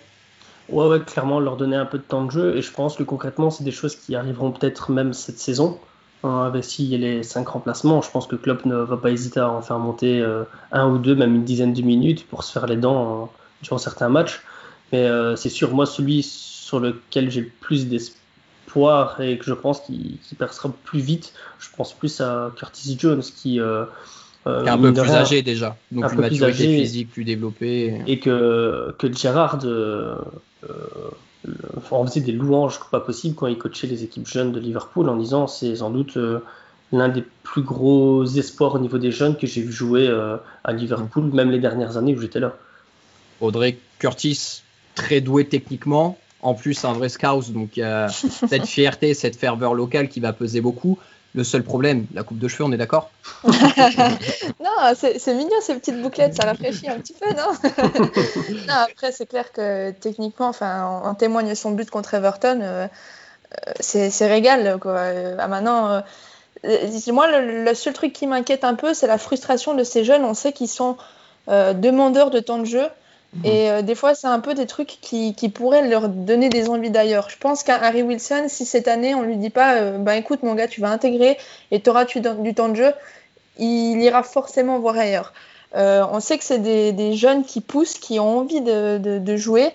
Ouais, 0.70 0.88
ouais, 0.88 1.00
clairement, 1.02 1.40
leur 1.40 1.58
donner 1.58 1.76
un 1.76 1.86
peu 1.86 2.00
de 2.00 2.04
temps 2.04 2.26
de 2.26 2.32
jeu. 2.32 2.58
Et 2.58 2.62
je 2.62 2.72
pense 2.72 2.96
que 2.96 3.04
concrètement, 3.04 3.52
c'est 3.52 3.64
des 3.64 3.72
choses 3.72 3.96
qui 3.96 4.16
arriveront 4.16 4.52
peut-être 4.52 4.92
même 4.92 5.14
cette 5.14 5.38
saison. 5.38 5.80
Hein, 6.24 6.44
avec 6.46 6.64
s'il 6.64 6.86
y 6.86 6.96
a 6.96 6.98
les 6.98 7.24
cinq 7.24 7.48
remplacements, 7.50 8.02
je 8.02 8.12
pense 8.12 8.28
que 8.28 8.36
Klopp 8.36 8.66
ne 8.66 8.76
va 8.76 8.98
pas 8.98 9.10
hésiter 9.12 9.40
à 9.40 9.50
en 9.50 9.62
faire 9.62 9.80
monter 9.80 10.20
euh, 10.20 10.44
un 10.72 10.88
ou 10.88 10.98
deux, 10.98 11.16
même 11.16 11.36
une 11.36 11.44
dizaine 11.44 11.74
de 11.74 11.82
minutes 11.82 12.28
pour 12.28 12.44
se 12.44 12.52
faire 12.52 12.68
les 12.68 12.76
dents 12.78 13.24
euh, 13.24 13.26
durant 13.64 13.80
certains 13.80 14.10
matchs. 14.10 14.42
Mais 14.92 15.08
c'est 15.38 15.48
sûr, 15.48 15.74
moi, 15.74 15.86
celui 15.86 16.22
sur 16.22 16.82
lequel 16.82 17.32
j'ai 17.32 17.40
le 17.40 17.50
plus 17.62 17.88
d'espoir 17.88 18.21
et 19.20 19.38
que 19.38 19.46
je 19.46 19.54
pense 19.54 19.82
qu'il 19.82 20.18
qu'il 20.20 20.38
percera 20.38 20.72
plus 20.84 21.00
vite, 21.00 21.34
je 21.60 21.68
pense 21.76 21.94
plus 21.94 22.22
à 22.22 22.52
Curtis 22.56 22.98
Jones 23.00 23.22
qui. 23.22 23.60
euh, 23.60 23.86
euh, 24.48 24.66
un 24.66 24.78
peu 24.78 24.92
plus 24.92 25.02
rien, 25.02 25.18
âgé 25.18 25.42
déjà, 25.44 25.78
donc 25.92 26.06
un 26.06 26.10
une 26.10 26.16
peu 26.16 26.28
plus 26.28 26.44
âgé. 26.44 26.80
physique 26.80 27.12
plus 27.12 27.24
développée. 27.24 28.02
et 28.08 28.20
que, 28.20 28.96
que 28.98 29.12
Gerrard 29.14 29.60
euh, 29.66 30.16
euh, 30.68 31.48
en 31.92 32.06
faisait 32.08 32.22
des 32.22 32.32
louanges 32.32 32.80
pas 32.90 33.00
possibles 33.00 33.36
quand 33.36 33.46
il 33.46 33.58
coachait 33.60 33.86
les 33.86 34.04
équipes 34.04 34.28
jeunes 34.28 34.52
de 34.52 34.60
Liverpool 34.60 35.10
en 35.10 35.16
disant 35.16 35.46
c'est 35.46 35.76
sans 35.76 35.92
doute 35.92 36.18
euh, 36.18 36.40
l'un 36.92 37.10
des 37.10 37.24
plus 37.44 37.62
gros 37.62 38.26
espoirs 38.26 38.74
au 38.74 38.80
niveau 38.80 38.98
des 38.98 39.12
jeunes 39.12 39.38
que 39.38 39.46
j'ai 39.46 39.62
vu 39.62 39.72
jouer 39.72 40.10
à 40.64 40.74
Liverpool, 40.74 41.26
même 41.26 41.52
les 41.52 41.60
dernières 41.60 41.98
années 41.98 42.16
où 42.16 42.20
j'étais 42.20 42.40
là. 42.40 42.58
Audrey 43.42 43.78
Curtis, 44.00 44.62
très 44.96 45.22
doué 45.22 45.46
techniquement, 45.46 46.18
en 46.42 46.54
plus 46.54 46.84
un 46.86 46.94
vrai 46.94 47.10
scout, 47.10 47.52
donc 47.52 47.78
a 47.78 48.08
cette 48.50 48.66
fierté, 48.66 49.14
cette 49.14 49.36
ferveur 49.36 49.74
locale 49.74 50.10
qui 50.10 50.20
va 50.20 50.34
peser 50.34 50.62
beaucoup. 50.62 50.98
Le 51.34 51.46
seul 51.46 51.64
problème, 51.64 52.08
la 52.14 52.24
coupe 52.24 52.40
de 52.40 52.48
cheveux, 52.50 52.66
on 52.66 52.74
est 52.74 52.78
d'accord? 52.78 53.10
Non, 53.46 54.94
c'est 54.96 55.34
mignon 55.34 55.56
ces 55.62 55.76
petites 55.76 56.02
bouclettes, 56.02 56.36
ça 56.36 56.46
rafraîchit 56.46 56.90
un 56.90 57.00
petit 57.00 57.14
peu, 57.14 57.30
non? 57.30 57.54
Non, 58.68 58.74
après, 58.90 59.14
c'est 59.14 59.28
clair 59.28 59.54
que 59.54 59.92
techniquement, 59.92 60.50
enfin, 60.50 60.84
en, 60.86 61.06
en 61.08 61.16
témoigne 61.16 61.56
son 61.56 61.72
but 61.72 61.90
contre 61.90 62.16
Everton, 62.16 62.60
euh, 62.62 62.88
euh, 63.68 63.72
c'est 63.80 64.28
régal, 64.28 64.78
quoi. 64.80 64.98
Euh, 64.98 65.38
ah, 65.40 65.48
maintenant, 65.48 65.90
euh, 65.90 66.02
euh, 66.66 67.14
moi, 67.14 67.28
le, 67.32 67.64
le 67.64 67.74
seul 67.74 67.94
truc 67.94 68.14
qui 68.14 68.28
m'inquiète 68.28 68.64
un 68.64 68.76
peu, 68.76 68.94
c'est 68.94 69.08
la 69.08 69.18
frustration 69.18 69.74
de 69.74 69.84
ces 69.84 70.04
jeunes. 70.04 70.24
On 70.24 70.34
sait 70.34 70.54
qu'ils 70.54 70.68
sont 70.68 70.98
euh, 71.50 71.74
demandeurs 71.74 72.30
de 72.30 72.40
temps 72.40 72.60
de 72.60 72.66
jeu. 72.66 72.86
Et 73.46 73.70
euh, 73.70 73.82
des 73.82 73.96
fois, 73.96 74.14
c'est 74.14 74.28
un 74.28 74.40
peu 74.40 74.54
des 74.54 74.68
trucs 74.68 74.98
qui, 75.02 75.34
pourraient 75.54 75.88
leur 75.88 76.10
donner 76.10 76.50
des 76.50 76.70
envies 76.70 76.90
d'ailleurs. 76.90 77.30
Je 77.30 77.38
pense 77.38 77.64
qu'un 77.64 77.80
Harry 77.82 78.04
Wilson, 78.04 78.46
si 78.48 78.66
cette 78.66 78.88
année, 78.88 79.16
on 79.16 79.22
lui 79.22 79.38
dit 79.38 79.50
pas, 79.50 79.92
bah 79.92 80.18
écoute, 80.18 80.44
mon 80.44 80.54
gars, 80.54 80.68
tu 80.68 80.82
vas 80.82 80.90
intégrer 80.90 81.38
et 81.72 81.82
tu 81.82 81.90
auras 81.90 82.06
du, 82.06 82.54
temps 82.54 82.70
de 82.70 82.76
jeu, 82.76 82.92
il 83.58 84.02
ira 84.02 84.24
forcément 84.24 84.80
voir 84.80 84.98
ailleurs. 84.98 85.34
Euh, 85.78 86.06
on 86.12 86.20
sait 86.20 86.38
que 86.38 86.44
c'est 86.44 86.60
des, 86.60 87.14
jeunes 87.14 87.46
qui 87.46 87.62
poussent, 87.62 87.98
qui 87.98 88.20
ont 88.20 88.40
envie 88.40 88.60
de, 88.62 89.36
jouer. 89.38 89.70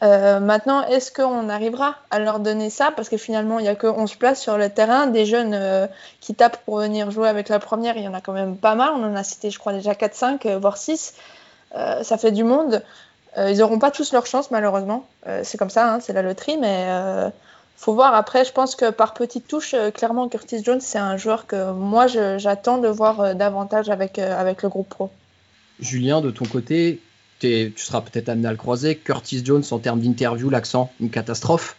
Maintenant, 0.00 0.86
est-ce 0.86 1.12
qu'on 1.12 1.50
arrivera 1.50 1.96
à 2.10 2.18
leur 2.18 2.40
donner 2.40 2.70
ça? 2.70 2.92
Parce 2.96 3.10
que 3.10 3.18
finalement, 3.18 3.58
il 3.58 3.64
n'y 3.64 3.68
a 3.68 3.74
que 3.74 3.86
11 3.86 4.14
places 4.14 4.40
sur 4.40 4.56
le 4.56 4.70
terrain. 4.70 5.06
Des 5.06 5.26
jeunes 5.26 5.88
qui 6.22 6.34
tapent 6.34 6.64
pour 6.64 6.78
venir 6.78 7.10
jouer 7.10 7.28
avec 7.28 7.50
la 7.50 7.58
première, 7.58 7.98
il 7.98 8.04
y 8.04 8.08
en 8.08 8.14
a 8.14 8.22
quand 8.22 8.32
même 8.32 8.56
pas 8.56 8.74
mal. 8.74 8.92
On 8.94 9.04
en 9.04 9.14
a 9.14 9.22
cité, 9.22 9.50
je 9.50 9.58
crois, 9.58 9.74
déjà 9.74 9.92
4-5, 9.92 10.46
euh, 10.46 10.58
voire 10.58 10.78
6. 10.78 11.12
Euh, 11.74 12.02
ça 12.02 12.18
fait 12.18 12.32
du 12.32 12.44
monde. 12.44 12.82
Euh, 13.38 13.50
ils 13.50 13.58
n'auront 13.58 13.78
pas 13.78 13.90
tous 13.90 14.12
leur 14.12 14.26
chance, 14.26 14.50
malheureusement. 14.50 15.06
Euh, 15.26 15.40
c'est 15.44 15.58
comme 15.58 15.70
ça, 15.70 15.94
hein, 15.94 16.00
c'est 16.00 16.12
la 16.12 16.22
loterie, 16.22 16.56
mais 16.58 16.86
faut 17.76 17.94
voir. 17.94 18.14
Après, 18.14 18.44
je 18.44 18.52
pense 18.52 18.74
que 18.74 18.90
par 18.90 19.12
petites 19.12 19.46
touches, 19.46 19.74
clairement, 19.94 20.28
Curtis 20.28 20.62
Jones, 20.64 20.80
c'est 20.80 20.98
un 20.98 21.18
joueur 21.18 21.46
que 21.46 21.72
moi, 21.72 22.06
j'attends 22.06 22.78
de 22.78 22.88
voir 22.88 23.34
davantage 23.34 23.90
avec, 23.90 24.18
avec 24.18 24.62
le 24.62 24.70
groupe 24.70 24.88
pro. 24.88 25.10
Julien, 25.78 26.22
de 26.22 26.30
ton 26.30 26.46
côté, 26.46 27.02
tu 27.38 27.74
seras 27.76 28.00
peut-être 28.00 28.30
amené 28.30 28.48
à 28.48 28.52
le 28.52 28.56
croiser. 28.56 28.96
Curtis 28.96 29.44
Jones, 29.44 29.64
en 29.70 29.78
termes 29.78 30.00
d'interview, 30.00 30.48
l'accent, 30.48 30.90
une 31.00 31.10
catastrophe. 31.10 31.76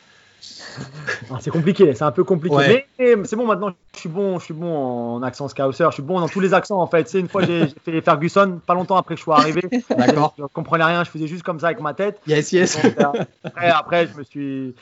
Ah, 1.31 1.37
c'est 1.39 1.49
compliqué, 1.49 1.93
c'est 1.93 2.03
un 2.03 2.11
peu 2.11 2.23
compliqué. 2.23 2.55
Ouais. 2.55 2.85
Mais, 2.99 3.15
c'est 3.23 3.35
bon, 3.35 3.45
maintenant, 3.45 3.71
je 3.93 3.99
suis 3.99 4.09
bon, 4.09 4.39
je 4.39 4.45
suis 4.45 4.53
bon 4.53 5.15
en 5.15 5.23
accent 5.23 5.47
scouser, 5.47 5.85
je 5.85 5.93
suis 5.93 6.03
bon 6.03 6.19
dans 6.19 6.27
tous 6.27 6.39
les 6.39 6.53
accents 6.53 6.79
en 6.81 6.87
fait. 6.87 7.09
Sais, 7.09 7.19
une 7.19 7.27
fois, 7.27 7.43
j'ai 7.43 7.67
fait 7.83 8.01
Ferguson, 8.01 8.59
pas 8.65 8.73
longtemps 8.73 8.97
après 8.97 9.15
que 9.15 9.19
je 9.19 9.23
sois 9.23 9.39
arrivé. 9.39 9.61
D'accord 9.97 10.35
Je 10.37 10.43
comprenais 10.45 10.83
rien, 10.83 11.03
je 11.03 11.09
faisais 11.09 11.27
juste 11.27 11.43
comme 11.43 11.59
ça 11.59 11.67
avec 11.67 11.81
ma 11.81 11.93
tête. 11.93 12.21
Yes, 12.27 12.51
yes. 12.51 12.81
Donc, 12.81 12.99
euh, 12.99 13.23
après, 13.43 13.69
après, 13.69 14.07
je 14.07 14.17
me 14.17 14.23
suis, 14.23 14.75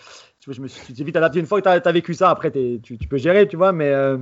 je, 0.46 0.52
je 0.52 0.62
me 0.62 0.68
suis 0.68 0.94
vite 0.94 1.16
adapté. 1.16 1.40
Une 1.40 1.46
fois 1.46 1.62
que 1.62 1.80
tu 1.80 1.88
as, 1.88 1.92
vécu 1.92 2.14
ça, 2.14 2.30
après, 2.30 2.52
tu 2.52 2.98
peux 3.10 3.18
gérer, 3.18 3.48
tu 3.48 3.58
vois. 3.58 3.72
Mais, 3.72 3.90
euh, 3.90 4.18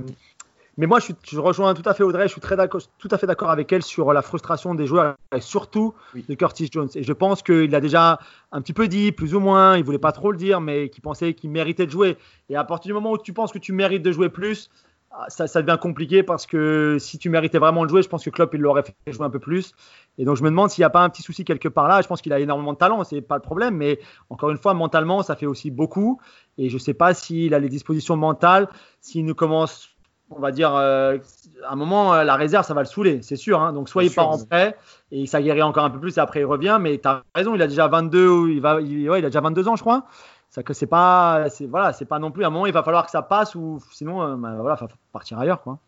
mais 0.76 0.86
moi, 0.86 0.98
je, 1.00 1.04
suis- 1.06 1.14
je 1.28 1.38
rejoins 1.38 1.74
tout 1.74 1.82
à 1.88 1.94
fait 1.94 2.02
Audrey. 2.02 2.24
Je 2.24 2.32
suis 2.32 2.40
très 2.40 2.56
tout 2.98 3.08
à 3.10 3.18
fait 3.18 3.26
d'accord 3.26 3.50
avec 3.50 3.72
elle 3.72 3.82
sur 3.82 4.12
la 4.12 4.22
frustration 4.22 4.74
des 4.74 4.86
joueurs 4.86 5.14
et 5.34 5.40
surtout 5.40 5.94
Oui. 6.14 6.24
de 6.28 6.34
Curtis 6.34 6.68
Jones. 6.72 6.88
Et 6.94 7.02
je 7.02 7.12
pense 7.12 7.42
qu'il 7.42 7.74
a 7.74 7.80
déjà 7.80 8.18
un 8.52 8.60
petit 8.62 8.72
peu 8.72 8.88
dit, 8.88 9.12
plus 9.12 9.34
ou 9.34 9.40
moins, 9.40 9.76
il 9.76 9.84
voulait 9.84 9.98
pas 9.98 10.12
trop 10.12 10.32
le 10.32 10.38
dire, 10.38 10.60
mais 10.60 10.88
qu'il 10.88 11.02
pensait 11.02 11.34
qu'il 11.34 11.50
méritait 11.50 11.86
de 11.86 11.90
jouer. 11.90 12.16
Et 12.48 12.56
à 12.56 12.64
partir 12.64 12.88
du 12.90 12.94
moment 12.94 13.12
où 13.12 13.18
tu 13.18 13.32
penses 13.32 13.52
que 13.52 13.58
tu 13.58 13.72
mérites 13.72 14.02
de 14.02 14.12
jouer 14.12 14.28
plus, 14.28 14.70
ah, 15.16 15.26
ça, 15.28 15.46
ça 15.46 15.62
devient 15.62 15.78
compliqué 15.80 16.24
parce 16.24 16.44
que 16.44 16.96
si 16.98 17.18
tu 17.18 17.28
méritais 17.30 17.58
vraiment 17.58 17.84
de 17.84 17.88
jouer, 17.88 18.02
je 18.02 18.08
pense 18.08 18.24
que 18.24 18.30
Klopp 18.30 18.52
il 18.54 18.60
l'aurait 18.60 18.82
fait 18.82 19.12
jouer 19.12 19.24
un 19.24 19.30
peu 19.30 19.38
plus. 19.38 19.72
Et 20.18 20.24
donc 20.24 20.36
je 20.36 20.42
me 20.42 20.50
demande 20.50 20.70
s'il 20.70 20.82
n'y 20.82 20.86
a 20.86 20.90
pas 20.90 21.04
un 21.04 21.08
petit 21.08 21.22
souci 21.22 21.44
quelque 21.44 21.68
part 21.68 21.86
là. 21.86 22.02
Je 22.02 22.08
pense 22.08 22.20
qu'il 22.20 22.32
a 22.32 22.40
énormément 22.40 22.72
de 22.72 22.78
talent, 22.78 23.04
c'est 23.04 23.20
pas 23.20 23.36
le 23.36 23.40
problème, 23.42 23.76
mais 23.76 24.00
encore 24.28 24.50
une 24.50 24.58
fois, 24.58 24.74
mentalement, 24.74 25.22
ça 25.22 25.36
fait 25.36 25.46
aussi 25.46 25.70
beaucoup. 25.70 26.20
Et 26.58 26.68
je 26.68 26.78
sais 26.78 26.94
pas 26.94 27.14
s'il 27.14 27.54
a 27.54 27.60
les 27.60 27.68
dispositions 27.68 28.16
mentales, 28.16 28.68
s'il 29.00 29.24
nous 29.24 29.36
commence, 29.36 29.90
on 30.30 30.40
va 30.40 30.50
dire, 30.50 30.74
euh, 30.74 31.18
à 31.66 31.72
un 31.72 31.76
moment, 31.76 32.14
euh, 32.14 32.24
la 32.24 32.34
réserve, 32.36 32.66
ça 32.66 32.74
va 32.74 32.80
le 32.82 32.86
saouler, 32.86 33.20
c'est 33.22 33.36
sûr. 33.36 33.60
hein. 33.60 33.72
Donc 33.72 33.88
soit 33.88 34.02
Bien 34.02 34.10
il 34.10 34.14
part 34.14 34.30
en 34.30 34.38
prêt 34.38 34.76
et 35.12 35.26
ça 35.26 35.40
guérit 35.40 35.62
encore 35.62 35.84
un 35.84 35.90
peu 35.90 36.00
plus 36.00 36.16
et 36.16 36.20
après 36.20 36.40
il 36.40 36.44
revient. 36.44 36.78
Mais 36.80 36.98
tu 36.98 37.08
as 37.08 37.22
raison, 37.34 37.54
il 37.54 37.62
a 37.62 37.66
déjà 37.66 37.88
22, 37.88 38.28
ou 38.28 38.48
il 38.48 38.60
va, 38.60 38.80
il, 38.80 39.08
ouais, 39.08 39.20
il 39.20 39.24
a 39.24 39.28
déjà 39.28 39.40
22 39.40 39.68
ans, 39.68 39.76
je 39.76 39.82
crois. 39.82 40.04
Ça 40.50 40.62
que 40.62 40.72
c'est 40.72 40.86
pas, 40.86 41.46
c'est 41.50 41.66
voilà, 41.66 41.92
c'est 41.92 42.04
pas 42.04 42.18
non 42.18 42.30
plus 42.30 42.44
à 42.44 42.46
un 42.46 42.50
moment, 42.50 42.66
il 42.66 42.72
va 42.72 42.82
falloir 42.82 43.04
que 43.04 43.10
ça 43.10 43.22
passe 43.22 43.54
ou 43.54 43.80
sinon, 43.92 44.22
euh, 44.22 44.36
bah, 44.36 44.54
voilà, 44.60 44.76
faut 44.76 44.86
partir 45.12 45.38
ailleurs, 45.38 45.62
quoi. 45.62 45.78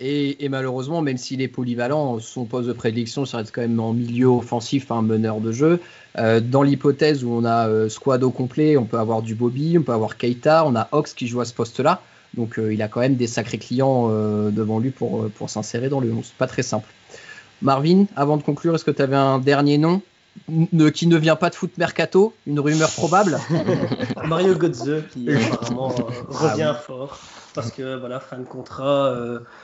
Et, 0.00 0.44
et 0.44 0.48
malheureusement, 0.48 1.00
même 1.00 1.18
s'il 1.18 1.42
est 1.42 1.48
polyvalent, 1.48 2.18
son 2.18 2.44
poste 2.44 2.66
de 2.66 2.72
prédilection, 2.72 3.24
ça 3.24 3.36
reste 3.36 3.54
quand 3.54 3.60
même 3.60 3.78
en 3.78 3.92
milieu 3.92 4.26
offensif, 4.26 4.90
un 4.90 5.02
meneur 5.02 5.40
de 5.40 5.52
jeu. 5.52 5.80
Euh, 6.18 6.40
dans 6.40 6.62
l'hypothèse 6.62 7.22
où 7.22 7.30
on 7.30 7.44
a 7.44 7.88
squad 7.88 8.24
au 8.24 8.30
complet, 8.30 8.76
on 8.76 8.84
peut 8.84 8.98
avoir 8.98 9.22
du 9.22 9.34
Bobby, 9.36 9.76
on 9.78 9.82
peut 9.82 9.92
avoir 9.92 10.16
Keita, 10.16 10.64
on 10.66 10.74
a 10.74 10.88
Ox 10.90 11.14
qui 11.14 11.28
joue 11.28 11.40
à 11.40 11.44
ce 11.44 11.54
poste-là. 11.54 12.02
Donc 12.34 12.58
euh, 12.58 12.72
il 12.72 12.80
a 12.82 12.88
quand 12.88 13.00
même 13.00 13.16
des 13.16 13.26
sacrés 13.26 13.58
clients 13.58 14.08
euh, 14.10 14.50
devant 14.50 14.78
lui 14.78 14.90
pour, 14.90 15.22
euh, 15.22 15.28
pour 15.34 15.50
s'insérer 15.50 15.88
dans 15.88 16.00
le 16.00 16.12
11. 16.12 16.32
Pas 16.38 16.46
très 16.46 16.62
simple. 16.62 16.88
Marvin, 17.60 18.06
avant 18.16 18.36
de 18.36 18.42
conclure, 18.42 18.74
est-ce 18.74 18.84
que 18.84 18.90
tu 18.90 19.02
avais 19.02 19.16
un 19.16 19.38
dernier 19.38 19.78
nom 19.78 20.00
ne- 20.48 20.88
qui 20.88 21.06
ne 21.06 21.16
vient 21.16 21.36
pas 21.36 21.50
de 21.50 21.54
foot 21.54 21.76
mercato? 21.78 22.34
Une 22.46 22.58
rumeur 22.58 22.90
probable? 22.90 23.38
Mario 24.26 24.54
Götze 24.54 25.02
qui 25.12 25.30
apparemment 25.30 25.90
euh, 25.90 26.02
Ah 26.30 26.48
revient 26.48 26.74
fort 26.80 27.18
parce 27.54 27.70
que 27.70 27.98
voilà 27.98 28.18
fin 28.18 28.38
de 28.38 28.44
contrat 28.44 29.14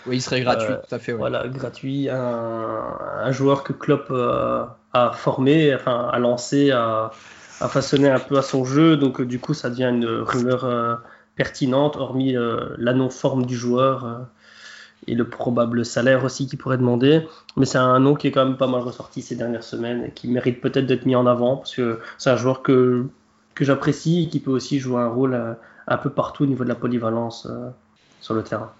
Oui, 0.06 0.16
il 0.16 0.20
serait 0.20 0.42
gratuit, 0.42 0.74
tout 0.88 0.94
à 0.94 0.98
fait. 0.98 1.12
voilà 1.12 1.48
gratuit 1.48 2.08
un, 2.10 2.82
un 3.22 3.32
joueur 3.32 3.64
que 3.64 3.72
Klopp 3.72 4.10
a 4.10 5.12
formé 5.14 5.74
enfin 5.74 6.08
a 6.12 6.18
lancé 6.18 6.70
a, 6.70 7.10
a 7.60 7.68
façonné 7.68 8.08
un 8.08 8.18
peu 8.20 8.36
à 8.38 8.42
son 8.42 8.64
jeu 8.64 8.96
donc 8.96 9.22
du 9.22 9.38
coup 9.38 9.54
ça 9.54 9.70
devient 9.70 9.84
une 9.90 10.06
rumeur 10.06 11.00
pertinente 11.38 11.96
hormis 11.96 12.36
euh, 12.36 12.74
la 12.76 12.92
non 12.92 13.08
forme 13.08 13.46
du 13.46 13.56
joueur 13.56 14.04
euh, 14.04 14.18
et 15.06 15.14
le 15.14 15.26
probable 15.26 15.86
salaire 15.86 16.24
aussi 16.24 16.46
qu'il 16.48 16.58
pourrait 16.58 16.76
demander 16.76 17.26
mais 17.56 17.64
c'est 17.64 17.78
un 17.78 18.00
nom 18.00 18.14
qui 18.16 18.26
est 18.26 18.32
quand 18.32 18.44
même 18.44 18.56
pas 18.56 18.66
mal 18.66 18.82
ressorti 18.82 19.22
ces 19.22 19.36
dernières 19.36 19.62
semaines 19.62 20.04
et 20.04 20.10
qui 20.10 20.28
mérite 20.28 20.60
peut-être 20.60 20.86
d'être 20.86 21.06
mis 21.06 21.14
en 21.14 21.26
avant 21.26 21.56
parce 21.56 21.74
que 21.74 22.00
c'est 22.18 22.30
un 22.30 22.36
joueur 22.36 22.62
que 22.62 23.06
que 23.54 23.64
j'apprécie 23.64 24.24
et 24.24 24.28
qui 24.28 24.40
peut 24.40 24.50
aussi 24.50 24.80
jouer 24.80 25.00
un 25.00 25.08
rôle 25.08 25.34
euh, 25.34 25.54
un 25.86 25.96
peu 25.96 26.10
partout 26.10 26.42
au 26.42 26.46
niveau 26.46 26.64
de 26.64 26.68
la 26.68 26.74
polyvalence 26.74 27.48
sur 28.20 28.34
le 28.34 28.42
terrain. 28.42 28.70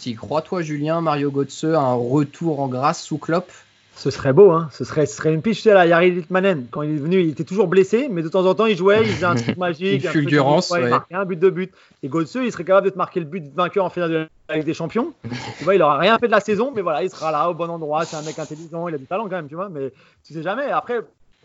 Tu 0.00 0.14
crois, 0.14 0.40
toi, 0.40 0.62
Julien, 0.62 1.02
Mario 1.02 1.30
Götze, 1.30 1.64
un 1.64 1.92
retour 1.92 2.60
en 2.60 2.68
grâce 2.68 3.02
sous 3.02 3.18
Klopp? 3.18 3.52
Ce 3.96 4.10
serait 4.10 4.32
beau, 4.32 4.50
hein. 4.50 4.68
ce, 4.72 4.84
serait, 4.84 5.06
ce 5.06 5.16
serait 5.16 5.32
une 5.32 5.40
pitch, 5.40 5.56
tu 5.56 5.62
sais, 5.62 5.74
la 5.74 5.86
Yari 5.86 6.10
Litmanen. 6.10 6.66
Quand 6.70 6.82
il 6.82 6.96
est 6.96 6.98
venu, 6.98 7.20
il 7.20 7.30
était 7.30 7.44
toujours 7.44 7.68
blessé, 7.68 8.08
mais 8.10 8.22
de 8.22 8.28
temps 8.28 8.44
en 8.44 8.54
temps, 8.54 8.66
il 8.66 8.76
jouait, 8.76 9.02
il 9.02 9.12
faisait 9.12 9.26
un 9.26 9.34
truc 9.34 9.56
magique. 9.58 10.04
une 10.04 10.10
fulgurance. 10.10 10.72
il 10.76 10.88
marquait 10.88 11.14
un 11.14 11.24
but 11.24 11.38
de 11.38 11.48
but. 11.48 11.72
Et 12.02 12.08
Götze, 12.08 12.36
il 12.36 12.52
serait 12.52 12.64
capable 12.64 12.86
de 12.86 12.92
te 12.92 12.98
marquer 12.98 13.20
le 13.20 13.26
but 13.26 13.44
vainqueur 13.54 13.84
en 13.84 13.90
finale 13.90 14.10
de 14.10 14.28
la 14.48 14.56
Ligue 14.56 14.64
des 14.64 14.74
Champions. 14.74 15.12
tu 15.58 15.64
vois, 15.64 15.74
il 15.74 15.82
aura 15.82 15.98
rien 15.98 16.18
fait 16.18 16.26
de 16.26 16.32
la 16.32 16.40
saison, 16.40 16.72
mais 16.74 16.82
voilà, 16.82 17.02
il 17.02 17.10
sera 17.10 17.30
là 17.30 17.48
au 17.48 17.54
bon 17.54 17.70
endroit. 17.70 18.04
C'est 18.04 18.16
un 18.16 18.22
mec 18.22 18.38
intelligent, 18.38 18.88
il 18.88 18.94
a 18.94 18.98
du 18.98 19.06
talent 19.06 19.24
quand 19.24 19.36
même, 19.36 19.48
tu 19.48 19.54
vois, 19.54 19.68
mais 19.68 19.92
tu 20.26 20.34
sais 20.34 20.42
jamais. 20.42 20.70
Après, 20.70 21.00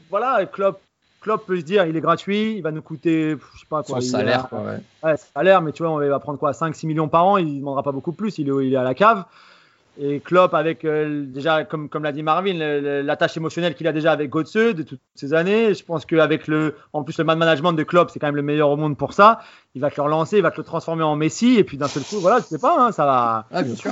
voilà, 0.10 0.46
Klopp, 0.46 0.80
Klopp 1.22 1.46
peut 1.46 1.58
se 1.58 1.64
dire, 1.64 1.86
il 1.86 1.96
est 1.96 2.02
gratuit, 2.02 2.56
il 2.58 2.62
va 2.62 2.72
nous 2.72 2.82
coûter, 2.82 3.38
je 3.54 3.60
sais 3.60 3.66
pas 3.70 3.84
quoi. 3.84 4.02
Son 4.02 4.08
salaire, 4.08 4.50
quoi, 4.50 4.60
ouais. 4.60 4.80
ouais. 5.04 5.16
salaire, 5.36 5.62
mais 5.62 5.72
tu 5.72 5.84
vois, 5.84 5.92
on 5.92 6.00
va 6.00 6.20
prendre 6.20 6.40
quoi 6.40 6.52
5-6 6.52 6.88
millions 6.88 7.08
par 7.08 7.26
an, 7.26 7.38
il 7.38 7.54
ne 7.54 7.60
demandera 7.60 7.84
pas 7.84 7.92
beaucoup 7.92 8.14
plus, 8.14 8.38
il 8.40 8.50
est, 8.50 8.68
il 8.68 8.74
est 8.74 8.78
à 8.78 8.84
la 8.84 8.96
cave. 8.96 9.24
Et 10.02 10.22
Klopp, 10.22 10.54
avec 10.54 10.86
euh, 10.86 11.26
déjà, 11.26 11.66
comme, 11.66 11.90
comme 11.90 12.04
l'a 12.04 12.14
dit 12.14 12.24
Marvin, 12.24 12.54
l'attache 13.04 13.36
émotionnelle 13.36 13.76
qu'il 13.76 13.86
a 13.88 13.92
déjà 13.92 14.14
avec 14.14 14.32
Götze 14.32 14.74
de 14.74 14.84
toutes 14.84 15.02
ces 15.14 15.34
années. 15.34 15.74
Je 15.74 15.84
pense 15.84 16.06
qu'avec 16.06 16.48
le, 16.48 16.76
en 16.94 17.04
plus 17.04 17.18
le 17.18 17.26
man 17.26 17.38
management 17.38 17.74
de 17.74 17.84
Klopp, 17.84 18.10
c'est 18.10 18.20
quand 18.20 18.28
même 18.28 18.38
le 18.38 18.42
meilleur 18.42 18.70
au 18.70 18.78
monde 18.78 18.98
pour 18.98 19.12
ça. 19.14 19.42
Il 19.76 19.82
va 19.82 19.92
te 19.92 19.98
le 19.98 20.04
relancer, 20.04 20.38
il 20.38 20.44
va 20.44 20.52
te 20.52 20.58
le 20.58 20.64
transformer 20.64 21.04
en 21.04 21.18
Messi, 21.18 21.58
et 21.58 21.66
puis 21.66 21.78
d'un 21.78 21.90
seul 21.90 22.04
coup, 22.04 22.20
voilà, 22.20 22.40
je 22.40 22.46
sais 22.46 22.60
pas, 22.60 22.80
hein, 22.80 22.92
ça 22.94 23.06
va. 23.06 23.46
Ah, 23.52 23.62
bien 23.62 23.76
sûr. 23.76 23.92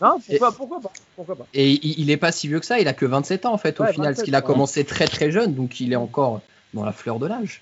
Non, 0.00 0.18
pourquoi, 0.18 0.48
et, 0.48 0.52
pourquoi, 0.56 0.80
pas, 0.80 0.92
pourquoi, 1.16 1.36
pas, 1.36 1.46
Et 1.52 1.72
il, 1.72 2.00
il 2.00 2.10
est 2.10 2.16
pas 2.16 2.32
si 2.32 2.46
vieux 2.48 2.60
que 2.60 2.64
ça, 2.66 2.78
il 2.78 2.88
a 2.88 2.94
que 2.94 3.04
27 3.04 3.44
ans 3.44 3.52
en 3.52 3.58
fait 3.58 3.78
au 3.80 3.84
final, 3.84 3.96
27, 3.96 4.14
parce 4.14 4.22
qu'il 4.22 4.34
a 4.34 4.38
ouais. 4.38 4.44
commencé 4.44 4.84
très 4.84 5.06
très 5.06 5.30
jeune, 5.30 5.54
donc 5.54 5.80
il 5.80 5.92
est 5.92 5.96
encore 5.96 6.40
dans 6.72 6.84
la 6.84 6.92
fleur 6.92 7.18
de 7.18 7.26
l'âge. 7.26 7.60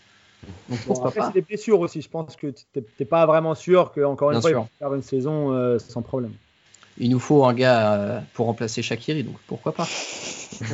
Donc 0.69 0.79
Bon, 0.87 1.05
après, 1.05 1.21
c'est 1.23 1.33
des 1.33 1.41
blessures 1.41 1.81
aussi. 1.81 2.01
Je 2.01 2.09
pense 2.09 2.37
que 2.37 2.49
tu 2.49 2.65
n'es 3.01 3.07
pas 3.07 3.27
vraiment 3.27 3.55
sûr 3.55 3.93
qu'encore 3.93 4.31
une 4.31 4.37
Bien 4.37 4.41
fois, 4.43 4.51
il 4.51 4.55
sûr. 4.55 4.63
va 4.63 4.69
faire 4.79 4.95
une 4.95 5.03
saison 5.03 5.53
euh, 5.53 5.79
sans 5.79 6.03
problème. 6.03 6.33
Il 7.01 7.11
nous 7.11 7.19
faut 7.21 7.45
un 7.45 7.55
gars 7.55 7.93
euh, 7.95 8.21
pour 8.35 8.47
remplacer 8.47 8.83
Shakiri, 8.83 9.23
donc 9.23 9.37
pourquoi 9.47 9.73
pas 9.73 9.87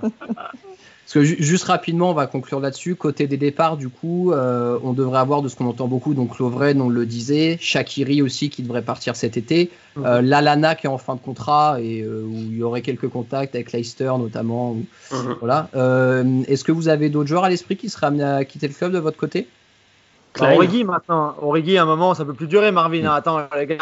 Parce 0.00 1.12
que 1.12 1.22
ju- 1.22 1.36
juste 1.38 1.64
rapidement, 1.64 2.10
on 2.10 2.14
va 2.14 2.26
conclure 2.26 2.60
là-dessus. 2.60 2.94
Côté 2.96 3.26
des 3.26 3.36
départs, 3.36 3.76
du 3.76 3.88
coup, 3.90 4.32
euh, 4.32 4.78
on 4.82 4.94
devrait 4.94 5.18
avoir 5.18 5.42
de 5.42 5.48
ce 5.48 5.54
qu'on 5.56 5.66
entend 5.66 5.86
beaucoup, 5.86 6.14
donc 6.14 6.38
Lovren, 6.38 6.80
on 6.80 6.88
le 6.88 7.04
disait, 7.04 7.58
Shakiri 7.60 8.22
aussi 8.22 8.48
qui 8.48 8.62
devrait 8.62 8.82
partir 8.82 9.14
cet 9.14 9.36
été, 9.36 9.70
euh, 9.98 10.22
Lalana 10.22 10.74
qui 10.74 10.86
est 10.86 10.90
en 10.90 10.98
fin 10.98 11.14
de 11.14 11.20
contrat 11.20 11.76
et 11.80 12.00
euh, 12.00 12.22
où 12.26 12.32
il 12.34 12.56
y 12.56 12.62
aurait 12.62 12.80
quelques 12.82 13.08
contacts 13.08 13.54
avec 13.54 13.72
Leicester 13.72 14.12
notamment. 14.18 14.72
ou-. 14.72 14.86
Voilà. 15.40 15.68
Est-ce 16.48 16.64
que 16.64 16.72
vous 16.72 16.88
avez 16.88 17.10
d'autres 17.10 17.28
joueurs 17.28 17.44
à 17.44 17.50
l'esprit 17.50 17.76
qui 17.76 17.90
seraient 17.90 18.06
amenés 18.06 18.24
à 18.24 18.44
quitter 18.44 18.66
le 18.66 18.74
club 18.74 18.92
de 18.92 18.98
votre 18.98 19.18
côté? 19.18 19.46
Bah. 20.40 20.52
Origi 20.54 20.82
maintenant, 20.82 21.36
Origi 21.40 21.78
à 21.78 21.82
un 21.82 21.84
moment 21.84 22.14
ça 22.14 22.24
peut 22.24 22.32
plus 22.34 22.48
durer 22.48 22.72
Marvin. 22.72 23.04
hein. 23.06 23.14
Attends, 23.14 23.40
les 23.56 23.66
gars, 23.66 23.76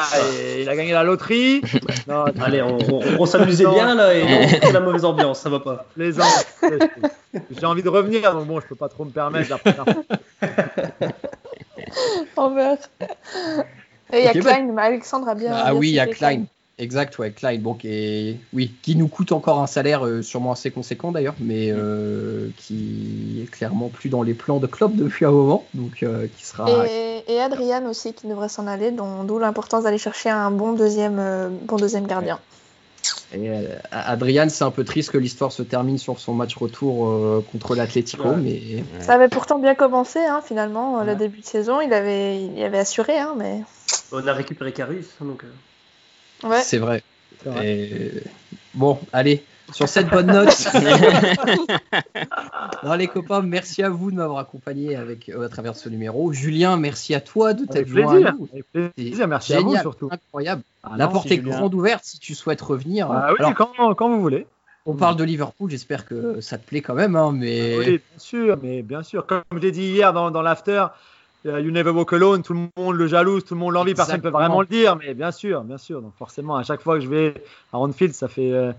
il, 0.60 0.68
a 0.68 0.76
gagné 0.76 0.92
la 0.92 1.02
loterie. 1.02 1.62
Non, 2.08 2.24
Allez, 2.44 2.60
on, 2.62 2.76
on- 2.92 3.02
on 3.20 3.26
s'amusait 3.26 3.64
bien 3.66 3.94
là 3.94 4.12
et 4.14 4.22
on 4.22 4.48
fait 4.66 4.72
la 4.72 4.80
mauvaise 4.80 5.04
ambiance, 5.04 5.38
ça 5.40 5.48
va 5.48 5.60
pas. 5.60 5.86
les 5.96 6.20
ans. 6.20 6.24
J'ai 7.58 7.64
envie 7.66 7.82
de 7.82 7.88
revenir, 7.88 8.32
donc 8.34 8.46
bon, 8.46 8.60
je 8.60 8.66
peux 8.66 8.74
pas 8.74 8.88
trop 8.88 9.04
me 9.04 9.10
permettre. 9.10 9.56
Meurt. 12.36 12.90
Et 14.12 14.18
il 14.18 14.24
y 14.24 14.28
a 14.28 14.32
Klein, 14.32 14.68
mais 14.74 14.82
Alexandre 14.82 15.28
a 15.28 15.34
bien. 15.34 15.52
Ah 15.54 15.70
bien 15.70 15.74
oui, 15.74 15.88
il 15.90 15.94
y 15.94 16.00
a 16.00 16.06
Klein. 16.06 16.44
Exact, 16.78 17.18
ouais. 17.18 17.32
Bon, 17.58 17.74
qui 17.74 17.88
est- 17.88 18.36
oui, 18.52 18.74
qui 18.82 18.96
nous 18.96 19.06
coûte 19.08 19.30
encore 19.32 19.60
un 19.60 19.66
salaire 19.66 20.06
euh, 20.06 20.22
sûrement 20.22 20.52
assez 20.52 20.70
conséquent 20.70 21.12
d'ailleurs, 21.12 21.34
mais 21.38 21.70
euh, 21.70 22.48
qui 22.56 23.40
est 23.42 23.50
clairement 23.50 23.88
plus 23.88 24.08
dans 24.08 24.22
les 24.22 24.34
plans 24.34 24.58
de 24.58 24.66
Klopp 24.66 24.94
depuis 24.96 25.24
un 25.26 25.30
moment, 25.30 25.64
donc 25.74 26.02
euh, 26.02 26.26
qui 26.36 26.44
sera. 26.46 26.86
Et, 26.88 27.24
et 27.28 27.40
Adrian 27.40 27.84
aussi 27.86 28.14
qui 28.14 28.26
devrait 28.26 28.48
s'en 28.48 28.66
aller, 28.66 28.90
d'où 28.90 29.38
l'importance 29.38 29.84
d'aller 29.84 29.98
chercher 29.98 30.30
un 30.30 30.50
bon 30.50 30.72
deuxième, 30.72 31.18
euh, 31.18 31.48
bon 31.50 31.76
deuxième 31.76 32.06
gardien. 32.06 32.38
Et, 33.34 33.48
euh, 33.50 33.62
Adrian, 33.90 34.48
c'est 34.48 34.64
un 34.64 34.70
peu 34.70 34.84
triste 34.84 35.10
que 35.10 35.18
l'histoire 35.18 35.52
se 35.52 35.62
termine 35.62 35.98
sur 35.98 36.20
son 36.20 36.32
match 36.34 36.56
retour 36.56 37.08
euh, 37.08 37.44
contre 37.52 37.74
l'Atlético, 37.74 38.30
Ouais. 38.30 38.36
mais 38.36 38.84
Ça 39.00 39.14
avait 39.14 39.28
pourtant 39.28 39.58
bien 39.58 39.74
commencé, 39.74 40.20
hein, 40.20 40.40
finalement, 40.44 41.02
le 41.04 41.14
début 41.16 41.40
de 41.40 41.46
saison. 41.46 41.80
Il 41.80 41.92
avait, 41.92 42.44
il 42.44 42.62
avait 42.62 42.78
assuré, 42.78 43.18
hein, 43.18 43.34
mais. 43.36 43.62
On 44.10 44.26
a 44.26 44.32
récupéré 44.32 44.72
Carus, 44.72 45.06
donc. 45.20 45.44
Ouais. 46.44 46.60
c'est 46.60 46.78
vrai. 46.78 47.02
C'est 47.42 47.48
vrai. 47.50 47.66
Et... 47.68 48.12
Bon, 48.74 48.98
allez, 49.12 49.42
sur 49.72 49.88
cette 49.88 50.08
bonne 50.08 50.26
note. 50.26 50.66
non, 52.84 52.94
les 52.94 53.06
copains, 53.06 53.42
merci 53.42 53.82
à 53.82 53.88
vous 53.90 54.10
de 54.10 54.16
m'avoir 54.16 54.38
accompagné 54.38 54.96
avec, 54.96 55.28
euh, 55.28 55.44
à 55.44 55.48
travers 55.48 55.76
ce 55.76 55.88
numéro. 55.88 56.32
Julien, 56.32 56.76
merci 56.76 57.14
à 57.14 57.20
toi 57.20 57.54
de 57.54 57.64
t'être 57.64 57.88
joint 57.88 58.08
plaisir. 58.08 58.28
à 58.28 58.32
nous. 58.32 58.48
Avec 58.52 58.64
C'est 58.74 58.92
plaisir. 58.94 59.28
Merci 59.28 59.54
à 59.54 59.60
vous 59.60 59.68
génial, 59.68 59.82
surtout. 59.82 60.08
incroyable. 60.10 60.62
Ah 60.82 60.92
La 60.96 61.06
non, 61.06 61.12
porte 61.12 61.28
si, 61.28 61.34
est 61.34 61.36
Julien. 61.36 61.56
grande 61.58 61.74
ouverte 61.74 62.04
si 62.04 62.18
tu 62.18 62.34
souhaites 62.34 62.60
revenir. 62.60 63.10
Ah 63.10 63.28
oui, 63.30 63.36
Alors, 63.38 63.54
quand, 63.54 63.94
quand 63.94 64.08
vous 64.08 64.20
voulez. 64.20 64.46
on 64.86 64.94
parle 64.94 65.16
de 65.16 65.24
Liverpool, 65.24 65.70
j'espère 65.70 66.06
que 66.06 66.40
ça 66.40 66.58
te 66.58 66.66
plaît 66.66 66.80
quand 66.80 66.94
même, 66.94 67.16
hein, 67.16 67.32
mais 67.32 67.76
Oui, 67.78 67.86
bien 67.86 68.00
sûr, 68.18 68.58
mais 68.62 68.82
bien 68.82 69.02
sûr. 69.02 69.26
Comme 69.26 69.42
je 69.52 69.58
l'ai 69.58 69.72
dit 69.72 69.84
hier 69.84 70.12
dans, 70.12 70.30
dans 70.30 70.42
l'after, 70.42 70.72
euh, 70.72 70.86
You 71.44 71.70
Never 71.72 71.90
Walk 71.90 72.12
Alone, 72.12 72.42
tout 72.42 72.52
le 72.54 72.60
monde 72.76 72.96
le 72.96 73.06
jalouse, 73.06 73.44
tout 73.44 73.54
le 73.54 73.60
monde 73.60 73.72
l'envie, 73.74 73.94
personne 73.94 74.16
ne 74.18 74.22
peut 74.22 74.28
vraiment 74.30 74.60
le 74.60 74.66
dire, 74.66 74.96
mais 74.96 75.12
bien 75.14 75.32
sûr, 75.32 75.62
bien 75.62 75.78
sûr. 75.78 76.00
Donc 76.00 76.12
forcément, 76.18 76.56
à 76.56 76.62
chaque 76.62 76.80
fois 76.82 76.96
que 76.98 77.04
je 77.04 77.08
vais 77.08 77.34
à 77.72 77.78
Anfield, 77.78 78.14
ça 78.14 78.28
fait 78.28 78.52
euh, 78.52 78.72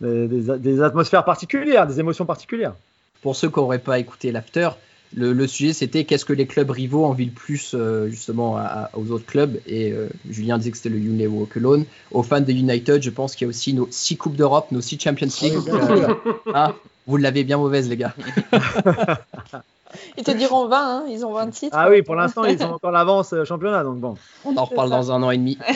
des, 0.00 0.82
atmosphères 0.82 1.24
particulières, 1.24 1.86
des 1.86 1.98
émotions 2.00 2.26
particulières. 2.26 2.74
pour 3.22 3.36
ceux 3.36 3.48
qui 3.48 3.58
n'auraient 3.58 3.78
pas 3.78 3.98
écouté 3.98 4.32
l'after, 4.32 4.68
le, 5.16 5.32
le 5.32 5.46
sujet 5.48 5.72
c'était 5.72 6.04
qu'est-ce 6.04 6.24
que 6.24 6.32
les 6.32 6.46
clubs 6.46 6.70
rivaux 6.70 7.04
envient 7.04 7.24
le 7.24 7.32
plus 7.32 7.72
euh, 7.74 8.08
justement 8.08 8.56
à- 8.58 8.90
aux 8.94 9.10
autres 9.10 9.26
clubs 9.26 9.58
et 9.66 9.90
euh, 9.90 10.08
Julien 10.30 10.56
disait 10.56 10.70
que 10.70 10.76
c'était 10.76 10.88
le 10.90 10.98
You 11.00 11.12
Never 11.12 11.26
Walk 11.26 11.56
Alone. 11.56 11.84
Aux 12.12 12.22
fans 12.22 12.40
de 12.40 12.52
United, 12.52 13.02
je 13.02 13.10
pense 13.10 13.34
qu'il 13.34 13.46
y 13.46 13.48
a 13.48 13.50
aussi 13.50 13.74
nos 13.74 13.88
six 13.90 14.16
coupes 14.16 14.36
d'Europe, 14.36 14.68
nos 14.70 14.80
six 14.80 15.00
Champions 15.00 15.26
League. 15.42 15.58
Bien 15.64 15.74
Euh, 15.74 16.14
hein, 16.54 16.74
vous 17.08 17.16
l'avez 17.16 17.42
bien 17.44 17.56
mauvaise 17.56 17.88
les 17.88 17.96
gars. 17.96 18.14
Ils 20.16 20.24
te 20.24 20.30
diront 20.30 20.68
20, 20.68 20.76
hein, 20.76 21.04
ils 21.08 21.24
ont 21.24 21.32
20 21.32 21.50
titres. 21.50 21.76
Ah 21.78 21.88
oui, 21.90 22.02
pour 22.02 22.14
l'instant, 22.14 22.44
ils 22.44 22.62
ont 22.62 22.74
encore 22.74 22.90
l'avance 22.90 23.32
euh, 23.32 23.44
championnat, 23.44 23.82
donc 23.82 23.98
bon. 23.98 24.14
On 24.44 24.56
en 24.56 24.64
reparle 24.64 24.90
dans 24.90 25.12
un 25.12 25.22
an 25.22 25.30
et 25.30 25.38
demi. 25.38 25.58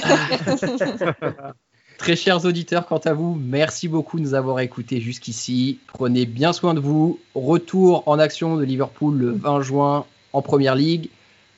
Très 1.98 2.16
chers 2.16 2.44
auditeurs, 2.44 2.86
quant 2.86 2.98
à 2.98 3.12
vous, 3.12 3.38
merci 3.40 3.86
beaucoup 3.88 4.18
de 4.18 4.22
nous 4.22 4.34
avoir 4.34 4.60
écoutés 4.60 5.00
jusqu'ici. 5.00 5.78
Prenez 5.86 6.26
bien 6.26 6.52
soin 6.52 6.74
de 6.74 6.80
vous. 6.80 7.20
Retour 7.34 8.02
en 8.06 8.18
action 8.18 8.56
de 8.56 8.64
Liverpool 8.64 9.16
le 9.16 9.30
20 9.30 9.62
juin 9.62 10.04
en 10.32 10.42
Première 10.42 10.74
Ligue. 10.74 11.08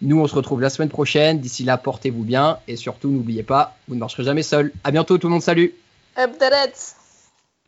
Nous, 0.03 0.21
on 0.21 0.27
se 0.27 0.35
retrouve 0.35 0.61
la 0.61 0.69
semaine 0.69 0.91
prochaine. 0.91 1.41
D'ici 1.41 1.65
là, 1.65 1.79
portez-vous 1.79 2.23
bien 2.23 2.59
et 2.69 2.77
surtout, 2.77 3.09
n'oubliez 3.09 3.43
pas, 3.43 3.77
vous 3.89 3.95
ne 3.95 4.01
marcherez 4.01 4.25
jamais 4.25 4.43
seul. 4.43 4.73
À 4.85 4.91
bientôt, 4.91 5.17
tout 5.17 5.27
le 5.27 5.33
monde. 5.33 5.43
Salut. 5.43 5.73
Up 6.19 6.39
the 6.39 6.45
Reds 6.45 7.06